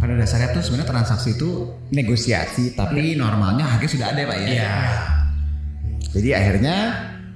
Pada 0.00 0.16
dasarnya 0.16 0.56
tuh 0.56 0.64
sebenarnya 0.64 0.88
transaksi 0.88 1.36
itu 1.36 1.68
negosiasi, 1.92 2.72
tapi 2.72 3.12
normalnya 3.12 3.68
harga 3.68 3.88
sudah 3.88 4.08
ada 4.12 4.24
Pak 4.24 4.36
ya. 4.40 4.48
Iya. 4.48 4.76
Jadi 6.14 6.28
akhirnya 6.32 6.76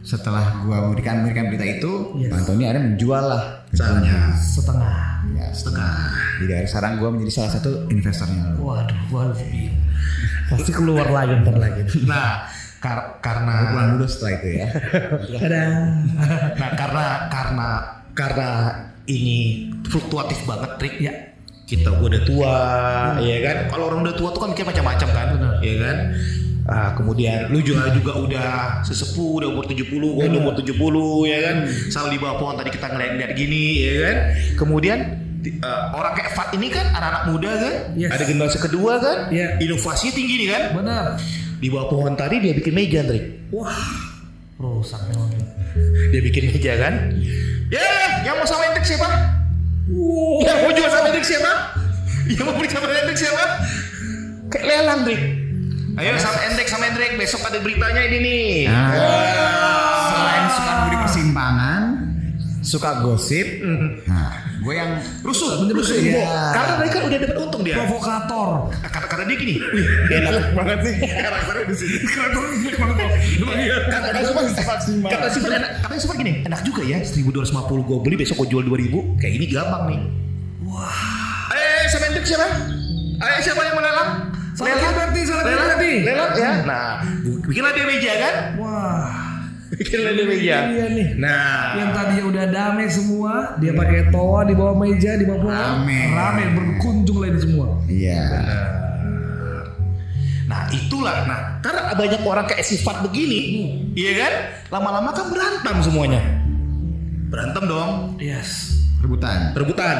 setelah 0.08 0.64
gua 0.64 0.88
memberikan 0.88 1.20
memberikan 1.20 1.52
berita 1.52 1.66
itu, 1.68 1.92
Yes. 2.16 2.32
Pak 2.32 2.38
Antoni 2.40 2.64
akhirnya 2.64 2.84
menjual 2.88 3.24
lah 3.28 3.42
Sahamnya 3.68 4.32
Setengah. 4.32 4.96
Ya, 5.36 5.46
setengah. 5.52 5.92
Jadi 6.40 6.48
dari 6.48 6.64
sekarang 6.64 6.92
gua 6.96 7.12
menjadi 7.12 7.32
salah 7.34 7.52
satu 7.52 7.70
investornya 7.86 8.56
lo. 8.56 8.64
Waduh, 8.64 9.00
waduh. 9.12 9.36
Pasti 10.48 10.70
keluar 10.72 11.04
lagi 11.06 11.36
ntar 11.44 11.60
lagi. 11.60 11.84
Nah, 12.08 12.48
kar- 12.78 13.20
karena 13.20 13.54
Pulang 13.68 13.88
dulu 13.94 14.06
setelah 14.08 14.32
itu 14.34 14.48
ya. 14.56 14.66
Ada. 15.44 15.62
Nah 16.56 16.70
karena 16.72 17.04
karena 17.28 17.68
karena 18.16 18.48
ini 19.04 19.36
fluktuatif 19.84 20.40
banget 20.44 20.70
trik 20.76 20.96
Ya. 20.98 21.12
kita 21.68 21.92
udah 21.92 22.24
tua 22.24 22.56
ya 23.20 23.36
kan 23.44 23.68
kalau 23.68 23.92
orang 23.92 24.00
udah 24.00 24.16
tua 24.16 24.32
tuh 24.32 24.40
kan 24.40 24.56
mikir 24.56 24.64
macam-macam 24.64 25.08
kan 25.12 25.26
ya 25.60 25.76
kan 25.76 25.96
Ah, 26.68 26.92
kemudian 26.92 27.48
lu 27.48 27.58
juga 27.58 27.88
juga 27.88 28.12
udah 28.14 28.48
sesepuh 28.84 29.40
udah 29.40 29.48
umur 29.48 29.64
70 29.64 29.88
gua 29.88 30.20
udah 30.22 30.36
umur 30.38 30.54
70 30.54 30.76
ya 31.24 31.38
kan? 31.42 31.56
Selalu 31.88 32.08
di 32.10 32.18
bawah 32.18 32.36
pohon 32.36 32.54
tadi 32.54 32.68
kita 32.68 32.86
ngeliat-ngeliat 32.86 33.32
gini 33.32 33.64
ya 33.80 33.94
kan? 34.04 34.16
Kemudian 34.54 34.98
di- 35.38 35.56
eh, 35.56 35.82
orang 35.90 36.12
kayak 36.12 36.30
Fat 36.30 36.52
ini 36.52 36.68
kan 36.68 36.84
anak-anak 36.90 37.22
muda 37.26 37.50
kan? 37.56 37.74
Yes. 37.94 38.10
ada 38.10 38.20
generasi 38.22 38.58
kedua 38.60 38.92
kan? 38.98 39.18
Iya. 39.28 39.56
inovasinya 39.58 40.12
tinggi 40.12 40.34
nih 40.36 40.48
kan? 40.48 40.62
Benar. 40.74 41.04
di 41.58 41.66
bawah 41.66 41.88
pohon 41.88 42.14
tadi 42.14 42.38
dia 42.38 42.52
bikin 42.52 42.70
meja 42.70 43.02
trik 43.02 43.48
Wah. 43.48 43.74
Rusak 44.54 45.00
memang. 45.08 45.26
dia 46.08 46.20
bikin 46.20 46.42
meja 46.48 46.72
kan? 46.76 46.94
Ya 47.66 47.82
yang 48.22 48.36
mau 48.36 48.44
sama 48.44 48.62
Hendrik 48.64 48.84
siapa? 48.84 49.08
Yang 50.38 50.58
mau 50.58 50.70
jual 50.70 50.86
sama 50.86 51.06
Hendrik 51.08 51.24
siapa? 51.24 51.52
Yang 52.28 52.44
mau 52.44 52.54
beli 52.54 52.68
sama 52.68 52.86
Hendrik 52.92 53.16
siapa? 53.16 53.44
Kayak 54.48 54.64
lelang 54.68 55.00
Hendrik 55.00 55.20
ayo 55.98 56.14
sama 56.16 56.38
Hendrik 56.40 56.68
sama 56.68 56.84
Hendrik 56.86 57.12
besok 57.14 57.42
ada 57.42 57.58
beritanya 57.58 58.02
ini 58.06 58.18
nih. 58.18 58.46
Nah, 58.70 58.90
selain 60.08 60.44
suka 60.48 60.72
di 60.84 60.96
persimpangan, 60.96 61.82
suka 62.62 62.90
gosip. 63.02 63.46
Nah, 64.06 64.30
gue 64.58 64.74
yang 64.74 64.90
rusuh 65.22 65.66
rusuh 65.66 65.96
Iya. 65.98 66.54
karena 66.54 66.72
mereka 66.78 66.96
udah 67.02 67.18
dapat 67.18 67.36
untung 67.38 67.62
dia. 67.62 67.74
Provokator. 67.78 68.48
kata 68.78 69.06
kata 69.06 69.22
dia 69.26 69.36
gini. 69.36 69.54
Wih 69.58 69.86
enak 70.14 70.54
banget 70.54 70.78
sih. 70.86 70.94
karakternya 71.26 71.64
di 71.66 71.76
sini. 71.76 71.96
Karakternya 72.06 72.78
banget 72.78 72.96
kata 73.88 74.06
kata 74.08 74.18
Sifat 74.54 74.78
kata 75.08 75.26
Sifat 75.30 75.50
enak 75.52 75.70
kata 75.82 75.92
Sifat 75.98 76.16
gini 76.16 76.32
enak 76.46 76.60
juga 76.62 76.82
ya 76.86 76.98
1250 77.02 77.88
gue 77.88 77.98
beli 78.02 78.16
besok 78.16 78.46
gue 78.46 78.48
jual 78.54 78.62
2000 78.62 79.18
kayak 79.18 79.32
ini 79.34 79.46
gampang 79.50 79.82
nih. 79.90 80.00
Wah. 80.62 81.50
Eh 81.50 81.90
sama 81.90 82.06
Hendrik 82.06 82.22
siapa? 82.22 82.46
Eh 83.18 83.38
siapa 83.42 83.62
yang 83.62 83.74
melelang 83.74 84.10
Salah 84.58 84.74
kita 84.74 84.90
berarti, 84.90 85.20
kita 85.22 85.34
lelang 85.38 85.54
berarti. 85.62 85.92
lelang 86.02 86.30
ya 86.34 86.50
nah 86.64 86.88
bikinlah 87.40 87.72
dia 87.72 87.84
meja 87.86 88.12
kan 88.18 88.34
Wah. 88.58 89.10
bikinlah 89.70 90.12
dia 90.12 90.26
meja 90.26 90.56
Iya 90.66 90.86
nih. 90.90 91.08
nah 91.14 91.62
Yang 91.76 91.90
tadinya 91.92 92.24
udah 92.26 92.44
damai 92.48 92.88
semua, 92.88 93.32
dia 93.56 93.72
pakai 93.72 94.08
toa 94.08 94.40
di 94.42 94.52
bawah 94.52 94.74
meja, 94.74 95.14
di 95.14 95.24
bawah 95.24 95.40
pohon. 95.40 95.54
Rame. 95.54 96.00
Rame 96.10 96.42
berkunjung 96.52 97.18
lagi 97.20 97.38
semua. 97.38 97.66
Iya. 97.86 98.18
Nah 100.48 100.64
itulah, 100.70 101.22
nah 101.22 101.60
karena 101.60 101.92
banyak 101.92 102.20
orang 102.24 102.46
kayak 102.46 102.64
sifat 102.64 103.04
begini, 103.04 103.40
iya 103.92 104.16
kan? 104.16 104.32
Lama-lama 104.70 105.12
kan 105.12 105.28
berantem 105.28 105.76
semuanya. 105.84 106.20
Berantem 107.28 107.68
dong, 107.68 108.16
Yes. 108.16 108.80
Rebutan. 108.98 109.52
rebutan. 109.52 109.96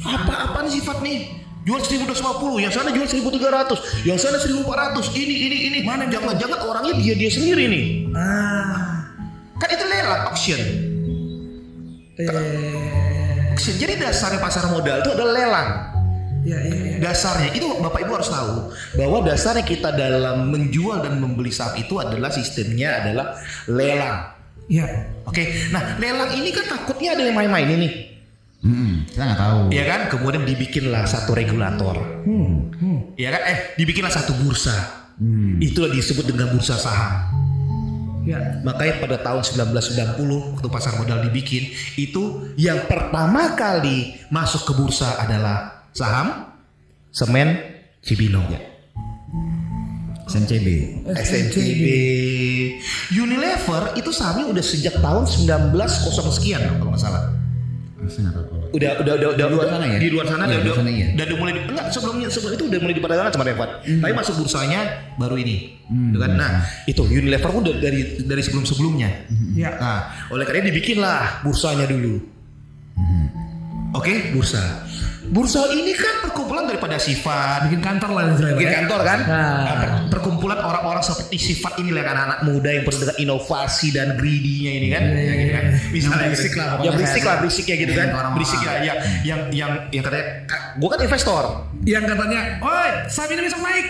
Apa-apa 0.00 0.66
nih 0.66 0.74
sifat 0.74 0.98
nih? 1.00 1.39
Jual 1.60 1.80
1250, 1.84 2.64
yang 2.64 2.72
sana 2.72 2.88
jual 2.88 3.04
1300, 3.04 4.08
yang 4.08 4.16
sana 4.16 4.40
1400. 4.40 5.12
Ini 5.12 5.34
ini 5.44 5.56
ini. 5.68 5.78
Mana 5.84 6.08
jangan-jangan 6.08 6.64
orangnya 6.64 6.96
dia 6.96 7.12
dia 7.12 7.28
sendiri 7.28 7.68
nih. 7.68 7.84
Ah. 8.16 9.04
Kan 9.60 9.68
itu 9.68 9.84
lelang 9.84 10.22
auction. 10.32 10.60
Eh. 12.16 12.28
Auction. 13.52 13.74
Jadi 13.76 13.92
dasarnya 14.00 14.40
pasar 14.40 14.72
modal 14.72 15.04
itu 15.04 15.10
adalah 15.12 15.32
lelang. 15.36 15.68
Ya, 16.40 16.56
ya, 16.64 16.72
ya. 16.72 16.96
Dasarnya 17.04 17.52
itu 17.52 17.68
Bapak 17.68 18.00
Ibu 18.00 18.12
harus 18.16 18.32
tahu 18.32 18.72
bahwa 18.96 19.20
dasarnya 19.20 19.60
kita 19.60 19.92
dalam 19.92 20.48
menjual 20.48 21.04
dan 21.04 21.20
membeli 21.20 21.52
saham 21.52 21.76
itu 21.76 22.00
adalah 22.00 22.32
sistemnya 22.32 23.04
adalah 23.04 23.36
lelang. 23.68 24.32
Ya. 24.64 24.88
Oke, 25.28 25.68
nah 25.68 26.00
lelang 26.00 26.32
ini 26.32 26.48
kan 26.56 26.64
takutnya 26.64 27.12
ada 27.12 27.28
yang 27.28 27.36
main-main 27.36 27.68
ini, 27.68 27.88
Hmm, 28.60 29.08
kita 29.08 29.22
nggak 29.24 29.40
tahu. 29.40 29.58
ya 29.72 29.84
kan? 29.88 30.00
Kemudian 30.12 30.44
dibikinlah 30.44 31.08
satu 31.08 31.32
regulator, 31.32 31.96
Hmm. 32.28 32.68
Hmm. 32.76 32.98
ya 33.16 33.32
kan? 33.32 33.42
Eh, 33.48 33.58
dibikinlah 33.80 34.12
satu 34.12 34.36
bursa. 34.36 34.76
Hmm. 35.16 35.56
Itulah 35.60 35.88
disebut 35.88 36.28
dengan 36.28 36.52
bursa 36.52 36.76
saham. 36.76 37.40
Ya. 38.28 38.60
Makanya 38.60 39.00
pada 39.00 39.16
tahun 39.16 39.40
1990 39.40 40.52
waktu 40.52 40.68
pasar 40.68 40.92
modal 41.00 41.24
dibikin, 41.24 41.72
itu 41.96 42.52
yang 42.60 42.84
pertama 42.84 43.56
kali 43.56 44.12
masuk 44.28 44.68
ke 44.68 44.72
bursa 44.76 45.16
adalah 45.16 45.88
saham 45.96 46.52
semen 47.08 47.56
Cibinong. 48.04 48.44
SNCB. 50.30 50.68
SNCB. 51.10 51.82
Unilever 53.18 53.98
itu 53.98 54.14
sahamnya 54.14 54.46
udah 54.46 54.62
sejak 54.62 55.02
tahun 55.02 55.26
1900 55.26 56.30
sekian 56.30 56.60
kalau 56.78 56.94
nggak 56.94 57.02
salah. 57.02 57.34
Saya 58.10 58.22
nggak 58.26 58.34
tahu 58.34 58.44
kalau. 58.46 58.66
Udah 58.70 58.90
udah 58.98 59.14
udah 59.14 59.28
udah 59.30 59.36
Di 59.38 59.42
luar 59.46 59.54
udah- 59.56 59.70
sana 59.70 59.84
ya? 59.86 59.98
Di 59.98 60.08
luar 60.10 60.26
sana 60.26 60.42
Iya, 60.44 60.58
udah 60.60 60.74
sana 60.74 60.90
iya. 60.90 61.06
udah, 61.10 61.24
udah 61.24 61.36
mulai 61.38 61.52
di- 61.54 61.64
enggak 61.64 61.86
sebelumnya 61.88 62.26
sebelum 62.28 62.52
itu 62.52 62.64
udah 62.66 62.78
mulai 62.78 62.94
diperdagangkan 62.94 63.32
sama 63.32 63.44
Revat. 63.46 63.70
Hmm. 63.80 64.00
Tapi 64.00 64.12
masuk 64.12 64.34
bursanya 64.36 64.80
baru 65.16 65.36
ini. 65.36 65.56
Gitu 65.86 66.18
kan? 66.18 66.30
Nah, 66.32 66.50
itu 66.84 67.02
Unilever 67.02 67.50
udah 67.50 67.74
dari 67.76 68.00
dari 68.20 68.42
sebelum-sebelumnya. 68.42 69.08
Ya. 69.54 69.70
Nah, 69.74 69.98
oleh 70.28 70.44
karena 70.44 70.66
dibikinlah 70.66 71.40
bursanya 71.40 71.86
dulu. 71.86 72.18
Hmm. 72.94 73.26
Oke, 73.90 74.30
bursa. 74.30 74.86
Bursa 75.30 75.62
ini 75.70 75.94
kan 75.94 76.20
perkumpulan 76.20 76.66
daripada 76.66 76.98
sifat, 76.98 77.64
Bikin 77.64 77.78
kantor 77.78 78.10
lah 78.10 78.22
istilahnya. 78.28 78.56
bikin 78.56 78.66
ya. 78.66 78.76
kantor 78.80 79.00
kan 79.00 79.18
Nah. 79.22 79.58
Nah, 79.60 79.74
per- 79.76 79.94
perkumpulan 80.10 80.58
orang-orang 80.58 80.98
seperti 81.00 81.36
sifat 81.38 81.78
ini 81.78 81.90
lah 81.90 82.02
kan 82.02 82.16
anak 82.20 82.38
muda 82.42 82.66
yang 82.68 82.82
penuh 82.82 82.98
dengan 83.00 83.16
inovasi 83.16 83.88
dan 83.90 84.14
greedy-nya 84.14 84.72
ini 84.74 84.88
kan 84.88 85.02
ya, 85.06 85.34
gitu 85.36 85.52
kan 85.52 85.64
misalnya 85.88 86.18
Yang 86.20 86.26
berisik 86.26 86.50
gitu. 86.50 86.58
lah 86.58 86.66
ya 86.66 86.74
pokoknya. 86.74 86.92
berisik 86.92 87.22
lah 87.22 87.36
berisik 87.38 87.64
ya 87.64 87.76
gitu 87.76 87.92
kan 87.92 87.98
Yang 88.00 88.10
orang-orang. 88.12 88.34
berisik 88.36 88.58
ya 88.60 88.72
yang 88.80 88.98
yang 89.22 89.40
yang 89.52 89.70
yang 89.88 90.02
katanya 90.02 90.26
gue 90.72 90.88
kan 90.88 91.00
investor 91.00 91.44
Yang 91.82 92.04
katanya, 92.08 92.40
"Oi, 92.60 92.88
saham 93.06 93.30
ini 93.30 93.42
besok 93.42 93.60
naik." 93.62 93.86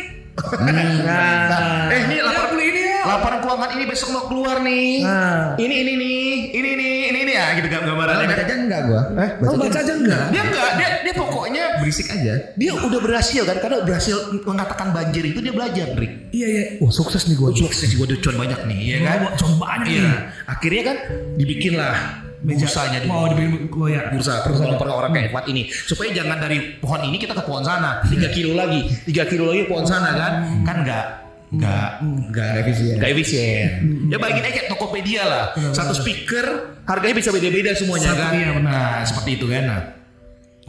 Nah, 0.62 1.90
eh 1.92 2.00
ini 2.06 2.16
laporan 2.18 2.56
ini 2.56 2.80
ya. 2.82 3.00
laporan 3.04 3.38
keuangan 3.40 3.70
ini 3.72 3.84
besok 3.84 4.08
mau 4.10 4.24
keluar 4.26 4.56
nih. 4.60 5.02
Nah. 5.02 5.52
Ini 5.54 5.74
ini 5.76 5.92
nih, 5.96 6.20
ini 6.50 6.70
nih, 6.72 6.94
ini 7.10 7.19
nih 7.30 7.34
ya 7.36 7.46
gitu 7.54 7.66
gambarannya 7.70 8.26
Baca 8.26 8.34
kan. 8.34 8.42
aja 8.42 8.54
enggak 8.56 8.80
gua. 8.84 9.02
Eh, 9.14 9.30
Oh, 9.40 9.54
baca 9.54 9.78
aja 9.78 9.92
enggak? 9.94 10.24
Dia 10.28 10.42
enggak, 10.42 10.70
dia 10.74 10.88
dia 11.00 11.14
pokoknya 11.14 11.62
berisik 11.78 12.06
aja. 12.08 12.34
dia 12.52 12.70
udah 12.74 12.98
berhasil 12.98 13.42
kan 13.44 13.56
karena 13.56 13.76
berhasil 13.80 14.16
mengatakan 14.42 14.90
banjir 14.90 15.22
itu 15.24 15.38
dia 15.38 15.50
belajar, 15.50 15.94
Rick. 15.94 16.12
Iya 16.30 16.46
iya. 16.46 16.64
Wah 16.78 16.90
sukses 16.90 17.24
nih 17.24 17.38
gue. 17.38 17.48
Sukses 17.56 17.88
gue 17.88 18.02
udah 18.02 18.18
cuan 18.18 18.36
banyak 18.36 18.60
nih, 18.66 18.78
ya 18.84 18.98
kan? 19.00 19.18
Oh, 19.22 19.32
cuan 19.36 19.54
banyak 19.56 19.86
Iya. 19.88 20.02
nih. 20.02 20.16
Akhirnya 20.44 20.82
kan 20.84 20.96
dibikinlah 21.36 21.94
bursanya 22.40 22.98
di 22.98 23.06
Mau 23.06 23.28
dibikin 23.28 23.68
gue 23.68 23.88
ya. 23.90 24.02
bursa 24.08 24.40
pertolongan 24.40 24.80
orang 24.80 25.12
kayak 25.12 25.28
Fuad 25.28 25.44
ini 25.46 25.68
supaya 25.68 26.08
jangan 26.10 26.40
dari 26.40 26.58
pohon 26.76 27.04
ini 27.04 27.16
kita 27.16 27.36
ke 27.36 27.44
pohon 27.44 27.60
sana 27.60 28.00
3 28.02 28.16
kilo 28.32 28.56
lagi 28.56 28.80
3 29.04 29.28
kilo 29.28 29.52
lagi 29.52 29.68
pohon 29.68 29.84
sana 29.84 30.16
kan 30.16 30.32
kan 30.64 30.76
enggak 30.80 31.04
enggak 31.50 31.88
enggak 32.02 32.50
Efisien. 32.62 32.94
enggak 32.98 33.10
efisien. 33.10 33.68
Ya 34.06 34.16
bayangin 34.22 34.46
aja 34.46 34.60
Tokopedia 34.70 35.22
lah. 35.26 35.44
Satu 35.74 35.94
speaker 35.98 36.46
harganya 36.86 37.14
bisa 37.18 37.30
beda-beda 37.34 37.74
semuanya 37.74 38.14
Satu, 38.14 38.22
kan? 38.22 38.32
iya, 38.38 38.48
benar. 38.54 38.70
nah 38.70 38.94
seperti 39.02 39.30
itu 39.34 39.46
kan. 39.50 39.62
Nah 39.66 39.80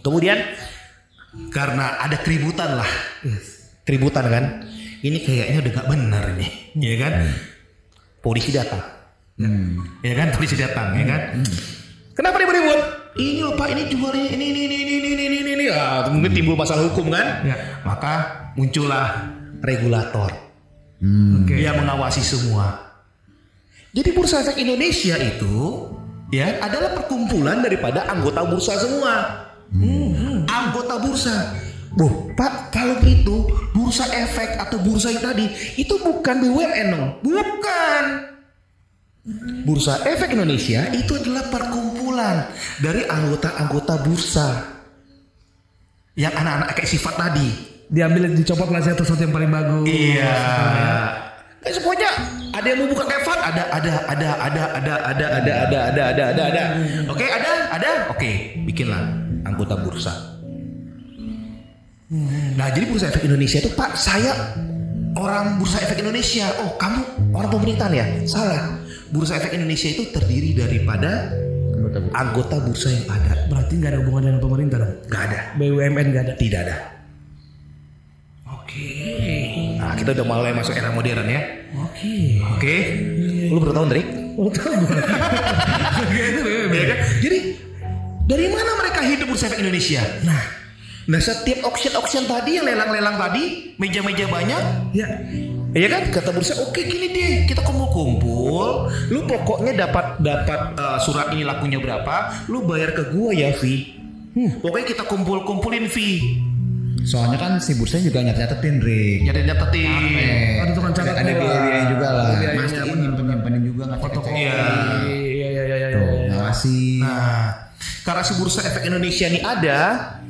kemudian 0.02 0.38
karena 1.54 2.02
ada 2.02 2.18
keributan 2.20 2.82
lah. 2.82 2.92
Keributan 3.86 4.26
kan? 4.28 4.46
Ini 5.02 5.18
kayaknya 5.26 5.58
udah 5.66 5.72
gak 5.82 5.88
benar 5.90 6.24
nih 6.38 6.52
ya 6.78 6.96
kan? 6.98 7.14
Polisi 8.22 8.50
datang. 8.54 8.82
Ya 10.02 10.14
kan? 10.14 10.28
Polisi 10.34 10.54
datang 10.58 10.94
ya 10.94 11.06
kan? 11.06 11.22
Kenapa 12.14 12.38
ribut-ribut? 12.38 12.80
Ini 13.12 13.44
loh 13.44 13.54
pak 13.58 13.68
ini 13.76 13.92
jualnya 13.92 14.30
ini 14.34 14.46
ini 14.56 14.62
ini 14.70 14.78
ini 14.88 14.94
ini 14.98 15.10
ini 15.12 15.38
ini, 15.42 15.52
ini. 15.58 15.66
Ah, 15.68 16.08
mungkin 16.08 16.32
timbul 16.32 16.56
masalah 16.56 16.86
hukum 16.88 17.12
kan? 17.12 17.44
Ya. 17.44 17.56
maka 17.84 18.14
muncullah 18.56 19.34
regulator 19.62 20.32
Oke. 21.02 21.58
yang 21.58 21.82
mengawasi 21.82 22.22
semua 22.22 22.94
jadi 23.92 24.14
bursa 24.14 24.46
efek 24.46 24.62
Indonesia 24.62 25.18
itu 25.18 25.90
ya 26.32 26.62
adalah 26.62 26.96
perkumpulan 26.96 27.60
daripada 27.66 28.08
anggota 28.08 28.46
bursa 28.46 28.78
semua 28.78 29.16
Hmm, 29.72 30.44
anggota 30.52 31.00
bursa 31.00 31.56
Boh, 31.92 32.32
Pak, 32.40 32.72
kalau 32.72 32.96
gitu 33.04 33.52
bursa 33.76 34.08
efek 34.16 34.56
atau 34.56 34.80
bursa 34.80 35.12
yang 35.12 35.24
tadi 35.28 35.52
itu 35.76 36.00
bukan 36.00 36.40
BUMN 36.40 36.88
dong? 36.88 37.08
Bukan. 37.20 38.04
Bursa 39.68 40.02
Efek 40.02 40.34
Indonesia 40.34 40.90
itu 40.98 41.14
adalah 41.14 41.46
perkumpulan 41.52 42.50
dari 42.82 43.06
anggota-anggota 43.06 44.02
bursa. 44.02 44.50
Yang 46.18 46.34
anak-anak 46.42 46.70
kayak 46.74 46.90
sifat 46.90 47.14
tadi. 47.20 47.50
Diambil 47.92 48.32
dicopot 48.40 48.72
lah 48.72 48.80
satu 48.80 49.04
satu 49.04 49.28
yang 49.28 49.36
paling 49.36 49.52
bagus. 49.52 49.84
Iya. 49.84 50.32
Eh, 51.62 51.74
semuanya 51.76 52.10
ada 52.56 52.66
yang 52.66 52.80
mau 52.82 52.88
buka 52.90 53.04
kayak 53.06 53.22
Fat, 53.22 53.40
ada 53.52 53.64
ada 53.70 53.94
ada 54.10 54.30
ada 54.42 54.64
ada 54.74 54.96
ada 55.12 55.26
ada 55.36 55.54
ada 55.62 55.80
ada 55.92 56.02
ada 56.10 56.24
ada 56.32 56.44
ada. 56.50 56.64
Oke, 57.12 57.26
ada 57.28 57.52
ada. 57.70 57.90
Oke, 58.10 58.58
bikinlah 58.66 59.04
anggota 59.44 59.76
bursa. 59.78 60.14
Nah, 62.58 62.68
jadi 62.72 62.88
bursa 62.92 63.08
efek 63.08 63.24
Indonesia 63.24 63.60
itu 63.64 63.72
Pak, 63.72 63.96
saya 63.96 64.36
orang 65.16 65.60
bursa 65.60 65.80
efek 65.84 66.00
Indonesia. 66.00 66.48
Oh, 66.64 66.76
kamu 66.76 67.32
orang 67.36 67.50
pemerintahan 67.52 67.94
ya? 67.94 68.06
Salah. 68.28 68.80
Bursa 69.12 69.36
efek 69.40 69.56
Indonesia 69.56 69.92
itu 69.92 70.08
terdiri 70.12 70.56
daripada 70.56 71.32
Anggota 71.72 72.00
bursa. 72.00 72.16
anggota 72.20 72.56
bursa 72.64 72.88
yang 72.92 73.06
ada. 73.12 73.34
Berarti 73.52 73.74
nggak 73.80 73.92
ada 73.92 74.00
hubungan 74.00 74.22
dengan 74.32 74.40
pemerintah 74.40 74.78
dong. 74.80 74.94
Gak 75.12 75.24
ada. 75.28 75.40
BUMN 75.60 76.06
nggak 76.12 76.24
ada. 76.24 76.34
Tidak 76.40 76.60
ada. 76.68 77.01
Kita 80.02 80.18
udah 80.18 80.26
mulai 80.26 80.52
masuk 80.58 80.74
era 80.74 80.90
modern 80.90 81.30
ya. 81.30 81.42
Oke. 81.86 82.42
Oke. 82.58 82.76
Lu 83.54 83.62
baru 83.62 83.74
tahu, 83.78 83.86
Drik? 83.94 84.08
Oh 84.34 84.50
tahu 84.50 84.74
gue. 84.82 84.98
Itu 86.34 86.42
BUMN. 86.42 86.74
Ya 86.74 86.86
kan? 86.90 87.00
Jadi 87.22 87.38
dari 88.26 88.46
mana 88.50 88.72
mereka 88.82 89.00
hidup 89.06 89.30
bursa 89.30 89.46
efek 89.46 89.62
Indonesia? 89.62 90.02
Nah, 90.26 90.42
nah 91.06 91.20
setiap 91.22 91.70
auction-auction 91.70 92.26
tadi 92.26 92.58
yang 92.58 92.66
lelang-lelang 92.66 93.22
tadi, 93.22 93.76
meja-meja 93.78 94.26
banyak, 94.26 94.64
Ya. 94.98 95.08
ya 95.76 95.88
kan? 95.92 96.10
Kata 96.10 96.34
bursa, 96.34 96.58
oke 96.66 96.82
gini 96.82 97.14
deh, 97.14 97.34
kita 97.46 97.62
kumpul-kumpul, 97.62 98.90
lu 99.14 99.20
pokoknya 99.30 99.86
dapat 99.86 100.18
dapat 100.24 100.74
uh, 100.80 100.98
surat 100.98 101.30
ini 101.36 101.46
lakunya 101.46 101.78
berapa, 101.78 102.48
lu 102.50 102.66
bayar 102.66 102.98
ke 102.98 103.14
gua 103.14 103.36
ya 103.36 103.54
fee. 103.54 104.00
Hmm, 104.32 104.64
pokoknya 104.64 104.96
kita 104.96 105.04
kumpul-kumpulin 105.06 105.92
fee. 105.92 106.40
Soalnya 107.02 107.38
kan 107.38 107.52
si 107.58 107.74
bursanya 107.74 108.08
juga 108.08 108.20
nyatet-nyatetin, 108.22 108.76
Rick. 108.80 109.20
Nyatet-nyatetin. 109.24 109.90
Ada 110.60 110.72
tukang 110.72 110.94
catat 110.94 111.16
ada 111.16 111.32
biaya 111.34 111.82
juga 111.90 112.08
lah. 112.10 112.28
Biayanya, 112.32 112.58
Mastiin 112.58 112.82
benar. 112.84 112.98
nyimpen-nyimpenin 113.02 113.62
juga 113.64 113.84
nggak 113.88 114.00
Fotokopi. 114.00 114.38
Iya. 114.38 114.54
Iya 115.08 115.48
iya 115.48 115.64
iya 115.64 115.76
iya. 115.78 115.88
Tuh, 115.92 116.04
iya. 116.04 116.28
ngawasi. 116.30 116.80
Nah, 117.00 117.42
karena 118.02 118.22
si 118.22 118.34
bursa 118.36 118.60
efek 118.62 118.84
Indonesia 118.84 119.26
ini 119.26 119.40
ada, 119.40 119.80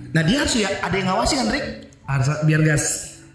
nah 0.10 0.22
dia 0.22 0.38
harus 0.40 0.54
ya 0.54 0.70
ada 0.78 0.96
yang 0.96 1.08
ngawasi 1.08 1.34
kan, 1.36 1.48
Rick? 1.50 1.66
Harus 2.04 2.28
biar 2.42 2.62
gas 2.62 2.84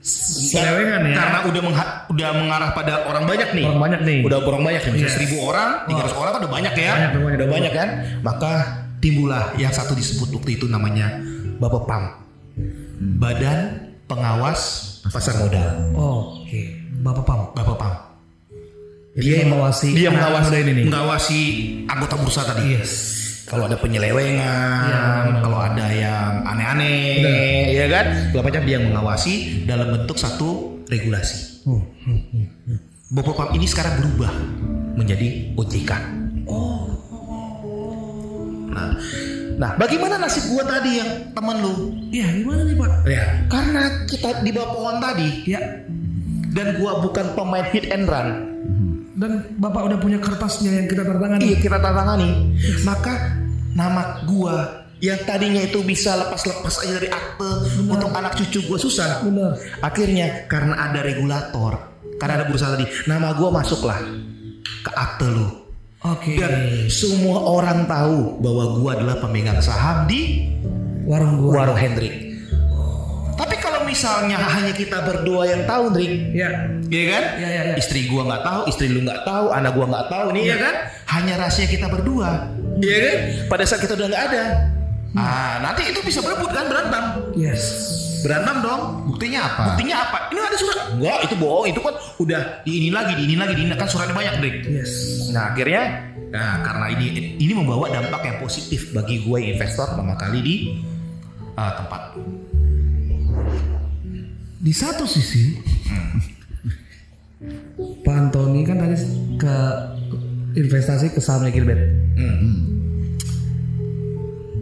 selewengan 0.06 1.02
ya. 1.04 1.14
Karena 1.14 1.38
udah 1.44 1.62
mengha- 1.62 1.92
udah 2.06 2.28
mengarah 2.32 2.70
pada 2.72 2.94
orang 3.04 3.24
banyak 3.26 3.48
nih. 3.52 3.64
Orang 3.64 3.82
banyak 3.82 4.00
nih. 4.02 4.18
Udah 4.22 4.38
orang 4.40 4.62
banyak 4.64 4.82
nih. 4.82 4.92
Misalnya 4.92 5.10
Yes. 5.10 5.16
seribu 5.18 5.36
orang, 5.42 5.68
300 5.84 6.14
orang 6.14 6.30
kan 6.30 6.40
udah 6.46 6.52
banyak 6.52 6.74
ya. 6.74 6.92
Banyak, 6.94 7.10
banyak, 7.12 7.36
udah 7.36 7.48
banyak. 7.50 7.72
kan. 7.74 7.88
Maka 8.22 8.52
timbullah 8.96 9.44
yang 9.54 9.70
satu 9.70 9.92
disebut 9.92 10.30
waktu 10.32 10.56
itu 10.56 10.66
namanya 10.66 11.10
Bapepam. 11.58 12.22
Badan 12.96 13.58
Pengawas 14.06 14.60
Pasar 15.12 15.38
Modal. 15.42 15.92
Oh, 15.94 16.42
Oke. 16.42 16.74
Bapak 17.02 17.24
Pam. 17.26 17.40
Bapepam. 17.52 17.94
Dia 19.16 19.42
yang 19.44 19.56
mengawasi 19.56 19.96
dia 19.96 20.12
mengawasi 20.12 20.52
ini 20.60 20.72
nih. 20.76 20.84
mengawasi 20.92 21.40
anggota 21.88 22.14
bursa 22.20 22.42
tadi. 22.44 22.76
Yes. 22.76 22.92
Kalau 23.46 23.70
ada 23.70 23.78
penyelewengan, 23.78 25.38
kalau 25.38 25.62
ada 25.62 25.86
yang 25.94 26.42
aneh-aneh, 26.42 27.70
ya 27.78 27.86
kan? 27.86 28.06
Segala 28.26 28.42
macam 28.50 28.62
dia 28.66 28.74
yang 28.74 28.90
mengawasi 28.90 29.62
dalam 29.70 29.94
bentuk 29.94 30.18
satu 30.18 30.82
regulasi. 30.90 31.62
Hmm, 31.62 31.78
hmm, 32.04 32.20
hmm, 32.26 32.46
hmm. 32.66 32.78
Bapepam 33.14 33.54
ini 33.54 33.70
sekarang 33.70 34.02
berubah 34.02 34.34
menjadi 34.98 35.54
OJK. 35.54 35.92
Nah, 38.74 38.90
nah 39.56 39.72
bagaimana 39.80 40.20
nasib 40.20 40.52
gua 40.52 40.64
tadi 40.68 41.00
yang 41.00 41.10
temen 41.32 41.56
lu? 41.64 41.74
Iya, 42.12 42.26
gimana 42.44 42.62
nih 42.68 42.76
Pak? 42.76 42.90
Ya, 43.08 43.24
karena 43.48 43.82
kita 44.04 44.28
di 44.44 44.50
bawah 44.52 44.70
pohon 44.76 44.96
tadi 45.00 45.28
Ya. 45.48 45.60
dan 46.52 46.76
gua 46.80 47.00
bukan 47.00 47.32
pemain 47.32 47.66
hit 47.72 47.88
and 47.88 48.04
run. 48.08 48.28
Dan 49.16 49.48
Bapak 49.56 49.88
udah 49.88 49.96
punya 49.96 50.20
kertasnya 50.20 50.76
yang 50.76 50.86
kita 50.92 51.00
tanda 51.00 51.40
Iya, 51.40 51.56
kita 51.56 51.80
tangani. 51.80 52.52
Maka 52.84 53.40
nama 53.72 54.20
gua 54.28 54.84
yang 55.00 55.20
tadinya 55.24 55.60
itu 55.60 55.80
bisa 55.84 56.16
lepas-lepas 56.20 56.84
aja 56.84 57.00
dari 57.00 57.08
akte 57.08 57.50
untuk 57.80 58.12
anak 58.12 58.36
cucu 58.36 58.64
gua 58.68 58.76
susah. 58.76 59.24
Benar. 59.24 59.56
Akhirnya 59.80 60.44
karena 60.48 60.76
ada 60.76 61.00
regulator, 61.00 61.80
karena 62.20 62.40
ada 62.40 62.46
bursa 62.48 62.76
tadi, 62.76 62.84
nama 63.08 63.32
gua 63.32 63.48
masuklah 63.56 63.96
ke 64.84 64.90
akte 64.92 65.28
lu. 65.32 65.65
Oke. 66.14 66.38
Dan 66.38 66.86
semua 66.86 67.42
orang 67.42 67.88
tahu 67.90 68.38
bahwa 68.38 68.64
gua 68.78 68.90
adalah 68.94 69.16
pemegang 69.18 69.58
saham 69.58 70.06
di 70.06 70.52
Warung 71.06 71.38
gua. 71.42 71.62
Warung 71.62 71.78
Hendrik. 71.78 72.14
Tapi 73.36 73.54
kalau 73.60 73.84
misalnya 73.84 74.40
hanya 74.40 74.72
kita 74.72 75.04
berdua 75.04 75.44
yang 75.44 75.62
tahu, 75.68 75.92
Hendrik, 75.92 76.32
Ya. 76.32 76.50
Iya 76.86 77.04
kan? 77.10 77.24
Iya, 77.36 77.48
iya, 77.50 77.62
iya. 77.72 77.74
Istri 77.76 78.08
gua 78.08 78.22
nggak 78.26 78.42
tahu, 78.42 78.60
istri 78.70 78.86
lu 78.88 79.02
nggak 79.02 79.22
tahu, 79.26 79.50
anak 79.52 79.74
gua 79.74 79.86
nggak 79.90 80.06
tahu 80.08 80.26
nih 80.32 80.44
ya 80.54 80.56
kan? 80.56 80.74
Hanya 81.10 81.34
rahasia 81.42 81.66
kita 81.68 81.86
berdua. 81.90 82.50
Iya 82.80 82.98
kan? 83.02 83.16
Pada 83.50 83.64
saat 83.66 83.80
kita 83.82 83.94
udah 83.98 84.08
nggak 84.08 84.24
ada. 84.30 84.42
Ah, 85.16 85.64
nanti 85.64 85.88
itu 85.88 86.00
bisa 86.04 86.20
berebut 86.20 86.52
kan 86.52 86.68
berantem. 86.68 87.04
Yes. 87.32 87.64
Berantem 88.20 88.60
dong. 88.60 88.82
Buktinya 89.08 89.48
apa? 89.48 89.62
Buktinya 89.72 89.96
apa? 90.04 90.18
Ini 90.28 90.40
ada 90.44 90.56
surat. 90.60 90.76
Enggak, 90.92 91.18
itu 91.24 91.34
bohong. 91.40 91.64
Itu 91.72 91.80
kan 91.80 91.94
udah 92.20 92.40
di 92.68 92.72
ini 92.84 92.88
lagi, 92.92 93.12
di 93.16 93.24
ini 93.24 93.36
lagi, 93.40 93.52
di 93.56 93.62
ini 93.64 93.72
kan 93.72 93.88
suratnya 93.88 94.12
banyak, 94.12 94.34
Drik. 94.44 94.56
Yes. 94.68 94.92
Nah 95.32 95.56
akhirnya 95.56 96.12
nah 96.26 96.58
karena 96.60 96.90
ini 96.90 97.38
ini 97.38 97.52
membawa 97.54 97.86
dampak 97.88 98.28
yang 98.28 98.36
positif 98.42 98.90
bagi 98.90 99.22
gue 99.22 99.38
investor 99.56 99.94
pertama 99.94 100.18
kali 100.18 100.38
di 100.44 100.54
uh, 101.56 101.72
tempat. 101.80 102.02
Di 104.60 104.72
satu 104.74 105.06
sisi, 105.06 105.56
Pak 108.04 108.16
Antoni 108.16 108.66
kan 108.66 108.82
tadi 108.82 108.96
ke 109.38 109.56
investasi 110.60 111.14
ke 111.14 111.20
sahamnya 111.22 111.54
Gilbert. 111.54 111.80
Hmm. 112.18 112.75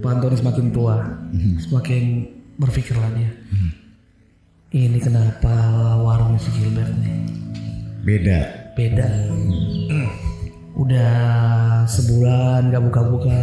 Pak 0.04 0.12
Antoni 0.12 0.36
semakin 0.36 0.68
tua, 0.68 1.00
semakin 1.64 2.28
berpikirlah 2.60 3.08
dia. 3.16 3.32
Ini 4.68 5.00
kenapa 5.00 5.54
warung 5.96 6.36
si 6.36 6.52
Gilbert 6.52 6.92
nih 6.98 7.24
Beda. 8.02 8.38
beda? 8.74 9.06
Udah 10.74 11.14
sebulan 11.86 12.68
gak 12.68 12.84
buka-buka. 12.84 13.34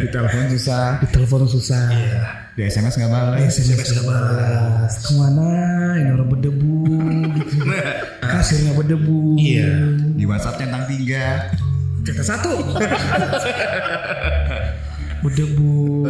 Di 0.00 0.06
telepon 0.12 0.44
susah, 0.50 1.00
Di 1.00 1.06
telepon 1.08 1.48
susah. 1.48 1.88
di 2.54 2.60
SMS 2.62 3.00
nggak 3.00 3.08
balas. 3.08 3.40
SMS 3.48 3.96
gak 3.96 4.04
balas. 4.04 4.92
Ke 5.00 5.12
mana? 5.16 5.48
Ini 5.96 6.10
orang 6.12 6.28
berdebu. 6.28 6.84
Gitu. 7.32 7.56
Kasirnya 8.34 8.76
berdebu. 8.76 9.40
Iya. 9.40 9.88
Di 10.12 10.24
WhatsApp 10.28 10.60
centang 10.60 10.84
tiga. 10.84 11.48
Cetak 12.04 12.26
satu. 12.26 12.52
berdebu. 15.24 16.04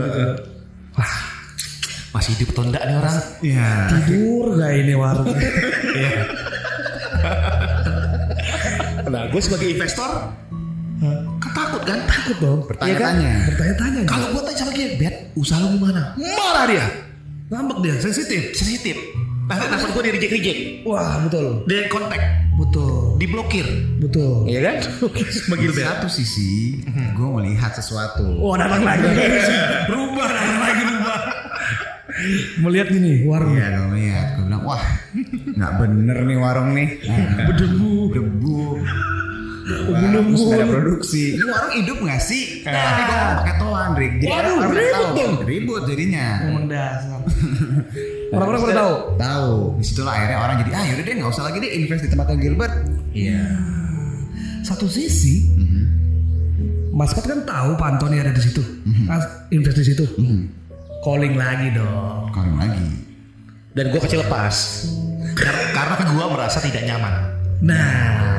Wah, 0.99 1.15
Masih 2.15 2.35
hidup 2.39 2.55
enggak 2.63 2.83
nih 2.87 2.95
orang? 2.99 3.17
Iya. 3.43 3.71
tidur 3.91 4.47
gak 4.59 4.73
ini 4.75 4.95
warung? 4.95 5.31
Nah, 9.05 9.31
gue 9.31 9.39
sebagai 9.39 9.69
investor 9.71 10.11
kan 11.39 11.51
takut 11.55 11.83
kan? 11.85 12.01
Takut 12.09 12.37
dong. 12.41 12.61
Bertanya-tanya. 12.67 13.33
Bertanya-tanya. 13.53 14.01
Kalau 14.09 14.27
gue 14.33 14.43
tanya 14.43 14.59
sama 14.59 14.73
dia, 14.73 14.89
Bet, 14.97 15.15
usaha 15.37 15.61
lu 15.61 15.77
gimana? 15.77 16.17
Marah 16.19 16.65
dia. 16.67 16.87
ngambek 17.53 17.79
dia, 17.85 17.95
sensitif. 18.01 18.57
Sensitif. 18.57 18.97
Nah, 19.45 19.61
telepon 19.61 19.91
gue 19.93 20.03
di 20.09 20.13
reject 20.17 20.33
reject. 20.33 20.61
Wah, 20.89 21.21
betul. 21.21 21.63
Dia 21.69 21.85
kontak, 21.93 22.21
Betul. 22.57 22.94
Diblokir. 23.19 23.67
Betul. 24.01 24.49
Iya 24.49 24.61
kan? 24.65 24.77
Di 25.63 25.69
satu 25.75 26.09
sisi, 26.11 26.83
gue 26.87 27.29
melihat 27.41 27.73
sesuatu. 27.75 28.25
Oh, 28.39 28.55
datang 28.59 28.83
lagi. 28.83 29.07
rubah, 29.93 30.29
datang 30.29 30.61
lagi 30.61 30.83
rubah. 30.89 31.19
Melihat 32.63 32.87
gini, 32.95 33.27
warung. 33.27 33.59
Iya, 33.59 33.67
gue 33.75 33.87
melihat. 33.91 34.27
Gue 34.39 34.45
bilang, 34.47 34.63
wah, 34.63 34.85
nggak 35.55 35.73
bener 35.83 36.19
nih 36.23 36.39
warung 36.39 36.71
nih. 36.77 36.89
Berdebu. 37.49 37.95
debu. 38.15 38.59
Belum 39.65 40.37
Terus 40.37 40.45
nggak 40.45 40.61
ada 40.61 40.67
produksi. 40.69 41.25
Ini 41.41 41.45
warung 41.49 41.73
hidup 41.73 41.99
nggak 42.05 42.21
sih? 42.21 42.43
Tapi 42.63 43.01
gue 43.09 43.19
pakai 43.41 43.55
toan, 43.57 43.91
Rick. 43.97 44.13
Jadi 44.21 44.29
Waduh, 44.29 44.57
ribut 44.69 45.09
dong. 45.17 45.35
Ribut 45.49 45.83
jadinya. 45.89 46.27
Emang 46.45 46.67
dasar. 46.69 47.21
Orang-orang 48.35 48.61
pada 48.61 48.75
tahu. 48.77 48.95
Tahu. 49.17 49.53
Di 49.77 49.85
situlah 49.85 50.13
akhirnya 50.13 50.39
orang 50.39 50.55
jadi, 50.59 50.71
ah 50.73 50.85
yaudah 50.85 51.03
deh 51.03 51.15
nggak 51.15 51.31
usah 51.31 51.45
lagi 51.45 51.59
deh 51.59 51.71
invest 51.75 52.03
di 52.03 52.11
tempatnya 52.11 52.37
Gilbert. 52.37 52.75
Iya. 53.11 53.43
Satu 54.61 54.87
sisi, 54.87 55.45
Mas 56.91 57.11
Pat 57.11 57.25
kan 57.25 57.43
tahu 57.43 57.75
Pak 57.75 57.89
Antoni 57.91 58.17
ada 58.17 58.31
di 58.31 58.41
situ, 58.41 58.63
Mas 59.05 59.23
invest 59.49 59.77
di 59.77 59.87
situ. 59.87 60.05
Calling 61.01 61.35
lagi 61.35 61.69
dong. 61.71 62.31
Kalau 62.31 62.55
lagi. 62.55 62.87
Dan 63.71 63.91
gue 63.91 64.01
kecil 64.01 64.23
lepas. 64.23 64.87
Kar- 65.35 65.71
Karena 65.71 65.95
gue 66.07 66.25
merasa 66.29 66.59
tidak 66.59 66.83
nyaman. 66.85 67.15
Nah, 67.61 68.33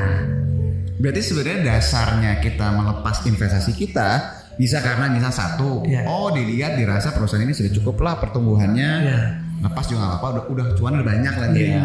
Berarti 0.96 1.22
sebenarnya 1.22 1.60
dasarnya 1.70 2.40
kita 2.40 2.72
melepas 2.72 3.20
investasi 3.22 3.76
kita 3.76 4.10
bisa 4.56 4.80
karena 4.80 5.12
misal 5.12 5.28
satu, 5.28 5.84
Iya. 5.84 6.08
oh 6.08 6.32
dilihat 6.32 6.80
dirasa 6.80 7.12
perusahaan 7.12 7.44
ini 7.44 7.52
sudah 7.52 7.68
cukup 7.70 8.00
lah 8.00 8.16
pertumbuhannya, 8.16 8.92
Iya. 9.04 9.20
Lepas 9.66 9.86
juga 9.86 10.00
nggak 10.02 10.16
apa, 10.16 10.28
udah 10.32 10.44
udah 10.48 10.66
cuan 10.76 10.94
udah 10.96 11.08
banyak 11.08 11.34
lah 11.34 11.50
dia. 11.52 11.84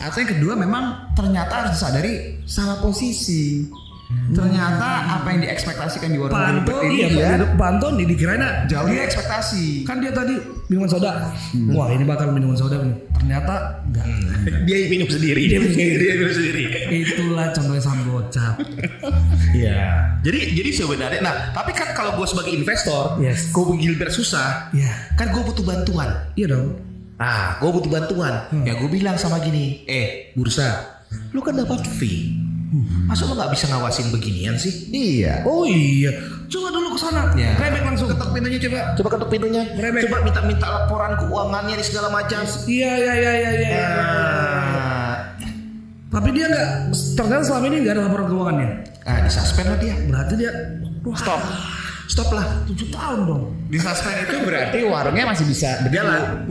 Atau 0.00 0.20
yang 0.20 0.30
kedua 0.36 0.52
memang 0.54 0.84
ternyata 1.12 1.52
harus 1.64 1.76
disadari 1.76 2.12
salah 2.44 2.80
posisi. 2.80 3.64
Ternyata 4.30 5.18
apa 5.18 5.32
yang 5.32 5.42
diekspektasikan 5.42 6.12
di 6.12 6.20
warung 6.20 6.36
Antoni 6.36 7.02
ini 7.02 7.18
ya, 7.18 7.34
ya, 7.34 7.46
Pak 7.56 7.66
Antoni 7.66 8.04
dikirain 8.04 8.68
jauh 8.68 8.86
dari 8.86 9.00
ekspektasi. 9.00 9.82
kan 9.82 9.98
dia 9.98 10.12
tadi 10.12 10.36
minuman 10.68 10.86
soda. 10.86 11.32
Wah 11.72 11.88
ini 11.88 12.04
bakal 12.04 12.30
minuman 12.30 12.54
soda 12.54 12.78
nih. 12.78 12.94
Ternyata 13.10 13.80
enggak. 13.82 14.06
Dia 14.68 14.76
minum 14.86 15.08
sendiri. 15.08 15.48
Dia 15.48 15.58
minum 15.58 15.72
sendiri. 15.72 15.96
Dia 15.98 16.14
minum 16.14 16.34
sendiri. 16.36 16.62
Itulah 17.00 17.46
contohnya 17.56 17.82
sang 17.82 18.00
gocap. 18.06 18.54
Iya. 19.54 20.18
Jadi 20.26 20.50
jadi 20.52 20.70
sebenarnya, 20.74 21.20
nah 21.22 21.34
tapi 21.54 21.70
kan 21.70 21.94
kalau 21.94 22.18
gue 22.18 22.26
sebagai 22.26 22.50
investor, 22.50 23.22
Yes. 23.22 23.54
gue 23.54 23.64
Gilbert 23.78 24.10
susah, 24.10 24.66
Iya. 24.74 25.14
kan 25.14 25.30
gue 25.30 25.42
butuh 25.46 25.62
bantuan. 25.62 26.10
Iya 26.34 26.58
dong. 26.58 26.74
Ah, 27.14 27.56
gue 27.56 27.70
butuh 27.70 27.88
bantuan. 27.88 28.34
Ya 28.62 28.74
gue 28.74 28.88
bilang 28.88 29.14
sama 29.14 29.38
gini, 29.38 29.86
eh 29.86 30.34
bursa, 30.34 30.98
lu 31.30 31.38
kan 31.38 31.54
dapat 31.54 31.86
fee. 31.86 32.34
Masa 33.06 33.22
lu 33.24 33.38
nggak 33.38 33.54
bisa 33.54 33.70
ngawasin 33.70 34.10
beginian 34.10 34.58
sih? 34.58 34.90
Iya. 34.90 35.46
Oh 35.46 35.62
iya. 35.62 36.10
Coba 36.50 36.74
dulu 36.74 36.90
ke 36.90 37.00
sana. 37.00 37.30
Ya. 37.38 37.54
Rebek 37.54 37.86
langsung. 37.86 38.10
Ketok 38.10 38.34
pintunya 38.34 38.58
coba. 38.58 38.78
Coba 38.98 39.08
ketuk 39.14 39.28
pintunya. 39.30 39.62
Merebek. 39.78 40.10
Coba 40.10 40.26
minta-minta 40.26 40.66
laporan 40.66 41.14
keuangannya 41.14 41.78
di 41.78 41.84
segala 41.86 42.10
macam. 42.10 42.42
Iya 42.66 42.92
iya 42.98 43.12
iya 43.14 43.32
iya 43.32 43.50
iya. 43.54 43.86
Ah, 43.86 45.14
Tapi 46.10 46.28
dia 46.30 46.50
nggak 46.50 46.68
ternyata 47.14 47.42
selama 47.46 47.64
ini 47.70 47.76
nggak 47.82 47.94
ada 47.94 48.02
laporan 48.06 48.26
keuangannya. 48.26 48.68
ah 49.04 49.18
di 49.22 49.30
suspend 49.30 49.68
lah 49.70 49.78
dia. 49.78 49.94
Berarti 50.10 50.34
dia 50.34 50.50
wah, 51.06 51.14
Stop. 51.14 51.40
Stop 52.04 52.30
lah. 52.30 52.46
tujuh 52.68 52.92
tahun 52.92 53.24
dong. 53.24 53.42
Di 53.68 53.78
suspend 53.80 54.16
itu 54.22 54.36
berarti 54.44 54.78
warungnya 54.84 55.24
masih 55.24 55.44
bisa 55.48 55.80
berjalan. 55.82 56.44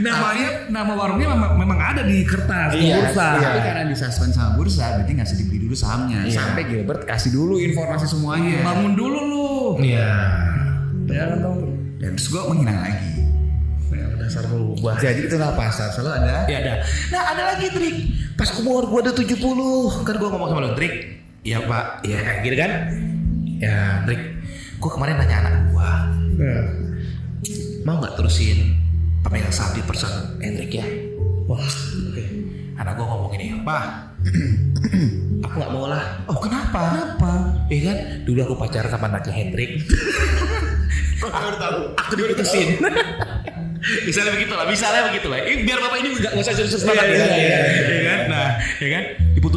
Namanya 0.00 0.48
nama 0.68 0.92
warungnya 0.94 1.28
memang, 1.30 1.52
memang 1.58 1.78
ada 1.78 2.02
di 2.02 2.24
kertas 2.24 2.74
di 2.74 2.88
Iya, 2.88 2.96
bursa. 3.02 3.26
iya. 3.36 3.48
Tapi 3.48 3.60
karena 3.62 3.82
disuspend 3.86 4.32
sama 4.32 4.50
bursa, 4.56 4.84
berarti 4.96 5.10
nggak 5.14 5.28
usah 5.28 5.38
dibeli 5.38 5.58
dulu 5.62 5.74
sahamnya. 5.76 6.18
Iya. 6.24 6.34
Sampai 6.34 6.62
Gilbert 6.66 7.02
kasih 7.04 7.30
dulu 7.30 7.54
informasi 7.58 8.06
semuanya. 8.08 8.64
Bangun 8.64 8.92
dulu 8.94 9.18
lu. 9.20 9.48
Iya. 9.82 10.08
Ya 11.08 11.22
kan 11.28 11.38
dong. 11.40 11.58
Dan 11.98 12.14
terus 12.14 12.28
gue 12.28 12.42
menghilang 12.46 12.78
lagi. 12.78 13.10
Ya, 13.88 14.06
dasar 14.20 14.44
berubah. 14.46 14.94
Jadi 15.00 15.20
itulah 15.26 15.56
pasar 15.56 15.88
selalu 15.90 16.10
ada. 16.22 16.44
Ya 16.46 16.56
ada. 16.60 16.74
Nah 17.10 17.22
ada 17.32 17.42
lagi 17.54 17.66
trik. 17.72 17.96
Pas 18.38 18.52
umur 18.60 18.86
gua 18.86 19.02
udah 19.02 19.14
70 19.16 19.34
kan 20.06 20.14
gua 20.14 20.28
ngomong 20.30 20.48
sama 20.52 20.60
lo 20.62 20.70
trik. 20.78 21.17
Iya 21.48 21.58
pak. 21.64 21.84
Iya 22.04 22.20
gitu 22.44 22.56
kan. 22.60 22.72
Ya 23.56 24.04
trik. 24.04 24.20
Gua 24.76 24.90
kemarin 24.92 25.16
nanya 25.16 25.36
anak 25.48 25.54
gua. 25.72 25.92
Ya. 26.36 26.60
Mau 27.88 27.96
nggak 28.04 28.20
terusin 28.20 28.76
pemegang 29.24 29.48
saham 29.48 29.72
di 29.72 29.80
perusahaan 29.80 30.36
Hendrik 30.44 30.76
ya? 30.76 30.86
Wah, 31.48 31.64
oke. 31.64 32.24
Anak 32.76 32.92
gua 33.00 33.06
ngomong 33.16 33.32
gini. 33.32 33.56
Pak. 33.64 33.84
aku 35.48 35.54
nggak 35.56 35.72
mau 35.72 35.88
lah. 35.88 36.04
Oh 36.28 36.36
kenapa? 36.36 36.92
Kenapa? 36.92 37.30
Iya 37.72 37.80
kan. 37.88 37.98
Dulu 38.28 38.38
aku 38.44 38.54
pacaran 38.60 38.90
sama 38.92 39.08
anaknya 39.08 39.32
Hendrik. 39.32 39.70
aku 41.24 41.56
tahu. 41.56 41.78
Aku 41.96 42.12
diputusin. 42.12 42.76
misalnya 44.06 44.32
begitu 44.34 44.52
lah, 44.52 44.66
misalnya 44.68 45.02
begitu 45.08 45.28
lah. 45.32 45.38
Eh, 45.40 45.64
biar 45.64 45.78
bapak 45.80 45.96
ini 46.02 46.08
nggak 46.18 46.32
nggak 46.34 46.44
usah 46.44 46.54
serius 46.54 46.82
banget 46.82 47.04
Iya, 47.08 47.14
ya, 47.14 47.24
iya, 47.24 47.38
iya, 47.38 47.58
ya 47.88 48.02
kan? 48.04 48.20
Nah, 48.26 48.48
ya 48.82 48.88
kan? 48.90 49.04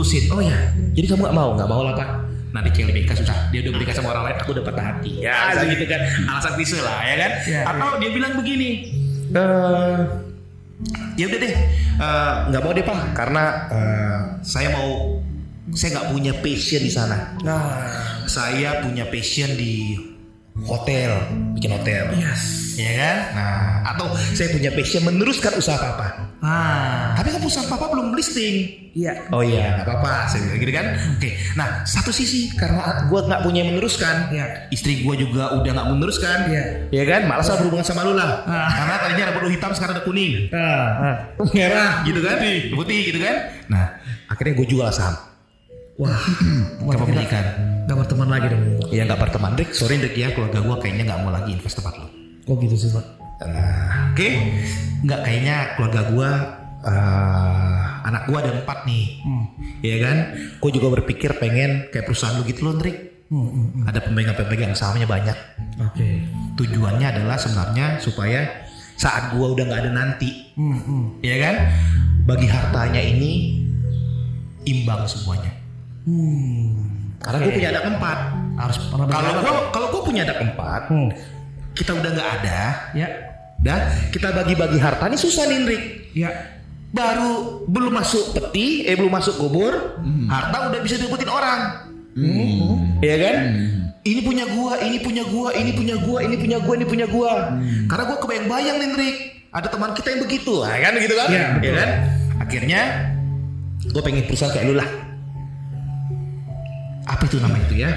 Diputusin. 0.01 0.33
Oh 0.33 0.41
ya, 0.41 0.57
jadi 0.97 1.05
kamu 1.13 1.21
nggak 1.29 1.35
mau, 1.37 1.49
nggak 1.53 1.69
mau 1.69 1.81
lah 1.85 1.93
pak. 1.93 2.09
Nanti 2.51 2.69
cewek 2.73 2.91
nikah 2.91 3.13
susah. 3.13 3.37
Dia 3.53 3.63
udah 3.63 3.71
menikah 3.77 3.95
sama 3.95 4.11
orang 4.11 4.23
lain, 4.27 4.37
aku 4.41 4.51
dapat 4.51 4.73
hati. 4.75 5.21
Ya, 5.21 5.31
alasan 5.47 5.71
gitu 5.71 5.85
kan. 5.87 6.01
Alasan 6.25 6.51
klise 6.57 6.77
lah, 6.81 6.99
ya 7.05 7.15
kan? 7.15 7.31
Iya, 7.47 7.61
Atau 7.63 7.89
dia 8.01 8.09
bilang 8.11 8.33
begini. 8.35 8.69
Eh, 9.31 9.97
ya 11.15 11.25
udah 11.29 11.39
deh, 11.39 11.53
Eh, 12.01 12.33
nggak 12.49 12.61
mau 12.65 12.73
deh 12.73 12.81
pak, 12.81 13.13
karena 13.13 13.43
eh, 13.69 14.19
saya 14.41 14.73
mau, 14.73 15.21
saya 15.71 15.89
nggak 15.95 16.07
punya 16.09 16.33
passion 16.41 16.81
di 16.81 16.89
sana 16.89 17.37
Nah, 17.45 17.85
saya 18.25 18.81
punya 18.81 19.05
passion 19.05 19.53
di 19.53 19.93
hotel, 20.65 21.13
bikin 21.53 21.71
hotel. 21.71 22.09
yes. 22.17 22.73
Ya 22.75 22.91
kan? 22.97 23.17
Nah, 23.37 23.61
atau 23.93 24.09
saya 24.33 24.49
punya 24.49 24.73
passion 24.73 25.05
meneruskan 25.05 25.53
usaha 25.53 25.77
papa. 25.77 26.30
Ah, 26.41 27.13
Tapi 27.13 27.29
kan 27.29 27.41
usaha 27.45 27.61
papa 27.69 27.93
belum 27.93 28.17
listing. 28.17 28.89
iya. 28.91 29.29
Oh 29.29 29.45
iya, 29.45 29.77
nggak 29.77 29.85
apa-apa, 29.85 30.25
saya 30.25 30.57
gitu 30.57 30.73
kan. 30.73 30.97
Oke, 31.13 31.37
nah 31.53 31.85
satu 31.85 32.09
sisi 32.09 32.49
karena 32.57 32.81
gue 33.05 33.19
nggak 33.21 33.41
punya 33.45 33.61
yang 33.61 33.77
meneruskan, 33.77 34.33
Iya. 34.33 34.65
istri 34.67 35.05
gue 35.05 35.15
juga 35.15 35.53
udah 35.53 35.69
nggak 35.69 35.87
meneruskan, 35.93 36.37
Iya. 36.49 36.63
ya 36.89 37.03
kan? 37.05 37.29
Malas 37.29 37.45
lah 37.45 37.61
berhubungan 37.61 37.85
sama 37.85 38.01
lu 38.03 38.17
lah, 38.17 38.41
Ah. 38.43 38.73
karena 38.73 38.93
tadinya 38.97 39.23
ada 39.29 39.33
bulu 39.37 39.47
hitam 39.47 39.69
sekarang 39.71 39.93
ada 39.95 40.03
kuning, 40.03 40.49
Ah, 40.49 40.57
ah. 40.97 41.15
merah 41.53 42.01
gitu 42.03 42.19
kan, 42.19 42.41
putih 42.73 42.99
gitu 43.05 43.19
kan. 43.21 43.35
Nah, 43.69 43.85
akhirnya 44.25 44.57
gue 44.57 44.67
jual 44.67 44.89
saham 44.89 45.13
Wah, 46.01 46.17
kepemilikan. 46.97 47.45
Gak 47.85 47.93
berteman 47.93 48.25
lagi 48.25 48.49
dong. 48.49 48.63
Ya 48.89 49.05
nggak 49.05 49.21
berteman, 49.21 49.53
Rick. 49.53 49.77
Sorry 49.77 50.01
Rick 50.01 50.17
ya, 50.17 50.33
keluarga 50.33 50.57
gue 50.57 50.75
kayaknya 50.81 51.03
nggak 51.05 51.19
mau 51.21 51.29
lagi 51.29 51.53
invest 51.53 51.77
tempat 51.77 51.93
lo. 52.01 52.09
Kok 52.41 52.57
gitu 52.57 52.73
sih 52.73 52.89
pak? 52.89 53.20
Nah, 53.41 54.13
oke, 54.13 54.29
nggak 55.01 55.19
kayaknya 55.25 55.55
keluarga 55.73 56.01
gua 56.13 56.29
eh, 56.81 57.77
anak 58.05 58.29
gua 58.29 58.37
ada 58.45 58.51
empat 58.53 58.85
nih, 58.85 59.05
ya 59.81 59.97
kan? 60.01 60.17
Gue 60.57 60.71
juga 60.73 61.01
berpikir 61.01 61.37
pengen 61.37 61.89
kayak 61.89 62.05
perusahaan 62.05 62.37
lu 62.37 62.45
gitu 62.45 62.65
loh, 62.69 62.77
Trik. 62.77 63.29
Hmm, 63.31 63.47
hmm, 63.47 63.67
hmm. 63.71 63.83
Ada 63.87 63.99
pemegang-pemegang 64.03 64.75
sahamnya 64.75 65.07
banyak. 65.07 65.37
Oke. 65.79 66.19
Tujuannya 66.59 67.07
adalah 67.15 67.39
sebenarnya 67.39 67.97
supaya 68.03 68.67
saat 68.99 69.31
gua 69.33 69.55
udah 69.55 69.63
nggak 69.65 69.81
ada 69.87 69.91
nanti, 69.93 70.53
Hmm, 70.53 70.77
hmm. 70.77 71.03
ya 71.23 71.37
kan? 71.39 71.55
Bagi 72.27 72.45
hartanya 72.45 73.01
ini 73.01 73.31
imbang 74.69 75.09
semuanya. 75.09 75.49
Hmm. 76.05 77.17
Karena 77.21 77.37
gue 77.45 77.53
punya 77.53 77.69
anak 77.73 77.85
empat. 77.97 78.17
Harus 78.57 78.77
kalau 79.73 79.87
gue 79.89 80.01
punya 80.05 80.21
anak 80.25 80.39
empat, 80.41 80.81
Hmm. 80.89 81.09
kita 81.73 81.97
udah 81.97 82.09
nggak 82.13 82.29
ada, 82.41 82.59
Ya. 82.93 83.07
Dan 83.61 83.93
kita 84.09 84.33
bagi-bagi 84.33 84.81
harta 84.81 85.05
ini 85.05 85.17
susah 85.17 85.45
nih, 85.45 85.57
Rick. 85.65 85.83
Ya. 86.11 86.31
baru 86.91 87.63
belum 87.71 87.95
masuk 88.03 88.35
peti, 88.35 88.83
eh 88.83 88.99
belum 88.99 89.15
masuk 89.15 89.39
kubur, 89.39 89.71
harta 90.27 90.67
udah 90.67 90.79
bisa 90.83 90.99
direbutin 90.99 91.31
orang. 91.31 91.87
Iya 92.99 93.15
kan? 93.15 93.35
Ini 94.01 94.19
punya 94.25 94.43
gua, 94.49 94.75
ini 94.81 94.97
punya 94.99 95.23
gua, 95.23 95.55
ini 95.55 95.71
punya 95.71 95.95
gua, 95.95 96.19
ini 96.19 96.35
punya 96.35 96.57
gua, 96.59 96.73
ini 96.75 96.85
punya 96.89 97.07
gua. 97.07 97.55
Karena 97.87 98.03
gua 98.11 98.17
kebayang-bayang 98.19 98.75
nih, 98.81 98.89
Rick. 98.97 99.17
Ada 99.55 99.67
teman 99.71 99.95
kita 99.95 100.15
yang 100.15 100.21
begitu, 100.27 100.63
ah, 100.63 100.75
kan 100.75 100.95
gitu 100.99 101.15
kan? 101.15 101.27
Iya, 101.31 101.45
betul. 101.59 101.75
kan? 101.75 101.89
Akhirnya 102.43 102.81
gua 103.95 104.01
pengen 104.03 104.23
perusahaan 104.27 104.51
kayak 104.51 104.65
lu 104.67 104.75
lah. 104.75 104.89
Apa 107.07 107.23
itu 107.27 107.39
namanya 107.39 107.63
itu 107.71 107.75
ya? 107.79 107.91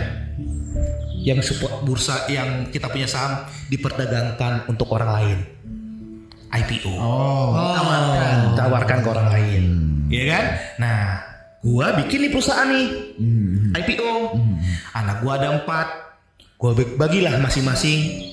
Yang 1.25 1.51
support 1.51 1.83
bursa 1.83 2.31
yang 2.31 2.71
kita 2.71 2.87
punya 2.91 3.11
saham 3.11 3.43
diperdagangkan 3.73 4.71
untuk 4.71 4.87
orang 4.95 5.11
lain. 5.19 5.39
IPO 6.55 6.93
Oh, 6.93 7.51
tawarkan. 7.53 8.37
tawarkan 8.55 8.99
ke 9.01 9.09
orang 9.09 9.29
lain, 9.29 9.63
ya 10.07 10.25
kan? 10.29 10.45
Nah, 10.79 11.01
gua 11.61 11.97
bikin 11.97 12.23
nih 12.23 12.31
perusahaan 12.31 12.67
nih, 12.67 12.87
IPO. 13.75 14.39
Anak 14.93 15.21
gua 15.21 15.35
ada 15.37 15.49
empat, 15.53 15.87
gua 16.55 16.73
bag- 16.73 16.95
bagilah 16.97 17.39
masing-masing. 17.39 18.31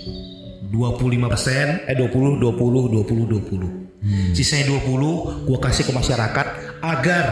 25 0.69 1.01
persen, 1.27 1.83
eh 1.83 1.95
20, 1.95 2.37
20, 2.37 2.87
20, 2.87 3.25
20. 3.27 3.69
Sisanya 4.31 4.71
20 4.71 5.11
gua 5.43 5.59
kasih 5.59 5.83
ke 5.83 5.91
masyarakat 5.91 6.47
agar 6.79 7.25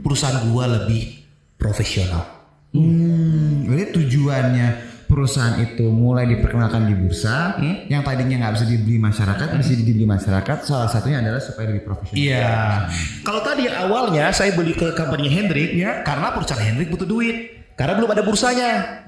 perusahaan 0.00 0.42
gua 0.46 0.66
lebih 0.66 1.22
profesional. 1.54 2.26
Hmm, 2.72 3.62
berarti 3.64 3.94
tujuannya 3.94 4.66
perusahaan 5.14 5.54
itu 5.62 5.86
mulai 5.94 6.26
diperkenalkan 6.26 6.90
di 6.90 6.94
bursa, 6.98 7.54
yang 7.86 8.02
tadinya 8.02 8.42
nggak 8.42 8.58
bisa 8.58 8.66
dibeli 8.66 8.98
masyarakat, 8.98 9.46
bisa 9.54 9.72
dibeli 9.78 10.06
masyarakat. 10.10 10.56
Salah 10.66 10.90
satunya 10.90 11.22
adalah 11.22 11.38
supaya 11.38 11.70
lebih 11.70 11.86
profesional. 11.86 12.18
Iya. 12.18 12.90
Kalau 13.22 13.38
tadi 13.46 13.70
awalnya 13.70 14.34
saya 14.34 14.50
beli 14.58 14.74
ke 14.74 14.90
company 14.98 15.30
Hendrik 15.30 15.70
Iya. 15.70 16.02
karena 16.02 16.34
perusahaan 16.34 16.58
Hendrik 16.58 16.90
butuh 16.90 17.06
duit. 17.06 17.62
Karena 17.74 17.98
belum 17.98 18.06
ada 18.06 18.22
bursanya. 18.22 19.02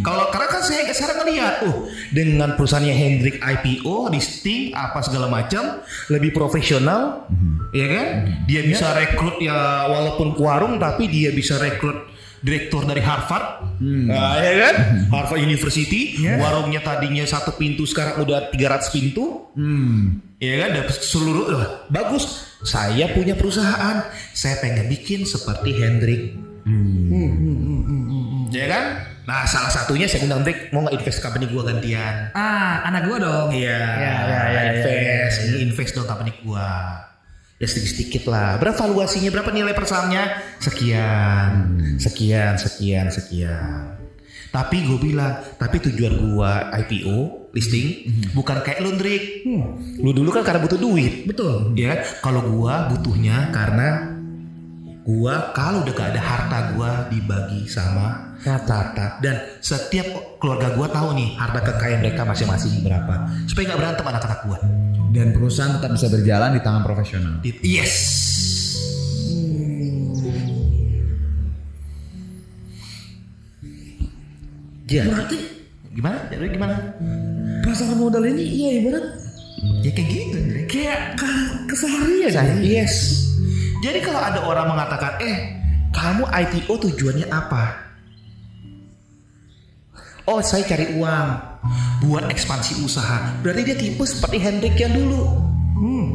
Kalau 0.00 0.32
karena 0.32 0.48
kan 0.48 0.64
saya 0.64 0.88
sekarang 0.88 1.20
ngelihat, 1.20 1.68
oh 1.68 1.84
dengan 2.16 2.56
perusahaannya 2.56 2.96
Hendrik 2.96 3.36
IPO, 3.44 4.08
listing 4.08 4.72
apa 4.72 5.04
segala 5.04 5.28
macam, 5.28 5.84
lebih 6.08 6.32
profesional, 6.32 7.28
ya 7.76 7.84
kan? 7.84 8.06
Dia 8.48 8.64
bisa 8.64 8.96
rekrut 8.96 9.36
ya 9.36 9.84
walaupun 9.92 10.32
warung 10.40 10.80
tapi 10.80 11.12
dia 11.12 11.28
bisa 11.28 11.60
rekrut 11.60 12.15
direktur 12.46 12.86
dari 12.86 13.02
Harvard, 13.02 13.66
Nah, 13.76 14.38
ya 14.38 14.54
kan? 14.62 14.74
Harvard 15.10 15.42
University, 15.42 16.14
warungnya 16.38 16.78
tadinya 16.78 17.26
satu 17.26 17.52
pintu 17.52 17.82
sekarang 17.84 18.22
udah 18.22 18.48
300 18.48 18.88
pintu, 18.88 19.50
Hmm. 19.52 20.22
Ya 20.36 20.60
kan 20.62 20.76
dapat 20.76 21.00
seluruh 21.00 21.48
wah, 21.48 21.68
bagus. 21.88 22.44
Saya 22.60 23.08
punya 23.10 23.32
perusahaan. 23.32 24.04
Saya 24.30 24.60
pengen 24.60 24.84
bikin 24.86 25.24
seperti 25.24 25.72
Hendrik. 25.72 26.36
Ya 28.52 28.66
kan? 28.68 28.84
Nah, 29.26 29.42
salah 29.42 29.72
satunya 29.72 30.06
saya 30.06 30.22
undang 30.22 30.44
Hendrik 30.44 30.70
mau 30.70 30.86
nggak 30.86 31.02
invest 31.02 31.18
company 31.18 31.50
gua 31.50 31.66
gantian. 31.66 32.30
Ah, 32.30 32.84
anak 32.84 33.10
gua 33.10 33.16
dong. 33.18 33.48
Iya, 33.50 33.74
Ya, 33.74 34.14
ya, 34.22 34.40
ya, 34.46 34.60
invest, 34.76 35.36
ini 35.42 35.56
invest 35.66 35.92
dong 35.96 36.06
company 36.06 36.30
gua. 36.44 36.68
Ya 37.56 37.64
sedikit-sedikit 37.64 38.28
lah. 38.28 38.60
Berapa 38.60 38.84
valuasinya? 38.84 39.32
Berapa 39.32 39.48
nilai 39.48 39.72
per 39.72 39.88
sahamnya? 39.88 40.44
Sekian, 40.60 41.80
sekian, 41.96 42.60
sekian, 42.60 43.08
sekian. 43.08 43.96
Tapi 44.52 44.84
gue 44.84 44.98
bilang, 45.00 45.40
tapi 45.56 45.80
tujuan 45.80 46.32
gua 46.32 46.68
IPO 46.84 47.48
listing 47.56 48.12
bukan 48.36 48.60
kayak 48.60 48.84
lu, 48.84 48.92
Ndrik. 48.96 49.48
Lu 50.04 50.12
dulu 50.12 50.28
kan 50.32 50.44
karena 50.44 50.60
butuh 50.60 50.76
duit. 50.76 51.24
Betul. 51.24 51.72
Ya, 51.76 52.04
kalau 52.20 52.44
gua 52.44 52.92
butuhnya 52.92 53.48
karena 53.52 54.16
gua 55.06 55.54
kalau 55.56 55.80
udah 55.80 55.94
gak 55.96 56.12
ada 56.12 56.22
harta 56.24 56.58
gua 56.76 57.08
dibagi 57.08 57.64
sama 57.70 58.36
Tata 58.42 59.22
dan 59.24 59.38
setiap 59.64 60.38
keluarga 60.42 60.76
gua 60.76 60.92
tahu 60.92 61.16
nih 61.16 61.36
harta 61.40 61.62
kekayaan 61.62 62.04
mereka 62.04 62.26
masing-masing 62.26 62.84
berapa 62.84 63.32
supaya 63.48 63.72
nggak 63.72 63.80
berantem 63.80 64.04
anak-anak 64.04 64.40
gua. 64.44 64.58
Dan 65.16 65.32
perusahaan 65.32 65.80
tetap 65.80 65.96
bisa 65.96 66.12
berjalan 66.12 66.52
di 66.52 66.60
tangan 66.60 66.84
profesional. 66.84 67.40
Yes. 67.64 67.96
Ya. 74.86 75.08
Berarti 75.08 75.38
Gimana? 75.96 76.28
Jadi 76.28 76.52
gimana? 76.52 76.76
pasar 77.64 77.96
modal 77.96 78.20
ini 78.28 78.44
iya 78.44 78.70
ibarat 78.84 79.06
Ya 79.80 79.88
kayak 79.88 80.08
gitu, 80.12 80.36
Ndre. 80.36 80.60
kayak 80.68 81.16
ke- 81.16 81.56
keseharian. 81.72 82.28
ya. 82.28 82.44
Yes. 82.84 83.24
Jadi 83.80 84.04
kalau 84.04 84.20
ada 84.20 84.44
orang 84.44 84.68
mengatakan, 84.68 85.16
eh, 85.18 85.36
kamu 85.90 86.28
IPO 86.28 86.76
tujuannya 86.76 87.24
apa? 87.32 87.64
Oh, 90.28 90.44
saya 90.44 90.68
cari 90.68 90.92
uang 90.92 91.28
buat 92.04 92.28
ekspansi 92.28 92.82
usaha. 92.84 93.34
Berarti 93.40 93.62
dia 93.62 93.76
tipe 93.76 94.04
seperti 94.04 94.38
Hendrik 94.40 94.76
yang 94.78 94.92
dulu. 94.94 95.22
Hmm. 95.76 96.08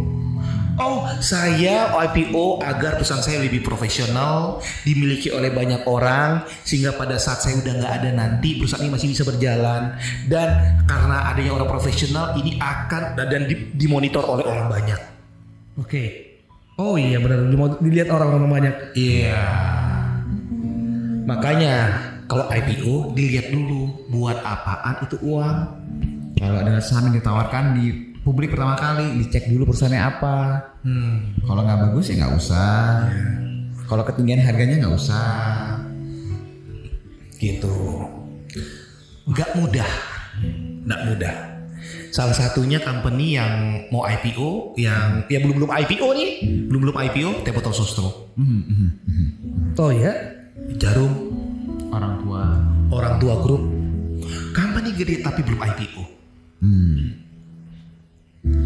Oh, 0.81 1.05
saya 1.21 1.93
IPO 1.93 2.63
agar 2.63 2.97
perusahaan 2.97 3.21
saya 3.21 3.43
lebih 3.43 3.61
profesional, 3.61 4.63
dimiliki 4.81 5.29
oleh 5.29 5.53
banyak 5.53 5.85
orang, 5.85 6.41
sehingga 6.65 6.97
pada 6.97 7.21
saat 7.21 7.43
saya 7.43 7.61
udah 7.61 7.73
nggak 7.75 7.93
ada 8.01 8.09
nanti 8.15 8.57
perusahaan 8.57 8.81
ini 8.81 8.89
masih 8.89 9.11
bisa 9.13 9.21
berjalan. 9.27 9.93
Dan 10.25 10.81
karena 10.89 11.29
adanya 11.29 11.53
orang 11.53 11.69
profesional, 11.69 12.33
ini 12.39 12.57
akan 12.57 13.13
dan 13.13 13.45
di- 13.45 13.77
dimonitor 13.77 14.25
oleh 14.25 14.47
orang 14.47 14.67
banyak. 14.71 14.99
Oke. 15.77 16.33
Oh 16.81 16.97
iya 16.97 17.21
benar 17.21 17.45
dilihat 17.77 18.09
orang-orang 18.09 18.49
banyak. 18.49 18.75
Iya. 18.97 19.43
Makanya 21.29 21.75
kalau 22.31 22.47
IPO 22.47 23.11
dilihat 23.11 23.51
dulu 23.51 24.07
buat 24.07 24.39
apaan 24.39 25.03
itu 25.03 25.19
uang. 25.19 25.57
Kalau 26.39 26.57
ada 26.63 26.79
saham 26.79 27.11
yang 27.11 27.19
ditawarkan 27.19 27.75
di 27.75 28.15
publik 28.23 28.55
pertama 28.55 28.79
kali, 28.79 29.19
dicek 29.19 29.51
dulu 29.51 29.67
perusahaannya 29.67 29.99
apa. 29.99 30.37
Hmm. 30.87 31.35
Kalau 31.43 31.59
nggak 31.59 31.79
bagus 31.91 32.07
ya 32.07 32.23
nggak 32.23 32.33
usah. 32.39 33.11
Kalau 33.83 34.07
ketinggian 34.07 34.39
harganya 34.47 34.79
nggak 34.79 34.95
usah. 34.95 35.27
Gitu. 37.35 37.75
Nggak 39.27 39.51
mudah. 39.59 39.91
Nggak 40.87 41.01
mudah. 41.11 41.35
Salah 42.15 42.35
satunya 42.35 42.79
company 42.79 43.35
yang 43.35 43.83
mau 43.91 44.07
IPO, 44.07 44.79
yang 44.79 45.27
ya 45.27 45.43
belum 45.43 45.67
belum 45.67 45.71
IPO 45.83 46.07
nih, 46.15 46.29
belum 46.71 46.81
belum 46.87 46.95
IPO, 46.95 47.43
Tempo 47.43 47.59
Sostro, 47.75 48.31
Oh 49.75 49.91
ya. 49.91 50.39
Jarum, 50.77 51.11
Orang 51.91 52.13
tua. 52.23 52.43
orang 52.91 53.15
tua 53.23 53.35
grup, 53.39 53.63
company 54.51 54.91
gede 54.95 55.23
tapi 55.23 55.43
belum 55.47 55.59
IPO. 55.63 56.03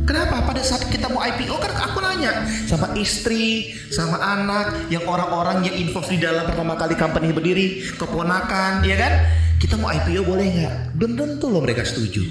Kenapa? 0.06 0.46
Pada 0.50 0.62
saat 0.66 0.88
kita 0.88 1.12
mau 1.12 1.22
IPO 1.22 1.58
kan 1.62 1.74
aku 1.76 2.00
nanya 2.02 2.46
sama 2.66 2.94
istri, 2.98 3.74
sama 3.92 4.18
anak, 4.18 4.90
yang 4.90 5.04
orang-orang 5.06 5.66
yang 5.68 5.76
involved 5.78 6.10
di 6.10 6.18
dalam 6.22 6.48
pertama 6.48 6.74
kali 6.80 6.96
company 6.98 7.30
berdiri, 7.36 7.86
keponakan, 8.00 8.82
ya 8.88 8.96
kan? 8.98 9.14
Kita 9.62 9.78
mau 9.78 9.94
IPO 9.94 10.22
boleh 10.26 10.46
nggak? 10.46 10.76
Belum 10.98 11.12
tentu 11.18 11.46
loh 11.50 11.62
mereka 11.62 11.86
setuju. 11.86 12.22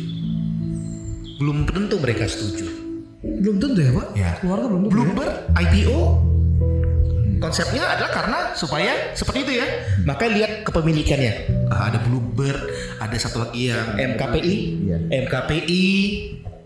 Belum 1.38 1.66
tentu 1.66 1.98
mereka 1.98 2.24
setuju. 2.30 2.66
Belum 3.22 3.56
tentu 3.58 3.78
ya 3.82 3.90
pak. 3.92 4.08
Ya. 4.14 4.30
Keluarga 4.40 4.66
belum 4.70 4.80
tentu. 4.82 4.90
ya? 4.90 4.94
Bloomberg 4.94 5.34
IPO 5.54 5.98
konsepnya 7.38 7.96
adalah 7.96 8.10
karena 8.10 8.38
supaya 8.52 9.12
seperti 9.12 9.38
itu 9.42 9.52
ya. 9.58 9.66
Makanya 10.02 10.30
lihat 10.34 10.52
kepemilikannya. 10.62 11.32
Ah, 11.68 11.88
ada 11.88 11.98
Bloomberg, 12.00 12.60
ada 12.96 13.16
satu 13.16 13.42
lagi 13.42 13.68
yang 13.68 13.96
MKPI, 13.96 14.56
Iya. 14.84 14.98
MKPI, 15.24 15.86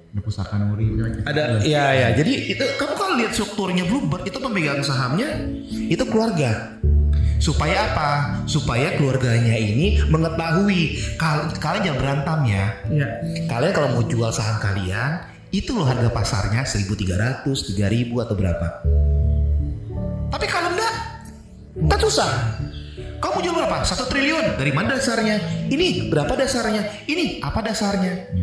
Ada 0.09 0.21
pusaka 0.25 0.57
nuri. 0.57 0.89
ada 1.23 1.61
ya 1.63 1.93
ya. 1.93 2.09
Jadi 2.13 2.33
itu 2.51 2.65
kamu 2.77 2.95
kalau 2.95 3.15
lihat 3.17 3.33
strukturnya 3.33 3.85
Bloomberg 3.85 4.25
itu 4.25 4.39
pemegang 4.39 4.81
sahamnya 4.81 5.29
itu 5.69 6.03
keluarga. 6.05 6.81
Supaya 7.39 7.87
apa? 7.87 8.11
Supaya 8.45 8.99
keluarganya 8.99 9.55
ini 9.55 10.03
mengetahui 10.05 10.81
kal- 11.15 11.47
kalian 11.55 11.83
jangan 11.87 12.01
berantem 12.03 12.39
ya. 12.51 12.65
Iya. 12.91 13.09
Kalian 13.47 13.73
kalau 13.73 13.89
mau 13.95 14.03
jual 14.03 14.33
saham 14.35 14.59
kalian, 14.59 15.23
itu 15.49 15.71
loh 15.71 15.87
harga 15.87 16.11
pasarnya 16.11 16.67
1300, 16.67 17.47
3000 17.47 18.19
atau 18.19 18.35
berapa. 18.35 18.67
Kan 21.87 21.99
susah. 22.03 22.59
Kamu 23.19 23.39
jual 23.43 23.55
berapa? 23.55 23.87
Satu 23.87 24.11
triliun. 24.11 24.59
Dari 24.59 24.73
mana 24.75 24.99
dasarnya? 24.99 25.69
Ini 25.71 26.11
berapa 26.11 26.35
dasarnya? 26.35 27.07
Ini 27.07 27.39
apa 27.43 27.63
dasarnya? 27.63 28.35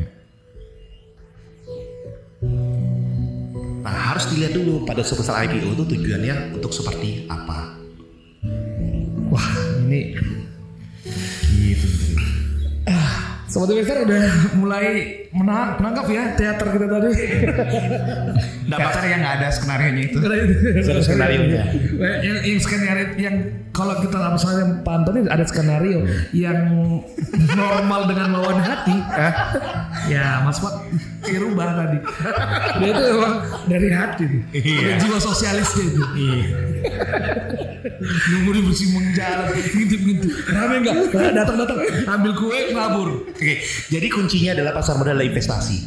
Nah 3.84 3.96
harus 4.12 4.26
dilihat 4.32 4.56
dulu 4.56 4.88
pada 4.88 5.04
sebesar 5.04 5.44
IPO 5.48 5.76
itu 5.76 5.84
tujuannya 5.84 6.56
untuk 6.56 6.72
seperti 6.72 7.28
apa. 7.28 7.76
Wah 9.32 9.52
ini 9.84 10.16
Gitu. 11.56 12.05
Sobat 13.56 13.72
Investor 13.72 14.04
udah 14.04 14.24
mulai 14.60 14.86
menang, 15.32 15.80
menangkap 15.80 16.12
ya 16.12 16.36
teater 16.36 16.76
kita 16.76 16.92
tadi. 16.92 17.12
Teater 18.68 19.04
yang 19.08 19.20
nggak 19.24 19.36
ada 19.40 19.48
skenario 19.48 19.90
nya 19.96 20.04
itu. 20.12 20.18
Satu 20.84 21.00
skenario-nya. 21.00 21.64
yang, 22.20 22.38
yang 22.44 22.60
skenario 22.60 23.06
yang 23.16 23.36
kalau 23.72 23.96
kita 24.04 24.20
misalnya 24.28 24.84
Pak 24.84 24.94
Antoni 25.00 25.24
ada 25.32 25.48
skenario 25.48 26.04
yang 26.36 26.68
normal 27.56 28.12
dengan 28.12 28.44
lawan 28.44 28.60
hati. 28.60 29.00
ya 30.12 30.44
Mas 30.44 30.60
Pak 30.60 30.76
dirubah 31.26 31.70
tadi. 31.74 31.98
Dia 32.80 32.90
itu 32.94 33.04
emang 33.12 33.34
dari 33.66 33.90
hati 33.92 34.24
tuh. 34.30 34.42
Ada 34.54 34.94
jiwa 35.02 35.18
sosialisnya 35.20 35.84
itu. 35.86 36.04
Nunggu 38.32 38.50
di 38.54 38.62
bersih 38.66 38.88
menjalan 38.94 39.48
gitu-gitu. 39.74 40.28
Rame 40.50 40.76
enggak? 40.82 40.96
Datang-datang 41.34 41.78
ambil 42.10 42.32
kue 42.38 42.60
kabur. 42.74 43.10
Oke, 43.30 43.62
jadi 43.90 44.08
kuncinya 44.10 44.52
adalah 44.58 44.72
pasar 44.76 44.96
modal 44.98 45.18
adalah 45.18 45.28
investasi. 45.28 45.78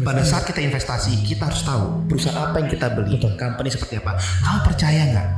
Pada 0.00 0.22
saat 0.22 0.46
kita 0.46 0.62
investasi, 0.62 1.26
kita 1.26 1.50
harus 1.50 1.60
tahu 1.66 2.06
perusahaan 2.06 2.38
apa 2.38 2.62
yang 2.62 2.70
kita 2.70 2.86
beli, 2.94 3.18
company 3.36 3.68
seperti 3.68 3.98
apa. 3.98 4.16
Kamu 4.16 4.58
percaya 4.64 5.02
nggak? 5.10 5.28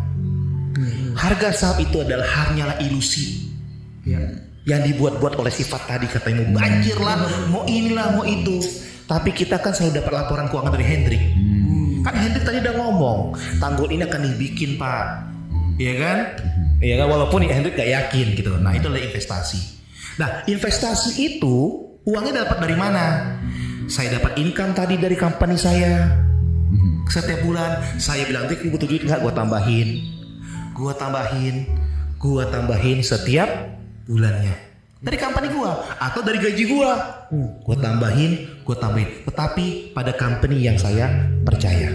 Harga 1.12 1.48
saham 1.52 1.76
itu 1.84 2.00
adalah 2.00 2.24
hanyalah 2.24 2.76
ilusi 2.80 3.52
Ya. 4.02 4.18
yang 4.66 4.82
dibuat-buat 4.82 5.38
oleh 5.38 5.54
sifat 5.54 5.86
tadi 5.86 6.10
katanya 6.10 6.42
mau 6.50 6.58
banjir 6.58 6.98
lah, 6.98 7.22
mau 7.46 7.62
inilah, 7.70 8.18
mau 8.18 8.24
itu. 8.26 8.58
Tapi 9.06 9.30
kita 9.34 9.58
kan 9.60 9.74
selalu 9.74 10.02
dapat 10.02 10.12
laporan 10.12 10.46
keuangan 10.48 10.72
dari 10.72 10.86
Hendrik. 10.86 11.22
Kan 12.02 12.14
Hendrik 12.18 12.42
tadi 12.42 12.58
udah 12.62 12.74
ngomong, 12.78 13.18
tanggul 13.62 13.88
ini 13.90 14.02
akan 14.02 14.20
dibikin 14.34 14.74
pak, 14.74 15.32
Iya 15.78 15.94
kan? 15.98 16.18
Iya 16.82 16.94
kan, 16.98 17.06
walaupun 17.08 17.46
Hendrik 17.46 17.78
gak 17.78 17.90
yakin 17.90 18.26
gitu. 18.34 18.58
Nah 18.58 18.74
itu 18.74 18.86
adalah 18.90 19.02
investasi. 19.02 19.60
Nah 20.18 20.42
investasi 20.44 21.10
itu 21.18 21.56
uangnya 22.02 22.46
dapat 22.46 22.58
dari 22.62 22.76
mana? 22.76 23.38
Saya 23.86 24.18
dapat 24.18 24.38
income 24.38 24.74
tadi 24.74 24.98
dari 24.98 25.14
company 25.14 25.54
saya. 25.58 26.10
Setiap 27.06 27.44
bulan 27.44 28.00
saya 28.00 28.24
bilang, 28.24 28.48
Dik, 28.48 28.72
butuh 28.72 28.88
duit 28.88 29.04
nggak? 29.04 29.20
Gue 29.20 29.32
tambahin, 29.36 29.88
gue 30.72 30.92
tambahin, 30.96 31.68
gue 32.16 32.42
tambahin 32.48 32.98
setiap 33.04 33.50
bulannya 34.08 34.72
dari 35.02 35.18
company 35.18 35.50
gua 35.50 35.82
atau 35.98 36.22
dari 36.22 36.38
gaji 36.38 36.62
gua 36.70 36.90
gua 37.66 37.76
tambahin 37.76 38.46
gua 38.62 38.76
tambahin 38.78 39.26
tetapi 39.26 39.92
pada 39.92 40.12
company 40.14 40.66
yang 40.66 40.78
saya 40.78 41.30
percaya 41.42 41.90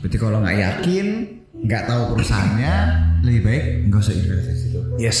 Berarti 0.00 0.16
kalau 0.16 0.40
nggak 0.40 0.56
yakin, 0.56 1.06
nggak 1.60 1.82
tahu 1.84 2.16
perusahaannya, 2.16 2.74
lebih 3.20 3.40
baik 3.44 3.64
nggak 3.92 4.00
usah 4.00 4.14
investasi 4.16 4.48
di 4.48 4.60
situ. 4.64 4.80
yes 4.96 5.18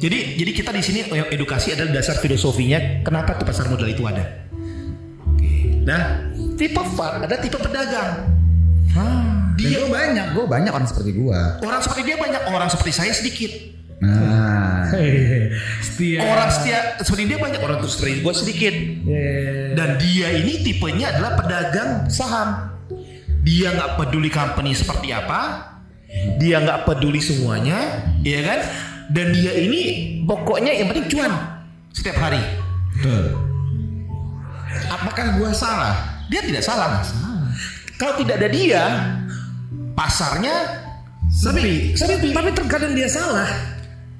jadi 0.00 0.18
jadi 0.40 0.50
kita 0.56 0.70
di 0.72 0.80
sini 0.80 0.98
edukasi 1.28 1.76
adalah 1.76 2.00
dasar 2.00 2.16
filosofinya 2.24 3.04
kenapa 3.04 3.36
tuh 3.36 3.44
pasar 3.44 3.68
modal 3.68 3.84
itu 3.84 4.00
ada 4.08 4.24
Oke. 5.28 5.84
nah 5.84 6.24
tipe 6.56 6.80
fund 6.96 7.20
ada 7.28 7.36
tipe 7.36 7.56
pedagang 7.60 8.32
Dia 9.60 9.76
gue 9.76 9.92
banyak, 9.92 10.26
gue 10.32 10.44
banyak 10.48 10.72
orang 10.72 10.88
seperti 10.88 11.20
gue. 11.20 11.40
orang 11.60 11.80
seperti 11.84 12.02
dia 12.08 12.16
banyak 12.16 12.48
orang 12.48 12.72
seperti 12.72 12.96
saya 12.96 13.12
sedikit 13.12 13.52
Nah, 14.00 14.88
Setia. 15.84 16.24
orang 16.24 16.48
setia 16.48 16.96
seperti 17.04 17.28
dia 17.28 17.36
banyak 17.36 17.60
orang 17.60 17.84
terus 17.84 18.00
seperti 18.00 18.24
gue 18.24 18.32
sedikit 18.32 18.74
Ya. 19.04 19.76
Dan 19.76 20.00
dia 20.00 20.40
ini 20.40 20.64
tipenya 20.64 21.12
adalah 21.12 21.36
pedagang 21.36 22.08
saham. 22.08 22.72
Dia 23.44 23.76
nggak 23.76 24.00
peduli 24.00 24.32
company 24.32 24.72
seperti 24.72 25.12
apa, 25.12 25.68
dia 26.40 26.60
nggak 26.64 26.88
peduli 26.88 27.20
semuanya, 27.20 28.08
ya 28.24 28.40
kan? 28.44 28.60
Dan 29.12 29.32
dia 29.36 29.52
ini 29.56 29.80
pokoknya 30.24 30.76
yang 30.76 30.88
penting 30.92 31.08
cuan 31.12 31.32
setiap 31.92 32.16
hari. 32.20 32.40
betul. 32.96 33.36
Apakah 34.88 35.40
gue 35.40 35.50
salah? 35.56 36.24
Dia 36.28 36.40
tidak 36.44 36.62
salah. 36.62 37.00
Kalau 37.96 38.16
tidak 38.20 38.38
ada 38.40 38.48
dia, 38.48 38.84
pasarnya 39.92 40.54
sepi. 41.28 41.96
Tapi, 41.96 42.32
tapi 42.32 42.48
terkadang 42.54 42.92
dia 42.94 43.08
salah. 43.10 43.48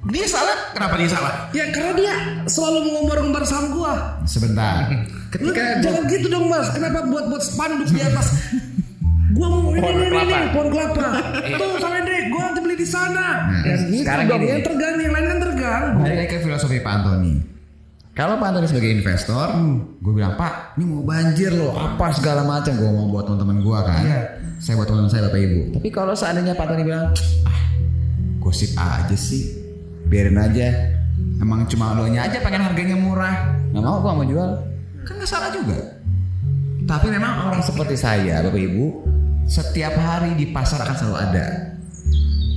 Dia 0.01 0.25
salah, 0.25 0.73
kenapa 0.73 0.97
dia 0.97 1.09
salah? 1.13 1.33
Ya 1.53 1.69
karena 1.69 1.93
dia 1.93 2.13
selalu 2.49 2.89
mengumbar-umbar 2.89 3.45
saham 3.45 3.69
gua. 3.69 4.17
Sebentar. 4.25 4.89
Ketika 5.33 5.77
jangan 5.77 6.09
gitu 6.09 6.25
dong 6.25 6.49
mas. 6.49 6.73
Kenapa 6.73 7.05
buat 7.05 7.29
buat 7.29 7.43
spanduk 7.45 7.85
di 7.85 8.01
atas? 8.01 8.33
gua 9.37 9.47
mau 9.47 9.69
ini 9.69 9.77
Pohon 9.77 9.93
ini, 9.93 10.01
ini, 10.01 10.09
kelapa. 10.09 10.33
ini 10.33 10.49
pohon 10.49 10.67
kelapa. 10.73 11.05
Tuh 11.61 11.69
sama 11.77 11.95
Hendrik, 12.01 12.23
gua 12.33 12.41
nanti 12.49 12.59
beli 12.65 12.75
di 12.81 12.87
sana. 12.89 13.25
Nah, 13.45 13.61
ya 13.61 13.75
gitu 13.77 14.01
sekarang 14.01 14.25
dong. 14.25 14.41
gini. 14.41 14.49
Yang 14.49 14.63
terganggu, 14.73 14.99
yang 15.05 15.13
lain 15.13 15.25
kan 15.29 15.39
terganggu. 15.39 15.99
balik 16.01 16.27
ke 16.27 16.37
filosofi 16.41 16.77
Pak 16.81 16.93
Antoni. 16.97 17.33
Kalau 18.11 18.35
Pak 18.41 18.47
Antoni 18.51 18.67
sebagai 18.67 18.91
investor, 18.91 19.47
gue 20.03 20.13
bilang 20.13 20.35
Pak, 20.35 20.75
ini 20.75 20.83
mau 20.83 20.99
banjir 20.99 21.55
loh, 21.55 21.71
apa 21.71 22.11
segala 22.11 22.43
macam. 22.43 22.73
Gue 22.75 22.89
mau 22.91 23.07
buat 23.07 23.23
teman-teman 23.23 23.63
gue 23.63 23.79
kan. 23.85 24.01
Iya. 24.03 24.21
Saya 24.59 24.75
buat 24.81 24.89
teman 24.89 25.07
saya 25.07 25.29
bapak 25.29 25.39
ibu. 25.39 25.61
Tapi 25.79 25.89
kalau 25.93 26.11
seandainya 26.11 26.57
Pak 26.57 26.65
Antoni 26.67 26.83
bilang, 26.83 27.07
ah, 27.47 27.59
gosip 28.43 28.75
aja 28.75 29.15
sih, 29.15 29.60
biarin 30.11 30.35
aja. 30.35 30.67
Emang 31.39 31.63
cuma 31.65 31.95
lo 31.95 32.05
nya 32.11 32.27
aja 32.27 32.43
pengen 32.43 32.61
harganya 32.61 32.99
murah, 32.99 33.55
nggak 33.71 33.81
mau 33.81 34.03
gue 34.03 34.11
mau 34.11 34.27
jual. 34.27 34.51
Kan 35.07 35.13
nggak 35.17 35.29
salah 35.31 35.49
juga. 35.49 35.79
Tapi 36.85 37.07
memang 37.07 37.47
orang 37.49 37.63
seperti 37.63 37.95
saya, 37.95 38.43
bapak 38.43 38.59
ibu, 38.59 39.01
setiap 39.47 39.95
hari 39.95 40.35
di 40.35 40.51
pasar 40.51 40.83
akan 40.83 40.95
selalu 40.99 41.17
ada. 41.17 41.45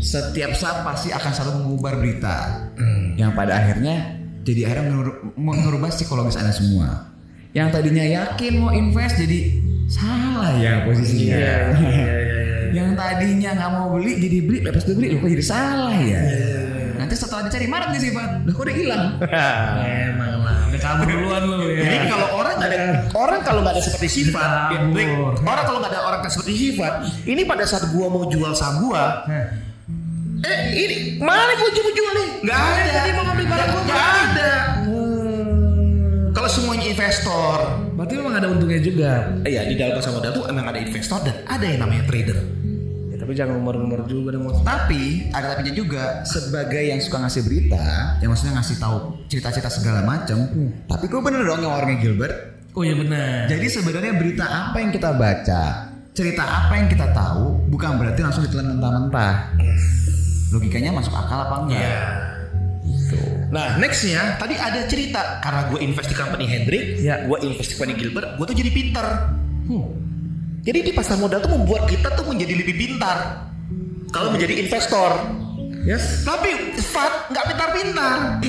Setiap 0.04 0.52
saat 0.52 0.84
pasti 0.84 1.14
akan 1.14 1.32
selalu 1.32 1.52
mengubar 1.64 1.96
berita 1.96 2.68
yang 3.16 3.32
pada 3.32 3.56
akhirnya 3.56 4.20
jadi 4.44 4.68
akhirnya 4.68 4.92
mengerubah 5.38 5.88
psikologis 5.88 6.36
anda 6.36 6.52
semua. 6.52 7.08
Yang 7.56 7.80
tadinya 7.80 8.04
yakin 8.04 8.52
mau 8.60 8.74
invest 8.74 9.16
jadi 9.16 9.62
salah 9.88 10.52
ya 10.60 10.84
posisinya. 10.84 11.38
yang 12.76 12.92
tadinya 12.98 13.50
nggak 13.54 13.70
mau 13.70 13.86
beli 13.96 14.12
jadi 14.18 14.38
beli, 14.44 14.58
lepas 14.66 14.84
beli 14.84 15.16
kok 15.16 15.30
jadi 15.30 15.46
salah 15.46 15.96
ya. 15.96 16.20
Nanti 17.04 17.20
setelah 17.20 17.44
dicari 17.44 17.68
marah 17.68 17.92
nih 17.92 18.00
sifat, 18.00 18.48
udah 18.48 18.52
kok 18.56 18.64
udah 18.64 18.74
hilang. 18.74 19.04
Emang 20.08 20.40
lah. 20.40 20.56
Udah 20.72 20.80
kabur 20.80 21.04
duluan 21.04 21.42
lu 21.44 21.68
ya. 21.68 21.84
Jadi 21.84 22.06
kalau 22.08 22.28
orang 22.32 22.56
ada 22.56 22.76
orang 23.12 23.40
kalau 23.44 23.60
nggak 23.60 23.76
ada 23.76 23.82
seperti 23.84 24.08
sifat, 24.08 24.50
ya. 24.72 24.78
Rick, 24.88 25.12
orang 25.44 25.64
kalau 25.68 25.78
nggak 25.84 25.92
ada 25.92 26.00
orang 26.00 26.20
seperti 26.24 26.52
sifat, 26.56 26.92
ini 27.28 27.44
pada 27.44 27.68
saat 27.68 27.92
gua 27.92 28.08
mau 28.08 28.24
jual 28.24 28.56
saham 28.56 28.88
gua, 28.88 29.20
eh 29.28 30.60
ini 30.72 30.96
mana 31.20 31.52
gua 31.54 31.68
mau 31.68 31.92
jual 31.92 32.12
nih? 32.16 32.28
Nggak 32.40 32.56
ada. 32.56 32.88
Tadi 32.88 33.10
mau 33.12 33.24
ngambil 33.28 33.46
barang 33.52 33.68
gua, 33.68 33.82
Nggak 33.84 34.08
ada. 34.24 34.52
Kalau 36.34 36.48
semuanya 36.50 36.86
investor, 36.88 37.58
Berarti 37.94 38.14
memang 38.16 38.34
ada 38.34 38.48
untungnya 38.48 38.80
juga. 38.80 39.12
eh, 39.44 39.52
ya 39.54 39.62
di 39.62 39.76
dalam 39.76 39.94
pasar 39.94 40.10
modal 40.10 40.32
tuh 40.32 40.44
emang 40.48 40.66
ada 40.66 40.80
investor 40.80 41.20
dan 41.20 41.36
ada 41.44 41.62
yang 41.62 41.84
namanya 41.84 42.08
trader. 42.08 42.40
Ya, 43.14 43.22
tapi 43.22 43.32
jangan 43.38 43.62
umur-umur 43.62 44.02
juga 44.10 44.34
dong. 44.34 44.50
Tapi 44.66 45.30
ada 45.30 45.54
tapinya 45.54 45.70
juga 45.70 46.26
sebagai 46.26 46.82
yang 46.82 46.98
suka 46.98 47.22
ngasih 47.22 47.46
berita, 47.46 48.18
yang 48.18 48.34
maksudnya 48.34 48.58
ngasih 48.58 48.76
tahu 48.82 49.22
cerita-cerita 49.30 49.70
segala 49.70 50.02
macam. 50.02 50.50
Tapi 50.90 51.04
kok 51.06 51.22
bener 51.22 51.46
dong 51.46 51.62
yang 51.62 51.78
orangnya 51.78 52.02
Gilbert? 52.02 52.34
Oh 52.74 52.82
iya 52.82 52.98
benar. 52.98 53.46
Jadi 53.46 53.70
sebenarnya 53.70 54.18
berita 54.18 54.42
apa 54.42 54.82
yang 54.82 54.90
kita 54.90 55.14
baca, 55.14 55.94
cerita 56.10 56.42
apa 56.42 56.74
yang 56.74 56.90
kita 56.90 57.06
tahu, 57.14 57.70
bukan 57.70 58.02
berarti 58.02 58.18
langsung 58.18 58.42
ditelan 58.42 58.74
mentah-mentah. 58.74 59.54
Logikanya 60.50 60.90
masuk 60.90 61.14
akal 61.14 61.38
apa 61.46 61.54
enggak? 61.70 62.02
Nah 63.54 63.78
nextnya 63.78 64.34
tadi 64.42 64.58
ada 64.58 64.90
cerita 64.90 65.38
karena 65.38 65.70
gue 65.70 65.78
invest 65.86 66.10
di 66.10 66.16
company 66.18 66.50
Hendrik, 66.50 66.98
Ya. 66.98 67.22
gue 67.22 67.38
invest 67.46 67.70
di 67.70 67.74
company 67.78 67.94
Gilbert, 67.94 68.34
gue 68.34 68.46
tuh 68.50 68.58
jadi 68.58 68.74
pinter. 68.74 69.06
Jadi 70.64 70.78
di 70.80 70.92
pasar 70.96 71.20
modal 71.20 71.44
tuh 71.44 71.52
membuat 71.52 71.84
kita 71.84 72.08
tuh 72.16 72.24
menjadi 72.24 72.56
lebih 72.56 72.72
pintar 72.72 73.52
kalau 74.08 74.32
menjadi 74.32 74.64
investor. 74.64 75.12
Yes. 75.84 76.24
Tapi 76.24 76.80
Fat 76.80 77.28
nggak 77.28 77.44
pintar-pintar. 77.52 78.40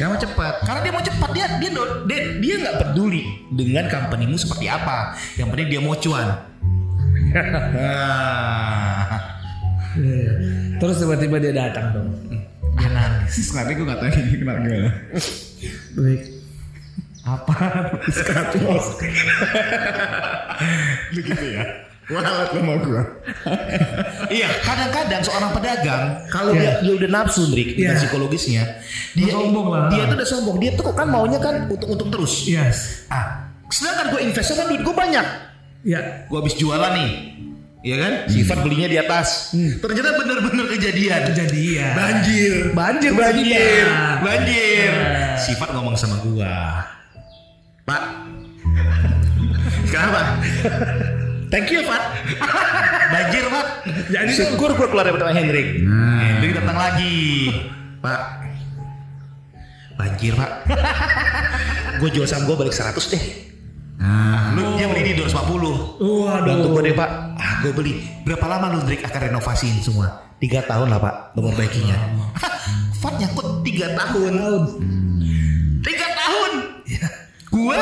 Karena 0.00 0.16
mau 0.16 0.20
cepat. 0.20 0.64
Karena 0.64 0.80
dia 0.80 0.92
mau 0.96 1.04
cepat 1.04 1.30
dia 1.36 1.46
dia 1.60 1.70
dia 2.08 2.20
dia 2.40 2.54
nggak 2.64 2.76
peduli 2.80 3.28
dengan 3.52 3.92
companymu 3.92 4.40
seperti 4.40 4.72
apa. 4.72 5.12
Yang 5.36 5.48
penting 5.52 5.68
dia 5.68 5.80
mau 5.84 5.92
cuan. 6.00 6.28
Iya. 10.00 10.32
Terus 10.80 10.96
tiba-tiba 11.02 11.36
dia 11.36 11.52
datang 11.52 11.92
dong. 11.92 12.08
Dia 12.80 12.88
nangis. 12.88 13.52
Tapi 13.52 13.76
gue 13.76 13.84
gak 13.84 14.00
tahu 14.00 14.08
ini 14.16 14.34
kenapa. 14.40 14.64
Baik. 15.98 16.39
Apa? 17.30 17.54
Begitu 21.16 21.44
ya. 21.54 21.64
Walat 22.10 22.50
lo 22.50 22.60
mau 22.66 22.74
gue. 22.82 23.02
iya 24.42 24.50
kadang-kadang 24.66 25.22
seorang 25.22 25.54
pedagang 25.54 26.18
kalau 26.26 26.50
dia, 26.58 26.82
dia 26.82 26.92
udah 26.98 27.06
nafsu 27.08 27.46
Drik 27.46 27.78
dengan 27.78 27.94
Iya. 27.94 28.00
psikologisnya 28.02 28.62
dia 29.14 29.30
sombong 29.30 29.66
lah. 29.70 29.86
dia 29.94 30.10
tuh 30.10 30.16
udah 30.18 30.26
sombong 30.28 30.56
dia 30.58 30.70
tuh 30.74 30.90
kan 30.90 31.06
maunya 31.06 31.38
kan 31.38 31.70
untung-untung 31.70 32.10
terus 32.10 32.50
Yes. 32.50 33.06
ah 33.06 33.46
sedangkan 33.70 34.10
gue 34.10 34.20
investor 34.26 34.58
kan 34.58 34.66
duit 34.66 34.82
gue 34.82 34.90
banyak 34.90 35.22
Ya. 35.86 36.26
gue 36.26 36.34
habis 36.36 36.58
jualan 36.58 36.92
nih 36.98 37.12
Iya 37.80 37.96
kan? 37.96 38.12
Sifat 38.28 38.60
belinya 38.60 38.84
di 38.84 39.00
atas. 39.00 39.56
Ternyata 39.56 40.12
benar-benar 40.12 40.68
kejadian. 40.68 41.32
Kejadian. 41.32 41.92
Banjir. 41.96 42.52
Banjir, 42.76 43.10
Banjir. 43.16 43.48
banjir. 43.48 43.86
Banjir. 44.20 44.92
Sifat 45.40 45.72
ngomong 45.72 45.96
sama 45.96 46.20
gua. 46.20 46.84
Pak. 47.86 48.02
Kenapa? 49.90 50.20
Thank 51.50 51.74
you, 51.74 51.82
Pak. 51.82 52.02
Banjir, 53.10 53.44
Pak. 53.50 53.66
Jadi 54.10 54.30
syukur 54.30 54.70
gua 54.78 54.86
keluar 54.86 55.04
dari 55.06 55.18
Pak 55.18 55.34
Hendrik. 55.34 55.66
Hendrik 56.20 56.52
datang 56.62 56.78
lagi. 56.78 57.50
Pak. 57.98 58.20
Banjir, 59.98 60.32
Pak. 60.38 60.50
gue 62.00 62.08
jual 62.08 62.24
saham 62.24 62.48
gue 62.48 62.56
balik 62.56 62.72
100 62.72 62.96
deh. 63.12 63.24
Nah, 64.00 64.56
Lu 64.56 64.80
dia 64.80 64.88
beli 64.88 65.12
di 65.12 65.20
250. 65.20 66.00
Waduh. 66.00 66.40
Bantu 66.48 66.66
gue 66.72 66.82
deh 66.88 66.94
pak. 66.96 67.10
Ah 67.36 67.60
gue 67.60 67.72
beli. 67.76 68.00
Berapa 68.24 68.48
lama 68.48 68.72
lu 68.72 68.80
Drik 68.88 69.04
akan 69.04 69.20
renovasiin 69.28 69.76
semua? 69.84 70.08
Tiga 70.40 70.64
tahun 70.64 70.88
lah 70.88 70.96
pak. 70.96 71.36
Memperbaikinya. 71.36 71.96
Fat 72.96 73.20
nyangkut 73.20 73.60
tiga 73.60 73.92
tahun. 73.92 74.32
Tiga 75.84 76.06
tahun. 76.16 76.52
Gua 77.50 77.78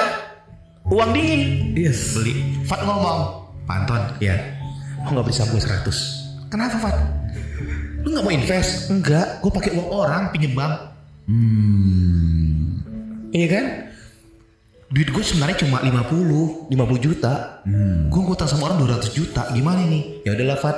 uang 0.89 1.11
dingin. 1.13 1.41
Yes. 1.77 2.17
Beli. 2.17 2.65
Fat 2.65 2.81
ngomong. 2.83 3.49
Panton. 3.69 4.01
Ya. 4.19 4.37
Lu 5.05 5.13
nggak 5.15 5.25
beli 5.29 5.35
saham 5.37 5.53
gue 5.53 5.61
100. 5.61 6.49
Kenapa 6.49 6.77
Fat? 6.81 6.97
Lu 8.03 8.09
nggak 8.11 8.25
mau 8.25 8.33
invest? 8.33 8.89
Enggak. 8.89 9.45
Gue 9.45 9.53
pakai 9.53 9.77
uang 9.77 9.89
orang 9.89 10.33
pinjem 10.33 10.57
bank. 10.57 10.75
hmm, 11.29 12.65
Iya 13.31 13.47
kan? 13.53 13.67
Duit 14.89 15.13
gue 15.13 15.21
sebenarnya 15.21 15.69
cuma 15.69 15.85
50, 15.85 16.73
50 16.73 16.73
juta. 17.05 17.61
Gue 18.09 18.21
ngutang 18.25 18.49
sama 18.49 18.73
orang 18.73 18.81
200 18.81 19.13
juta. 19.13 19.53
Gimana 19.53 19.85
nih? 19.85 20.25
Ya 20.25 20.33
udahlah 20.33 20.57
Fat. 20.57 20.77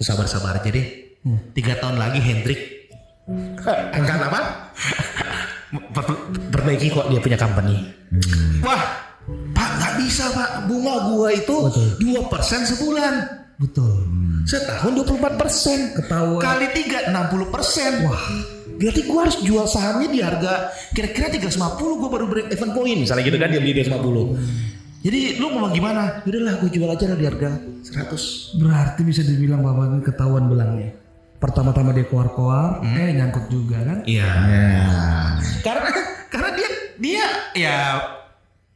Sabar-sabar 0.00 0.56
aja 0.56 0.68
deh. 0.72 1.20
Tiga 1.52 1.76
tahun 1.76 2.00
lagi 2.00 2.20
Hendrik 2.22 2.60
angkat 3.92 4.20
apa? 4.22 4.40
Per- 6.66 6.74
Perbaiki 6.74 6.88
kok 6.90 7.06
dia 7.06 7.20
punya 7.22 7.38
company. 7.38 7.74
Wah, 8.58 8.82
Pak 9.54 9.70
nggak 9.78 9.94
bisa 10.02 10.24
Pak. 10.34 10.50
Bunga 10.66 11.14
gua 11.14 11.30
itu 11.30 11.56
dua 12.02 12.26
persen 12.26 12.66
sebulan. 12.66 13.14
Betul. 13.56 14.02
Setahun 14.44 14.92
24 15.06 15.38
persen. 15.40 15.78
Ketahuan. 15.94 16.42
Kali 16.42 16.66
tiga 16.74 17.08
60 17.08 17.54
persen. 17.54 18.02
Wah. 18.02 18.20
Berarti 18.76 19.00
gua 19.06 19.30
harus 19.30 19.38
jual 19.40 19.64
sahamnya 19.64 20.08
di 20.10 20.20
harga 20.20 20.74
kira-kira 20.90 21.30
350 21.32 21.54
gua 22.02 22.10
baru 22.10 22.26
break 22.26 22.50
even 22.50 22.74
point. 22.74 22.98
Misalnya 22.98 23.22
gitu 23.24 23.38
kan 23.38 23.48
dia 23.48 23.62
beli 23.62 23.72
250. 23.78 25.06
Jadi 25.06 25.38
lu 25.38 25.54
mau 25.54 25.70
gimana? 25.70 26.26
Udahlah 26.26 26.58
gua 26.58 26.68
jual 26.68 26.90
aja 26.90 27.04
lah 27.06 27.16
di 27.16 27.26
harga 27.30 27.50
100. 27.86 28.58
Berarti 28.58 29.00
bisa 29.06 29.22
dibilang 29.22 29.62
bapak 29.62 29.84
ini 29.86 30.02
ketahuan 30.02 30.50
belangnya. 30.50 30.90
Pertama-tama 31.36 31.92
dia 31.92 32.08
keluar-keluar, 32.08 32.80
eh 32.80 33.12
nyangkut 33.12 33.52
juga 33.52 33.76
kan? 33.84 34.08
Iya. 34.08 34.24
ya. 34.24 34.88
Karena 35.60 36.15
karena 36.36 36.52
dia 36.52 36.70
dia 37.00 37.26
ya 37.56 37.76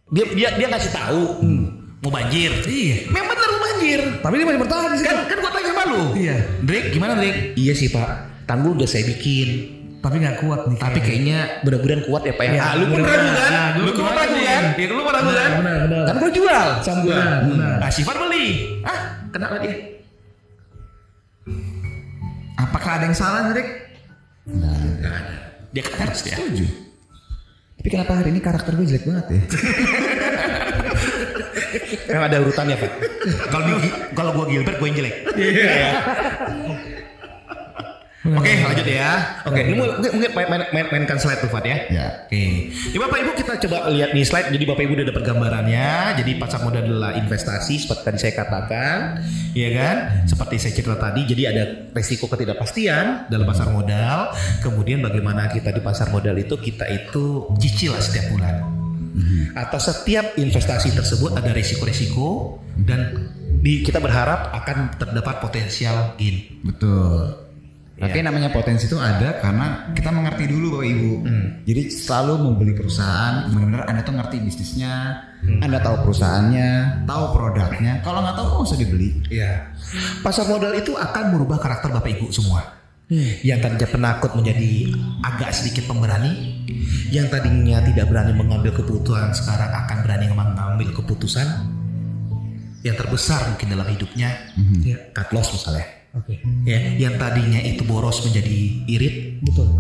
dia 0.09 0.25
dia 0.33 0.49
dia 0.57 0.67
ngasih 0.73 0.93
tahu 0.97 1.25
mau 2.01 2.09
banjir. 2.09 2.49
Iya. 2.65 3.13
Memang 3.13 3.37
benar 3.37 3.49
mau 3.53 3.61
banjir. 3.61 4.01
Tapi 4.25 4.35
dia 4.41 4.47
masih 4.49 4.61
bertahan 4.65 4.91
sih. 4.97 5.05
Kan 5.05 5.17
kan 5.29 5.37
gua 5.45 5.53
tanya 5.53 5.69
sama 5.69 5.83
lu. 5.93 6.03
Iya. 6.17 6.37
Drake 6.65 6.89
gimana 6.97 7.13
Drake? 7.21 7.53
Iya 7.61 7.73
sih 7.77 7.93
Pak. 7.93 8.09
Tanggul 8.49 8.81
udah 8.81 8.89
saya 8.89 9.05
bikin. 9.05 9.49
Tapi 10.01 10.17
nggak 10.17 10.37
kuat 10.41 10.61
nih. 10.65 10.79
Tapi 10.81 10.99
kayaknya 11.05 11.39
mudah-mudahan 11.61 12.03
kuat 12.09 12.23
ya 12.25 12.33
Pak 12.33 12.45
ya. 12.49 12.53
Iya, 12.57 12.63
ah, 12.65 12.73
lu 12.81 12.85
pun 12.89 13.01
ragu 13.05 13.29
kan? 13.29 13.51
Nah, 13.53 13.69
lu 13.77 13.91
pun 13.93 14.05
ragu 14.09 14.39
kan? 14.41 14.63
Ya 14.81 14.87
lu 14.89 15.03
pun 15.05 15.13
ragu 15.13 15.31
kan? 15.37 15.51
Benar, 15.61 15.77
benar. 15.85 16.05
Kan 16.09 16.15
gua 16.17 16.31
jual 16.33 16.67
sama 16.81 17.01
gua. 17.05 17.21
Benar. 17.45 17.77
Nah, 17.85 17.91
Sifat 17.93 18.17
beli. 18.17 18.47
Ah, 18.81 18.99
kenapa 19.29 19.61
dia? 19.61 19.77
Apakah 22.57 22.91
ada 22.97 23.05
yang 23.13 23.17
salah, 23.17 23.53
Rick? 23.53 23.69
Ada. 24.49 25.13
Dia 25.71 25.83
kan 25.85 25.97
harus 26.09 26.21
dia. 26.25 26.37
Setuju. 26.41 26.90
Tapi 27.81 27.89
kenapa 27.97 28.13
hari 28.13 28.29
ini 28.37 28.45
karakter 28.45 28.77
gue 28.77 28.85
jelek 28.85 29.09
banget 29.09 29.27
ya? 29.33 29.41
Kan 32.13 32.23
ada 32.29 32.37
urutannya 32.45 32.77
Pak. 32.77 32.93
Kalau 33.49 33.67
kalau 34.13 34.31
gua 34.37 34.45
Gilbert 34.53 34.77
gua 34.77 34.89
yang 34.93 34.97
jelek. 35.01 35.15
Iya. 35.33 35.89
Oke, 38.21 38.53
lanjut 38.53 38.85
ya. 38.85 39.41
Oke, 39.49 39.65
ini 39.65 39.81
mungkin, 39.81 39.97
mungkin 40.13 40.31
main, 40.37 40.49
main, 40.53 40.63
main- 40.77 40.91
mainkan 40.93 41.17
slide 41.17 41.41
tuh, 41.41 41.49
Fat 41.49 41.65
ya. 41.65 41.89
Ya. 41.89 42.07
Oke. 42.29 42.69
Jadi 42.69 42.99
Bapak 43.01 43.17
Ibu 43.17 43.31
kita 43.33 43.53
coba 43.65 43.89
lihat 43.89 44.13
nih 44.13 44.29
slide. 44.29 44.53
Jadi 44.53 44.65
Bapak 44.69 44.83
Ibu 44.85 44.93
udah 44.93 45.07
dapat 45.09 45.23
gambarannya. 45.25 45.91
Jadi 46.21 46.31
pasar 46.37 46.61
modal 46.61 46.85
adalah 46.85 47.17
investasi 47.17 47.81
seperti 47.81 48.03
tadi 48.05 48.19
saya 48.21 48.35
katakan, 48.37 48.99
ya 49.57 49.69
kan? 49.73 49.97
Seperti 50.29 50.55
saya 50.61 50.73
cerita 50.77 51.01
tadi. 51.01 51.21
Jadi 51.25 51.43
ada 51.49 51.63
resiko 51.97 52.29
ketidakpastian 52.29 53.33
dalam 53.33 53.49
pasar 53.49 53.73
modal. 53.73 54.37
Kemudian 54.61 55.01
bagaimana 55.01 55.49
kita 55.49 55.73
di 55.73 55.81
pasar 55.81 56.13
modal 56.13 56.37
itu 56.37 56.61
kita 56.61 56.93
itu 56.93 57.49
cicil 57.57 57.97
lah 57.97 58.05
setiap 58.05 58.37
bulan. 58.37 58.55
Atas 59.57 59.91
setiap 59.91 60.37
investasi 60.37 60.93
tersebut 60.93 61.35
ada 61.35 61.51
resiko-resiko 61.57 62.61
dan 62.85 63.33
di, 63.61 63.81
kita 63.81 63.99
berharap 63.99 64.53
akan 64.55 64.95
terdapat 65.01 65.41
potensial 65.41 66.15
gain. 66.21 66.61
Betul. 66.63 67.50
Tapi 68.01 68.17
Iya. 68.17 68.33
namanya 68.33 68.49
potensi 68.49 68.89
itu 68.89 68.97
ada 68.97 69.37
karena 69.45 69.93
kita 69.93 70.09
mengerti 70.09 70.49
dulu 70.49 70.81
Bapak 70.81 70.89
Ibu. 70.89 71.13
Hmm. 71.21 71.47
Jadi 71.69 71.83
selalu 71.93 72.33
membeli 72.49 72.73
perusahaan, 72.73 73.53
benar-benar 73.53 73.85
Anda 73.85 74.01
tuh 74.01 74.17
ngerti 74.17 74.37
bisnisnya, 74.41 75.21
Hmm. 75.45 75.61
Anda 75.61 75.85
tahu 75.85 76.09
perusahaannya, 76.09 77.05
tahu 77.05 77.25
produknya. 77.37 78.01
Kalau 78.01 78.25
nggak 78.25 78.37
tahu 78.41 78.47
nggak 78.49 78.65
usah 78.65 78.79
dibeli. 78.81 79.09
Iya. 79.29 79.69
Pasar 80.25 80.49
modal 80.49 80.73
itu 80.77 80.97
akan 80.97 81.25
merubah 81.37 81.61
karakter 81.61 81.93
Bapak 81.93 82.09
Ibu 82.17 82.33
semua. 82.33 82.81
Yang 83.43 83.67
tadinya 83.67 83.89
penakut 83.91 84.33
menjadi 84.39 84.95
agak 85.21 85.51
sedikit 85.53 85.85
pemberani. 85.91 86.63
Yang 87.11 87.37
tadinya 87.37 87.83
tidak 87.83 88.07
berani 88.07 88.33
mengambil 88.33 88.71
keputusan 88.71 89.35
sekarang 89.35 89.67
akan 89.67 89.99
berani 90.07 90.31
mengambil 90.31 90.89
keputusan. 90.95 91.43
Yang 92.81 92.97
terbesar 93.05 93.45
mungkin 93.51 93.77
dalam 93.77 93.89
hidupnya. 93.93 94.31
Ya. 94.87 94.97
Cut 95.13 95.35
loss 95.37 95.53
misalnya. 95.53 96.00
Oke. 96.11 96.43
Ya, 96.67 96.79
yang 96.99 97.15
tadinya 97.23 97.63
itu 97.63 97.87
boros 97.87 98.19
menjadi 98.27 98.59
irit. 98.91 99.39
Betul. 99.47 99.71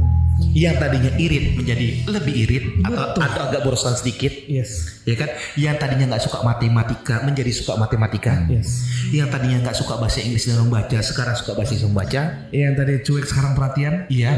Yang 0.56 0.76
tadinya 0.80 1.12
irit 1.20 1.52
menjadi 1.52 1.86
lebih 2.08 2.34
irit 2.34 2.64
atau, 2.80 3.12
Betul. 3.12 3.22
atau 3.28 3.40
agak 3.50 3.60
borosan 3.60 3.92
sedikit. 3.92 4.32
Yes. 4.48 5.02
Ya 5.04 5.12
kan? 5.18 5.28
Yang 5.52 5.76
tadinya 5.84 6.04
nggak 6.14 6.22
suka 6.24 6.38
matematika 6.40 7.20
menjadi 7.26 7.52
suka 7.52 7.76
matematika. 7.76 8.46
Yes. 8.48 8.88
Yang 9.12 9.36
tadinya 9.36 9.58
nggak 9.68 9.76
suka 9.76 10.00
bahasa 10.00 10.24
Inggris 10.24 10.48
dan 10.48 10.62
membaca, 10.64 10.98
sekarang 11.02 11.34
suka 11.36 11.52
bahasa 11.52 11.70
Inggris 11.76 11.88
membaca. 11.92 12.22
Yang 12.54 12.72
tadi 12.78 12.92
cuek 13.04 13.24
sekarang 13.28 13.52
perhatian. 13.52 13.94
Iya. 14.08 14.30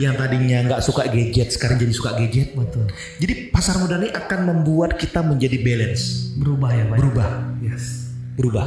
Yang 0.00 0.14
tadinya 0.14 0.58
nggak 0.72 0.80
suka 0.80 1.02
gadget, 1.10 1.48
sekarang 1.52 1.76
jadi 1.82 1.92
suka 1.92 2.10
gadget. 2.16 2.48
Betul. 2.56 2.86
Jadi 3.20 3.34
pasar 3.52 3.76
modal 3.76 4.08
ini 4.08 4.14
akan 4.14 4.40
membuat 4.46 4.96
kita 4.96 5.20
menjadi 5.20 5.58
balance, 5.60 6.32
Berubah 6.38 6.70
ya 6.72 6.84
Pak. 6.86 6.96
berubah, 6.96 7.28
Yes. 7.60 8.05
Berubah. 8.36 8.66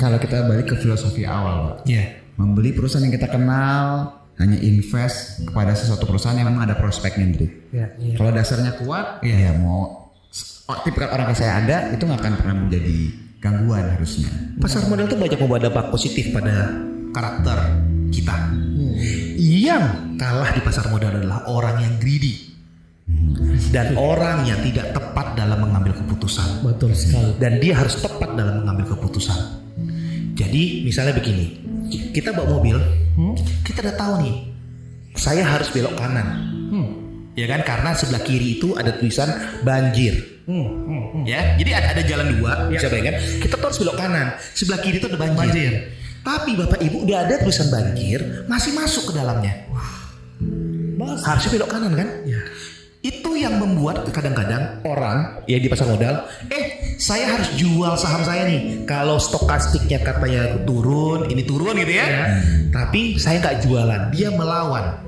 Kalau 0.00 0.18
kita 0.18 0.48
balik 0.48 0.72
ke 0.72 0.76
filosofi 0.80 1.28
awal, 1.28 1.54
Pak. 1.68 1.74
Iya. 1.86 2.24
Membeli 2.40 2.72
perusahaan 2.72 3.04
yang 3.04 3.12
kita 3.12 3.28
kenal, 3.28 4.08
hanya 4.40 4.58
invest 4.58 5.44
kepada 5.44 5.76
sesuatu 5.76 6.08
perusahaan 6.08 6.34
yang 6.34 6.48
memang 6.48 6.66
ada 6.66 6.74
prospeknya, 6.80 7.28
Dri. 7.28 7.48
Ya. 7.70 7.92
Iya. 8.00 8.16
Kalau 8.16 8.30
dasarnya 8.32 8.72
kuat, 8.80 9.20
ya 9.22 9.52
mau 9.60 10.10
oh, 10.66 10.78
tipe 10.82 11.04
orang 11.04 11.28
kayak 11.30 11.38
saya 11.38 11.52
ada, 11.60 11.76
itu 11.92 12.02
nggak 12.02 12.20
akan 12.24 12.34
pernah 12.40 12.56
menjadi 12.66 12.98
gangguan 13.42 13.84
harusnya. 13.98 14.30
Pasar 14.58 14.88
modal 14.88 15.06
itu 15.06 15.18
banyak 15.20 15.38
membawa 15.38 15.60
dampak 15.60 15.86
positif 15.92 16.32
pada 16.32 16.72
karakter 17.12 17.58
kita. 18.08 18.36
Yang 19.42 19.84
kalah 20.16 20.50
di 20.54 20.60
pasar 20.62 20.88
modal 20.88 21.18
adalah 21.18 21.44
orang 21.50 21.82
yang 21.82 21.94
greedy 21.98 22.51
dan 23.72 23.96
orang 23.96 24.44
yang 24.44 24.60
tidak 24.60 24.92
tepat 24.92 25.32
dalam 25.36 25.58
mengambil 25.64 25.96
keputusan. 25.96 26.60
Betul 26.60 26.92
sekali. 26.92 27.32
dan 27.40 27.56
dia 27.58 27.74
harus 27.76 27.96
tepat 28.00 28.36
dalam 28.36 28.64
mengambil 28.64 28.96
keputusan. 28.96 29.38
Jadi 30.32 30.84
misalnya 30.84 31.12
begini, 31.16 31.60
kita 32.12 32.32
bawa 32.32 32.60
mobil, 32.60 32.76
kita 33.64 33.84
udah 33.84 33.96
tahu 33.96 34.14
nih, 34.24 34.34
saya 35.16 35.44
harus 35.44 35.68
belok 35.68 35.92
kanan, 35.96 36.28
ya 37.36 37.44
kan? 37.48 37.60
Karena 37.64 37.92
sebelah 37.92 38.24
kiri 38.24 38.56
itu 38.56 38.72
ada 38.72 38.96
tulisan 38.96 39.28
banjir, 39.60 40.40
ya. 41.28 41.56
Jadi 41.60 41.70
ada, 41.76 41.88
ada 41.92 42.02
jalan 42.02 42.32
dua, 42.40 42.72
bisa 42.72 42.88
bayangkan. 42.88 43.20
Kita 43.44 43.60
harus 43.60 43.78
belok 43.78 43.96
kanan, 44.00 44.26
sebelah 44.56 44.80
kiri 44.80 44.96
itu 45.00 45.06
ada 45.08 45.20
banjir. 45.20 45.36
Banjir. 45.36 45.72
Tapi 46.22 46.50
bapak 46.54 46.80
ibu 46.80 47.02
udah 47.02 47.18
ada 47.28 47.34
tulisan 47.42 47.68
banjir, 47.68 48.46
masih 48.48 48.72
masuk 48.72 49.12
ke 49.12 49.20
dalamnya. 49.20 49.52
Harusnya 51.28 51.50
belok 51.60 51.70
kanan 51.70 51.92
kan? 51.92 52.08
Itu 53.02 53.34
yang 53.34 53.58
membuat 53.58 54.06
kadang-kadang 54.14 54.78
orang 54.86 55.42
ya 55.50 55.58
di 55.58 55.66
pasar 55.66 55.90
modal, 55.90 56.22
eh 56.54 56.94
saya 57.02 57.34
harus 57.34 57.50
jual 57.58 57.98
saham 57.98 58.22
saya 58.22 58.46
nih. 58.46 58.86
Kalau 58.86 59.18
stokastiknya 59.18 59.98
katanya 60.06 60.62
turun, 60.62 61.26
ini 61.26 61.42
turun 61.42 61.74
gitu 61.82 61.98
ya. 61.98 62.38
Tapi 62.70 63.18
saya 63.18 63.42
nggak 63.42 63.66
jualan, 63.66 64.14
dia 64.14 64.30
melawan. 64.30 65.02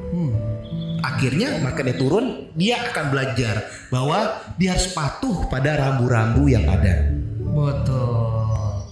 Akhirnya 1.07 1.63
marketnya 1.63 1.95
turun, 1.95 2.51
dia 2.59 2.83
akan 2.91 3.15
belajar 3.15 3.71
bahwa 3.95 4.43
dia 4.59 4.75
harus 4.75 4.91
patuh 4.91 5.47
pada 5.47 5.79
rambu-rambu 5.79 6.51
yang 6.51 6.67
ada. 6.67 7.15
Betul. 7.39 8.83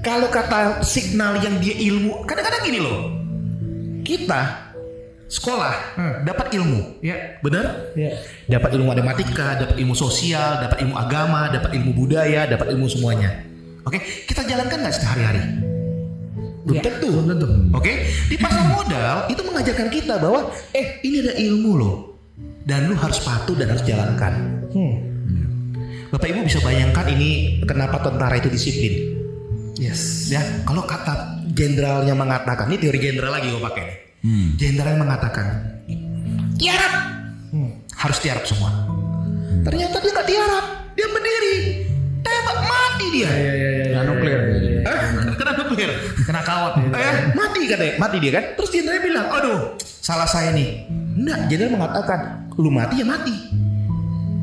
Kalau 0.00 0.32
kata 0.32 0.80
signal 0.80 1.36
yang 1.44 1.60
dia 1.60 1.76
ilmu, 1.92 2.24
kadang-kadang 2.24 2.62
gini 2.64 2.80
loh. 2.80 3.12
Kita 4.06 4.65
sekolah 5.26 5.74
dapat 6.22 6.54
ilmu, 6.54 7.02
Ya. 7.02 7.38
benar? 7.42 7.94
Ya. 7.98 8.14
Dapat 8.46 8.78
ilmu 8.78 8.94
matematika, 8.94 9.58
dapat 9.58 9.76
ilmu 9.76 9.92
sosial, 9.92 10.62
dapat 10.62 10.86
ilmu 10.86 10.94
agama, 10.94 11.50
dapat 11.50 11.74
ilmu 11.74 11.90
budaya, 11.92 12.46
dapat 12.46 12.70
ilmu 12.70 12.86
semuanya. 12.86 13.42
Oke, 13.82 13.98
kita 14.26 14.42
jalankan 14.42 14.82
nggak 14.82 14.94
sehari-hari? 14.94 15.42
Belum 16.66 16.78
Ya, 16.78 16.82
tentu. 16.82 17.06
belum 17.10 17.26
tentu. 17.30 17.46
Oke, 17.74 17.92
di 18.26 18.34
pasar 18.38 18.66
modal 18.66 19.30
itu 19.30 19.42
mengajarkan 19.42 19.86
kita 19.86 20.14
bahwa 20.18 20.50
eh 20.74 20.98
ini 21.02 21.22
ada 21.22 21.34
ilmu 21.38 21.72
loh 21.78 21.96
dan 22.66 22.90
lu 22.90 22.98
harus 22.98 23.22
patuh 23.22 23.54
dan 23.54 23.70
harus 23.70 23.86
jalankan. 23.86 24.34
Hmm. 24.74 24.94
Bapak 26.10 26.26
Ibu 26.26 26.46
bisa 26.46 26.62
bayangkan 26.62 27.06
ini 27.10 27.62
kenapa 27.66 27.98
tentara 27.98 28.38
itu 28.38 28.46
disiplin. 28.46 29.14
Yes. 29.78 30.30
Ya, 30.30 30.42
kalau 30.62 30.86
kata 30.86 31.42
jenderalnya 31.50 32.14
mengatakan, 32.14 32.70
ini 32.70 32.78
teori 32.78 32.98
jenderal 32.98 33.34
lagi 33.34 33.50
gue 33.50 33.60
pakai. 33.60 34.05
Nih. 34.26 34.48
Jenderal 34.58 34.98
mengatakan, 34.98 35.46
tiarap, 36.58 36.94
harus 37.94 38.18
tiarap 38.18 38.42
semua. 38.42 38.70
Ternyata 39.62 40.02
dia 40.02 40.10
nggak 40.14 40.28
tiarap, 40.28 40.64
dia 40.98 41.06
berdiri, 41.10 41.54
tembak 42.22 42.58
mati 42.66 43.06
dia. 43.14 43.30
Ya, 43.30 43.54
ya, 43.54 43.54
ya, 43.54 43.84
ya. 43.94 44.00
Nuklir. 44.06 44.40
Hah? 44.86 44.98
Kena 45.34 45.52
nuklir. 45.58 45.90
Kena 46.26 46.40
kawat. 46.42 46.72
Ya, 46.94 47.10
mati 47.34 47.60
katanya, 47.66 47.94
mati 47.98 48.16
dia 48.22 48.32
kan. 48.38 48.44
Terus 48.58 48.70
jenderal 48.70 49.00
bilang, 49.02 49.26
aduh, 49.30 49.58
salah 49.82 50.28
saya 50.28 50.50
nih. 50.54 50.86
Enggak, 51.16 51.38
jenderal 51.50 51.72
mengatakan, 51.78 52.20
lu 52.58 52.70
mati 52.70 53.02
ya 53.02 53.06
mati. 53.06 53.34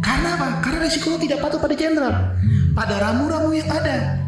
Karena 0.04 0.36
apa? 0.36 0.48
Karena 0.60 0.80
resiko 0.84 1.16
lu 1.16 1.18
tidak 1.24 1.40
patuh 1.40 1.60
pada 1.64 1.76
jenderal. 1.76 2.36
Pada 2.76 2.96
ramu-ramu 3.00 3.56
yang 3.56 3.70
ada. 3.72 4.20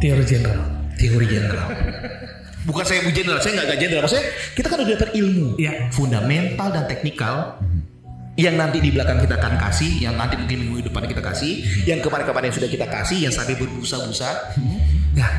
Teori 0.00 0.24
jenderal. 0.24 0.64
Teori 0.96 1.26
jenderal. 1.28 1.68
Bukan 2.62 2.84
saya 2.86 3.02
bu 3.02 3.10
jenderal, 3.10 3.42
saya 3.42 3.58
nggak 3.58 3.66
gak 3.74 3.78
jenderal. 3.82 4.02
Maksudnya 4.06 4.26
kita 4.54 4.66
kan 4.70 4.78
udah 4.78 4.92
dapat 4.94 5.10
ilmu, 5.18 5.46
Iya. 5.58 5.72
fundamental 5.90 6.68
dan 6.70 6.84
teknikal 6.86 7.58
yang 8.38 8.56
nanti 8.56 8.80
di 8.80 8.88
belakang 8.88 9.20
kita 9.20 9.36
akan 9.36 9.60
kasih, 9.60 9.92
yang 10.00 10.14
nanti 10.16 10.40
mungkin 10.40 10.58
minggu 10.64 10.88
depan 10.88 11.04
kita 11.04 11.20
kasih, 11.20 11.84
yang 11.84 12.00
kemarin-kemarin 12.00 12.48
sudah 12.48 12.70
kita 12.70 12.88
kasih, 12.88 13.28
yang 13.28 13.34
sampai 13.34 13.60
berbusa-busa. 13.60 14.56
Nah, 15.12 15.30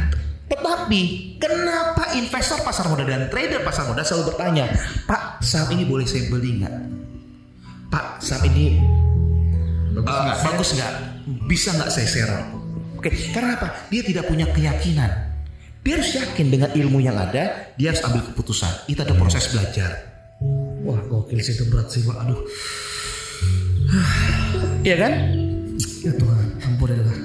tetapi 0.46 1.02
kenapa 1.42 2.14
investor 2.14 2.62
pasar 2.62 2.86
modal 2.86 3.10
dan 3.10 3.26
trader 3.34 3.66
pasar 3.66 3.90
modal 3.90 4.06
selalu 4.06 4.36
bertanya, 4.36 4.70
Pak 5.10 5.42
saham 5.42 5.74
ini 5.74 5.90
boleh 5.90 6.06
saya 6.06 6.30
beli 6.30 6.62
nggak? 6.62 6.76
Pak 7.90 8.22
saham 8.22 8.46
ini 8.54 8.78
Bagus 9.94 10.10
uh, 10.10 10.22
nggak? 10.26 10.38
bagus 10.46 10.70
nggak? 10.78 10.94
Bisa 11.50 11.70
nggak 11.74 11.90
saya 11.90 12.08
serong? 12.10 12.46
Oke, 13.02 13.10
karena 13.34 13.58
apa? 13.58 13.90
Dia 13.90 14.02
tidak 14.06 14.30
punya 14.30 14.46
keyakinan. 14.54 15.33
Dia 15.84 16.00
harus 16.00 16.16
yakin 16.16 16.48
dengan 16.48 16.72
ilmu 16.72 17.04
yang 17.04 17.20
ada, 17.20 17.76
dia 17.76 17.92
harus 17.92 18.00
ambil 18.08 18.24
keputusan. 18.32 18.88
Itu 18.88 19.04
ada 19.04 19.12
proses 19.20 19.52
belajar. 19.52 20.00
Wah, 20.88 21.00
gokil 21.12 21.44
sih 21.44 21.60
itu 21.60 21.68
berat 21.68 21.92
sih, 21.92 22.08
Pak. 22.08 22.18
Aduh. 22.24 22.40
Iya 24.88 24.96
kan? 25.00 25.14
Ya 26.04 26.12
Tuhan, 26.16 26.48
ampunilah. 26.64 27.18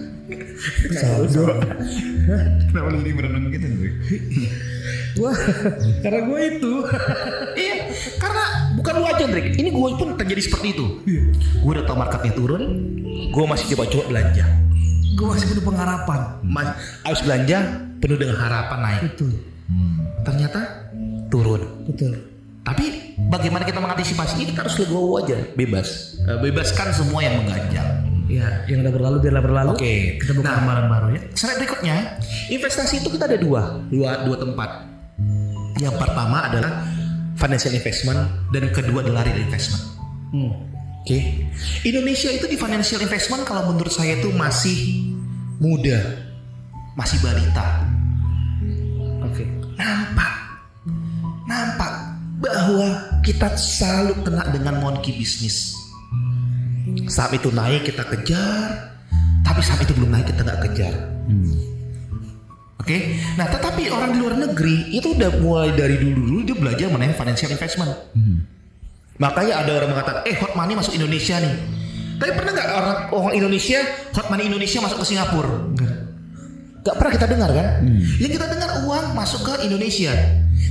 Salah, 0.94 1.28
salah. 1.30 1.58
Kenapa 2.70 2.88
lu 2.92 2.98
jadi 3.02 3.12
berenang 3.14 3.44
gitu 3.50 3.66
Drik? 3.66 3.94
Wah, 5.22 5.38
karena 6.02 6.20
gue 6.26 6.40
itu. 6.58 6.72
iya, 7.62 7.76
karena 8.18 8.44
bukan 8.74 8.94
lu 8.98 9.06
aja, 9.06 9.24
Drik. 9.26 9.54
Ini 9.54 9.70
gue 9.70 9.88
pun 9.98 10.08
terjadi 10.18 10.42
seperti 10.42 10.66
itu. 10.74 10.86
Gue 11.62 11.70
udah 11.78 11.86
tau 11.86 11.94
marketnya 11.94 12.34
turun, 12.34 12.62
gue 13.30 13.44
masih 13.46 13.74
coba-coba 13.74 14.04
belanja. 14.10 14.46
Gue 15.18 15.26
masih 15.26 15.46
penuh 15.50 15.64
pengharapan. 15.66 16.20
Mas, 16.40 16.68
harus 17.02 17.20
belanja 17.20 17.58
penuh 17.98 18.14
dengan 18.14 18.38
harapan 18.38 18.78
naik. 18.80 19.00
Betul, 19.10 19.32
Ternyata 20.22 20.60
turun. 21.26 21.62
betul. 21.84 22.12
Tapi 22.62 22.84
bagaimana 23.26 23.64
kita 23.64 23.80
mengantisipasi 23.80 24.38
ini? 24.38 24.52
Kita 24.52 24.62
harus 24.62 24.76
legowo 24.76 25.18
aja, 25.18 25.40
bebas. 25.56 26.20
Eh, 26.20 26.38
Bebaskan 26.38 26.92
semua 26.92 27.24
yang 27.24 27.40
mengganjal. 27.40 27.86
Ya, 28.28 28.60
yang 28.68 28.84
udah 28.84 28.92
berlalu 28.92 29.16
biarlah 29.24 29.40
berlalu. 29.40 29.70
Oke. 29.72 30.20
Kita 30.20 30.36
buka 30.36 30.46
Nah. 30.46 30.56
lembaran 30.60 30.86
baru 30.86 31.06
ya. 31.16 31.20
Slide 31.32 31.58
berikutnya, 31.58 31.96
investasi 32.46 32.94
itu 33.00 33.08
kita 33.08 33.24
ada 33.24 33.40
dua, 33.40 33.80
dua, 33.88 34.20
dua 34.22 34.36
tempat. 34.36 34.70
Yang 35.80 35.94
pertama 35.96 36.44
adalah 36.44 36.84
financial 37.34 37.72
investment 37.72 38.20
dan 38.52 38.68
kedua 38.68 39.00
adalah 39.00 39.24
real 39.24 39.40
investment. 39.40 39.82
Hmm. 40.28 40.52
Oke, 41.08 41.24
Indonesia 41.88 42.28
itu 42.28 42.44
di 42.44 42.60
financial 42.60 43.00
investment 43.00 43.48
kalau 43.48 43.72
menurut 43.72 43.88
saya 43.88 44.20
itu 44.20 44.28
masih 44.28 45.08
muda, 45.56 45.96
masih 47.00 47.16
balita. 47.24 47.80
Oke. 49.24 49.48
Nampak, 49.80 50.32
nampak 51.48 51.92
bahwa 52.44 53.08
kita 53.24 53.56
selalu 53.56 54.20
kena 54.20 54.52
dengan 54.52 54.84
monkey 54.84 55.16
business. 55.16 55.72
Saat 57.08 57.32
itu 57.40 57.48
naik 57.56 57.88
kita 57.88 58.04
kejar, 58.04 58.92
tapi 59.48 59.64
saat 59.64 59.80
itu 59.80 59.96
belum 59.96 60.12
naik 60.12 60.28
kita 60.28 60.44
nggak 60.44 60.60
kejar. 60.68 60.92
Oke, 62.84 63.16
nah 63.40 63.48
tetapi 63.48 63.88
orang 63.88 64.12
di 64.12 64.18
luar 64.20 64.36
negeri 64.36 64.92
itu 64.92 65.16
udah 65.16 65.40
mulai 65.40 65.72
dari 65.72 65.96
dulu 66.04 66.20
dulu 66.20 66.40
dia 66.44 66.56
belajar 66.60 66.92
mengenai 66.92 67.16
financial 67.16 67.48
investment. 67.48 67.96
Makanya 69.18 69.66
ada 69.66 69.70
orang 69.82 69.90
mengatakan, 69.94 70.22
eh 70.26 70.34
hot 70.38 70.54
money 70.54 70.78
masuk 70.78 70.94
Indonesia 70.94 71.42
nih. 71.42 71.54
Tapi 72.18 72.30
pernah 72.34 72.50
nggak 72.54 72.68
orang 72.74 72.98
orang 73.14 73.34
Indonesia 73.34 73.78
hot 74.14 74.26
money 74.30 74.50
Indonesia 74.50 74.78
masuk 74.82 74.98
ke 75.02 75.06
Singapura? 75.14 75.54
Gak 76.82 76.94
pernah 76.96 77.12
kita 77.14 77.26
dengar 77.26 77.50
kan? 77.52 77.66
Yang 78.22 78.32
kita 78.38 78.46
dengar 78.48 78.70
uang 78.86 79.06
masuk 79.14 79.40
ke 79.44 79.54
Indonesia. 79.66 80.14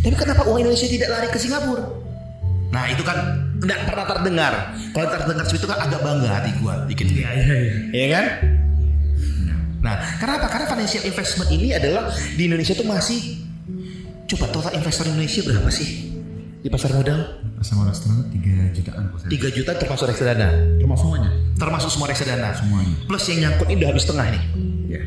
Tapi 0.03 0.15
kenapa 0.15 0.43
uang 0.47 0.59
Indonesia 0.63 0.87
tidak 0.87 1.07
lari 1.11 1.27
ke 1.31 1.39
Singapura? 1.39 1.83
Nah 2.71 2.83
itu 2.91 3.03
kan 3.03 3.17
tidak 3.63 3.79
pernah 3.87 4.05
terdengar. 4.07 4.53
Kalau 4.95 5.07
terdengar 5.07 5.43
seperti 5.47 5.61
itu 5.63 5.69
kan 5.71 5.79
agak 5.83 5.99
bangga 6.03 6.29
hati 6.31 6.49
gua 6.59 6.73
dikit. 6.87 7.05
Iya, 7.07 7.29
iya, 7.31 7.45
iya. 7.45 7.73
Iya 7.91 8.07
kan? 8.11 8.25
Nah, 9.77 9.95
kenapa? 10.19 10.45
Karena 10.51 10.65
financial 10.67 11.03
investment 11.05 11.49
ini 11.53 11.71
adalah 11.71 12.11
di 12.11 12.43
Indonesia 12.49 12.73
tuh 12.75 12.87
masih 12.87 13.45
coba 14.27 14.51
total 14.51 14.73
investor 14.75 15.07
Indonesia 15.07 15.39
berapa 15.47 15.71
sih 15.71 16.06
di 16.61 16.69
pasar 16.73 16.89
modal? 16.93 17.19
Pasar 17.61 17.75
modal 17.77 17.93
setengah 17.93 18.17
3 18.33 18.75
jutaan 18.77 19.01
kok 19.13 19.17
saya. 19.21 19.29
3 19.29 19.57
juta 19.57 19.71
termasuk 19.77 20.05
reksadana. 20.09 20.49
Termasuk 20.81 21.05
semuanya. 21.05 21.31
Termasuk 21.57 21.89
semua 21.93 22.07
reksadana. 22.09 22.49
Semuanya. 22.57 22.95
Plus 23.05 23.23
yang 23.29 23.39
nyangkut 23.45 23.67
ini 23.69 23.77
udah 23.81 23.89
habis 23.93 24.03
setengah 24.05 24.25
nih. 24.33 24.43
Ya. 24.89 25.01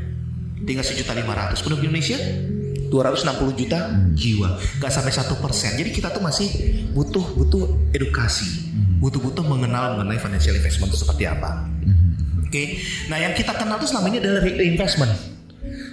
Tinggal 0.62 0.84
sejuta 0.86 1.12
lima 1.16 1.32
ratus. 1.34 1.58
Penduduk 1.62 1.82
Indonesia 1.90 2.18
260 2.90 3.60
juta 3.60 3.78
jiwa. 4.14 4.48
Gak 4.82 4.92
sampai 4.92 5.12
satu 5.14 5.34
persen. 5.38 5.78
Jadi 5.78 5.90
kita 5.94 6.10
tuh 6.10 6.22
masih 6.22 6.48
butuh 6.94 7.22
butuh 7.38 7.94
edukasi. 7.94 8.70
Butuh 9.00 9.22
butuh 9.22 9.46
mengenal 9.46 9.96
mengenai 9.98 10.20
financial 10.20 10.54
investment 10.54 10.92
itu 10.92 10.98
seperti 11.02 11.24
apa. 11.26 11.66
Oke. 12.50 12.82
Nah 13.06 13.18
yang 13.22 13.30
kita 13.34 13.54
kenal 13.54 13.78
tuh 13.78 13.86
selama 13.86 14.10
ini 14.10 14.18
adalah 14.18 14.42
real 14.42 14.58
investment. 14.58 15.14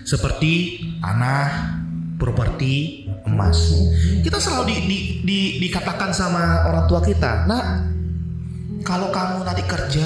Seperti 0.08 0.82
tanah, 0.97 1.77
properti, 2.18 3.05
emas. 3.30 3.57
Kita 4.26 4.41
selalu 4.41 4.63
di, 4.70 4.76
di, 4.89 4.97
di- 5.24 5.55
dikatakan 5.70 6.11
sama 6.11 6.68
orang 6.70 6.89
tua 6.89 6.99
kita, 6.99 7.45
nak, 7.45 7.65
kalau 8.82 9.13
kamu 9.13 9.45
nanti 9.45 9.63
kerja 9.63 10.05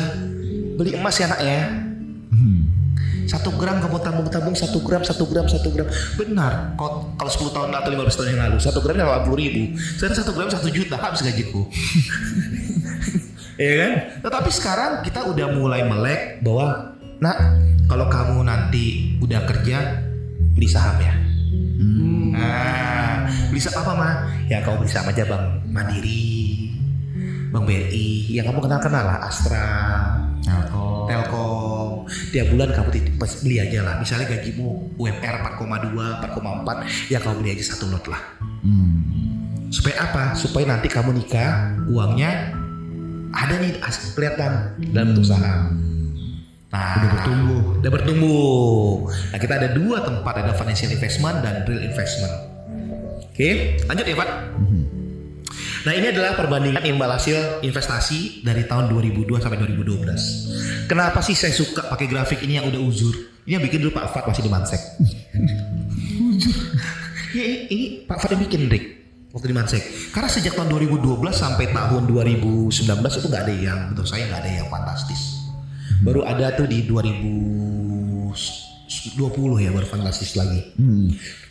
beli 0.75 0.97
emas 0.97 1.15
ya 1.17 1.27
nak 1.31 1.41
ya. 1.41 1.61
Satu 3.29 3.55
gram 3.55 3.79
kamu 3.79 4.03
tabung-tabung 4.03 4.51
satu 4.57 4.83
gram, 4.83 5.07
satu 5.07 5.23
gram, 5.23 5.47
satu 5.47 5.71
gram. 5.71 5.87
Benar. 6.19 6.75
Kalau 6.75 7.15
kalau 7.15 7.31
10 7.31 7.55
tahun 7.55 7.69
atau 7.71 7.89
15 7.95 8.17
tahun 8.17 8.29
yang 8.35 8.41
lalu, 8.51 8.57
satu 8.59 8.83
gramnya 8.83 9.07
80 9.07 9.39
ribu. 9.39 9.63
Sekarang 9.79 10.17
satu 10.19 10.31
gram 10.35 10.49
satu 10.51 10.67
juta 10.67 10.99
habis 10.99 11.23
gajiku. 11.23 11.63
Iya 13.61 13.73
kan? 13.77 13.91
Tetapi 14.25 14.49
sekarang 14.49 14.91
kita 15.05 15.21
udah 15.29 15.53
mulai 15.53 15.85
melek 15.85 16.41
bahwa, 16.41 16.97
nak, 17.21 17.37
kalau 17.85 18.09
kamu 18.09 18.41
nanti 18.41 19.13
udah 19.21 19.45
kerja, 19.45 20.01
beli 20.57 20.65
saham 20.65 20.97
ya. 20.97 21.13
Nah, 22.31 23.25
beli 23.49 23.61
apa 23.61 23.91
mah? 23.97 24.13
Ya 24.45 24.61
kamu 24.61 24.85
beli 24.85 24.91
saham 24.91 25.09
aja 25.09 25.23
Bang 25.25 25.45
Mandiri, 25.67 26.71
Bang 27.49 27.65
BRI, 27.67 28.31
yang 28.31 28.47
kamu 28.47 28.63
kenal-kenal 28.63 29.03
lah, 29.03 29.17
Astra, 29.27 29.67
Telkom. 30.45 31.09
Telkom. 31.09 31.89
Tiap 32.31 32.47
bulan 32.53 32.69
kamu 32.71 32.89
beli 33.43 33.57
aja 33.59 33.79
lah. 33.83 33.95
Misalnya 33.99 34.29
gajimu 34.29 34.95
UMR 34.95 35.35
4,2, 35.59 36.21
4,4, 36.23 37.11
ya 37.11 37.17
kamu 37.19 37.35
beli 37.43 37.49
aja 37.57 37.63
satu 37.75 37.91
lot 37.91 38.05
lah. 38.07 38.21
Hmm. 38.61 39.03
Supaya 39.71 39.95
apa? 40.05 40.23
Supaya 40.35 40.67
nanti 40.67 40.87
kamu 40.91 41.15
nikah, 41.15 41.75
uangnya 41.87 42.55
ada 43.31 43.55
nih 43.59 43.79
as- 43.79 44.11
kelihatan 44.13 44.75
dalam 44.91 45.15
bentuk 45.15 45.27
saham. 45.27 45.90
Nah, 46.71 47.03
Udah 47.03 47.09
bertumbuh. 47.11 47.61
Udah 47.83 47.91
bertumbuh. 47.91 49.11
Nah, 49.11 49.39
kita 49.39 49.53
ada 49.59 49.69
dua 49.75 50.07
tempat, 50.07 50.33
ada 50.39 50.55
financial 50.55 50.91
investment 50.95 51.43
dan 51.43 51.67
real 51.67 51.83
investment. 51.83 52.31
Oke, 53.31 53.79
lanjut 53.87 54.05
ya 54.07 54.15
Pak. 54.15 54.29
Nah 55.81 55.97
ini 55.97 56.13
adalah 56.13 56.37
perbandingan 56.37 56.85
imbal 56.85 57.09
hasil 57.09 57.65
investasi 57.65 58.45
dari 58.45 58.69
tahun 58.69 58.93
2002 58.93 59.41
sampai 59.41 59.57
2012. 59.65 60.85
Kenapa 60.85 61.25
sih 61.25 61.33
saya 61.33 61.49
suka 61.49 61.89
pakai 61.89 62.05
grafik 62.05 62.45
ini 62.45 62.61
yang 62.61 62.69
udah 62.69 62.77
uzur? 62.77 63.17
Ini 63.49 63.57
yang 63.57 63.63
bikin 63.65 63.81
dulu 63.81 63.97
Pak 63.97 64.13
Fat 64.13 64.29
masih 64.29 64.45
di 64.45 64.51
Mansek. 64.53 64.77
Ya, 67.31 67.43
ini, 67.47 67.57
ini 67.71 67.85
Pak 68.05 68.21
Fadil 68.21 68.45
bikin 68.45 68.69
Rick 68.69 68.85
waktu 69.33 69.49
di 69.49 69.55
Mansek. 69.57 69.81
Karena 70.13 70.29
sejak 70.29 70.53
tahun 70.53 70.69
2012 70.69 71.17
sampai 71.33 71.73
tahun 71.73 72.05
2019 72.05 72.77
itu 72.85 73.27
nggak 73.31 73.43
ada 73.47 73.55
yang 73.55 73.79
menurut 73.89 74.05
saya 74.05 74.29
nggak 74.29 74.41
ada 74.45 74.51
yang 74.61 74.67
fantastis. 74.69 75.40
Baru 76.01 76.25
ada 76.25 76.53
tuh 76.57 76.65
di 76.65 76.83
2020 76.87 78.33
ya 79.61 79.69
baru 79.69 79.87
fantastis 79.87 80.33
lagi. 80.33 80.73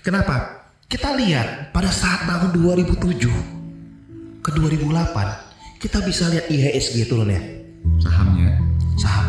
Kenapa? 0.03 0.61
Kita 0.91 1.15
lihat 1.15 1.71
pada 1.71 1.91
saat 1.95 2.27
tahun 2.27 2.51
2007 2.57 4.43
ke 4.43 4.51
2008 4.57 5.79
kita 5.81 6.03
bisa 6.03 6.29
lihat 6.29 6.51
IHSG 6.51 7.09
turun 7.09 7.31
ya 7.33 7.41
Sahamnya. 8.05 8.53
saham. 9.01 9.29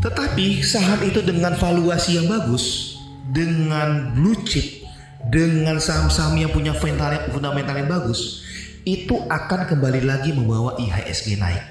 Tetapi 0.00 0.62
saham 0.62 1.00
itu 1.04 1.20
dengan 1.20 1.52
valuasi 1.58 2.22
yang 2.22 2.30
bagus, 2.30 2.96
dengan 3.34 4.14
blue 4.14 4.38
chip, 4.46 4.86
dengan 5.28 5.76
saham-saham 5.82 6.38
yang 6.38 6.50
punya 6.54 6.72
fundamental 6.72 7.76
yang 7.76 7.90
bagus, 7.90 8.39
itu 8.84 9.16
akan 9.28 9.68
kembali 9.68 10.04
lagi 10.04 10.32
membawa 10.32 10.76
IHSG 10.80 11.36
naik. 11.36 11.64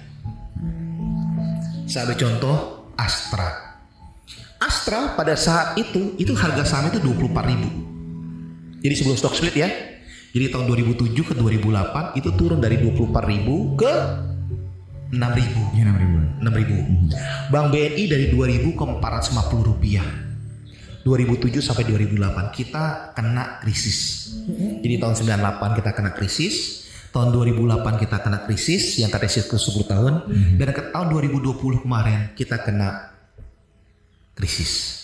Saya 1.90 2.06
ambil 2.06 2.18
contoh 2.22 2.58
Astra. 2.94 3.80
Astra 4.60 5.16
pada 5.18 5.34
saat 5.34 5.80
itu 5.80 6.14
itu 6.22 6.36
harga 6.36 6.68
saham 6.68 6.92
itu 6.92 7.02
24.000. 7.02 8.84
Jadi 8.86 8.94
sebelum 8.94 9.18
stock 9.18 9.34
split 9.34 9.56
ya. 9.58 9.70
Jadi 10.30 10.54
tahun 10.54 10.70
2007 10.70 11.26
ke 11.26 11.34
2008 11.34 12.20
itu 12.22 12.30
turun 12.38 12.62
dari 12.62 12.78
24.000 12.78 13.80
ke 13.80 13.94
6.000. 15.10 15.74
Ya 15.74 15.84
6 15.90 15.98
ribu. 15.98 16.18
6.000. 16.46 17.50
Bank 17.50 17.66
BNI 17.74 18.04
dari 18.06 18.26
2.000 18.30 18.78
ke 18.78 18.84
450 18.86 19.70
rupiah. 19.74 20.06
2007 21.02 21.64
sampai 21.64 21.88
2008 21.88 22.54
kita 22.54 23.16
kena 23.16 23.58
krisis. 23.64 24.30
Jadi 24.84 24.96
tahun 25.00 25.16
98 25.16 25.78
kita 25.80 25.90
kena 25.96 26.12
krisis, 26.14 26.86
tahun 27.10 27.34
2008 27.34 28.02
kita 28.02 28.18
kena 28.22 28.46
krisis 28.46 29.02
yang 29.02 29.10
krisis 29.10 29.46
ke 29.50 29.58
10 29.58 29.86
tahun 29.86 30.14
dan 30.58 30.70
ke 30.70 30.82
tahun 30.94 31.08
2020 31.14 31.84
kemarin 31.84 32.34
kita 32.38 32.62
kena 32.62 33.14
krisis. 34.38 34.98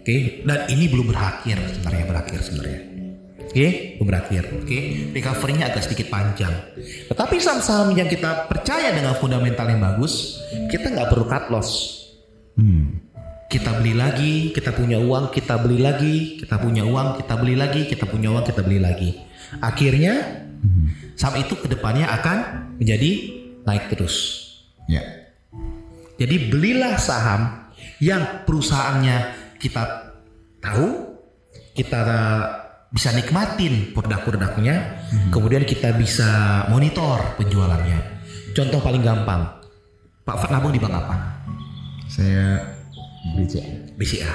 Oke, 0.00 0.44
dan 0.46 0.68
ini 0.70 0.86
belum 0.86 1.10
berakhir 1.10 1.58
sebenarnya 1.74 2.04
berakhir 2.06 2.40
sebenarnya. 2.44 2.80
Oke, 3.54 3.66
belum 3.98 4.08
berakhir. 4.10 4.42
Oke, 4.66 4.78
recovery-nya 5.14 5.70
agak 5.70 5.86
sedikit 5.86 6.10
panjang. 6.10 6.50
Tetapi 7.06 7.38
saham-saham 7.38 7.94
yang 7.94 8.10
kita 8.10 8.50
percaya 8.50 8.90
dengan 8.90 9.14
fundamental 9.14 9.66
yang 9.70 9.78
bagus, 9.78 10.42
kita 10.70 10.90
nggak 10.90 11.08
perlu 11.10 11.26
cut 11.30 11.44
loss. 11.54 11.70
Kita 13.48 13.70
beli 13.78 13.94
lagi, 13.94 14.50
kita 14.50 14.74
punya 14.74 14.98
uang, 14.98 15.30
kita 15.30 15.60
beli 15.62 15.78
lagi, 15.78 16.40
kita 16.40 16.58
punya 16.58 16.82
uang, 16.82 17.22
kita 17.22 17.34
beli 17.38 17.54
lagi, 17.54 17.86
kita 17.86 18.04
punya 18.08 18.28
uang, 18.34 18.44
kita 18.44 18.60
beli 18.66 18.80
lagi. 18.82 19.10
Akhirnya 19.62 20.42
saham 21.14 21.38
itu 21.38 21.54
ke 21.54 21.70
depannya 21.70 22.08
akan 22.08 22.38
menjadi 22.80 23.10
naik 23.62 23.94
terus. 23.94 24.42
Ya. 24.90 25.00
Jadi 26.18 26.50
belilah 26.50 26.98
saham 26.98 27.70
yang 28.02 28.46
perusahaannya 28.46 29.16
kita 29.58 29.82
tahu, 30.62 31.18
kita 31.74 32.00
bisa 32.94 33.10
nikmatin 33.10 33.90
produk-produknya, 33.90 35.02
kemudian 35.34 35.66
kita 35.66 35.90
bisa 35.94 36.62
monitor 36.70 37.18
penjualannya. 37.38 37.98
Contoh 38.54 38.78
paling 38.78 39.02
gampang, 39.02 39.50
Pak 40.22 40.36
Fat 40.38 40.50
nabung 40.54 40.70
di 40.70 40.78
bank 40.78 40.94
apa? 40.94 41.16
Saya 42.06 42.73
BC. 43.32 43.54
BCA. 43.96 44.32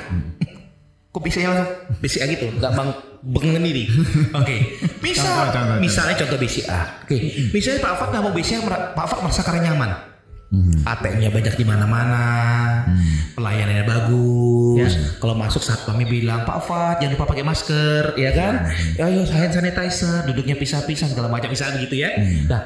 Kok 1.10 1.22
BCA 1.22 1.45
langsung? 1.49 1.70
BCA 1.98 2.26
gitu, 2.28 2.45
nggak 2.53 2.72
bang 2.72 2.90
bengen 3.20 3.61
diri. 3.61 3.86
Oke, 4.40 4.57
misal, 5.02 5.26
Contoh, 5.26 5.53
contoh, 5.53 5.78
misalnya 5.82 6.16
contoh 6.16 6.38
BCA. 6.38 6.80
Oke, 7.03 7.16
misalnya 7.49 7.80
Pak 7.82 7.94
Fat 7.98 8.10
nabung 8.10 8.34
BCA, 8.34 8.61
mer- 8.61 8.94
Pak 8.94 9.06
Fat 9.06 9.20
merasa 9.22 9.41
karena 9.41 9.70
nyaman. 9.70 9.91
ATM-nya 10.82 11.30
banyak 11.30 11.53
di 11.53 11.66
mana-mana, 11.66 12.26
pelayanannya 13.38 13.86
bagus. 13.86 14.98
Kalau 15.22 15.38
masuk 15.38 15.61
saat 15.61 15.86
kami 15.86 16.10
bilang 16.10 16.41
Pak 16.41 16.60
Fat 16.66 16.95
jangan 16.98 17.14
lupa 17.14 17.30
pakai 17.30 17.45
masker, 17.45 18.18
ya 18.18 18.34
kan? 18.34 18.66
Ayo 18.98 19.30
hand 19.30 19.53
sanitizer, 19.53 20.26
duduknya 20.26 20.57
pisah-pisah 20.57 21.06
segala 21.06 21.30
macam 21.30 21.53
misalnya 21.53 21.78
begitu 21.78 22.02
ya. 22.02 22.18
Nah, 22.49 22.66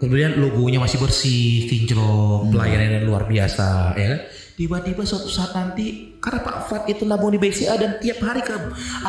kemudian 0.00 0.40
logonya 0.40 0.80
masih 0.80 1.04
bersih, 1.04 1.68
kinclong, 1.68 2.48
pelayanannya 2.48 3.04
luar 3.04 3.28
biasa, 3.28 3.92
ya 3.92 4.06
kan? 4.16 4.20
Tiba-tiba 4.62 5.02
suatu 5.02 5.26
saat 5.26 5.58
nanti 5.58 6.14
karena 6.22 6.38
Pak 6.38 6.70
Fat 6.70 6.86
itu 6.86 7.02
nabung 7.02 7.34
di 7.34 7.38
BCA 7.42 7.74
dan 7.82 7.98
tiap 7.98 8.22
hari 8.22 8.46
ke 8.46 8.54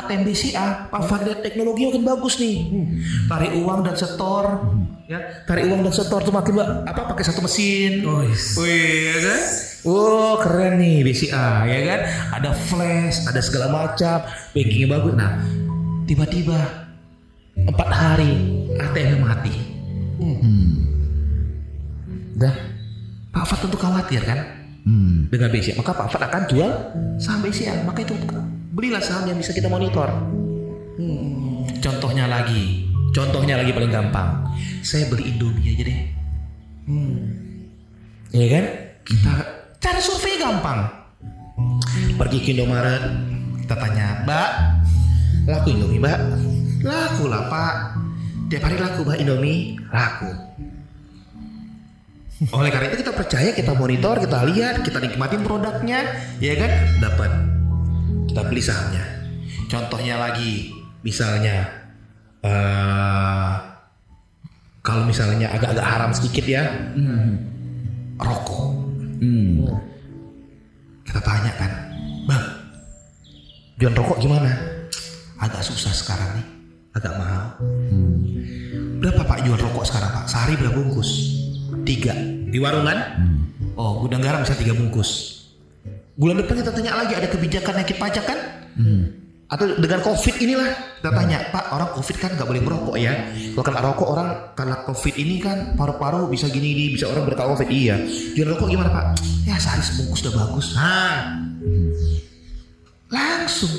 ATM 0.01 0.25
BCA, 0.25 0.89
Pak 0.89 1.01
Fat 1.05 1.21
lihat 1.29 1.45
teknologi 1.45 1.85
makin 1.93 2.01
bagus 2.01 2.41
nih. 2.41 2.73
Tarik 3.29 3.61
uang 3.61 3.85
dan 3.85 3.93
setor, 3.93 4.65
ya. 5.05 5.45
Tarik 5.45 5.69
uang 5.69 5.85
dan 5.85 5.93
setor 5.93 6.25
tuh 6.25 6.33
makin 6.33 6.57
apa 6.89 7.05
pakai 7.05 7.21
satu 7.21 7.45
mesin. 7.45 8.01
Oh, 8.01 8.25
yes. 8.25 8.57
Wih, 8.57 9.13
ya 9.13 9.17
kan? 9.29 9.41
Oh, 9.85 10.33
keren 10.41 10.81
nih 10.81 11.05
BCA, 11.05 11.69
ya 11.69 11.79
kan? 11.85 12.01
Ada 12.41 12.49
flash, 12.57 13.29
ada 13.29 13.41
segala 13.45 13.69
macam, 13.69 14.25
backingnya 14.57 14.89
bagus. 14.89 15.13
Nah, 15.13 15.37
tiba-tiba 16.09 16.57
empat 17.61 17.89
hari 17.93 18.33
ATM 18.73 19.21
mati. 19.21 19.53
Dah, 22.41 22.57
Pak 23.29 23.45
Fat 23.45 23.61
tentu 23.61 23.77
khawatir 23.77 24.25
kan 24.25 24.41
Hmm. 24.83 25.31
dengan 25.31 25.47
BCA. 25.47 25.79
Maka 25.79 25.95
Pak 25.95 26.07
Fat 26.11 26.21
akan 26.27 26.43
jual 26.51 26.71
saham 27.15 27.39
BCA. 27.43 27.83
Maka 27.87 28.03
itu 28.03 28.15
belilah 28.75 28.99
saham 28.99 29.31
yang 29.31 29.39
bisa 29.39 29.55
kita 29.55 29.71
monitor. 29.71 30.11
Hmm. 30.99 31.63
Contohnya 31.79 32.27
lagi, 32.27 32.87
contohnya 33.15 33.59
lagi 33.59 33.71
paling 33.71 33.91
gampang. 33.91 34.43
Saya 34.83 35.07
beli 35.07 35.31
Indomie 35.31 35.71
aja 35.73 35.83
deh. 35.87 35.99
Iya 38.33 38.47
kan? 38.49 38.65
Kita 39.05 39.33
cara 39.77 39.99
survei 40.01 40.41
gampang. 40.41 40.89
Pergi 42.17 42.37
ke 42.41 42.49
Indomaret, 42.57 43.03
kita 43.61 43.75
tanya, 43.77 44.25
Mbak, 44.25 44.49
laku 45.45 45.67
Indomie, 45.69 46.01
Mbak? 46.01 46.19
Laku 46.81 47.23
lah, 47.29 47.45
Pak. 47.45 47.75
Tiap 48.49 48.63
hari 48.65 48.77
laku, 48.81 49.05
Mbak, 49.05 49.17
Indomie? 49.21 49.77
Laku. 49.93 50.29
Oleh 52.51 52.69
karena 52.73 52.91
itu 52.91 53.05
kita 53.05 53.13
percaya, 53.15 53.55
kita 53.55 53.71
monitor, 53.71 54.19
kita 54.19 54.43
lihat, 54.43 54.83
kita 54.83 54.99
nikmatin 54.99 55.45
produknya, 55.45 56.03
ya 56.43 56.53
kan? 56.59 56.71
Dapat. 56.99 57.31
Kita 58.27 58.41
beli 58.49 58.59
sahamnya. 58.59 59.05
Contohnya 59.71 60.19
lagi, 60.19 60.73
misalnya, 61.05 61.69
eh 62.43 63.53
kalau 64.83 65.07
misalnya 65.07 65.47
agak-agak 65.55 65.87
haram 65.87 66.11
sedikit 66.11 66.43
ya, 66.43 66.67
rokok. 68.19 68.75
Hmm. 69.23 69.63
Kita 71.07 71.19
tanya 71.23 71.51
kan, 71.55 71.71
bang, 72.27 72.45
jual 73.79 73.93
rokok 73.95 74.19
gimana? 74.19 74.51
Agak 75.39 75.63
susah 75.63 75.95
sekarang 75.95 76.39
nih, 76.39 76.47
agak 76.99 77.13
mahal. 77.15 77.55
Berapa 78.99 79.21
pak 79.23 79.39
jual 79.43 79.59
rokok 79.59 79.83
sekarang 79.87 80.11
pak? 80.11 80.25
Sehari 80.27 80.55
berapa 80.59 80.75
bungkus? 80.75 81.39
Tiga. 81.83 82.15
Di 82.53 82.61
warung 82.61 82.85
kan? 82.85 82.99
Oh, 83.73 84.05
gudang 84.05 84.21
garam 84.21 84.45
bisa 84.45 84.53
tiga 84.53 84.77
bungkus. 84.77 85.41
Bulan 86.13 86.45
depan 86.45 86.61
kita 86.61 86.69
tanya 86.69 86.93
lagi 86.93 87.17
ada 87.17 87.25
kebijakan 87.25 87.81
naikin 87.81 87.97
pajak 87.97 88.21
kan? 88.29 88.39
Atau 89.49 89.73
dengan 89.81 90.05
covid 90.05 90.37
inilah 90.37 90.69
kita 91.01 91.09
tanya, 91.13 91.37
Pak 91.49 91.73
orang 91.73 91.89
covid 91.97 92.15
kan 92.21 92.29
nggak 92.37 92.45
boleh 92.45 92.61
merokok 92.61 92.95
ya? 93.01 93.33
Kalau 93.57 93.65
kena 93.65 93.81
rokok 93.81 94.07
orang 94.13 94.29
karena 94.53 94.75
covid 94.85 95.13
ini 95.17 95.35
kan 95.41 95.73
paru-paru 95.73 96.29
bisa 96.29 96.45
gini 96.53 96.77
gini 96.77 96.93
bisa 96.93 97.09
orang 97.09 97.25
berkata 97.25 97.49
covid 97.49 97.69
iya. 97.73 97.97
Jual 98.37 98.53
rokok 98.53 98.69
gimana 98.69 98.93
Pak? 98.93 99.05
Ya 99.49 99.57
sehari 99.57 99.81
sebungkus 99.81 100.21
udah 100.21 100.33
bagus. 100.37 100.77
Nah, 100.77 101.41
langsung. 103.09 103.73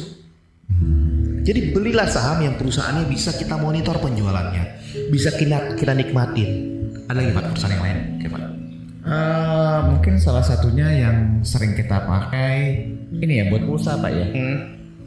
Jadi 1.46 1.70
belilah 1.70 2.10
saham 2.10 2.42
yang 2.42 2.58
perusahaannya 2.58 3.06
bisa 3.06 3.30
kita 3.38 3.54
monitor 3.54 3.94
penjualannya, 4.02 4.82
bisa 5.14 5.30
kita 5.30 5.78
kita 5.78 5.94
nikmatin. 5.94 6.74
Ada 7.06 7.22
lagi 7.22 7.30
Pak 7.30 7.42
perusahaan 7.54 7.74
yang 7.78 7.84
lain, 7.84 7.98
Oke, 8.18 8.26
Pak. 8.32 8.63
Eh, 9.04 9.78
mungkin 9.84 10.16
salah 10.16 10.40
satunya 10.40 10.88
yang 10.88 11.44
sering 11.44 11.76
kita 11.76 12.08
pakai 12.08 12.88
ini 13.12 13.32
ya 13.36 13.44
buat 13.52 13.68
pulsa 13.68 14.00
pak 14.00 14.08
ya. 14.08 14.26
Hmm. 14.32 14.56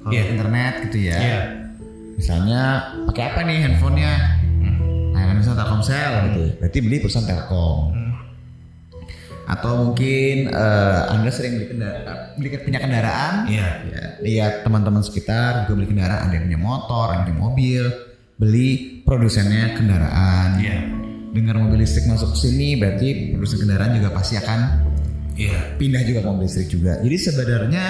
Kalau 0.06 0.14
Iya. 0.14 0.24
internet 0.30 0.74
gitu 0.86 0.98
ya. 1.02 1.18
Iya. 1.18 1.40
Misalnya 2.14 2.61
pakai 3.10 3.24
apa 3.26 3.40
nih 3.41 3.57
handphonenya? 3.65 4.14
Nah, 5.18 5.34
misalnya 5.34 5.65
Telkomsel 5.65 6.11
gitu. 6.30 6.44
Berarti 6.61 6.78
beli 6.86 6.98
perusahaan 7.02 7.26
Telkom. 7.26 7.80
Atau 9.48 9.72
mungkin 9.82 10.52
eh, 10.52 10.99
Anda 11.10 11.32
sering 11.34 11.57
beli, 11.57 11.68
kendara, 11.74 12.14
beli 12.38 12.48
punya 12.61 12.78
kendaraan, 12.78 13.34
Iya. 13.49 13.68
ya, 13.88 14.03
lihat 14.22 14.53
teman-teman 14.61 15.02
sekitar 15.02 15.65
juga 15.65 15.82
beli 15.82 15.88
kendaraan, 15.90 16.28
ada 16.30 16.34
yang 16.36 16.45
punya 16.45 16.60
motor, 16.61 17.06
ada 17.10 17.15
yang 17.18 17.26
punya 17.32 17.40
mobil, 17.40 17.84
beli 18.38 18.69
produsennya 19.07 19.74
kendaraan. 19.74 20.49
Iya. 20.61 20.78
Dengar 21.27 21.55
mobil 21.55 21.79
listrik 21.79 22.05
masuk 22.05 22.33
sini, 22.33 22.75
berarti 22.75 23.07
produsen 23.31 23.61
kendaraan 23.61 23.93
juga 23.93 24.09
pasti 24.09 24.35
akan 24.35 24.59
Iya. 25.33 25.77
pindah 25.77 26.01
juga 26.01 26.19
ke 26.21 26.27
mobil 26.27 26.45
listrik 26.45 26.67
juga. 26.67 26.97
Jadi 26.97 27.17
sebenarnya 27.19 27.85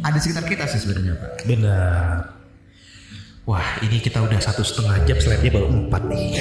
ada 0.00 0.18
sekitar 0.18 0.44
kita 0.44 0.64
sih 0.66 0.80
sebenarnya 0.80 1.14
Pak. 1.14 1.30
Benar. 1.44 2.16
Wah, 3.46 3.78
ini 3.80 4.02
kita 4.02 4.18
udah 4.18 4.42
satu 4.42 4.66
setengah 4.66 5.06
jam, 5.06 5.14
slide-nya 5.16 5.54
baru 5.54 5.70
empat 5.70 6.02
nih. 6.10 6.34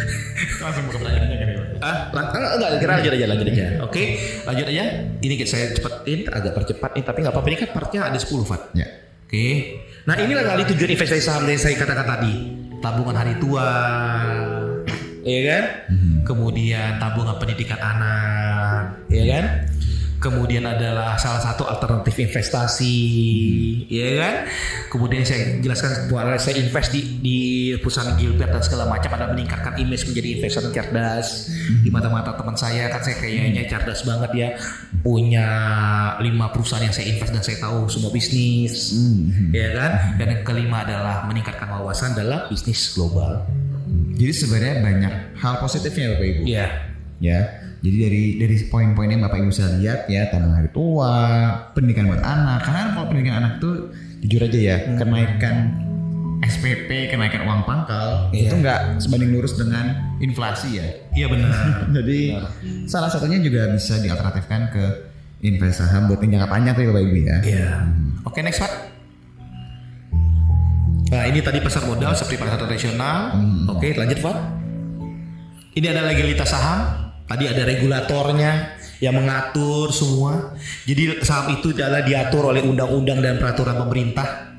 Langsung 0.64 0.88
buka 0.88 0.98
pertanyaannya 0.98 1.36
kan 1.36 1.48
Pak? 1.52 1.66
Ah, 1.76 1.96
lang- 2.10 2.32
enggak, 2.32 2.70
kira 2.80 2.92
lanjut 2.96 3.12
aja, 3.12 3.26
lanjut 3.28 3.46
aja. 3.46 3.66
Oke, 3.84 4.02
lanjut 4.42 4.66
aja. 4.66 4.84
Ini 5.20 5.34
saya 5.44 5.66
cepetin, 5.70 6.24
agak 6.26 6.56
percepat 6.56 6.96
nih, 6.96 7.04
tapi 7.04 7.18
nggak 7.20 7.34
apa-apa. 7.36 7.48
Ini 7.52 7.58
kan 7.60 7.70
partnya 7.76 8.00
ada 8.08 8.16
10, 8.16 8.48
Fat. 8.48 8.72
Ya. 8.72 8.88
Oke. 9.28 9.76
Nah 10.08 10.16
inilah 10.16 10.46
kali 10.46 10.62
tujuan 10.72 10.96
investasi 10.96 11.20
saham 11.20 11.44
yang 11.44 11.60
saya 11.60 11.76
katakan 11.76 12.08
tadi. 12.08 12.32
Tabungan 12.80 13.12
hari 13.12 13.36
tua. 13.36 13.68
Iya 15.26 15.40
kan? 15.50 15.64
Kemudian 16.22 17.02
tabungan 17.02 17.34
pendidikan 17.42 17.82
anak. 17.82 19.02
Iya 19.10 19.24
kan? 19.26 19.44
Kemudian 20.16 20.64
adalah 20.64 21.20
salah 21.20 21.44
satu 21.44 21.68
alternatif 21.68 22.16
investasi, 22.16 22.96
Iya 23.84 24.08
kan? 24.16 24.34
Kemudian 24.88 25.28
saya 25.28 25.60
jelaskan 25.60 26.08
bahwa 26.08 26.40
saya 26.40 26.56
invest 26.56 26.88
di, 26.88 27.20
di 27.20 27.38
perusahaan 27.76 28.16
Gilbert 28.16 28.48
dan 28.48 28.62
segala 28.64 28.88
macam 28.88 29.12
ada 29.12 29.28
meningkatkan 29.36 29.76
image 29.76 30.08
menjadi 30.08 30.40
investor 30.40 30.62
yang 30.66 30.74
cerdas 30.74 31.52
di 31.84 31.92
mata-mata 31.92 32.32
teman 32.32 32.56
saya 32.56 32.88
kan 32.88 33.04
saya 33.04 33.20
kayaknya 33.20 33.68
cerdas 33.68 34.08
banget 34.08 34.30
ya 34.32 34.48
punya 35.04 35.46
lima 36.24 36.48
perusahaan 36.48 36.80
yang 36.80 36.96
saya 36.96 37.12
invest 37.12 37.30
dan 37.36 37.42
saya 37.44 37.58
tahu 37.60 37.84
semua 37.92 38.08
bisnis 38.08 38.96
ya 39.52 39.76
kan 39.76 40.16
dan 40.16 40.26
yang 40.32 40.42
kelima 40.48 40.80
adalah 40.86 41.28
meningkatkan 41.28 41.68
wawasan 41.68 42.16
dalam 42.16 42.48
bisnis 42.48 42.96
global 42.96 43.44
Jadi 44.16 44.32
sebenarnya 44.32 44.74
banyak 44.80 45.12
hal 45.36 45.54
positifnya 45.58 46.14
Bapak 46.14 46.26
Ibu. 46.26 46.42
ya 46.44 46.66
Ya. 47.16 47.40
Jadi 47.80 47.96
dari 47.96 48.22
dari 48.36 48.56
poin-poin 48.66 49.08
yang 49.08 49.22
Bapak 49.22 49.38
Ibu 49.38 49.48
bisa 49.48 49.68
lihat 49.78 50.04
ya 50.06 50.28
tabungan 50.28 50.58
hari 50.58 50.68
tua, 50.68 51.16
pendidikan 51.72 52.08
buat 52.08 52.20
anak. 52.20 52.60
Karena 52.60 52.92
kalau 52.92 53.06
pendidikan 53.08 53.36
anak 53.40 53.52
tuh 53.56 53.88
jujur 54.20 54.42
aja 54.42 54.58
ya, 54.58 54.76
kenaikan 54.96 55.56
SPP, 56.38 57.08
kenaikan 57.08 57.48
uang 57.48 57.64
pangkal 57.64 58.28
Iya. 58.30 58.52
itu 58.52 58.54
nggak 58.60 58.80
sebanding 59.00 59.32
lurus 59.32 59.56
dengan 59.56 59.96
inflasi 60.18 60.76
ya. 60.76 60.86
iya 61.12 61.26
benar 61.26 61.52
Jadi 61.96 62.36
salah 62.84 63.08
satunya 63.08 63.40
juga 63.40 63.72
bisa 63.72 63.96
dialternatifkan 63.96 64.60
ke 64.68 64.84
investasi 65.40 65.88
saham 65.88 66.08
buat 66.08 66.20
jangka 66.20 66.48
panjang 66.48 66.72
tuh 66.76 66.82
ya 66.84 66.88
Bapak 66.92 67.02
Ibu 67.02 67.16
ya. 67.16 67.36
Iya. 67.40 67.68
Oke 68.24 68.40
next 68.40 68.60
Pak. 68.60 68.72
Nah 71.06 71.22
ini 71.30 71.38
tadi 71.38 71.62
pasar 71.62 71.86
modal 71.86 72.12
seperti 72.18 72.36
pasar 72.42 72.58
tradisional. 72.58 73.38
Oke 73.70 73.94
lanjut 73.94 74.18
Pak. 74.22 74.36
Ini 75.76 75.86
ada 75.92 76.02
legalitas 76.08 76.50
saham. 76.50 76.80
Tadi 77.26 77.44
ada 77.50 77.62
regulatornya 77.66 78.78
yang 79.02 79.18
mengatur 79.18 79.90
semua. 79.90 80.54
Jadi 80.86 81.20
saham 81.22 81.58
itu 81.58 81.74
adalah 81.74 82.02
diatur 82.02 82.54
oleh 82.54 82.62
undang-undang 82.62 83.18
dan 83.22 83.36
peraturan 83.36 83.76
pemerintah. 83.86 84.56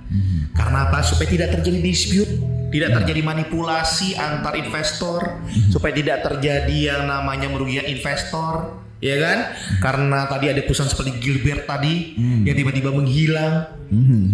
Karena 0.55 0.87
apa? 0.87 1.03
Supaya 1.03 1.27
tidak 1.27 1.49
terjadi 1.59 1.79
dispute, 1.83 2.31
tidak 2.71 3.03
terjadi 3.03 3.21
manipulasi 3.27 4.15
antar 4.15 4.55
investor, 4.55 5.43
supaya 5.67 5.91
tidak 5.91 6.23
terjadi 6.23 6.95
yang 6.95 7.01
namanya 7.07 7.51
merugikan 7.51 7.87
investor, 7.91 8.83
ya 8.97 9.15
kan? 9.21 9.37
Karena 9.79 10.25
tadi 10.25 10.49
ada 10.49 10.61
perusahaan 10.65 10.89
seperti 10.89 11.21
Gilbert 11.21 11.65
tadi 11.65 12.17
yang 12.17 12.55
tiba-tiba 12.55 12.89
menghilang, 12.89 13.53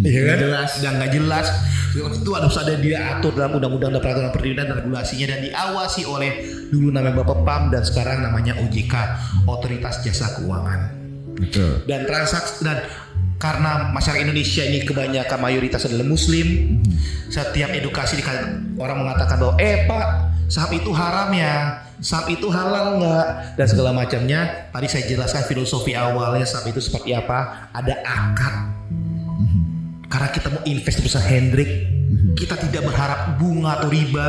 ya 0.02 0.20
kan? 0.24 0.36
jelas. 0.40 0.70
Dan 0.80 0.92
nggak 0.98 1.12
jelas. 1.12 1.46
Itu 1.94 2.30
harus 2.34 2.58
ada 2.58 2.74
diatur 2.74 3.38
dalam 3.38 3.54
undang-undang 3.54 3.94
dan 3.94 4.02
peraturan 4.02 4.30
perundangan 4.34 4.66
dan 4.66 4.76
regulasinya 4.82 5.26
dan 5.30 5.40
diawasi 5.46 6.02
oleh 6.04 6.30
dulu 6.74 6.90
namanya 6.90 7.22
Bapak 7.22 7.38
PAM 7.46 7.62
dan 7.70 7.82
sekarang 7.86 8.18
namanya 8.18 8.58
OJK, 8.58 8.94
Otoritas 9.46 10.02
Jasa 10.02 10.34
Keuangan 10.34 10.90
Betul. 11.38 11.86
dan 11.86 12.02
transaksi 12.02 12.66
dan 12.66 12.82
karena 13.38 13.92
masyarakat 13.92 14.24
Indonesia 14.24 14.64
ini 14.64 14.82
kebanyakan 14.82 15.38
mayoritas 15.38 15.84
adalah 15.84 16.06
Muslim, 16.08 16.80
setiap 17.28 17.70
edukasi 17.76 18.16
dikata- 18.16 18.56
orang 18.80 19.04
mengatakan 19.04 19.36
bahwa 19.36 19.54
eh 19.60 19.84
Pak 19.84 20.04
saham 20.48 20.72
itu 20.76 20.90
haram 20.92 21.30
ya, 21.32 21.84
saham 22.00 22.26
itu 22.32 22.46
halal 22.52 23.00
nggak 23.00 23.26
dan 23.56 23.66
segala 23.66 23.90
macamnya. 23.92 24.68
Tadi 24.70 24.86
saya 24.88 25.04
jelaskan 25.08 25.42
filosofi 25.48 25.96
awalnya 25.96 26.44
saham 26.44 26.68
itu 26.68 26.80
seperti 26.80 27.16
apa, 27.16 27.70
ada 27.72 27.94
akad. 28.04 28.54
Karena 30.08 30.28
kita 30.30 30.48
mau 30.52 30.62
invest 30.62 31.02
perusahaan 31.02 31.26
Hendrik, 31.26 31.70
kita 32.38 32.54
tidak 32.54 32.86
berharap 32.86 33.34
bunga 33.40 33.82
atau 33.82 33.88
riba. 33.90 34.28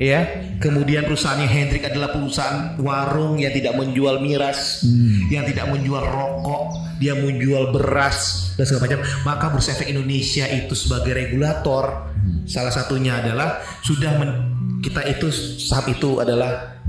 Ya, 0.00 0.24
kemudian 0.58 1.04
perusahaannya 1.04 1.46
Hendrik 1.46 1.84
adalah 1.86 2.10
perusahaan 2.10 2.74
warung 2.80 3.38
yang 3.38 3.52
tidak 3.52 3.76
menjual 3.76 4.18
miras, 4.24 4.82
yang 5.28 5.44
tidak 5.44 5.68
menjual 5.68 6.00
rokok, 6.00 6.96
dia 6.98 7.12
menjual 7.14 7.70
beras 7.70 8.50
dan 8.56 8.64
segala 8.66 8.88
macam. 8.88 9.00
Maka 9.22 9.44
Bursa 9.52 9.76
Efek 9.76 9.92
Indonesia 9.92 10.48
itu 10.48 10.72
sebagai 10.74 11.12
regulator, 11.12 12.08
salah 12.48 12.72
satunya 12.72 13.20
adalah 13.20 13.60
sudah 13.84 14.16
men- 14.16 14.40
kita 14.82 15.06
itu 15.06 15.30
saham 15.62 15.86
itu 15.94 16.18
adalah 16.18 16.82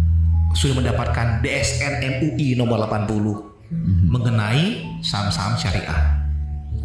sudah 0.57 0.81
mendapatkan 0.81 1.43
DSN 1.45 2.01
MUI 2.01 2.57
nomor 2.57 2.81
80 2.89 3.53
mengenai 4.09 4.81
saham-saham 5.01 5.57
syariah. 5.57 6.23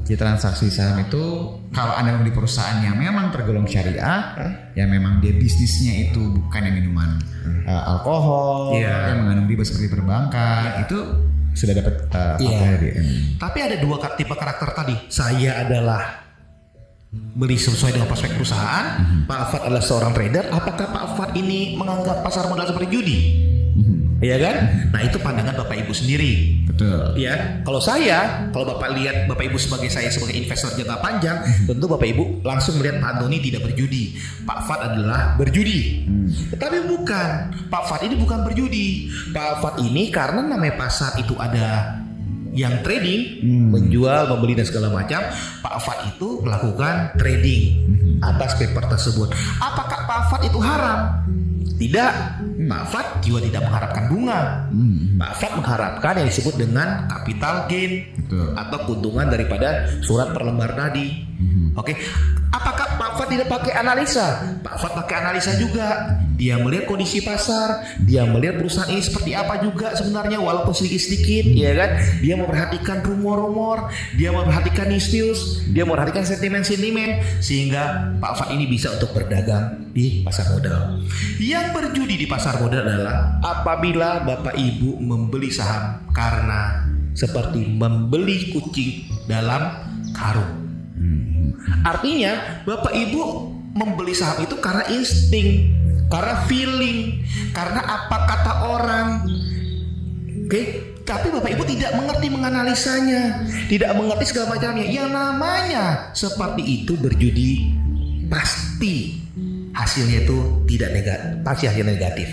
Di 0.08 0.16
transaksi 0.16 0.72
saham 0.72 1.04
itu 1.04 1.20
kalau 1.68 1.92
anda 1.92 2.16
membeli 2.16 2.32
perusahaan 2.32 2.80
yang 2.80 2.96
memang 2.96 3.28
tergolong 3.28 3.68
syariah, 3.68 4.32
yang 4.72 4.88
memang 4.88 5.20
dia 5.20 5.36
bisnisnya 5.36 6.08
itu 6.08 6.32
bukan 6.32 6.64
yang 6.64 6.80
minuman 6.80 7.20
uh, 7.68 7.92
alkohol, 7.92 8.72
Iya. 8.72 9.12
yang 9.12 9.28
mengandung 9.28 9.52
riba 9.52 9.68
seperti 9.68 9.92
perbankan, 9.92 10.88
itu 10.88 10.96
sudah 11.52 11.74
dapat 11.76 11.94
uh, 12.08 12.40
Iya. 12.40 12.56
apa 12.56 12.64
ya, 12.64 12.76
dia? 12.80 12.92
Tapi 13.36 13.58
ada 13.60 13.76
dua 13.76 13.96
tipe 14.16 14.32
karakter 14.32 14.68
tadi. 14.72 14.96
Saya 15.12 15.60
adalah 15.60 16.24
beli 17.12 17.60
sesuai 17.60 17.92
dengan 17.92 18.08
prospek 18.08 18.32
perusahaan. 18.32 18.84
Pak 19.28 19.38
Afat 19.44 19.60
adalah 19.68 19.84
seorang 19.84 20.12
trader. 20.16 20.48
Apakah 20.48 20.88
Pak 20.88 21.02
Afat 21.04 21.30
ini 21.36 21.76
menganggap 21.76 22.24
pasar 22.24 22.48
modal 22.48 22.64
seperti 22.64 22.88
judi? 22.88 23.18
Iya 24.18 24.36
kan? 24.42 24.56
Nah 24.90 25.00
itu 25.06 25.16
pandangan 25.22 25.54
Bapak 25.62 25.78
Ibu 25.86 25.94
sendiri. 25.94 26.58
Betul. 26.66 27.14
Ya, 27.18 27.62
kalau 27.62 27.78
saya, 27.78 28.50
kalau 28.50 28.66
Bapak 28.74 28.98
lihat 28.98 29.30
Bapak 29.30 29.46
Ibu 29.46 29.58
sebagai 29.62 29.86
saya 29.94 30.10
sebagai 30.10 30.34
investor 30.34 30.74
jangka 30.74 30.98
panjang, 30.98 31.38
tentu 31.70 31.86
Bapak 31.86 32.06
Ibu 32.10 32.42
langsung 32.42 32.82
melihat 32.82 32.98
Pak 32.98 33.18
Antoni 33.18 33.38
tidak 33.38 33.70
berjudi. 33.70 34.18
Pak 34.42 34.58
Fat 34.66 34.90
adalah 34.90 35.38
berjudi. 35.38 36.02
Tetapi 36.50 36.90
bukan. 36.90 37.30
Pak 37.70 37.82
Fat 37.86 38.02
ini 38.02 38.18
bukan 38.18 38.42
berjudi. 38.42 39.06
Pak 39.30 39.62
Fat 39.62 39.74
ini 39.78 40.10
karena 40.10 40.42
namanya 40.42 40.74
pasar 40.74 41.14
itu 41.14 41.38
ada 41.38 41.98
yang 42.58 42.82
trading, 42.82 43.38
menjual, 43.70 44.34
membeli 44.34 44.58
dan 44.58 44.66
segala 44.66 44.90
macam, 44.90 45.22
Pak 45.62 45.76
Fat 45.78 45.98
itu 46.10 46.42
melakukan 46.42 47.14
trading 47.14 47.86
atas 48.18 48.58
paper 48.58 48.82
tersebut. 48.90 49.30
Apakah 49.62 50.10
Pak 50.10 50.20
Fat 50.26 50.42
itu 50.42 50.58
haram? 50.58 51.22
Tidak. 51.78 52.12
Pak 52.68 52.84
Fat 52.90 53.06
juga 53.22 53.46
tidak 53.46 53.62
mengharapkan 53.70 54.04
bunga. 54.10 54.66
Pak 55.14 55.32
Fat 55.38 55.52
mengharapkan 55.54 56.14
yang 56.18 56.28
disebut 56.28 56.54
dengan 56.58 57.06
capital 57.06 57.70
gain 57.70 58.02
Betul. 58.18 58.50
atau 58.58 58.78
keuntungan 58.84 59.26
daripada 59.30 59.86
surat 60.02 60.34
per 60.34 60.42
lembar 60.42 60.74
tadi. 60.74 61.27
Oke, 61.78 61.94
apakah 62.50 62.98
Pak 62.98 63.10
Fat 63.14 63.28
tidak 63.30 63.46
pakai 63.46 63.78
analisa? 63.78 64.58
Pak 64.58 64.74
Fat 64.82 64.92
pakai 64.98 65.22
analisa 65.22 65.54
juga. 65.54 66.18
Dia 66.34 66.58
melihat 66.58 66.90
kondisi 66.90 67.22
pasar, 67.22 67.98
dia 68.02 68.26
melihat 68.26 68.58
perusahaan 68.58 68.90
ini 68.90 69.02
seperti 69.02 69.34
apa 69.34 69.58
juga 69.62 69.94
sebenarnya 69.94 70.38
walaupun 70.38 70.70
sedikit-sedikit, 70.74 71.50
ya 71.50 71.74
kan? 71.78 71.90
Dia 72.22 72.34
memperhatikan 72.38 73.02
rumor-rumor, 73.02 73.90
dia 74.18 74.30
memperhatikan 74.34 74.90
news-news, 74.90 75.66
dia 75.70 75.82
memperhatikan 75.86 76.26
sentimen-sentimen 76.26 77.42
sehingga 77.42 78.14
Pak 78.18 78.32
Fat 78.38 78.48
ini 78.54 78.66
bisa 78.66 78.90
untuk 78.94 79.14
berdagang 79.14 79.90
di 79.94 80.26
pasar 80.26 80.50
modal. 80.54 81.02
Yang 81.38 81.66
berjudi 81.74 82.14
di 82.22 82.26
pasar 82.26 82.58
modal 82.58 82.82
adalah 82.82 83.38
apabila 83.42 84.26
Bapak 84.26 84.58
Ibu 84.58 84.98
membeli 84.98 85.54
saham 85.54 86.06
karena 86.10 86.86
seperti 87.14 87.66
membeli 87.66 88.54
kucing 88.54 89.06
dalam 89.26 89.74
karung. 90.14 90.66
Artinya 91.84 92.62
Bapak 92.64 92.92
Ibu 92.94 93.22
membeli 93.74 94.14
saham 94.16 94.42
itu 94.42 94.58
karena 94.58 94.84
insting, 94.90 95.70
karena 96.10 96.34
feeling, 96.48 97.22
karena 97.54 97.80
apa 97.84 98.16
kata 98.26 98.52
orang. 98.66 99.08
Oke, 100.48 100.62
tapi 101.04 101.28
Bapak 101.28 101.52
Ibu 101.52 101.62
tidak 101.68 101.92
mengerti 101.96 102.26
menganalisanya, 102.32 103.44
tidak 103.68 103.92
mengerti 103.96 104.24
segala 104.32 104.56
macamnya. 104.56 104.88
Yang 104.88 105.08
namanya 105.12 105.84
seperti 106.16 106.62
itu 106.64 106.96
berjudi 106.96 107.52
pasti 108.32 109.24
hasilnya 109.72 110.24
itu 110.24 110.64
tidak 110.68 110.90
negatif, 110.96 111.28
pasti 111.44 111.64
hasilnya 111.68 111.92
negatif. 111.96 112.28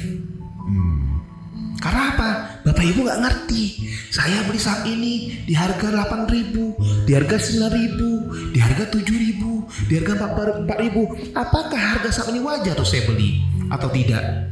Karena 1.80 2.04
apa? 2.18 2.30
Bapak 2.66 2.82
Ibu 2.82 3.06
nggak 3.06 3.22
ngerti. 3.22 3.64
Saya 4.10 4.42
beli 4.50 4.58
saham 4.58 4.90
ini 4.90 5.46
di 5.46 5.54
harga 5.54 5.86
8.000, 5.86 7.06
di 7.06 7.12
harga 7.14 7.38
9.000, 7.38 8.50
di 8.50 8.60
harga 8.60 8.84
7.000, 8.90 9.86
di 9.86 9.94
harga 10.02 10.14
4.000. 10.18 11.38
Apakah 11.38 11.78
harga 11.78 12.10
saham 12.10 12.34
ini 12.34 12.42
wajar 12.42 12.74
tuh 12.74 12.88
saya 12.88 13.06
beli 13.06 13.46
atau 13.70 13.86
tidak? 13.94 14.50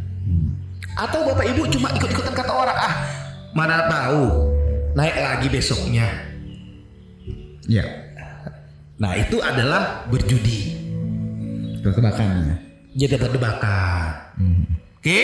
Atau 0.93 1.25
Bapak 1.25 1.45
Ibu 1.57 1.65
cuma 1.73 1.89
ikut-ikutan 1.97 2.37
kata 2.37 2.53
orang, 2.53 2.77
ah 2.77 2.93
mana 3.57 3.89
tahu 3.89 4.53
naik 4.93 5.17
lagi 5.17 5.47
besoknya. 5.49 6.05
Ya. 7.65 7.81
Nah 9.01 9.17
itu 9.17 9.41
adalah 9.41 10.05
berjudi. 10.13 10.77
Tebakan 11.81 12.29
ya. 12.45 12.55
Jadi 12.93 13.17
tebak-tebakan. 13.17 14.37
Oke. 15.01 15.19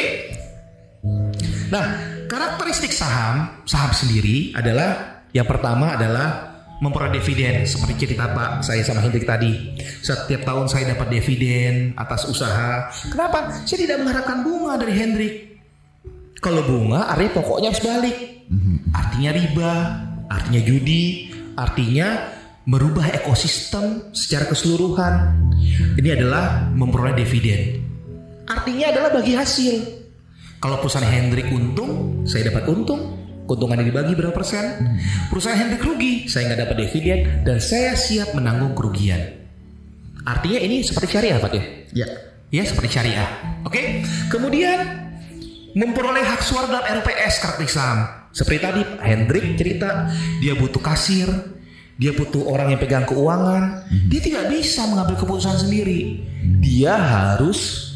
Nah, 1.70 1.86
karakteristik 2.30 2.94
saham, 2.94 3.50
saham 3.66 3.90
sendiri 3.90 4.54
adalah 4.54 5.26
yang 5.34 5.50
pertama 5.50 5.98
adalah 5.98 6.50
memperoleh 6.80 7.20
dividen 7.20 7.68
seperti 7.68 8.08
cerita 8.08 8.32
Pak 8.32 8.64
saya 8.64 8.86
sama 8.86 9.04
Hendrik 9.04 9.28
tadi. 9.28 9.76
Setiap 10.00 10.48
tahun 10.48 10.72
saya 10.72 10.96
dapat 10.96 11.12
dividen 11.12 11.98
atas 12.00 12.30
usaha. 12.30 12.88
Kenapa? 13.12 13.52
Saya 13.68 13.84
tidak 13.84 14.00
mengharapkan 14.06 14.46
bunga 14.46 14.80
dari 14.80 14.94
Hendrik. 14.96 15.34
Kalau 16.40 16.64
bunga 16.64 17.12
artinya 17.12 17.36
pokoknya 17.36 17.68
harus 17.74 17.84
balik. 17.84 18.18
Artinya 18.96 19.30
riba, 19.36 19.74
artinya 20.32 20.62
judi, 20.64 21.36
artinya 21.60 22.08
merubah 22.64 23.12
ekosistem 23.12 24.16
secara 24.16 24.48
keseluruhan. 24.48 25.36
Ini 26.00 26.16
adalah 26.16 26.72
memperoleh 26.72 27.20
dividen. 27.20 27.84
Artinya 28.48 28.96
adalah 28.96 29.10
bagi 29.20 29.36
hasil. 29.36 29.99
Kalau 30.60 30.76
perusahaan 30.84 31.08
Hendrik 31.08 31.48
untung, 31.56 32.24
saya 32.28 32.52
dapat 32.52 32.68
untung. 32.68 33.16
Keuntungannya 33.48 33.88
dibagi 33.88 34.14
berapa 34.14 34.36
persen? 34.36 35.00
Perusahaan 35.32 35.58
Hendrik 35.58 35.82
rugi, 35.82 36.30
saya 36.30 36.52
nggak 36.52 36.70
dapat 36.70 36.76
dividen 36.86 37.20
dan 37.48 37.58
saya 37.58 37.98
siap 37.98 38.38
menanggung 38.38 38.78
kerugian. 38.78 39.40
Artinya 40.28 40.60
ini 40.62 40.86
seperti 40.86 41.18
syariah, 41.18 41.40
Pak 41.42 41.52
ya? 41.56 41.64
Ya. 41.96 42.08
Ya, 42.54 42.64
seperti 42.68 42.94
syariah. 42.94 43.30
Oke. 43.66 44.06
Kemudian 44.30 45.10
memperoleh 45.74 46.22
hak 46.22 46.46
suara 46.46 46.70
dalam 46.70 46.86
RPS 47.02 47.42
karakteristik 47.42 47.74
saham. 47.74 48.00
Seperti 48.30 48.60
tadi 48.62 48.82
Hendrik 49.02 49.58
cerita, 49.58 50.12
dia 50.38 50.54
butuh 50.54 50.82
kasir, 50.84 51.30
dia 51.98 52.14
butuh 52.14 52.46
orang 52.46 52.78
yang 52.78 52.80
pegang 52.84 53.10
keuangan. 53.10 53.90
Dia 54.12 54.22
tidak 54.22 54.54
bisa 54.54 54.86
mengambil 54.86 55.18
keputusan 55.18 55.66
sendiri. 55.66 56.22
Dia 56.62 56.94
harus 56.94 57.89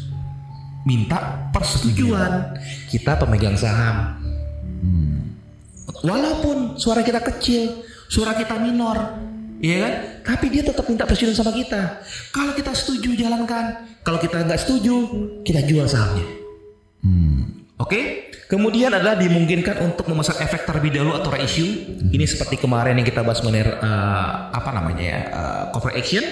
minta 0.84 1.48
persetujuan 1.50 2.56
kita 2.92 3.16
pemegang 3.18 3.56
saham. 3.56 4.20
Walaupun 6.04 6.76
suara 6.76 7.00
kita 7.00 7.24
kecil, 7.24 7.84
suara 8.12 8.36
kita 8.36 8.60
minor, 8.60 9.24
Iya 9.64 9.76
kan? 9.80 9.92
Tapi 10.28 10.46
dia 10.52 10.60
tetap 10.60 10.84
minta 10.84 11.08
persetujuan 11.08 11.40
sama 11.40 11.56
kita. 11.56 12.04
Kalau 12.36 12.52
kita 12.52 12.76
setuju 12.76 13.16
jalankan, 13.16 13.88
kalau 14.04 14.20
kita 14.20 14.44
nggak 14.44 14.60
setuju, 14.60 14.92
kita 15.40 15.64
jual 15.64 15.88
sahamnya. 15.88 16.26
Oke. 17.80 18.32
Kemudian 18.44 18.92
adalah 18.92 19.16
dimungkinkan 19.16 19.80
untuk 19.82 20.04
memesan 20.06 20.36
efek 20.38 20.68
terlebih 20.68 21.00
dahulu 21.00 21.16
atau 21.16 21.32
reissue. 21.32 21.96
Ini 22.12 22.28
seperti 22.28 22.60
kemarin 22.60 23.00
yang 23.00 23.08
kita 23.08 23.24
bahas 23.24 23.40
mengenai 23.40 23.66
eh, 23.66 24.32
apa 24.52 24.70
namanya 24.70 25.04
ya, 25.04 25.20
eh, 25.32 25.62
corporate 25.72 25.96
action. 25.98 26.24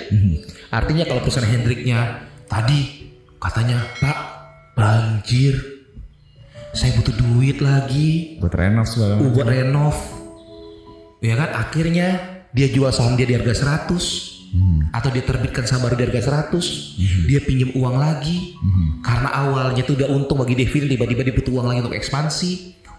Artinya 0.69 1.09
kalau 1.09 1.25
perusahaan 1.25 1.49
Hendriknya 1.49 2.29
tadi 2.47 3.11
katanya 3.41 3.81
Pak 3.99 4.32
banjir, 4.73 5.55
saya 6.73 6.97
butuh 6.97 7.15
duit 7.17 7.61
lagi. 7.61 8.41
Buat 8.41 8.55
renov 8.57 8.87
segala 8.89 9.21
macam. 9.21 9.33
buat 9.33 9.49
renov. 9.49 9.97
Ya 11.23 11.35
kan? 11.39 11.51
Akhirnya 11.55 12.09
dia 12.53 12.69
jual 12.69 12.91
saham 12.93 13.15
dia 13.17 13.25
di 13.29 13.37
harga 13.37 13.87
100 13.89 14.93
atau 14.93 15.09
dia 15.09 15.25
terbitkan 15.25 15.65
saham 15.65 15.89
baru 15.89 15.97
di 15.97 16.05
harga 16.13 16.53
100, 16.53 17.25
dia 17.25 17.41
pinjam 17.41 17.73
uang 17.73 17.97
lagi. 17.97 18.53
Karena 19.01 19.33
awalnya 19.33 19.81
itu 19.81 19.97
udah 19.97 20.13
untung 20.13 20.37
bagi 20.45 20.53
dividen 20.53 20.93
tiba-tiba 20.93 21.25
dia 21.25 21.33
butuh 21.33 21.53
uang 21.57 21.67
lagi 21.73 21.81
untuk 21.81 21.97
ekspansi, 21.97 22.51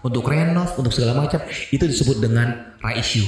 untuk 0.02 0.26
renov, 0.26 0.74
untuk 0.74 0.90
segala 0.90 1.14
macam. 1.14 1.38
Itu 1.70 1.86
disebut 1.86 2.18
dengan 2.18 2.74
reissue 2.82 3.26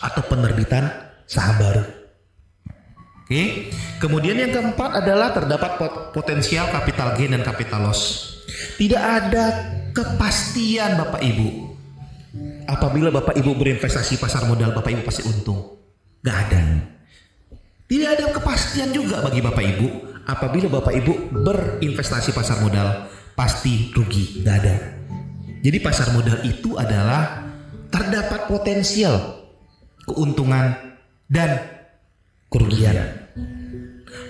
atau 0.00 0.24
penerbitan 0.24 0.88
saham 1.28 1.60
baru. 1.60 1.99
Oke. 3.30 3.70
Kemudian 4.02 4.34
yang 4.34 4.50
keempat 4.50 5.06
adalah 5.06 5.30
terdapat 5.30 5.78
pot- 5.78 6.10
potensial 6.10 6.66
capital 6.66 7.14
gain 7.14 7.30
dan 7.30 7.46
capital 7.46 7.86
loss. 7.86 8.26
Tidak 8.74 8.98
ada 8.98 9.44
kepastian 9.94 10.98
Bapak 10.98 11.22
Ibu. 11.22 11.70
Apabila 12.66 13.14
Bapak 13.14 13.38
Ibu 13.38 13.54
berinvestasi 13.54 14.18
pasar 14.18 14.50
modal, 14.50 14.74
Bapak 14.74 14.90
Ibu 14.90 15.06
pasti 15.06 15.22
untung. 15.30 15.78
Gak 16.26 16.36
ada. 16.50 16.58
Tidak 17.86 18.08
ada 18.18 18.34
kepastian 18.34 18.90
juga 18.90 19.22
bagi 19.22 19.38
Bapak 19.38 19.62
Ibu. 19.62 19.86
Apabila 20.26 20.66
Bapak 20.66 20.94
Ibu 20.98 21.30
berinvestasi 21.30 22.34
pasar 22.34 22.58
modal, 22.58 23.06
pasti 23.38 23.94
rugi. 23.94 24.42
Gak 24.42 24.56
ada. 24.66 24.74
Jadi 25.62 25.78
pasar 25.78 26.10
modal 26.10 26.42
itu 26.42 26.74
adalah 26.74 27.46
terdapat 27.94 28.50
potensial 28.50 29.44
keuntungan 30.02 30.74
dan 31.30 31.62
kerugian. 32.50 33.19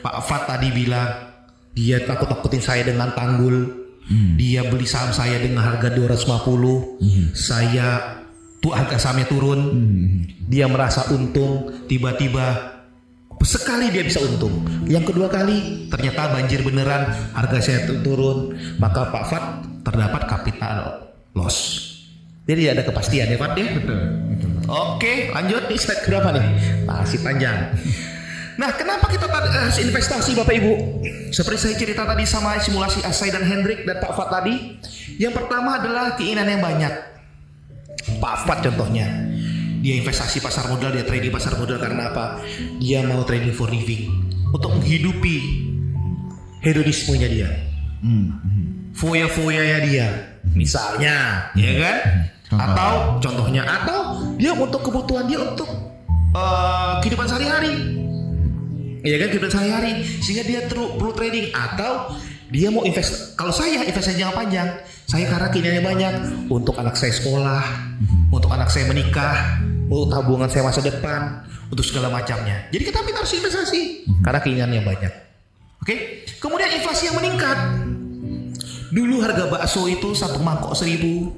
Pak 0.01 0.17
Fat 0.25 0.43
tadi 0.47 0.69
bilang 0.71 1.09
dia 1.71 2.03
takut-takutin 2.03 2.61
saya 2.61 2.83
dengan 2.83 3.13
tanggul. 3.13 3.79
Dia 4.35 4.67
beli 4.67 4.85
saham 4.85 5.15
saya 5.15 5.39
dengan 5.39 5.63
harga 5.63 5.87
250. 5.89 6.99
Saya 7.31 8.19
tuh 8.59 8.75
harga 8.75 8.99
sahamnya 8.99 9.25
turun. 9.25 9.61
Dia 10.45 10.67
merasa 10.67 11.07
untung, 11.09 11.87
tiba-tiba 11.87 12.75
sekali 13.41 13.89
dia 13.89 14.03
bisa 14.03 14.19
untung. 14.21 14.67
Yang 14.85 15.15
kedua 15.15 15.31
kali 15.31 15.87
ternyata 15.87 16.29
banjir 16.29 16.61
beneran, 16.61 17.07
harga 17.33 17.59
saya 17.63 17.87
tu- 17.87 18.03
turun, 18.03 18.53
maka 18.77 19.09
Pak 19.09 19.25
Fat 19.25 19.45
terdapat 19.81 20.27
capital 20.27 20.77
loss. 21.33 21.89
Jadi 22.45 22.67
ada 22.67 22.83
kepastian 22.83 23.31
ya 23.31 23.39
Fat 23.39 23.55
ya. 23.55 23.79
Betul. 23.79 24.01
Betul. 24.27 24.51
Oke, 24.67 25.31
lanjut 25.31 25.71
nih 25.71 25.79
slide 25.79 26.03
berapa 26.05 26.29
nih? 26.35 26.47
Masih 26.85 27.19
panjang. 27.23 27.79
Nah, 28.61 28.77
kenapa 28.77 29.09
kita 29.09 29.25
harus 29.25 29.81
investasi 29.81 30.37
Bapak 30.37 30.53
Ibu? 30.53 30.73
Seperti 31.33 31.59
saya 31.65 31.75
cerita 31.81 32.05
tadi 32.05 32.29
sama 32.29 32.61
simulasi 32.61 33.01
Asai 33.01 33.33
dan 33.33 33.41
Hendrik 33.41 33.89
dan 33.89 33.97
Pak 34.05 34.13
Fat 34.13 34.29
tadi. 34.29 34.77
Yang 35.17 35.41
pertama 35.41 35.81
adalah 35.81 36.13
keinginan 36.21 36.45
yang 36.45 36.61
banyak. 36.61 36.93
Pak 38.21 38.37
Fat 38.45 38.61
contohnya. 38.61 39.09
Dia 39.81 39.97
investasi 39.97 40.45
pasar 40.45 40.69
modal, 40.69 40.93
dia 40.93 41.09
trading 41.09 41.33
pasar 41.33 41.57
modal 41.57 41.81
karena 41.81 42.13
apa? 42.13 42.45
Dia 42.77 43.01
mau 43.01 43.25
trading 43.25 43.57
for 43.57 43.73
living. 43.73 44.13
Untuk 44.53 44.77
menghidupi 44.77 45.37
hedonismenya 46.61 47.29
dia. 47.33 47.49
Foya-foyanya 48.93 49.79
dia. 49.89 50.09
Misalnya, 50.53 51.49
ya 51.57 51.73
kan? 51.81 51.97
Atau 52.61 52.93
contohnya 53.25 53.65
atau 53.65 54.21
dia 54.37 54.53
untuk 54.53 54.85
kebutuhan 54.85 55.25
dia 55.25 55.41
untuk 55.41 55.71
eh, 56.37 56.93
kehidupan 57.01 57.25
sehari-hari. 57.25 58.00
Iya 59.01 59.17
kan 59.21 59.29
kehidupan 59.33 59.51
sehari-hari. 59.53 59.93
Sehingga 60.21 60.45
dia 60.45 60.61
terus 60.69 60.97
perlu 60.97 61.13
trading 61.13 61.53
atau 61.53 62.15
dia 62.51 62.69
mau 62.69 62.83
invest. 62.83 63.39
Kalau 63.39 63.55
saya 63.55 63.87
investasi 63.87 64.19
jangka 64.19 64.35
panjang. 64.35 64.69
Saya 65.07 65.27
karena 65.27 65.49
keinginannya 65.51 65.85
banyak. 65.85 66.15
Untuk 66.51 66.75
anak 66.79 66.95
saya 66.99 67.15
sekolah. 67.15 67.63
Untuk 68.31 68.51
anak 68.51 68.69
saya 68.71 68.87
menikah. 68.91 69.63
Untuk 69.91 70.11
tabungan 70.11 70.51
saya 70.51 70.63
masa 70.67 70.83
depan. 70.83 71.47
Untuk 71.71 71.87
segala 71.87 72.11
macamnya. 72.11 72.67
Jadi 72.75 72.83
kita 72.83 73.03
kita 73.03 73.19
harus 73.23 73.35
investasi. 73.39 73.81
Karena 74.23 74.39
keinginannya 74.43 74.83
banyak. 74.83 75.13
Oke? 75.81 76.27
Kemudian 76.43 76.71
inflasi 76.77 77.09
yang 77.09 77.17
meningkat. 77.17 77.59
Dulu 78.91 79.23
harga 79.23 79.47
bakso 79.47 79.87
itu 79.87 80.13
satu 80.19 80.43
mangkok 80.43 80.75
seribu. 80.75 81.31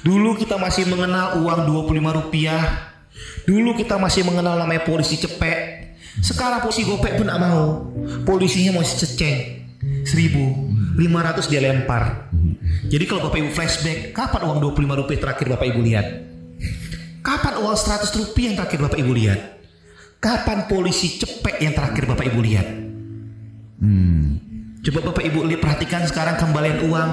Dulu 0.00 0.38
kita 0.38 0.56
masih 0.56 0.88
mengenal 0.88 1.42
uang 1.42 1.66
25 1.66 2.18
rupiah. 2.22 2.62
Dulu 3.44 3.74
kita 3.74 3.98
masih 3.98 4.22
mengenal 4.24 4.56
namanya 4.56 4.86
polisi 4.86 5.18
cepek. 5.18 5.79
Sekarang 6.18 6.58
polisi 6.66 6.82
gopek 6.82 7.14
pun 7.14 7.30
gak 7.30 7.38
mau. 7.38 7.86
Polisinya 8.26 8.74
mau 8.74 8.82
ceceng. 8.82 9.62
1500 10.02 11.46
dia 11.46 11.62
lempar. 11.62 12.26
Jadi 12.90 13.04
kalau 13.06 13.30
Bapak 13.30 13.38
Ibu 13.38 13.50
flashback, 13.54 14.10
kapan 14.10 14.50
uang 14.50 14.58
25 14.74 14.98
rupiah 14.98 15.18
terakhir 15.22 15.46
Bapak 15.54 15.66
Ibu 15.70 15.80
lihat? 15.86 16.06
Kapan 17.22 17.54
uang 17.62 17.76
100 17.78 18.10
rupiah 18.18 18.50
yang 18.50 18.56
terakhir 18.58 18.78
Bapak 18.82 18.98
Ibu 18.98 19.12
lihat? 19.14 19.40
Kapan 20.18 20.66
polisi 20.66 21.16
cepek 21.22 21.62
yang 21.62 21.72
terakhir 21.78 22.04
Bapak 22.10 22.26
Ibu 22.26 22.40
lihat? 22.42 22.66
Coba 24.80 25.12
Bapak 25.12 25.24
Ibu 25.24 25.46
lihat 25.46 25.60
perhatikan 25.60 26.02
sekarang 26.08 26.40
kembalian 26.40 26.88
uang 26.88 27.10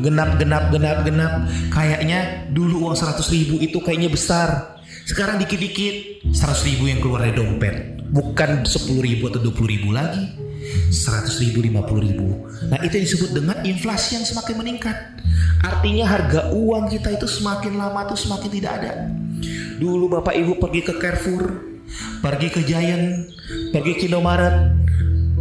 genap 0.00 0.40
genap 0.40 0.72
genap 0.72 1.04
genap 1.04 1.32
kayaknya 1.68 2.48
dulu 2.48 2.88
uang 2.88 2.96
100 2.96 3.20
ribu 3.36 3.60
itu 3.60 3.76
kayaknya 3.84 4.08
besar 4.08 4.80
sekarang 5.04 5.36
dikit-dikit 5.36 6.24
100 6.32 6.68
ribu 6.72 6.88
yang 6.88 7.04
keluar 7.04 7.20
dari 7.28 7.36
dompet 7.36 7.99
bukan 8.10 8.66
10 8.66 9.00
ribu 9.00 9.30
atau 9.30 9.40
20 9.42 9.74
ribu 9.74 9.90
lagi. 9.94 10.50
100 10.90 11.42
ribu 11.46 11.64
50 11.66 12.06
ribu. 12.06 12.28
Nah 12.68 12.78
itu 12.84 12.94
yang 13.00 13.06
disebut 13.06 13.30
dengan 13.32 13.56
inflasi 13.64 14.20
yang 14.20 14.26
semakin 14.26 14.54
meningkat. 14.60 14.96
Artinya 15.62 16.04
harga 16.06 16.52
uang 16.52 16.90
kita 16.90 17.14
itu 17.16 17.26
semakin 17.26 17.78
lama 17.78 18.06
tuh 18.06 18.18
semakin 18.18 18.50
tidak 18.50 18.72
ada. 18.82 18.92
Dulu 19.80 20.20
Bapak 20.20 20.36
Ibu 20.36 20.60
pergi 20.60 20.80
ke 20.84 20.94
Carrefour 21.00 21.70
pergi 22.22 22.48
ke 22.52 22.60
Giant 22.62 23.26
pergi 23.74 23.92
ke 23.98 24.02
Indomaret 24.06 24.78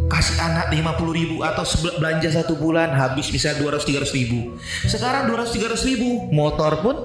kasih 0.10 0.42
anak 0.42 0.74
50 0.74 1.14
ribu 1.14 1.46
atau 1.46 1.62
belanja 2.02 2.34
satu 2.34 2.58
bulan 2.58 2.90
habis 2.98 3.30
bisa 3.30 3.54
200 3.54 3.86
300 3.86 4.18
ribu. 4.18 4.58
Sekarang 4.90 5.30
200 5.30 5.78
300 5.78 5.90
ribu 5.94 6.34
motor 6.34 6.82
pun 6.82 6.96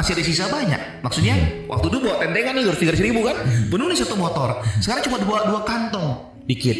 masih 0.00 0.16
ada 0.16 0.24
sisa 0.24 0.48
banyak. 0.48 1.04
Maksudnya 1.04 1.36
waktu 1.68 1.86
itu 1.92 1.98
bawa 2.00 2.16
tendengan 2.24 2.56
nih 2.56 2.64
harus 2.64 2.80
tiga 2.80 2.96
ribu 2.96 3.20
kan, 3.20 3.36
penuh 3.68 3.86
nih 3.92 3.98
satu 4.00 4.16
motor. 4.16 4.64
Sekarang 4.80 5.04
cuma 5.04 5.20
dua 5.20 5.38
dua 5.44 5.60
kantong, 5.68 6.40
dikit. 6.48 6.78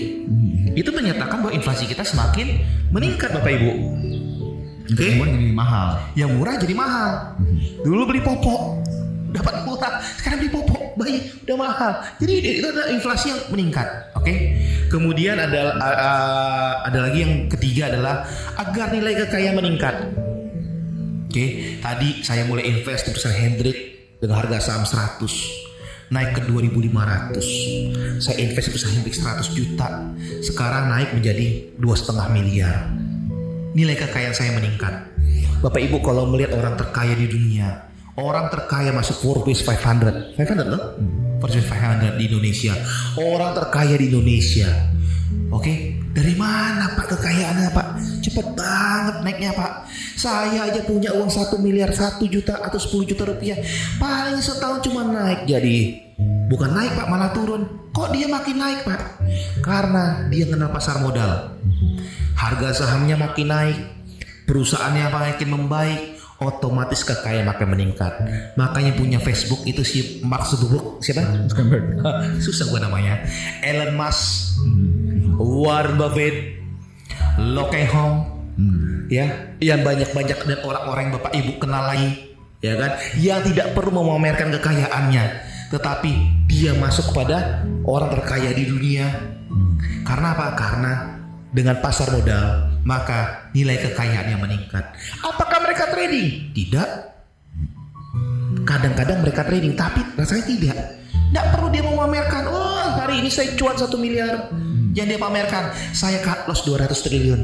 Itu 0.73 0.89
menyatakan 0.97 1.45
bahwa 1.45 1.53
inflasi 1.53 1.85
kita 1.85 2.01
semakin 2.01 2.65
meningkat 2.89 3.37
Bapak 3.37 3.53
Ibu. 3.53 3.71
Oke, 4.91 5.07
Semua 5.07 5.29
jadi 5.31 5.55
mahal. 5.55 5.89
yang 6.19 6.31
murah 6.35 6.57
jadi 6.59 6.75
mahal. 6.75 7.39
Dulu 7.85 8.11
beli 8.11 8.25
popok 8.25 8.83
dapat 9.31 9.63
murah, 9.63 10.03
sekarang 10.19 10.43
beli 10.43 10.51
popok 10.51 10.99
bayi 10.99 11.23
udah 11.47 11.57
mahal. 11.61 11.93
Jadi 12.19 12.35
itu 12.59 12.67
adalah 12.67 12.89
inflasi 12.91 13.31
yang 13.31 13.41
meningkat. 13.53 13.87
Oke. 14.19 14.35
Kemudian 14.91 15.39
ada 15.39 15.79
uh, 15.79 16.75
ada 16.91 16.99
lagi 17.07 17.23
yang 17.23 17.47
ketiga 17.47 17.95
adalah 17.95 18.27
agar 18.59 18.91
nilai 18.91 19.15
kekayaan 19.23 19.55
meningkat. 19.55 19.95
Oke, 21.31 21.79
tadi 21.79 22.27
saya 22.27 22.43
mulai 22.43 22.67
invest 22.67 23.07
di 23.07 23.15
perusahaan 23.15 23.39
Hendrik 23.39 23.79
dengan 24.19 24.43
harga 24.43 24.59
saham 24.59 24.83
100 24.83 26.11
naik 26.11 26.35
ke 26.35 26.41
2500. 26.43 28.19
Saya 28.19 28.35
invest 28.43 28.67
di 28.67 28.71
perusahaan 28.75 28.99
Hendrik 28.99 29.15
100 29.15 29.55
juta. 29.55 30.11
Sekarang 30.43 30.91
naik 30.91 31.15
menjadi 31.15 31.71
dua 31.79 31.95
setengah 31.95 32.27
miliar. 32.35 32.83
Nilai 33.79 33.95
kekayaan 33.95 34.35
saya 34.35 34.59
meningkat. 34.59 34.91
Bapak 35.63 35.79
Ibu 35.79 36.03
kalau 36.03 36.27
melihat 36.27 36.59
orang 36.59 36.75
terkaya 36.75 37.15
di 37.15 37.31
dunia, 37.31 37.79
orang 38.19 38.51
terkaya 38.51 38.91
masuk 38.91 39.23
Forbes 39.23 39.63
500. 39.63 40.35
500 40.35 40.67
loh? 40.67 40.99
Forbes 41.39 41.63
500 41.63 42.19
di 42.19 42.27
Indonesia. 42.27 42.75
Orang 43.15 43.55
terkaya 43.55 43.95
di 43.95 44.11
Indonesia. 44.11 44.67
Oke, 45.51 45.99
dari 46.15 46.35
mana 46.39 46.95
Pak 46.95 47.11
kekayaannya 47.11 47.71
Pak? 47.75 47.89
Cepet 48.23 48.47
banget 48.55 49.17
naiknya 49.27 49.51
Pak. 49.51 49.91
Saya 50.15 50.71
aja 50.71 50.81
punya 50.87 51.11
uang 51.11 51.27
1 51.27 51.59
miliar 51.59 51.91
1 51.91 52.23
juta 52.31 52.61
atau 52.63 52.79
10 52.79 53.11
juta 53.11 53.27
rupiah. 53.27 53.59
Paling 53.99 54.39
setahun 54.39 54.87
cuma 54.87 55.03
naik 55.07 55.51
jadi. 55.51 56.07
Bukan 56.47 56.71
naik 56.71 56.95
Pak 56.95 57.07
malah 57.11 57.35
turun. 57.35 57.91
Kok 57.91 58.15
dia 58.15 58.31
makin 58.31 58.57
naik 58.63 58.87
Pak? 58.87 59.01
Karena 59.63 60.31
dia 60.31 60.47
kenal 60.47 60.71
pasar 60.71 61.03
modal. 61.03 61.59
Harga 62.39 62.87
sahamnya 62.87 63.19
makin 63.19 63.49
naik. 63.51 63.79
Perusahaannya 64.47 65.11
makin 65.11 65.49
membaik. 65.51 66.03
Otomatis 66.41 67.05
kekayaan 67.05 67.45
makin 67.45 67.69
meningkat. 67.69 68.17
Makanya 68.57 68.97
punya 68.97 69.21
Facebook 69.21 69.61
itu 69.69 69.85
si 69.85 69.99
Mark 70.25 70.49
Zuckerberg 70.49 70.97
siapa? 71.05 71.21
Zuckerberg. 71.45 72.01
Susah 72.45 72.65
gua 72.73 72.81
namanya. 72.81 73.21
Elon 73.61 73.93
Musk, 73.93 74.57
Warren 75.41 75.97
Buffett, 75.97 76.61
Loke 77.41 77.81
Hong, 77.89 78.15
ya, 79.09 79.57
yang 79.57 79.81
banyak-banyak 79.81 80.37
dan 80.37 80.61
orang-orang 80.61 81.09
yang 81.09 81.15
bapak 81.17 81.33
ibu 81.33 81.53
kenal 81.57 81.89
lagi, 81.89 82.37
ya 82.61 82.77
kan, 82.77 83.01
yang 83.17 83.41
tidak 83.49 83.73
perlu 83.73 84.05
memamerkan 84.05 84.53
kekayaannya, 84.53 85.25
tetapi 85.73 86.13
dia 86.45 86.77
masuk 86.77 87.17
kepada 87.17 87.65
orang 87.89 88.13
terkaya 88.13 88.53
di 88.53 88.69
dunia. 88.69 89.09
Karena 90.05 90.37
apa? 90.37 90.47
Karena 90.53 90.93
dengan 91.51 91.81
pasar 91.83 92.13
modal 92.15 92.71
maka 92.85 93.51
nilai 93.53 93.77
kekayaannya 93.81 94.37
meningkat. 94.41 94.85
Apakah 95.21 95.59
mereka 95.65 95.91
trading? 95.93 96.53
Tidak. 96.55 96.89
Kadang-kadang 98.65 99.19
mereka 99.25 99.43
trading, 99.45 99.75
tapi 99.75 100.01
rasanya 100.17 100.45
tidak. 100.47 100.77
Tidak 101.11 101.47
perlu 101.55 101.69
dia 101.71 101.83
memamerkan. 101.85 102.51
Oh, 102.51 102.87
hari 102.99 103.23
ini 103.23 103.31
saya 103.31 103.55
cuan 103.55 103.77
satu 103.79 103.99
miliar. 103.99 104.51
Yang 104.95 105.07
dia 105.17 105.19
pamerkan, 105.19 105.65
saya 105.95 106.19
cut 106.23 106.47
loss 106.51 106.67
200 106.67 106.91
triliun. 107.07 107.41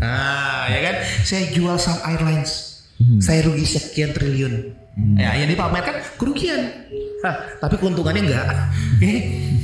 Ah, 0.00 0.70
ya 0.70 0.80
kan? 0.80 0.96
Saya 1.26 1.52
jual 1.52 1.76
saham 1.76 2.00
airlines. 2.08 2.82
Saya 3.22 3.46
rugi 3.46 3.62
sekian 3.62 4.10
triliun. 4.10 4.74
Ya, 5.14 5.38
yang 5.38 5.46
dipamerkan 5.46 6.02
kerugian. 6.18 6.90
Hah, 7.22 7.62
tapi 7.62 7.78
keuntungannya 7.78 8.26
enggak. 8.26 8.46
Oke. 8.98 9.14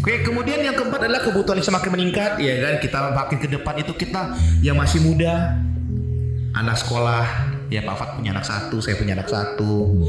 Oke, 0.05 0.21
kemudian 0.21 0.61
yang 0.61 0.77
keempat 0.77 1.09
adalah 1.09 1.25
kebutuhan 1.25 1.59
yang 1.59 1.69
semakin 1.73 1.91
meningkat, 1.97 2.37
ya 2.37 2.55
kan? 2.61 2.75
Kita 2.77 2.99
makin 3.17 3.39
ke 3.41 3.49
depan 3.49 3.75
itu 3.81 3.97
kita 3.97 4.37
yang 4.61 4.77
masih 4.77 5.01
muda, 5.01 5.57
anak 6.53 6.77
sekolah, 6.77 7.25
ya 7.73 7.81
Pak 7.83 7.95
Fat 7.97 8.11
punya 8.21 8.37
anak 8.37 8.45
satu, 8.45 8.85
saya 8.85 9.01
punya 9.01 9.17
anak 9.17 9.33
satu, 9.33 10.05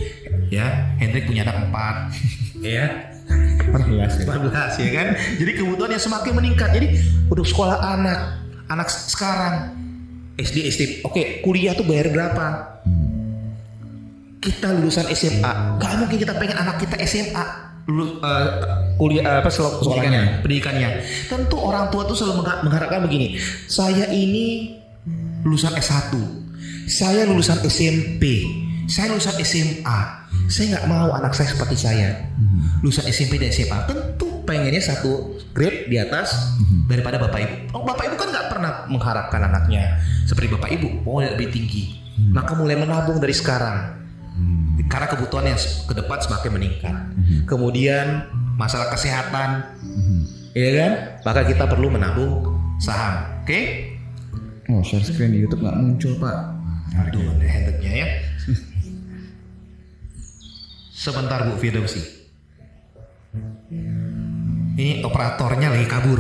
ya 0.52 0.94
Hendrik 0.99 1.32
punya 1.32 1.48
anak 1.48 1.72
empat, 1.72 1.95
ya 2.76 3.15
14 3.26 4.22
ya. 4.22 4.26
14 4.30 4.81
ya 4.81 4.89
kan. 4.93 5.07
Jadi 5.41 5.52
kebutuhan 5.57 5.91
yang 5.91 6.03
semakin 6.03 6.34
meningkat. 6.35 6.69
Jadi 6.72 6.88
untuk 7.27 7.45
sekolah 7.45 7.77
anak, 7.81 8.19
anak 8.69 8.88
sekarang 8.88 9.73
SD 10.35 10.57
SD, 10.68 10.81
oke 11.03 11.41
kuliah 11.41 11.73
tuh 11.73 11.88
bayar 11.88 12.11
berapa? 12.11 12.45
Kita 14.38 14.69
lulusan 14.77 15.10
SMA, 15.10 15.81
gak 15.81 15.91
mungkin 15.97 16.22
kita 16.22 16.38
pengen 16.38 16.61
anak 16.61 16.77
kita 16.77 17.02
SMA 17.10 17.65
lulus 17.85 18.18
eh, 18.18 18.47
kuliah 18.97 19.45
apa 19.45 19.49
sekolahnya 19.49 20.41
pendidikannya. 20.41 21.06
Tentu 21.30 21.57
orang 21.61 21.93
tua 21.93 22.06
tuh 22.06 22.18
selalu 22.18 22.41
mengha- 22.41 22.61
mengharapkan 22.65 23.06
begini. 23.06 23.38
Saya 23.69 24.10
ini 24.10 24.73
lulusan 25.45 25.77
S1, 25.77 26.14
saya 26.89 27.30
lulusan 27.30 27.61
SMP, 27.61 28.41
saya 28.88 29.12
lulusan 29.14 29.36
SMA. 29.41 29.99
Saya 30.45 30.66
nggak 30.78 30.86
mau 30.86 31.10
anak 31.16 31.34
saya 31.34 31.49
seperti 31.49 31.76
saya 31.80 32.30
lulusan 32.86 33.06
SMP 33.10 33.41
dan 33.41 33.49
SMA. 33.49 33.78
Tentu 33.90 34.45
pengennya 34.45 34.82
satu 34.82 35.41
grade 35.57 35.90
di 35.90 35.98
atas 35.98 36.53
daripada 36.86 37.18
bapak 37.18 37.40
ibu. 37.41 37.56
Oh, 37.74 37.82
bapak 37.82 38.14
ibu 38.14 38.16
kan 38.20 38.30
nggak 38.30 38.48
pernah 38.53 38.72
mengharapkan 38.86 39.41
anaknya 39.41 39.98
seperti 40.30 40.53
bapak 40.53 40.70
ibu 40.78 41.02
mau 41.02 41.22
lebih 41.22 41.49
tinggi. 41.49 41.98
Maka 42.32 42.56
mulai 42.56 42.80
menabung 42.80 43.20
dari 43.20 43.34
sekarang. 43.36 44.06
Karena 44.86 45.07
kebutuhan 45.10 45.49
yang 45.49 45.60
ke 45.60 45.94
depan 45.98 46.18
semakin 46.22 46.52
meningkat. 46.53 46.95
Kemudian 47.49 48.30
masalah 48.56 48.94
kesehatan, 48.94 49.66
ya 50.53 50.70
kan? 50.78 50.91
Maka 51.26 51.41
kita 51.49 51.66
perlu 51.66 51.90
menabung 51.90 52.53
saham. 52.78 53.41
Oke? 53.41 53.91
Oh, 54.70 54.82
share 54.82 55.02
screen 55.02 55.34
di 55.34 55.45
YouTube 55.45 55.66
nggak 55.66 55.78
muncul 55.78 56.14
pak. 56.22 56.38
Aduh, 56.95 57.22
ada 57.38 57.74
ya. 57.82 58.07
Sebentar 60.95 61.43
Bu 61.43 61.59
Firdausi. 61.59 61.99
Ini 64.76 65.03
operatornya 65.03 65.67
lagi 65.72 65.88
kabur. 65.88 66.19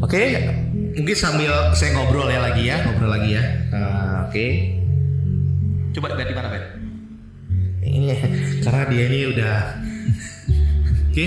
Oke, 0.00 0.22
mungkin 0.98 1.14
sambil 1.14 1.70
saya 1.76 1.94
ngobrol 1.94 2.26
ya 2.26 2.40
lagi 2.42 2.66
ya, 2.66 2.82
ngobrol 2.82 3.10
lagi 3.14 3.38
ya. 3.38 3.42
Ah, 3.70 4.26
Oke. 4.26 4.46
Coba 5.94 6.14
lihat 6.14 6.26
di 6.26 6.34
mana, 6.34 6.48
Bet? 6.50 6.64
Ini 7.80 8.06
karena 8.62 8.82
dia 8.90 9.04
ini 9.06 9.18
udah 9.30 9.56
Oke. 11.10 11.26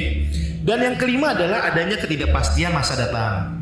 Dan 0.64 0.80
yang 0.80 0.96
kelima 0.96 1.36
adalah 1.36 1.68
adanya 1.68 2.00
ketidakpastian 2.00 2.72
masa 2.72 2.96
datang. 2.96 3.60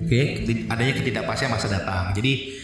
Oke, 0.00 0.20
keti- 0.40 0.64
adanya 0.64 0.96
ketidakpastian 0.96 1.52
masa 1.52 1.68
datang. 1.68 2.12
Jadi 2.16 2.56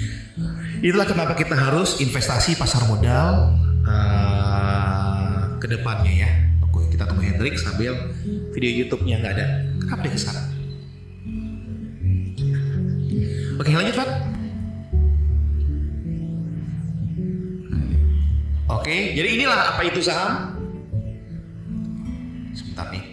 itulah 0.81 1.05
kenapa 1.05 1.37
kita 1.37 1.53
harus 1.53 2.01
investasi 2.01 2.57
pasar 2.57 2.89
modal 2.89 3.53
uh, 3.85 5.57
ke 5.61 5.69
depannya 5.69 6.13
ya. 6.25 6.31
Oke, 6.65 6.89
kita 6.89 7.05
tunggu 7.05 7.25
Hendrik 7.25 7.61
sambil 7.61 7.93
video 8.57 8.71
YouTube-nya 8.85 9.21
nggak 9.21 9.33
ada. 9.37 9.47
Kenapa 9.85 10.01
dia 10.09 10.13
ke 10.17 10.21
sana? 10.21 10.43
Oke, 13.61 13.71
lanjut 13.77 13.93
Fat. 13.93 14.11
Oke, 18.71 18.97
jadi 19.13 19.29
inilah 19.37 19.77
apa 19.77 19.83
itu 19.85 20.01
saham. 20.01 20.57
Sebentar 22.57 22.89
nih. 22.89 23.10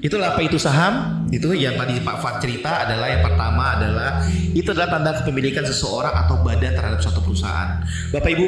Itulah 0.00 0.32
apa 0.32 0.40
itu 0.40 0.56
saham? 0.56 1.28
Itu 1.28 1.52
yang 1.52 1.76
tadi 1.76 2.00
Pak 2.00 2.16
Fat 2.24 2.40
cerita 2.40 2.88
adalah 2.88 3.12
yang 3.12 3.20
pertama 3.20 3.76
adalah 3.76 4.24
itu 4.56 4.64
adalah 4.72 4.88
tanda 4.88 5.12
kepemilikan 5.20 5.60
seseorang 5.60 6.16
atau 6.24 6.40
badan 6.40 6.72
terhadap 6.72 7.04
suatu 7.04 7.20
perusahaan. 7.20 7.84
Bapak 8.08 8.32
Ibu, 8.32 8.46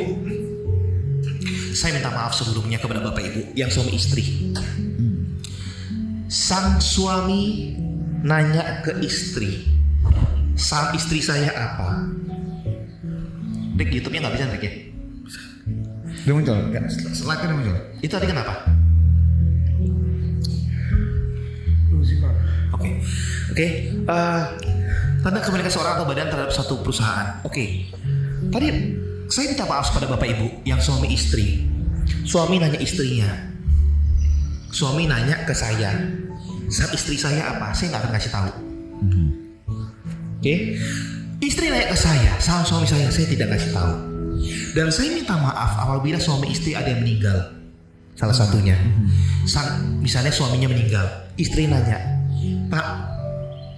saya 1.77 2.01
minta 2.01 2.09
maaf 2.09 2.33
sebelumnya 2.33 2.81
kepada 2.81 3.05
Bapak 3.05 3.20
Ibu 3.20 3.41
yang 3.53 3.69
suami 3.69 3.93
istri. 4.01 4.53
Sang 6.33 6.81
suami 6.81 7.77
nanya 8.24 8.81
ke 8.81 8.97
istri, 9.05 9.69
sang 10.57 10.97
istri 10.97 11.20
saya 11.20 11.53
apa? 11.53 12.09
Dek, 13.77 13.93
YouTube-nya 13.93 14.24
nggak 14.24 14.35
bisa 14.41 14.49
Dek 14.57 14.65
ya? 14.65 14.73
Udah 16.23 16.35
muncul? 16.39 16.59
Ya, 16.73 16.81
slide-nya 17.12 17.53
muncul. 17.53 17.77
Itu 18.01 18.16
tadi 18.16 18.24
kenapa? 18.24 18.81
Oke, 22.82 22.90
oke. 23.54 23.66
eh, 24.10 24.42
tanda 25.22 25.38
kepemilikan 25.38 25.70
seorang 25.70 25.94
atau 26.02 26.06
badan 26.06 26.26
terhadap 26.28 26.52
satu 26.52 26.82
perusahaan. 26.82 27.38
Oke. 27.46 27.86
Tadi 28.50 28.68
saya 29.30 29.54
minta 29.54 29.64
maaf 29.64 29.94
kepada 29.94 30.10
bapak 30.10 30.28
ibu 30.34 30.46
yang 30.66 30.82
suami 30.82 31.14
istri. 31.14 31.62
Suami 32.26 32.59
nanya 32.59 32.76
istrinya. 32.82 33.30
Suami 34.74 35.06
nanya 35.06 35.46
ke 35.46 35.54
saya. 35.54 35.94
Saat 36.68 36.92
istri 36.96 37.14
saya 37.16 37.54
apa? 37.54 37.70
Saya 37.72 37.94
nggak 37.94 38.02
akan 38.02 38.12
kasih 38.18 38.30
tahu. 38.32 38.50
Oke. 40.42 40.54
Istri 41.42 41.74
nanya 41.74 41.90
ke 41.90 41.98
saya, 41.98 42.32
sama 42.38 42.62
suami 42.62 42.86
saya, 42.86 43.10
saya 43.10 43.26
tidak 43.26 43.59
kasih 43.59 43.70
tahu. 43.74 43.94
Dan 44.72 44.88
saya 44.94 45.10
minta 45.10 45.34
maaf 45.38 45.74
apabila 45.74 46.18
suami 46.18 46.54
istri 46.54 46.74
ada 46.74 46.90
yang 46.90 47.02
meninggal. 47.02 47.50
Salah 48.14 48.36
satunya. 48.36 48.78
Sang, 49.48 49.98
misalnya 49.98 50.30
suaminya 50.30 50.70
meninggal. 50.70 51.02
Istri 51.34 51.66
nanya, 51.66 51.98
Pak, 52.70 52.86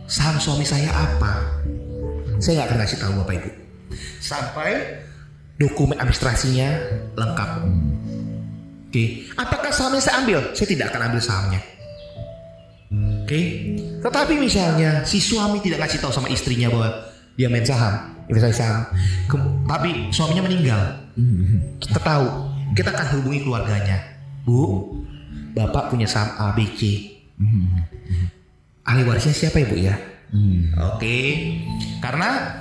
saham 0.07 0.37
suami 0.39 0.63
saya 0.63 0.91
apa? 0.91 1.33
Saya 2.39 2.61
nggak 2.61 2.69
akan 2.71 2.79
kasih 2.85 2.99
tahu 3.01 3.13
Bapak 3.23 3.35
Ibu. 3.41 3.51
Sampai 4.19 4.71
dokumen 5.57 5.99
administrasinya 5.99 6.69
lengkap. 7.15 7.51
Oke, 8.91 9.05
apakah 9.35 9.71
sahamnya 9.75 9.99
saya 9.99 10.23
ambil? 10.23 10.55
Saya 10.55 10.69
tidak 10.71 10.95
akan 10.95 11.03
ambil 11.11 11.21
sahamnya. 11.23 11.61
Oke, 13.25 13.41
tetapi 13.99 14.39
misalnya 14.39 15.03
si 15.03 15.19
suami 15.19 15.59
tidak 15.59 15.89
kasih 15.89 15.99
tahu 15.99 16.13
sama 16.15 16.31
istrinya 16.31 16.71
bahwa 16.71 17.11
dia 17.35 17.51
main 17.51 17.67
saham, 17.67 18.15
investasi 18.31 18.55
saham, 18.55 18.87
Ke- 19.27 19.51
tapi 19.67 20.15
suaminya 20.15 20.47
meninggal, 20.47 20.83
kita 21.83 21.99
tahu, 21.99 22.27
kita 22.79 22.95
akan 22.95 23.07
hubungi 23.19 23.43
keluarganya, 23.43 23.99
bu, 24.47 24.95
bapak 25.57 25.91
punya 25.91 26.07
saham 26.07 26.31
ABC, 26.39 27.11
ahli 28.85 29.03
warisnya 29.05 29.35
siapa 29.35 29.61
ya 29.61 29.67
bu 29.67 29.77
ya? 29.81 29.97
Oke, 30.95 31.19
karena 32.03 32.61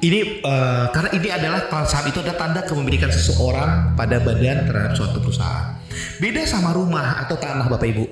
ini 0.00 0.40
eh, 0.40 0.86
karena 0.94 1.10
ini 1.12 1.28
adalah 1.28 1.68
kalau 1.68 1.84
saham 1.84 2.08
itu 2.08 2.24
adalah 2.24 2.38
tanda 2.38 2.60
kepemilikan 2.64 3.12
seseorang 3.12 3.92
pada 3.98 4.16
badan 4.22 4.64
terhadap 4.64 4.92
suatu 4.96 5.20
perusahaan. 5.20 5.76
Beda 6.22 6.46
sama 6.48 6.72
rumah 6.72 7.20
atau 7.26 7.36
tanah 7.36 7.68
Bapak 7.68 7.88
Ibu. 7.92 8.04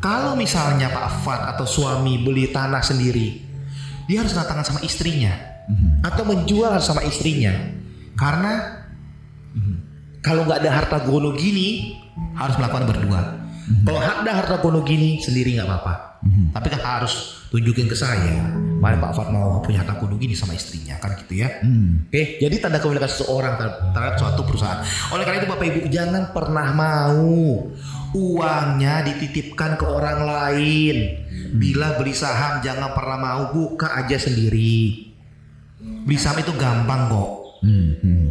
Kalau 0.00 0.32
misalnya 0.40 0.88
Pak 0.88 1.20
Fat 1.20 1.52
atau 1.52 1.68
suami 1.68 2.24
beli 2.24 2.48
tanah 2.48 2.80
sendiri, 2.80 3.44
dia 4.08 4.24
harus 4.24 4.32
tangan 4.32 4.64
sama 4.64 4.80
istrinya 4.80 5.36
atau 6.00 6.24
menjual 6.24 6.80
sama 6.80 7.04
istrinya. 7.04 7.52
Karena 8.16 8.80
kalau 10.24 10.48
nggak 10.48 10.64
ada 10.64 10.70
harta 10.72 10.96
gono 11.04 11.36
gini 11.36 11.96
harus 12.36 12.56
melakukan 12.56 12.88
berdua. 12.88 13.39
Kalau 13.86 14.00
ada 14.02 14.30
harta 14.34 14.58
gono 14.58 14.82
gini 14.82 15.22
sendiri 15.22 15.54
nggak 15.54 15.68
apa-apa. 15.70 15.94
Tapi 16.52 16.66
kan 16.68 16.82
harus 16.82 17.46
tunjukin 17.48 17.88
ke 17.88 17.96
saya. 17.96 18.44
Mana 18.80 18.96
Pak 18.96 19.12
Fat 19.12 19.28
mau 19.28 19.60
punya 19.60 19.84
harta 19.84 19.96
gono 19.96 20.16
gini 20.16 20.34
sama 20.34 20.56
istrinya 20.56 20.96
kan 20.98 21.14
gitu 21.20 21.44
ya. 21.44 21.48
Oke, 22.10 22.40
jadi 22.42 22.54
tanda 22.60 22.82
kepemilikan 22.82 23.08
seseorang 23.08 23.56
terhadap 23.56 23.76
terhadap 23.94 24.16
suatu 24.18 24.42
perusahaan. 24.44 24.80
Oleh 25.14 25.24
karena 25.24 25.38
itu 25.44 25.48
Bapak 25.48 25.66
Ibu 25.70 25.78
jangan 25.88 26.22
pernah 26.34 26.68
mau 26.74 27.70
uangnya 28.10 28.94
dititipkan 29.06 29.78
ke 29.78 29.86
orang 29.86 30.26
lain. 30.26 30.96
Bila 31.56 31.98
beli 31.98 32.14
saham 32.14 32.62
jangan 32.62 32.90
pernah 32.94 33.18
mau 33.18 33.42
buka 33.54 33.94
aja 33.96 34.18
sendiri. 34.18 35.08
Beli 35.80 36.18
saham 36.18 36.42
itu 36.42 36.52
gampang 36.58 37.08
kok. 37.08 37.30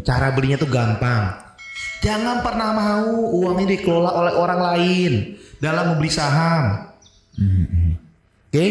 Cara 0.03 0.33
belinya 0.33 0.57
tuh 0.57 0.69
gampang. 0.69 1.48
Jangan 1.99 2.39
pernah 2.39 2.69
mau 2.71 3.11
uangnya 3.35 3.75
dikelola 3.75 4.11
oleh 4.15 4.33
orang 4.39 4.61
lain 4.63 5.11
dalam 5.59 5.95
membeli 5.95 6.11
saham. 6.11 6.95
Oke? 8.47 8.67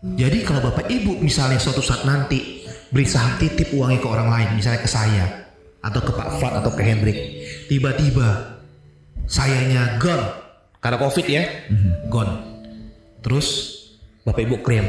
Jadi 0.00 0.38
kalau 0.44 0.64
Bapak 0.64 0.88
Ibu 0.88 1.20
misalnya 1.20 1.60
suatu 1.60 1.84
saat 1.84 2.08
nanti 2.08 2.64
beli 2.88 3.04
saham 3.04 3.36
titip 3.36 3.68
uangnya 3.76 4.00
ke 4.00 4.08
orang 4.08 4.28
lain, 4.32 4.48
misalnya 4.56 4.80
ke 4.80 4.88
saya 4.88 5.24
atau 5.84 6.00
ke 6.00 6.12
Pak 6.12 6.40
Fat 6.40 6.56
atau 6.60 6.72
ke 6.72 6.80
Hendrik, 6.80 7.18
tiba-tiba 7.68 8.60
sayanya 9.28 10.00
gone 10.00 10.24
karena 10.80 10.96
Covid 10.96 11.26
ya, 11.28 11.44
gone. 12.08 12.32
Terus 13.20 13.76
Bapak 14.24 14.40
Ibu 14.40 14.64
klaim 14.64 14.88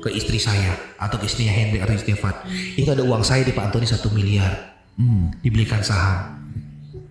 ke 0.00 0.08
istri 0.16 0.40
saya 0.40 0.72
atau 0.96 1.20
ke 1.20 1.28
istrinya 1.28 1.52
Hendrik 1.52 1.84
atau 1.84 1.92
istrinya 1.92 2.20
Fat, 2.20 2.48
itu 2.76 2.88
ada 2.88 3.04
uang 3.04 3.20
saya 3.20 3.44
di 3.44 3.52
Pak 3.52 3.68
Antoni 3.68 3.84
satu 3.84 4.08
miliar, 4.08 4.80
dibelikan 5.44 5.84
saham. 5.84 6.39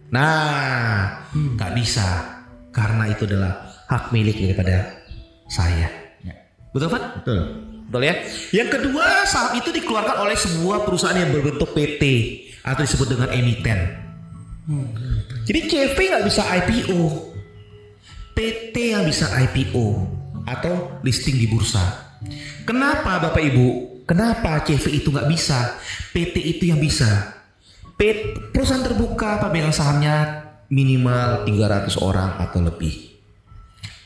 Nah, 0.10 1.26
nggak 1.34 1.72
bisa 1.78 2.06
karena 2.74 3.10
itu 3.10 3.30
adalah 3.30 3.70
hak 3.90 4.14
milik 4.14 4.38
daripada 4.38 5.00
saya. 5.50 5.90
Betul, 6.70 6.90
Pak? 6.94 7.04
Betul. 7.22 7.40
Betul 7.90 8.02
ya. 8.06 8.16
Yang 8.54 8.70
kedua, 8.78 9.26
saham 9.26 9.58
itu 9.58 9.74
dikeluarkan 9.74 10.22
oleh 10.22 10.38
sebuah 10.38 10.86
perusahaan 10.86 11.18
yang 11.18 11.34
berbentuk 11.34 11.74
PT 11.74 12.04
atau 12.62 12.86
disebut 12.86 13.18
dengan 13.18 13.30
emiten. 13.34 13.80
Jadi 15.50 15.60
CV 15.66 15.98
nggak 15.98 16.26
bisa 16.30 16.46
IPO, 16.46 17.02
PT 18.38 18.76
yang 18.94 19.02
bisa 19.10 19.26
IPO 19.34 19.86
atau 20.46 21.02
listing 21.02 21.42
di 21.42 21.50
bursa. 21.50 21.82
Kenapa 22.70 23.18
Bapak 23.18 23.42
Ibu? 23.42 23.68
Kenapa 24.06 24.62
CV 24.62 25.02
itu 25.02 25.10
nggak 25.10 25.26
bisa? 25.26 25.74
PT 26.14 26.38
itu 26.38 26.70
yang 26.70 26.78
bisa. 26.78 27.39
PT, 28.00 28.56
perusahaan 28.56 28.80
terbuka 28.80 29.44
pemegang 29.44 29.76
sahamnya 29.76 30.48
minimal 30.72 31.44
300 31.44 32.00
orang 32.00 32.40
atau 32.40 32.64
lebih. 32.64 33.12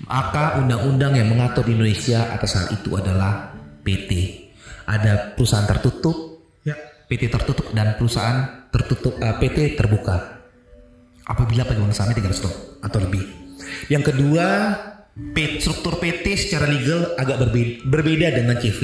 Maka 0.09 0.57
undang-undang 0.57 1.13
yang 1.13 1.29
mengatur 1.29 1.61
di 1.61 1.77
Indonesia 1.77 2.33
atas 2.33 2.57
hal 2.57 2.73
itu 2.73 2.89
adalah 2.97 3.53
PT. 3.85 4.41
Ada 4.89 5.37
perusahaan 5.37 5.69
tertutup, 5.69 6.41
ya, 6.65 6.73
PT 7.05 7.29
tertutup 7.29 7.69
dan 7.69 7.93
perusahaan 7.93 8.65
tertutup 8.73 9.13
eh, 9.21 9.37
PT 9.37 9.77
terbuka. 9.77 10.41
Apabila 11.29 11.61
pemegang 11.61 11.93
sahamnya 11.93 12.17
300 12.17 12.81
atau 12.81 12.97
lebih. 12.97 13.23
Yang 13.93 14.09
kedua, 14.09 14.47
struktur 15.61 16.01
PT 16.01 16.49
secara 16.49 16.65
legal 16.65 17.13
agak 17.13 17.45
berbeda, 17.45 17.85
berbeda 17.85 18.27
dengan 18.41 18.57
CV. 18.57 18.81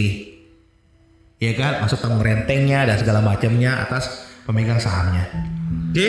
Ya 1.42 1.58
kan, 1.58 1.82
maksud 1.82 1.98
tanggung 1.98 2.22
rentengnya 2.22 2.86
dan 2.86 3.02
segala 3.02 3.26
macamnya 3.26 3.82
atas 3.82 4.29
pemegang 4.48 4.80
sahamnya. 4.80 5.26
Oke? 5.92 6.08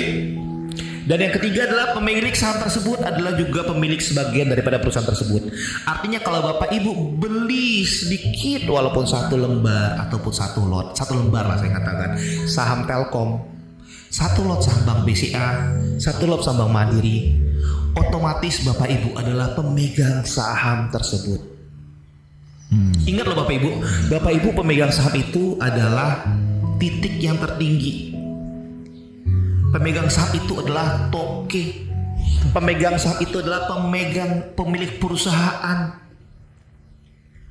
Dan 1.01 1.19
yang 1.27 1.35
ketiga 1.35 1.67
adalah 1.67 1.97
pemilik 1.97 2.31
saham 2.37 2.63
tersebut 2.63 3.03
adalah 3.03 3.35
juga 3.35 3.67
pemilik 3.67 3.99
sebagian 3.99 4.53
daripada 4.53 4.79
perusahaan 4.79 5.09
tersebut. 5.09 5.49
Artinya 5.89 6.23
kalau 6.23 6.45
Bapak 6.45 6.71
Ibu 6.71 7.19
beli 7.19 7.83
sedikit 7.83 8.71
walaupun 8.71 9.09
satu 9.09 9.35
lembar 9.35 9.99
ataupun 10.07 10.31
satu 10.31 10.61
lot, 10.69 10.95
satu 10.95 11.19
lembar 11.19 11.51
lah 11.51 11.57
saya 11.59 11.73
katakan, 11.75 12.11
saham 12.47 12.87
Telkom, 12.87 13.43
satu 14.13 14.47
lot 14.47 14.61
saham 14.63 14.87
Bank 14.87 15.01
BCA, 15.09 15.49
satu 15.99 16.31
lot 16.31 16.47
saham 16.47 16.69
Bank 16.69 16.73
Mandiri, 16.79 17.33
otomatis 17.97 18.63
Bapak 18.63 18.87
Ibu 18.87 19.17
adalah 19.19 19.57
pemegang 19.57 20.23
saham 20.23 20.95
tersebut. 20.95 21.41
Ingat 23.09 23.25
loh 23.27 23.35
Bapak 23.41 23.55
Ibu, 23.59 23.71
Bapak 24.15 24.33
Ibu 24.37 24.49
pemegang 24.55 24.95
saham 24.95 25.17
itu 25.19 25.59
adalah 25.59 26.23
titik 26.79 27.19
yang 27.19 27.35
tertinggi. 27.35 28.10
Pemegang 29.71 30.11
saham 30.11 30.35
itu 30.35 30.59
adalah 30.59 31.07
toke. 31.15 31.87
Pemegang 32.51 32.99
saham 32.99 33.23
itu 33.23 33.39
adalah 33.39 33.71
pemegang 33.71 34.51
pemilik 34.59 34.99
perusahaan. 34.99 35.95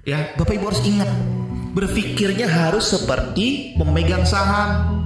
Ya, 0.03 0.35
Bapak 0.35 0.59
Ibu 0.59 0.67
harus 0.67 0.83
ingat, 0.83 1.07
berpikirnya 1.71 2.47
harus 2.47 2.91
seperti 2.91 3.75
pemegang 3.79 4.27
saham. 4.27 4.99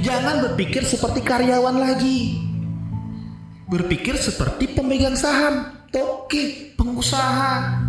Jangan 0.00 0.48
berpikir 0.48 0.88
seperti 0.88 1.20
karyawan 1.20 1.76
lagi. 1.76 2.40
Berpikir 3.68 4.16
seperti 4.16 4.72
pemegang 4.72 5.20
saham, 5.20 5.84
toke, 5.92 6.72
pengusaha. 6.80 7.84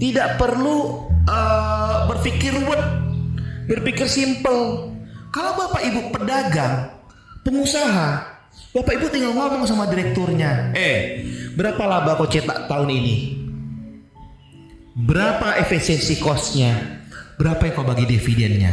Tidak 0.00 0.40
perlu 0.40 1.04
eh, 1.28 1.96
berpikir 2.08 2.56
ruwet, 2.56 2.80
berpikir 3.68 4.08
simple. 4.08 4.88
Kalau 5.28 5.52
Bapak 5.56 5.84
Ibu 5.84 6.00
pedagang, 6.12 6.91
pengusaha, 7.42 8.08
Bapak 8.72 8.92
Ibu 8.96 9.06
tinggal 9.12 9.36
ngomong 9.36 9.68
sama 9.68 9.84
direkturnya, 9.90 10.72
eh 10.72 11.26
berapa 11.52 11.82
laba 11.84 12.16
kau 12.16 12.30
cetak 12.30 12.70
tahun 12.70 12.88
ini? 12.88 13.16
Berapa 14.96 15.60
efisiensi 15.60 16.20
costnya? 16.20 17.02
Berapa 17.36 17.68
yang 17.68 17.74
kau 17.76 17.84
bagi 17.84 18.06
dividennya? 18.08 18.72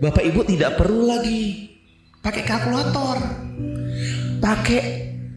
Bapak 0.00 0.24
Ibu 0.24 0.40
tidak 0.48 0.80
perlu 0.80 1.06
lagi 1.06 1.70
pakai 2.24 2.42
kalkulator, 2.42 3.18
pakai 4.40 4.82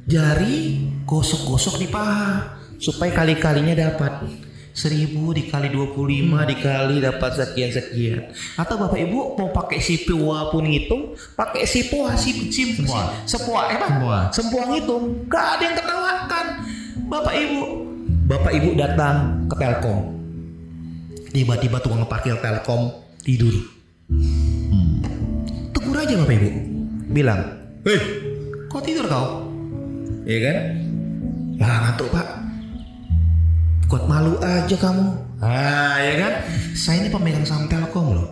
jari 0.08 0.88
gosok-gosok 1.04 1.76
di 1.84 1.88
paha 1.92 2.58
supaya 2.80 3.12
kali-kalinya 3.12 3.76
dapat 3.76 4.47
seribu 4.78 5.34
dikali 5.34 5.74
25 5.74 6.38
dikali 6.54 7.02
dapat 7.02 7.32
sekian 7.34 7.74
sekian 7.74 8.30
atau 8.54 8.78
bapak 8.78 9.02
ibu 9.02 9.34
mau 9.34 9.50
pakai 9.50 9.82
sipua 9.82 10.54
pun 10.54 10.70
ngitung 10.70 11.18
pakai 11.34 11.66
sipua 11.66 12.14
sip 12.14 12.54
sim 12.54 12.78
Semua. 12.78 13.10
sepua 13.26 13.74
eh 13.74 13.78
Pak? 13.82 13.90
Semua. 14.38 14.70
ngitung. 14.70 15.26
Gak 15.26 15.46
ada 15.58 15.64
yang 15.66 15.76
ketawakan. 15.82 16.46
Bapak 17.10 17.34
ibu. 17.34 17.62
Bapak 18.30 18.52
ibu 18.54 18.70
datang 18.78 19.48
ke 19.50 19.56
Telkom. 19.58 19.98
Tiba-tiba 21.34 21.78
tukang 21.82 22.06
parkir 22.06 22.38
Telkom 22.38 22.94
tidur. 23.26 23.58
Tegur 25.74 25.98
aja 25.98 26.14
bapak 26.22 26.36
ibu. 26.38 26.50
Bilang 27.10 27.42
hei. 27.82 27.98
Kok 28.70 28.82
tidur 28.86 29.10
kau? 29.10 29.50
Iya 30.28 30.40
kan? 30.44 30.58
Lah 31.58 31.78
ngantuk 31.82 32.14
pak 32.14 32.47
Kuat 33.88 34.04
malu 34.04 34.36
aja 34.44 34.76
kamu. 34.76 35.06
Ah, 35.40 35.96
ya 36.04 36.14
kan? 36.20 36.34
Saya 36.76 37.08
ini 37.08 37.10
pemegang 37.10 37.48
saham 37.48 37.72
Telkom 37.72 38.20
loh. 38.20 38.28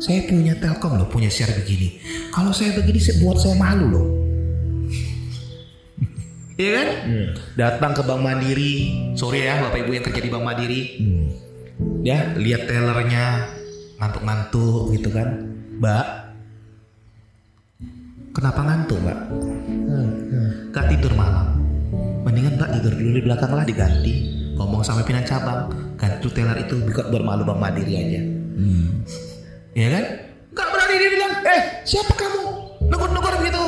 Saya 0.00 0.24
punya 0.24 0.56
Telkom 0.56 0.96
loh, 0.96 1.04
punya 1.12 1.28
share 1.28 1.52
begini. 1.52 2.00
Kalau 2.32 2.56
saya 2.56 2.72
begini, 2.72 2.96
saya 2.96 3.20
buat 3.20 3.36
saya 3.36 3.52
malu 3.56 3.86
loh. 3.92 4.06
Iya 6.56 6.72
kan? 6.72 6.88
Datang 7.52 7.92
ke 7.92 8.00
Bank 8.00 8.24
Mandiri. 8.24 8.72
Sorry 9.12 9.44
ya, 9.44 9.60
Bapak 9.60 9.84
Ibu 9.84 9.92
yang 9.92 10.04
kerja 10.08 10.24
di 10.24 10.32
Bank 10.32 10.40
Mandiri. 10.40 10.80
Ya, 12.00 12.32
lihat 12.32 12.64
tellernya 12.64 13.44
ngantuk-ngantuk 14.00 14.88
gitu 14.96 15.12
kan. 15.12 15.52
Mbak, 15.76 16.06
kenapa 18.32 18.60
ngantuk 18.64 18.96
mbak? 19.04 19.18
Gak 20.72 20.88
tidur 20.96 21.12
malam. 21.12 21.60
Mendingan 22.24 22.56
mbak 22.56 22.70
tidur 22.80 22.92
dulu 22.96 23.10
di 23.20 23.22
belakang 23.28 23.52
lah 23.52 23.64
diganti. 23.68 24.14
Ngomong 24.56 24.80
sama 24.80 25.04
pimpinan 25.04 25.28
cabang, 25.28 25.68
ganti 26.00 26.16
tuh 26.24 26.32
teller 26.32 26.56
itu 26.56 26.80
buat 26.88 27.12
bermalu 27.12 27.44
Bank 27.44 27.60
Mandiri 27.60 27.92
aja. 27.92 28.20
Iya 29.76 29.88
kan? 29.92 30.04
Gak 30.56 30.68
berani 30.72 30.94
dia 30.96 31.10
bilang, 31.12 31.32
eh 31.44 31.60
siapa 31.84 32.12
kamu? 32.16 32.42
Negur-negur 32.88 33.34
begitu. 33.44 33.64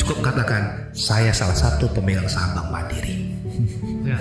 Cukup 0.00 0.24
katakan, 0.24 0.88
saya 0.96 1.28
salah 1.36 1.52
satu 1.52 1.84
pemegang 1.92 2.24
saham 2.24 2.56
Bank 2.56 2.68
Mandiri. 2.72 3.36
Ya. 4.08 4.16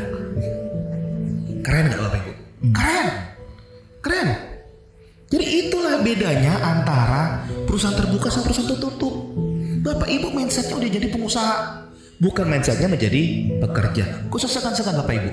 Keren 1.63 1.88
gak 1.88 2.01
Bapak 2.03 2.19
Ibu? 2.19 2.31
Keren. 2.75 3.07
Keren. 4.03 4.29
Jadi 5.31 5.45
itulah 5.47 6.03
bedanya 6.03 6.59
antara 6.59 7.47
perusahaan 7.63 7.95
terbuka 7.95 8.27
sama 8.27 8.51
perusahaan 8.51 8.75
tertutup. 8.75 9.31
Bapak 9.79 10.11
Ibu 10.11 10.27
mindsetnya 10.35 10.75
udah 10.75 10.89
jadi 10.91 11.07
pengusaha. 11.07 11.55
Bukan 12.19 12.45
mindsetnya 12.51 12.91
menjadi 12.91 13.55
pekerja. 13.63 14.27
Khusus 14.27 14.51
sekan-sekan 14.51 14.99
Bapak 14.99 15.15
Ibu. 15.15 15.31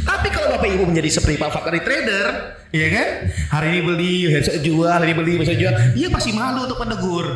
Tapi 0.00 0.28
kalau 0.32 0.56
Bapak 0.56 0.68
Ibu 0.68 0.84
menjadi 0.88 1.08
seperti 1.20 1.36
Pak 1.36 1.50
Fakari 1.52 1.80
trader, 1.84 2.56
ya 2.72 2.88
kan? 2.88 3.08
Hari 3.52 3.66
ini 3.76 3.80
beli, 3.84 4.14
besok 4.32 4.56
jual, 4.64 4.90
hari 4.90 5.12
ini 5.12 5.16
beli, 5.16 5.32
besok 5.40 5.56
jual. 5.56 5.74
Dia 5.96 6.08
pasti 6.08 6.30
malu 6.32 6.64
untuk 6.64 6.78
menegur. 6.80 7.26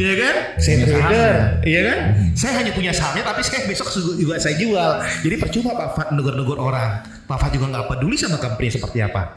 Iya 0.00 0.14
kan? 0.16 0.36
Saya 0.56 0.76
trader, 0.88 1.34
iya 1.68 1.80
kan? 1.84 1.98
Saya 2.32 2.52
hanya 2.64 2.72
punya 2.72 2.92
sahamnya 2.96 3.20
tapi 3.20 3.44
saya 3.44 3.68
besok 3.68 3.92
juga 4.16 4.40
saya 4.40 4.56
jual. 4.56 4.90
Jadi 5.20 5.36
percuma 5.36 5.76
Pak 5.76 5.88
Fat 5.92 6.08
negur-negur 6.16 6.56
orang. 6.56 7.04
Pak 7.28 7.36
Fat 7.36 7.50
juga 7.52 7.68
nggak 7.68 7.86
peduli 7.92 8.16
sama 8.16 8.40
company 8.40 8.72
seperti 8.72 8.98
apa. 9.04 9.36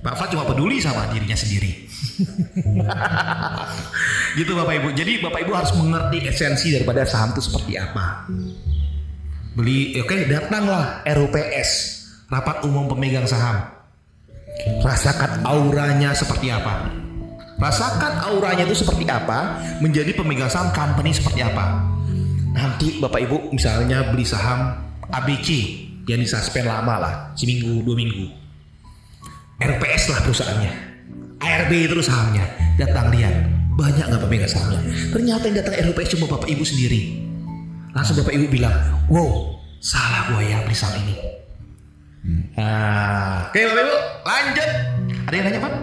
Pak 0.00 0.14
Fat 0.16 0.28
cuma 0.32 0.48
peduli 0.48 0.80
sama 0.80 1.10
dirinya 1.12 1.36
sendiri. 1.36 1.86
gitu 4.40 4.52
Bapak 4.56 4.74
Ibu. 4.80 4.88
Jadi 4.96 5.12
Bapak 5.20 5.44
Ibu 5.44 5.52
harus 5.52 5.72
mengerti 5.76 6.24
esensi 6.24 6.72
daripada 6.72 7.04
saham 7.04 7.36
itu 7.36 7.42
seperti 7.44 7.76
apa. 7.76 8.24
Beli, 9.58 9.98
oke 9.98 10.30
datanglah 10.30 11.02
RUPS, 11.02 11.70
rapat 12.30 12.62
umum 12.62 12.86
pemegang 12.86 13.26
saham. 13.26 13.58
Rasakan 14.86 15.42
auranya 15.42 16.14
seperti 16.14 16.46
apa. 16.46 16.86
Rasakan 17.58 18.22
auranya 18.30 18.62
itu 18.62 18.86
seperti 18.86 19.10
apa, 19.10 19.58
menjadi 19.82 20.14
pemegang 20.14 20.46
saham 20.46 20.70
company 20.70 21.10
seperti 21.10 21.42
apa. 21.42 21.74
Nanti 22.54 23.02
Bapak 23.02 23.18
Ibu 23.18 23.50
misalnya 23.50 24.06
beli 24.06 24.22
saham 24.22 24.78
ABC 25.10 25.50
yang 26.06 26.22
disuspend 26.22 26.70
lama 26.70 26.94
lah, 27.02 27.14
seminggu, 27.34 27.82
dua 27.82 27.98
minggu. 27.98 28.30
RPS 29.58 30.14
lah 30.14 30.22
perusahaannya. 30.22 30.72
ARB 31.42 31.72
terus 31.90 32.06
sahamnya. 32.06 32.46
Datang 32.78 33.10
lihat, 33.10 33.34
banyak 33.74 34.06
nggak 34.06 34.22
pemegang 34.22 34.54
sahamnya. 34.54 34.86
Ternyata 35.10 35.50
yang 35.50 35.56
datang 35.66 35.74
RPS 35.90 36.14
cuma 36.14 36.30
Bapak 36.30 36.46
Ibu 36.46 36.62
sendiri. 36.62 37.27
Langsung 37.96 38.16
Bapak 38.20 38.32
Ibu 38.36 38.46
bilang, 38.52 38.74
wow, 39.08 39.56
salah 39.80 40.28
gua 40.32 40.42
ya 40.44 40.60
beli 40.64 40.76
saham 40.76 40.98
ini. 41.06 41.16
Nah, 42.58 43.48
oke 43.48 43.58
Bapak 43.58 43.82
Ibu, 43.84 43.96
lanjut. 44.26 44.70
Ada 45.28 45.34
yang 45.36 45.44
nanya 45.48 45.60
Pak? 45.60 45.74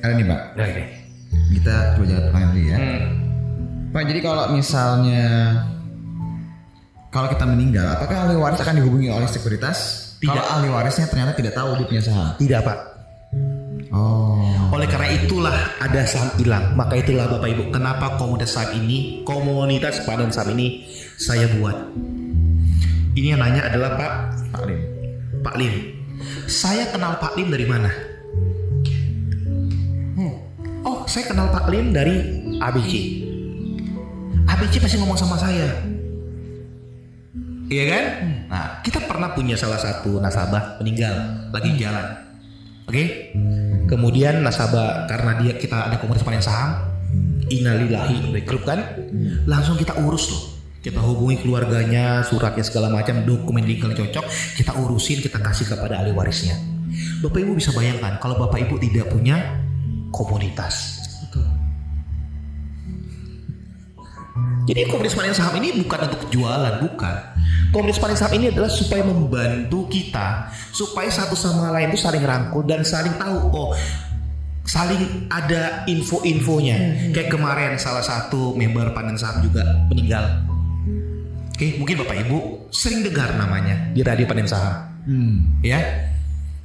Ada 0.00 0.12
nih 0.16 0.26
pak. 0.26 0.40
Oke. 0.56 0.84
Kita 1.50 1.74
coba 1.94 2.04
jawab 2.08 2.24
pertanyaan 2.30 2.50
dulu 2.56 2.64
ya. 2.64 2.76
Hmm. 2.78 3.00
Pak, 3.90 4.02
jadi 4.06 4.20
kalau 4.22 4.44
misalnya 4.54 5.26
kalau 7.10 7.28
kita 7.28 7.44
meninggal, 7.44 7.86
apakah 7.90 8.16
ahli 8.24 8.38
waris 8.38 8.60
akan 8.62 8.74
dihubungi 8.80 9.10
oleh 9.10 9.28
sekuritas? 9.28 9.78
Tidak. 10.22 10.30
Kalau 10.30 10.44
ahli 10.46 10.68
warisnya 10.70 11.10
ternyata 11.10 11.34
tidak 11.36 11.58
tahu 11.58 11.74
dia 11.80 11.86
punya 11.90 12.02
saham. 12.04 12.28
Tidak 12.38 12.60
Pak. 12.62 12.78
Oh. 13.90 14.70
Oleh 14.70 14.86
karena 14.86 15.10
itulah 15.10 15.56
ada 15.82 16.06
saham 16.06 16.30
hilang. 16.38 16.78
Maka 16.78 17.02
itulah 17.02 17.26
Bapak 17.26 17.48
Ibu, 17.50 17.62
kenapa 17.74 18.14
komunitas 18.14 18.54
saham 18.54 18.78
ini, 18.78 19.26
komunitas 19.26 20.06
padan 20.06 20.30
saham 20.30 20.54
ini 20.54 20.86
saya 21.20 21.44
buat. 21.60 21.76
Ini 23.12 23.36
yang 23.36 23.44
nanya 23.44 23.68
adalah 23.68 23.92
Pak 24.00 24.12
Pak 24.56 24.62
Lim. 24.64 24.80
Pak 25.44 25.54
Lim. 25.60 25.74
Saya 26.48 26.88
kenal 26.88 27.20
Pak 27.20 27.36
Lim 27.36 27.52
dari 27.52 27.66
mana? 27.68 27.92
Hmm. 30.16 30.34
Oh, 30.80 31.04
saya 31.04 31.28
kenal 31.28 31.52
Pak 31.52 31.68
Lim 31.68 31.92
dari 31.92 32.16
ABC. 32.56 32.92
ABC 34.48 34.80
pasti 34.80 34.96
ngomong 34.96 35.20
sama 35.20 35.36
saya. 35.36 35.68
Iya 37.70 37.84
kan? 37.86 38.04
Nah, 38.50 38.66
kita 38.82 39.04
pernah 39.04 39.30
punya 39.36 39.54
salah 39.54 39.78
satu 39.78 40.18
nasabah 40.18 40.80
meninggal 40.80 41.14
lagi 41.52 41.76
jalan. 41.76 42.16
Oke? 42.88 43.36
Kemudian 43.86 44.40
nasabah 44.42 45.06
karena 45.06 45.36
dia 45.38 45.52
kita 45.54 45.86
ada 45.86 46.00
komunitas 46.00 46.26
panen 46.26 46.42
saham, 46.42 46.80
innalillahi 47.46 48.32
wa 48.32 48.40
grup 48.42 48.64
kan? 48.66 48.82
Langsung 49.46 49.78
kita 49.78 49.94
urus 50.02 50.32
loh. 50.32 50.59
Kita 50.80 50.96
hubungi 51.04 51.44
keluarganya, 51.44 52.24
suratnya 52.24 52.64
segala 52.64 52.88
macam, 52.88 53.20
dokumen 53.28 53.68
legal 53.68 53.92
cocok, 53.92 54.24
kita 54.56 54.72
urusin, 54.80 55.20
kita 55.20 55.36
kasih 55.36 55.68
kepada 55.68 56.00
ahli 56.00 56.16
warisnya. 56.16 56.56
Bapak 57.20 57.36
Ibu 57.36 57.52
bisa 57.52 57.68
bayangkan 57.76 58.16
kalau 58.16 58.40
Bapak 58.40 58.64
Ibu 58.64 58.80
tidak 58.80 59.12
punya 59.12 59.60
komunitas. 60.08 61.04
Jadi 64.64 64.86
komunitas 64.86 65.18
panen 65.18 65.34
saham 65.36 65.58
ini 65.60 65.84
bukan 65.84 66.00
untuk 66.08 66.22
jualan, 66.32 66.74
bukan. 66.80 67.14
Komunitas 67.76 68.00
panen 68.00 68.16
saham 68.16 68.40
ini 68.40 68.48
adalah 68.48 68.72
supaya 68.72 69.04
membantu 69.04 69.84
kita 69.92 70.48
supaya 70.72 71.12
satu 71.12 71.36
sama 71.36 71.74
lain 71.74 71.92
itu 71.92 72.00
saling 72.00 72.22
rangkul 72.22 72.62
dan 72.64 72.86
saling 72.86 73.14
tahu 73.18 73.36
oh 73.52 73.70
saling 74.64 75.28
ada 75.28 75.84
info-infonya. 75.90 77.10
Kayak 77.12 77.36
kemarin 77.36 77.76
salah 77.76 78.00
satu 78.00 78.56
member 78.56 78.94
panen 78.96 79.18
saham 79.18 79.44
juga 79.44 79.60
meninggal. 79.90 80.49
Oke, 81.60 81.76
mungkin 81.76 82.00
Bapak 82.00 82.16
Ibu 82.24 82.72
sering 82.72 83.04
dengar 83.04 83.36
namanya 83.36 83.92
di 83.92 84.00
radio 84.00 84.24
panen 84.24 84.48
saham. 84.48 84.80
Hmm. 85.04 85.60
Ya. 85.60 86.08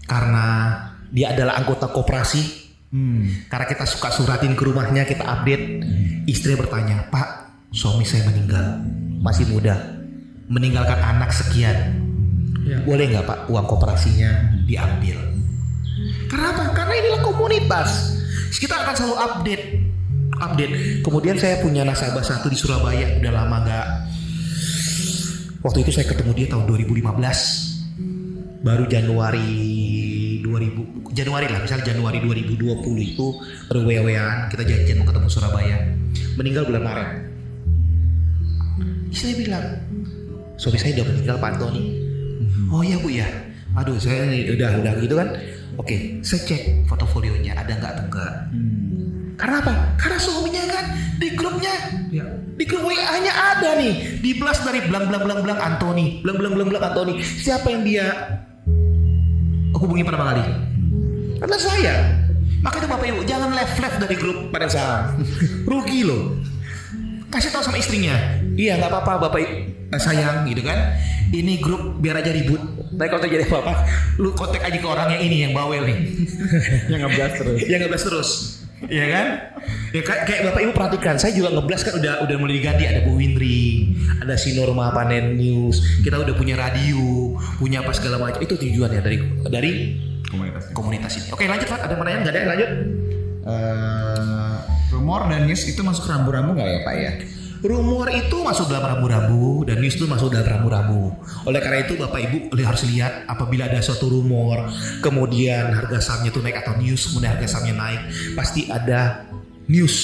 Karena 0.08 0.72
dia 1.12 1.36
adalah 1.36 1.60
anggota 1.60 1.92
koperasi 1.92 2.64
Hmm. 2.96 3.28
karena 3.52 3.68
kita 3.68 3.84
suka 3.84 4.08
suratin 4.08 4.56
ke 4.56 4.64
rumahnya, 4.64 5.04
kita 5.04 5.20
update. 5.20 5.84
Istri 6.32 6.56
bertanya, 6.56 7.12
Pak, 7.12 7.28
suami 7.76 8.08
saya 8.08 8.24
meninggal, 8.32 8.88
masih 9.20 9.52
muda, 9.52 9.76
meninggalkan 10.48 11.04
anak 11.04 11.36
sekian. 11.36 11.76
Ya. 12.64 12.80
Boleh 12.88 13.12
nggak 13.12 13.28
Pak 13.28 13.52
uang 13.52 13.68
koperasinya 13.68 14.64
diambil? 14.64 15.20
Kenapa? 16.32 16.72
Karena 16.72 16.94
inilah 17.04 17.20
komunitas. 17.20 18.16
Kita 18.56 18.88
akan 18.88 18.96
selalu 18.96 19.16
update, 19.20 19.66
update. 20.40 20.74
Kemudian 21.04 21.36
saya 21.36 21.60
punya 21.60 21.84
nasabah 21.84 22.24
satu 22.24 22.48
di 22.48 22.56
Surabaya, 22.56 23.20
udah 23.20 23.32
lama 23.44 23.60
nggak. 23.60 23.88
Waktu 25.66 25.82
itu 25.82 25.98
saya 25.98 26.06
ketemu 26.06 26.32
dia 26.38 26.48
tahun 26.54 26.70
2015 26.70 27.02
baru 28.62 28.86
Januari 28.86 29.50
2000 30.46 31.10
Januari 31.10 31.50
lah 31.50 31.58
misal 31.66 31.82
Januari 31.82 32.22
2020 32.22 32.86
itu 33.02 33.28
baru 33.66 33.82
wewean 33.82 34.46
kita 34.54 34.62
janjian 34.62 35.02
mau 35.02 35.10
ketemu 35.10 35.26
Surabaya. 35.26 35.78
Meninggal 36.38 36.70
bulan 36.70 36.86
Maret. 36.86 37.10
Istri 39.10 39.42
bilang 39.42 39.66
suami 40.62 40.78
saya 40.78 41.02
udah 41.02 41.06
meninggal 41.10 41.42
Pak 41.42 41.50
Antoni. 41.58 41.84
Oh 42.70 42.86
iya 42.86 43.02
bu 43.02 43.10
ya 43.10 43.26
aduh 43.74 43.98
saya 43.98 44.30
udah 44.54 44.70
udah 44.86 44.94
gitu 45.02 45.18
kan? 45.18 45.34
Oke 45.82 46.22
saya 46.22 46.46
cek 46.46 46.86
portofolionya 46.86 47.58
ada 47.58 47.74
nggak 47.74 47.92
atau 47.98 48.06
enggak 48.06 48.34
karena 49.36 49.56
apa? 49.60 49.74
Karena 49.96 50.18
suaminya 50.18 50.64
kan? 50.68 50.86
Di 51.16 51.28
grupnya 51.32 51.74
Ya. 52.12 52.24
di 52.56 52.64
grup 52.64 52.88
WA-nya 52.88 53.34
ada 53.56 53.76
nih. 53.76 54.24
Di 54.24 54.32
blast 54.40 54.64
dari 54.64 54.80
belang 54.84 55.12
belang 55.12 55.24
belang 55.28 55.40
belang 55.44 55.60
Antoni. 55.60 56.24
Belang 56.24 56.38
belang 56.40 56.54
belang 56.56 56.68
belang 56.72 56.84
Antoni. 56.88 57.14
Siapa 57.20 57.68
yang 57.68 57.84
dia 57.84 58.08
hubungi 59.76 60.04
pertama 60.04 60.32
kali? 60.32 60.44
Adalah 61.40 61.60
saya. 61.60 61.96
Maka 62.64 62.82
itu 62.82 62.88
bapak 62.88 63.06
ibu 63.06 63.22
jangan 63.28 63.52
left 63.54 63.76
left 63.78 63.98
dari 64.00 64.16
grup 64.18 64.50
pada 64.50 64.66
saham 64.66 65.22
rugi 65.68 66.02
loh. 66.02 66.40
Kasih 67.30 67.52
tahu 67.52 67.62
sama 67.62 67.78
istrinya. 67.78 68.16
Iya 68.56 68.80
nggak 68.80 68.90
apa-apa 68.90 69.28
bapak 69.28 69.40
ibu 69.44 69.54
eh, 69.92 70.00
sayang 70.02 70.48
gitu 70.48 70.64
kan? 70.64 70.96
Ini 71.30 71.60
grup 71.60 72.00
biar 72.00 72.24
aja 72.24 72.32
ribut. 72.32 72.64
Tapi 72.96 73.08
kalau 73.12 73.22
terjadi 73.22 73.44
apa-apa. 73.52 73.74
Lu 74.18 74.32
kontak 74.32 74.64
aja 74.64 74.78
ke 74.80 74.88
orang 74.88 75.12
yang 75.12 75.22
ini 75.22 75.38
yang 75.44 75.52
bawel 75.52 75.84
nih. 75.84 76.00
Yang 76.92 77.00
ngeblas 77.04 77.32
terus. 77.36 77.60
yang 77.68 77.80
ngeblas 77.84 78.04
terus 78.08 78.30
Iya 78.86 79.06
kan? 79.10 79.28
Ya 79.96 80.02
kayak, 80.06 80.22
kayak 80.30 80.42
Bapak 80.52 80.62
Ibu 80.62 80.72
perhatikan, 80.76 81.16
saya 81.18 81.34
juga 81.34 81.50
ngeblas 81.56 81.82
kan 81.82 81.94
udah 81.98 82.14
udah 82.28 82.36
mulai 82.38 82.62
diganti 82.62 82.84
ada 82.86 83.02
Bu 83.02 83.18
Winri, 83.18 83.96
ada 84.22 84.36
si 84.38 84.54
Norma 84.54 84.94
Panen 84.94 85.40
News, 85.40 85.82
kita 86.06 86.22
udah 86.22 86.36
punya 86.38 86.60
radio, 86.60 87.34
punya 87.58 87.82
apa 87.82 87.96
segala 87.96 88.22
macam. 88.22 88.40
Itu 88.44 88.60
tujuannya 88.60 89.02
dari 89.02 89.18
dari 89.50 89.72
Komunitasnya. 90.26 90.74
komunitas 90.74 91.12
ini. 91.18 91.28
Oke 91.32 91.44
lanjut 91.48 91.68
Pak, 91.70 91.80
ada 91.86 91.94
pertanyaan 91.96 92.22
nggak 92.26 92.34
ada 92.34 92.50
lanjut? 92.50 92.70
Eh, 93.46 94.56
rumor 94.90 95.30
dan 95.30 95.46
news 95.46 95.62
itu 95.70 95.82
masuk 95.86 96.10
rambu-rambu 96.10 96.58
nggak 96.58 96.70
ya 96.70 96.80
Pak 96.82 96.96
ya? 96.98 97.12
Rumor 97.64 98.12
itu 98.12 98.38
masuk 98.44 98.68
dalam 98.68 98.98
rambu-rambu 98.98 99.64
dan 99.64 99.80
news 99.80 99.96
itu 99.96 100.10
masuk 100.10 100.34
dalam 100.34 100.48
rambu-rambu. 100.48 101.16
Oleh 101.48 101.60
karena 101.64 101.88
itu 101.88 101.96
Bapak 101.96 102.20
Ibu 102.20 102.38
harus 102.52 102.84
lihat 102.90 103.24
apabila 103.30 103.72
ada 103.72 103.80
suatu 103.80 104.12
rumor, 104.12 104.68
kemudian 105.00 105.72
harga 105.72 106.02
sahamnya 106.02 106.36
itu 106.36 106.42
naik 106.44 106.60
atau 106.66 106.76
news, 106.76 107.02
kemudian 107.10 107.32
harga 107.38 107.48
sahamnya 107.48 107.76
naik, 107.78 108.02
pasti 108.36 108.68
ada 108.68 109.26
news 109.66 109.96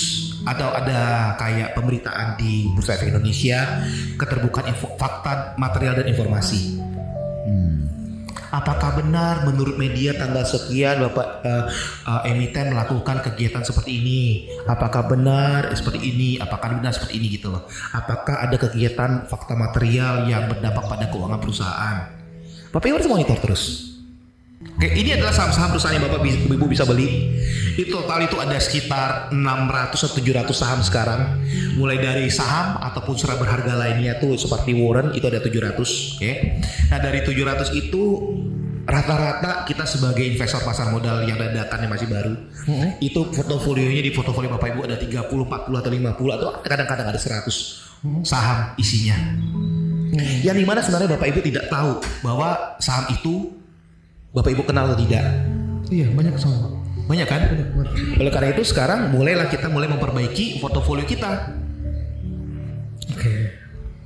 atau 0.42 0.74
ada 0.74 1.34
kayak 1.38 1.78
pemberitaan 1.78 2.40
di 2.40 2.66
Bursa 2.74 2.98
Efek 2.98 3.14
Indonesia, 3.14 3.84
keterbukaan 4.18 4.74
info, 4.74 4.98
fakta, 4.98 5.54
material 5.58 6.02
dan 6.02 6.08
informasi. 6.10 6.82
Apakah 8.52 9.00
benar 9.00 9.48
menurut 9.48 9.80
media 9.80 10.12
tanggal 10.12 10.44
sekian 10.44 11.00
Bapak 11.08 11.28
eh, 11.48 11.66
eh, 12.08 12.32
emiten 12.36 12.76
melakukan 12.76 13.24
kegiatan 13.24 13.64
seperti 13.64 14.04
ini? 14.04 14.22
Apakah 14.68 15.08
benar 15.08 15.72
seperti 15.72 16.12
ini? 16.12 16.36
Apakah 16.36 16.76
benar 16.76 16.92
seperti 16.92 17.16
ini 17.16 17.28
gitu 17.40 17.52
loh? 17.52 17.64
Apakah 17.96 18.44
ada 18.44 18.60
kegiatan 18.60 19.28
fakta 19.32 19.56
material 19.56 20.28
yang 20.28 20.52
berdampak 20.52 20.84
pada 20.84 21.08
keuangan 21.08 21.40
perusahaan? 21.40 21.98
Bapak 22.72 22.88
Ibu 22.88 22.96
harus 23.00 23.12
monitor 23.12 23.38
terus. 23.40 23.91
Oke, 24.62 24.98
ini 24.98 25.14
adalah 25.14 25.34
saham-saham 25.34 25.78
perusahaan 25.78 25.94
yang 25.98 26.06
Bapak 26.10 26.26
Ibu 26.26 26.66
bisa 26.66 26.86
beli. 26.86 27.38
Itu 27.78 28.02
total 28.02 28.26
itu 28.26 28.38
ada 28.42 28.58
sekitar 28.58 29.30
600 29.30 29.94
atau 29.94 30.18
700 30.18 30.58
saham 30.58 30.80
sekarang. 30.82 31.22
Mulai 31.78 31.98
dari 32.02 32.26
saham 32.34 32.82
ataupun 32.82 33.14
surat 33.14 33.38
berharga 33.38 33.78
lainnya 33.78 34.18
tuh 34.18 34.38
seperti 34.38 34.74
Warren 34.74 35.14
itu 35.14 35.26
ada 35.30 35.38
700, 35.38 36.18
oke. 36.18 36.32
Nah, 36.90 37.00
dari 37.02 37.20
700 37.22 37.74
itu 37.78 38.02
rata-rata 38.82 39.64
kita 39.70 39.86
sebagai 39.86 40.26
investor 40.26 40.66
pasar 40.66 40.90
modal 40.90 41.22
yang 41.30 41.38
dadakan 41.38 41.86
yang 41.86 41.92
masih 41.94 42.10
baru 42.10 42.34
itu 42.98 43.30
portofolionya 43.30 44.02
di 44.02 44.10
portofolio 44.10 44.50
Bapak 44.58 44.74
Ibu 44.74 44.82
ada 44.90 44.98
30, 44.98 45.22
40 45.30 45.82
atau 45.82 45.92
50 45.94 46.38
atau 46.42 46.48
kadang-kadang 46.66 47.08
ada 47.14 47.20
100 47.22 47.46
saham 48.26 48.74
isinya. 48.82 49.16
Yang 50.44 50.58
di 50.60 50.66
mana 50.66 50.82
sebenarnya 50.82 51.10
Bapak 51.16 51.28
Ibu 51.30 51.40
tidak 51.46 51.70
tahu 51.70 52.02
bahwa 52.26 52.76
saham 52.82 53.06
itu 53.14 53.61
Bapak 54.32 54.52
Ibu 54.56 54.64
kenal 54.64 54.88
atau 54.88 55.00
tidak. 55.00 55.24
Iya 55.92 56.08
banyak. 56.16 56.32
Pak. 56.32 56.72
Banyak 57.12 57.28
kan? 57.28 57.42
Oleh 58.16 58.32
karena 58.32 58.56
itu 58.56 58.64
sekarang 58.64 59.12
mulailah 59.12 59.52
kita 59.52 59.68
mulai 59.68 59.92
memperbaiki 59.92 60.64
portofolio 60.64 61.04
kita. 61.04 61.52
Oke. 63.12 63.60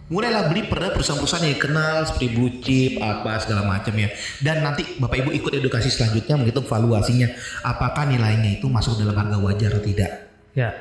Mulailah 0.06 0.50
beli 0.50 0.66
pada 0.70 0.94
perusahaan-perusahaan 0.94 1.46
yang 1.46 1.62
kenal 1.62 2.06
seperti 2.06 2.28
blue 2.34 2.62
chip 2.62 3.02
apa 3.02 3.42
segala 3.42 3.66
macam 3.70 3.94
ya. 3.94 4.10
Dan 4.42 4.66
nanti 4.66 4.98
Bapak 4.98 5.18
Ibu 5.22 5.30
ikut 5.34 5.54
edukasi 5.62 5.94
selanjutnya 5.94 6.42
menghitung 6.42 6.66
valuasinya 6.66 7.30
apakah 7.62 8.10
nilainya 8.10 8.58
itu 8.58 8.66
masuk 8.66 8.98
dalam 8.98 9.14
harga 9.14 9.38
wajar 9.38 9.78
atau 9.78 9.86
tidak. 9.86 10.12
Ya. 10.58 10.74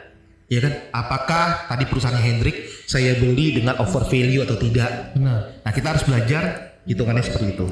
Ya 0.48 0.60
kan? 0.60 0.72
Apakah 0.92 1.68
tadi 1.68 1.84
perusahaannya 1.88 2.20
Hendrik 2.20 2.56
saya 2.88 3.16
beli 3.16 3.60
dengan 3.60 3.76
over 3.80 4.08
value 4.08 4.44
atau 4.44 4.56
tidak? 4.56 5.16
Benar. 5.16 5.60
Nah 5.60 5.72
kita 5.72 5.86
harus 5.92 6.04
belajar 6.04 6.76
hitungannya 6.84 7.24
seperti 7.24 7.56
itu. 7.56 7.66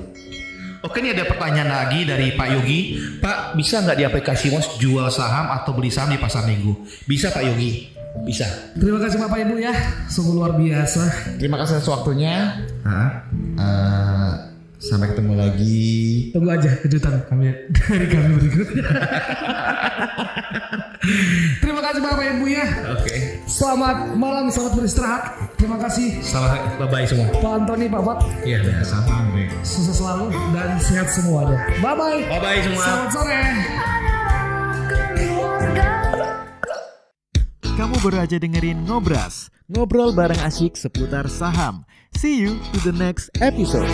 Oke 0.82 0.98
ini 0.98 1.14
ada 1.14 1.22
pertanyaan 1.22 1.70
lagi 1.70 2.02
dari 2.02 2.34
Pak 2.34 2.48
Yogi. 2.58 2.98
Pak 3.22 3.54
bisa 3.54 3.86
nggak 3.86 3.96
di 3.96 4.04
aplikasi 4.04 4.50
Mos 4.50 4.66
jual 4.82 5.06
saham 5.14 5.54
atau 5.54 5.70
beli 5.78 5.94
saham 5.94 6.10
di 6.10 6.18
pasar 6.18 6.42
minggu? 6.42 6.74
Bisa 7.06 7.30
Pak 7.30 7.42
Yogi. 7.46 7.94
Bisa. 8.26 8.44
Terima 8.74 8.98
kasih 8.98 9.22
Bapak 9.22 9.46
Ibu 9.46 9.62
ya. 9.62 9.70
Sungguh 10.10 10.34
luar 10.34 10.58
biasa. 10.58 11.34
Terima 11.38 11.56
kasih 11.62 11.78
atas 11.78 11.86
waktunya. 11.86 12.66
Hah? 12.82 13.30
Eh, 13.56 14.32
sampai 14.82 15.14
ketemu 15.14 15.32
lagi. 15.38 15.90
Tunggu 16.34 16.50
aja 16.50 16.70
kejutan 16.82 17.22
kami 17.30 17.54
dari 17.70 18.06
kami 18.10 18.28
berikutnya. 18.34 18.84
Terima 21.62 21.80
kasih 21.82 22.00
Bapak 22.02 22.24
Ibu 22.38 22.46
ya. 22.50 22.66
Oke. 22.98 23.14
Selamat 23.46 24.14
malam, 24.18 24.50
selamat 24.50 24.72
beristirahat. 24.78 25.22
Terima 25.58 25.78
kasih 25.78 26.18
Selamat 26.22 26.78
bye 26.82 26.88
bye 26.90 27.06
semua. 27.06 27.30
Pak 27.30 27.52
Antoni, 27.62 27.86
Pak 27.86 28.02
Fat. 28.02 28.18
Iya 28.42 28.58
biasa. 28.66 28.96
Sukses 29.62 29.96
selalu 30.02 30.34
dan 30.50 30.78
sehat 30.82 31.06
semuanya. 31.14 31.58
Bye 31.78 31.94
bye. 31.94 32.20
Bye 32.26 32.40
bye 32.42 32.58
semua. 32.66 32.82
Selamat 32.82 33.10
sore. 33.14 33.40
Kamu 37.72 37.98
baru 38.04 38.18
aja 38.22 38.36
dengerin 38.38 38.84
Ngobras, 38.86 39.50
ngobrol 39.66 40.14
bareng 40.14 40.38
asyik 40.44 40.78
seputar 40.78 41.26
saham. 41.26 41.82
See 42.14 42.44
you 42.44 42.60
to 42.70 42.78
the 42.84 42.94
next 42.94 43.32
episode. 43.40 43.88